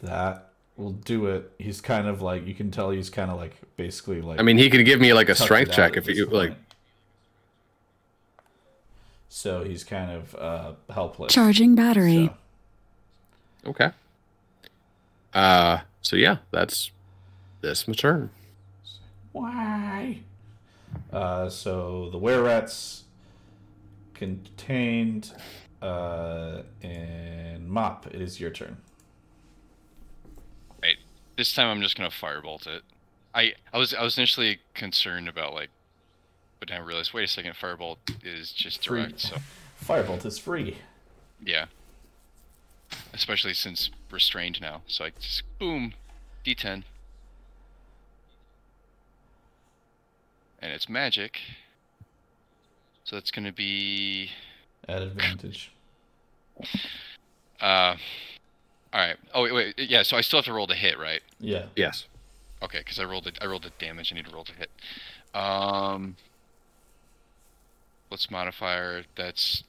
That 0.02 0.45
will 0.78 0.92
do 0.92 1.28
it. 1.28 1.52
He's 1.58 1.82
kind 1.82 2.08
of 2.08 2.22
like 2.22 2.46
you 2.46 2.54
can 2.54 2.72
tell 2.72 2.92
he's 2.92 3.10
kind 3.10 3.32
of 3.32 3.38
like 3.38 3.56
basically 3.78 4.22
like 4.22 4.40
I 4.40 4.44
mean, 4.44 4.58
he 4.58 4.70
could 4.70 4.86
give 4.86 5.00
me 5.00 5.14
like 5.14 5.30
a 5.30 5.36
strength 5.36 5.72
check 5.72 5.98
if 5.98 6.06
this 6.06 6.18
you 6.18 6.26
like. 6.26 6.56
So 9.30 9.64
he's 9.64 9.84
kind 9.84 10.12
of 10.12 10.36
uh, 10.36 10.74
helpless. 10.94 11.34
Charging 11.34 11.76
battery. 11.76 12.28
So, 12.28 13.70
Okay. 13.70 13.92
Uh, 15.34 15.80
so 16.02 16.16
yeah, 16.16 16.38
that's 16.52 16.92
this 17.62 17.88
my 17.88 17.94
turn. 17.94 18.30
why? 19.34 20.20
Uh, 21.12 21.50
so 21.50 22.10
the 22.12 22.18
were 22.18 22.42
rats 22.44 23.04
contained, 24.14 25.34
uh, 25.82 26.62
and 26.82 27.68
mop. 27.68 28.08
It 28.08 28.22
is 28.22 28.40
your 28.40 28.52
turn. 28.52 28.78
This 31.38 31.54
time 31.54 31.68
I'm 31.68 31.82
just 31.82 31.98
gonna 31.98 32.10
firebolt 32.10 32.66
it. 32.68 32.84
I 33.34 33.54
I 33.74 33.78
was 33.78 33.94
I 33.94 34.02
was 34.04 34.18
initially 34.18 34.60
concerned 34.74 35.28
about 35.28 35.54
like, 35.54 35.70
but 36.60 36.70
then 36.70 36.78
I 36.82 36.84
realized 36.86 37.14
wait 37.14 37.26
a 37.26 37.28
second, 37.28 37.54
firebolt 37.56 37.98
is 38.24 38.52
just 38.52 38.86
Free. 38.88 39.02
direct. 39.02 39.20
So 39.20 39.38
Firebolt 39.84 40.26
is 40.26 40.38
free. 40.38 40.78
yeah. 41.44 41.66
Especially 43.14 43.54
since 43.54 43.90
restrained 44.10 44.62
now, 44.62 44.82
so 44.88 45.06
I 45.06 45.10
just 45.20 45.44
boom, 45.60 45.94
D10. 46.46 46.84
And 50.62 50.72
it's 50.72 50.88
magic. 50.88 51.40
So 53.04 53.18
it's 53.18 53.32
gonna 53.32 53.52
be 53.52 54.32
At 54.88 55.02
advantage. 55.02 55.72
uh. 57.60 57.98
All 58.96 59.02
right. 59.02 59.18
Oh 59.34 59.44
wait, 59.44 59.52
wait. 59.52 59.78
Yeah. 59.78 60.04
So 60.04 60.16
I 60.16 60.22
still 60.22 60.38
have 60.38 60.46
to 60.46 60.54
roll 60.54 60.68
the 60.68 60.76
hit, 60.76 60.98
right? 60.98 61.22
Yeah. 61.42 61.66
Yes. 61.76 62.06
Okay, 62.64 62.78
because 62.78 62.98
I 62.98 63.04
rolled 63.04 63.28
it. 63.28 63.38
I 63.42 63.46
rolled 63.46 63.64
the 63.64 63.72
damage. 63.78 64.14
I 64.14 64.16
need 64.16 64.26
to 64.26 64.34
roll 64.34 64.46
to 64.46 64.54
hit. 64.54 64.72
Um, 65.34 66.16
what's 68.08 68.32
modifier? 68.32 69.04
That's 69.18 69.66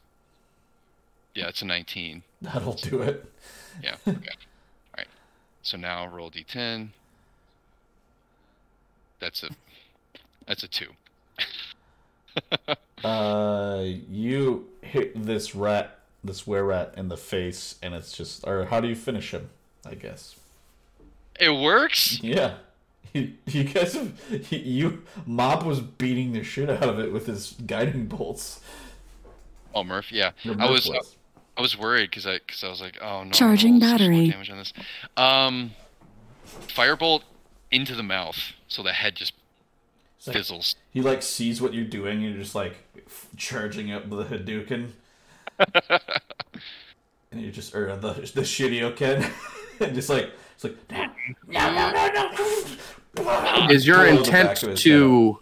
yeah, 1.34 1.48
it's 1.48 1.60
a 1.60 1.64
19. 1.64 2.22
That'll 2.42 2.74
do 2.74 3.02
it. 3.02 3.28
Yeah. 3.82 3.96
Okay. 4.06 4.14
All 4.14 4.96
right. 4.96 5.08
So 5.62 5.76
now 5.76 6.06
roll 6.06 6.30
d10. 6.30 6.90
That's 9.18 9.42
a 9.42 9.48
that's 10.46 10.62
a 10.62 10.68
two. 10.68 10.90
Uh, 13.04 13.84
you 14.10 14.66
hit 14.80 15.12
this 15.26 15.54
rat, 15.54 15.95
this 16.26 16.46
were 16.46 16.64
rat, 16.64 16.94
in 16.96 17.08
the 17.08 17.16
face, 17.16 17.76
and 17.82 17.94
it's 17.94 18.12
just. 18.16 18.46
Or 18.46 18.66
how 18.66 18.80
do 18.80 18.88
you 18.88 18.96
finish 18.96 19.32
him? 19.32 19.50
I 19.84 19.94
guess. 19.94 20.36
It 21.38 21.50
works. 21.50 22.22
Yeah. 22.22 22.54
You, 23.12 23.32
you 23.46 23.64
guys 23.64 23.94
have. 23.94 24.12
You. 24.52 25.02
Mop 25.26 25.64
was 25.64 25.80
beating 25.80 26.32
the 26.32 26.42
shit 26.42 26.68
out 26.70 26.82
of 26.82 26.98
it 26.98 27.12
with 27.12 27.26
his 27.26 27.54
guiding 27.66 28.06
bolts. 28.06 28.60
Oh, 29.74 29.84
Murph. 29.84 30.10
Yeah. 30.12 30.32
Or 30.46 30.56
I 30.58 30.70
was 30.70 30.88
Murph 30.90 31.16
I 31.56 31.62
was 31.62 31.78
worried 31.78 32.10
because 32.10 32.26
I 32.26 32.38
because 32.38 32.62
I 32.62 32.68
was 32.68 32.80
like, 32.80 32.98
oh 33.00 33.24
no. 33.24 33.30
Charging 33.30 33.82
I'll 33.82 33.90
roll 33.90 33.98
such 33.98 34.00
low 34.00 34.08
battery. 34.08 34.28
Damage 34.30 34.50
on 34.50 34.58
this. 34.58 34.72
Um, 35.16 35.70
firebolt 36.68 37.22
into 37.70 37.94
the 37.94 38.02
mouth, 38.02 38.36
so 38.68 38.82
the 38.82 38.92
head 38.92 39.16
just 39.16 39.32
It's 40.18 40.26
like- 40.26 40.36
fizzles. 40.36 40.76
He 40.90 41.00
like 41.00 41.22
sees 41.22 41.60
what 41.62 41.72
you're 41.72 41.84
doing, 41.84 42.22
and 42.24 42.34
you're 42.34 42.42
just 42.42 42.54
like 42.54 42.76
f- 43.06 43.28
charging 43.36 43.90
up 43.90 44.08
the 44.10 44.24
Hadouken, 44.24 44.90
and 47.30 47.40
you 47.40 47.50
just 47.50 47.74
or 47.74 47.94
the 47.96 48.12
the 48.12 48.42
Shoryuken, 48.42 49.30
and 49.80 49.94
just 49.94 50.08
like 50.08 50.30
it's 50.54 50.64
like 50.64 50.76
no 50.90 51.70
no 51.72 51.92
no 51.92 52.30
no. 53.18 53.68
Is 53.70 53.86
your 53.86 53.98
Blow 53.98 54.18
intent 54.18 54.48
back 54.48 54.62
of 54.62 54.68
his 54.70 54.82
to? 54.82 55.38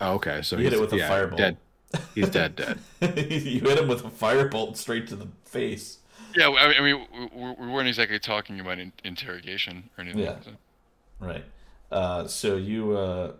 Oh, 0.00 0.12
okay, 0.14 0.42
so 0.42 0.56
You 0.56 0.64
hit 0.64 0.74
it 0.74 0.80
with 0.80 0.92
a 0.92 0.98
yeah, 0.98 1.10
firebolt. 1.10 1.36
Dead. 1.36 1.56
He's 2.14 2.28
dead. 2.28 2.54
Dead. 2.56 2.78
you 3.00 3.60
hit 3.60 3.78
him 3.78 3.88
with 3.88 4.04
a 4.04 4.10
firebolt 4.10 4.76
straight 4.76 5.06
to 5.08 5.16
the 5.16 5.28
face. 5.44 5.98
Yeah, 6.36 6.48
I 6.48 6.74
I 6.76 6.80
mean, 6.82 7.06
we- 7.12 7.28
we 7.34 7.54
we 7.58 7.66
weren't 7.72 7.88
exactly 7.88 8.18
talking 8.18 8.60
about 8.60 8.78
interrogation 9.04 9.88
or 9.96 10.02
anything. 10.02 10.22
Yeah. 10.22 10.36
so- 10.44 10.50
Right. 11.18 11.44
Uh, 11.90 12.26
so 12.26 12.56
you 12.56 12.96
uh, 12.96 13.32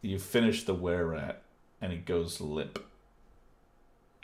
you 0.00 0.18
finish 0.18 0.64
the 0.64 0.72
were 0.74 1.04
rat, 1.06 1.42
and 1.82 1.92
it 1.92 2.06
goes 2.06 2.40
limp. 2.40 2.78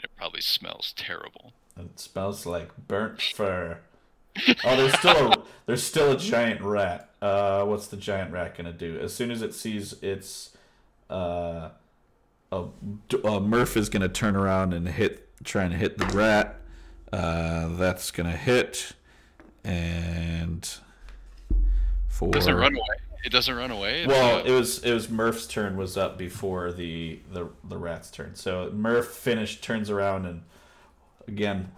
It 0.05 0.15
probably 0.15 0.41
smells 0.41 0.93
terrible. 0.95 1.53
It 1.75 1.99
smells 1.99 2.45
like 2.45 2.69
burnt 2.87 3.19
fur. 3.19 3.79
Oh, 4.63 4.77
there's 4.77 4.93
still 4.99 5.31
a 5.31 5.43
there's 5.65 5.81
still 5.81 6.11
a 6.11 6.17
giant 6.17 6.61
rat. 6.61 7.09
Uh, 7.23 7.65
what's 7.65 7.87
the 7.87 7.97
giant 7.97 8.31
rat 8.31 8.55
gonna 8.55 8.71
do? 8.71 8.99
As 8.99 9.15
soon 9.15 9.31
as 9.31 9.41
it 9.41 9.55
sees 9.55 9.93
its, 10.03 10.55
uh, 11.09 11.69
a, 12.51 12.65
uh, 13.23 13.39
Murph 13.39 13.75
is 13.75 13.89
gonna 13.89 14.07
turn 14.07 14.35
around 14.35 14.75
and 14.75 14.87
hit, 14.87 15.27
trying 15.43 15.71
to 15.71 15.75
hit 15.75 15.97
the 15.97 16.05
rat. 16.05 16.61
Uh, 17.11 17.69
that's 17.69 18.11
gonna 18.11 18.37
hit, 18.37 18.91
and 19.63 20.71
for 22.09 22.29
doesn't 22.29 22.53
run 22.53 22.75
away. 22.75 22.97
It 23.23 23.31
doesn't 23.31 23.55
run 23.55 23.71
away. 23.71 24.05
Well, 24.05 24.45
it 24.45 24.51
was 24.51 24.83
it 24.83 24.93
was 24.93 25.09
Murph's 25.09 25.47
turn 25.47 25.77
was 25.77 25.97
up 25.97 26.17
before 26.17 26.71
the 26.71 27.19
the 27.31 27.49
the 27.63 27.77
rat's 27.77 28.11
turn. 28.11 28.35
So 28.35 28.71
Murph 28.73 29.07
finished, 29.07 29.63
turns 29.63 29.89
around, 29.89 30.25
and 30.25 30.43
again 31.27 31.71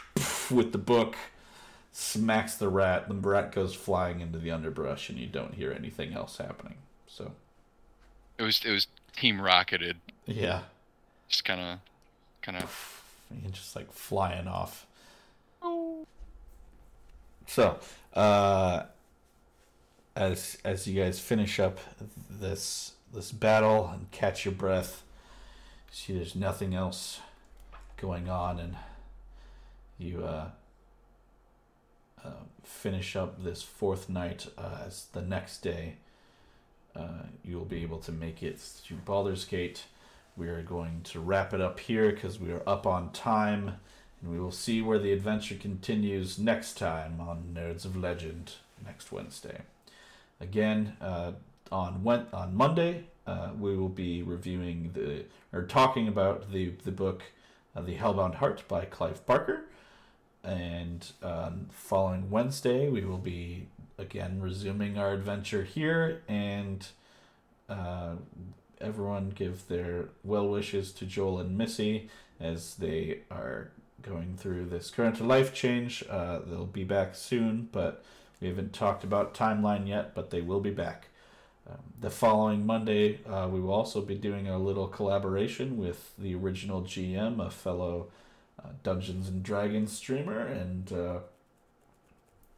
with 0.50 0.72
the 0.72 0.78
book 0.78 1.16
smacks 1.92 2.56
the 2.56 2.68
rat. 2.68 3.08
The 3.08 3.14
rat 3.14 3.52
goes 3.52 3.74
flying 3.74 4.20
into 4.20 4.38
the 4.38 4.50
underbrush, 4.50 5.08
and 5.08 5.18
you 5.18 5.26
don't 5.26 5.54
hear 5.54 5.72
anything 5.72 6.12
else 6.12 6.36
happening. 6.38 6.76
So 7.06 7.32
it 8.38 8.42
was 8.42 8.62
it 8.64 8.70
was 8.70 8.86
team 9.16 9.40
rocketed, 9.40 9.96
yeah, 10.26 10.62
just 11.28 11.44
kind 11.44 11.60
of, 11.60 11.78
kind 12.42 12.58
of. 12.58 13.02
and 13.30 13.52
just 13.52 13.74
like 13.74 13.90
flying 13.92 14.46
off. 14.46 14.86
So, 17.46 17.78
uh, 18.14 18.84
as 20.16 20.58
as 20.64 20.86
you 20.86 21.02
guys 21.02 21.18
finish 21.18 21.58
up 21.58 21.78
this 22.30 22.92
this 23.12 23.32
battle 23.32 23.90
and 23.92 24.10
catch 24.10 24.44
your 24.44 24.54
breath, 24.54 25.02
see 25.90 26.14
there's 26.14 26.34
nothing 26.34 26.74
else 26.74 27.20
going 27.96 28.28
on, 28.28 28.58
and 28.58 28.76
you 29.98 30.24
uh, 30.24 30.48
uh, 32.24 32.30
finish 32.62 33.16
up 33.16 33.42
this 33.42 33.62
fourth 33.62 34.08
night. 34.08 34.46
Uh, 34.58 34.78
as 34.86 35.06
the 35.12 35.22
next 35.22 35.58
day, 35.58 35.96
uh, 36.96 37.24
you 37.44 37.56
will 37.56 37.64
be 37.64 37.82
able 37.82 37.98
to 37.98 38.12
make 38.12 38.42
it 38.42 38.60
to 38.86 38.94
Baldur's 38.94 39.44
Gate. 39.44 39.84
We 40.36 40.48
are 40.48 40.62
going 40.62 41.02
to 41.04 41.20
wrap 41.20 41.54
it 41.54 41.60
up 41.60 41.78
here 41.78 42.10
because 42.10 42.40
we 42.40 42.50
are 42.50 42.68
up 42.68 42.86
on 42.86 43.12
time, 43.12 43.74
and 44.20 44.32
we 44.32 44.40
will 44.40 44.50
see 44.50 44.82
where 44.82 44.98
the 44.98 45.12
adventure 45.12 45.54
continues 45.54 46.38
next 46.38 46.76
time 46.76 47.20
on 47.20 47.54
Nerds 47.54 47.84
of 47.84 47.96
Legend 47.96 48.52
next 48.84 49.12
Wednesday. 49.12 49.60
Again, 50.40 50.96
uh, 51.00 51.32
on 51.72 52.02
Wed- 52.04 52.26
on 52.32 52.54
Monday, 52.54 53.04
uh, 53.26 53.50
we 53.58 53.76
will 53.76 53.88
be 53.88 54.22
reviewing 54.22 54.90
the 54.92 55.24
or 55.52 55.62
talking 55.64 56.08
about 56.08 56.52
the 56.52 56.70
the 56.84 56.92
book, 56.92 57.22
uh, 57.74 57.80
The 57.80 57.96
Hellbound 57.96 58.36
Heart 58.36 58.64
by 58.68 58.84
Clive 58.84 59.24
Barker, 59.26 59.64
and 60.42 61.10
um, 61.22 61.68
following 61.70 62.30
Wednesday 62.30 62.88
we 62.88 63.04
will 63.04 63.18
be 63.18 63.68
again 63.98 64.40
resuming 64.40 64.98
our 64.98 65.12
adventure 65.12 65.64
here 65.64 66.22
and. 66.28 66.86
Uh, 67.66 68.16
everyone 68.80 69.30
give 69.30 69.66
their 69.68 70.06
well 70.22 70.46
wishes 70.48 70.92
to 70.92 71.06
Joel 71.06 71.38
and 71.38 71.56
Missy 71.56 72.08
as 72.38 72.74
they 72.74 73.20
are 73.30 73.70
going 74.02 74.36
through 74.36 74.66
this 74.66 74.90
current 74.90 75.20
life 75.20 75.54
change. 75.54 76.04
Uh, 76.08 76.40
they'll 76.46 76.66
be 76.66 76.84
back 76.84 77.14
soon, 77.14 77.68
but 77.72 78.04
we 78.40 78.48
haven't 78.48 78.72
talked 78.72 79.04
about 79.04 79.34
timeline 79.34 79.88
yet, 79.88 80.14
but 80.14 80.30
they 80.30 80.40
will 80.40 80.60
be 80.60 80.70
back. 80.70 81.08
Um, 81.68 81.78
the 82.00 82.10
following 82.10 82.66
Monday, 82.66 83.20
uh, 83.24 83.48
we 83.50 83.60
will 83.60 83.72
also 83.72 84.00
be 84.02 84.14
doing 84.14 84.48
a 84.48 84.58
little 84.58 84.86
collaboration 84.86 85.78
with 85.78 86.12
the 86.18 86.34
original 86.34 86.82
GM, 86.82 87.44
a 87.44 87.50
fellow 87.50 88.08
uh, 88.62 88.68
Dungeons 88.82 89.28
and 89.28 89.42
Dragons 89.42 89.92
streamer, 89.92 90.40
and 90.40 90.92
uh, 90.92 91.18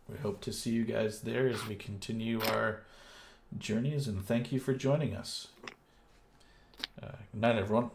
we 0.08 0.18
hope 0.18 0.40
to 0.42 0.52
see 0.52 0.70
you 0.70 0.84
guys 0.84 1.20
there 1.20 1.48
as 1.48 1.66
we 1.66 1.76
continue 1.76 2.40
our 2.42 2.82
journeys. 3.58 4.08
And 4.08 4.24
thank 4.24 4.50
you 4.50 4.58
for 4.58 4.74
joining 4.74 5.14
us. 5.14 5.48
Uh, 7.00 7.12
good 7.32 7.40
night, 7.40 7.56
everyone. 7.56 7.90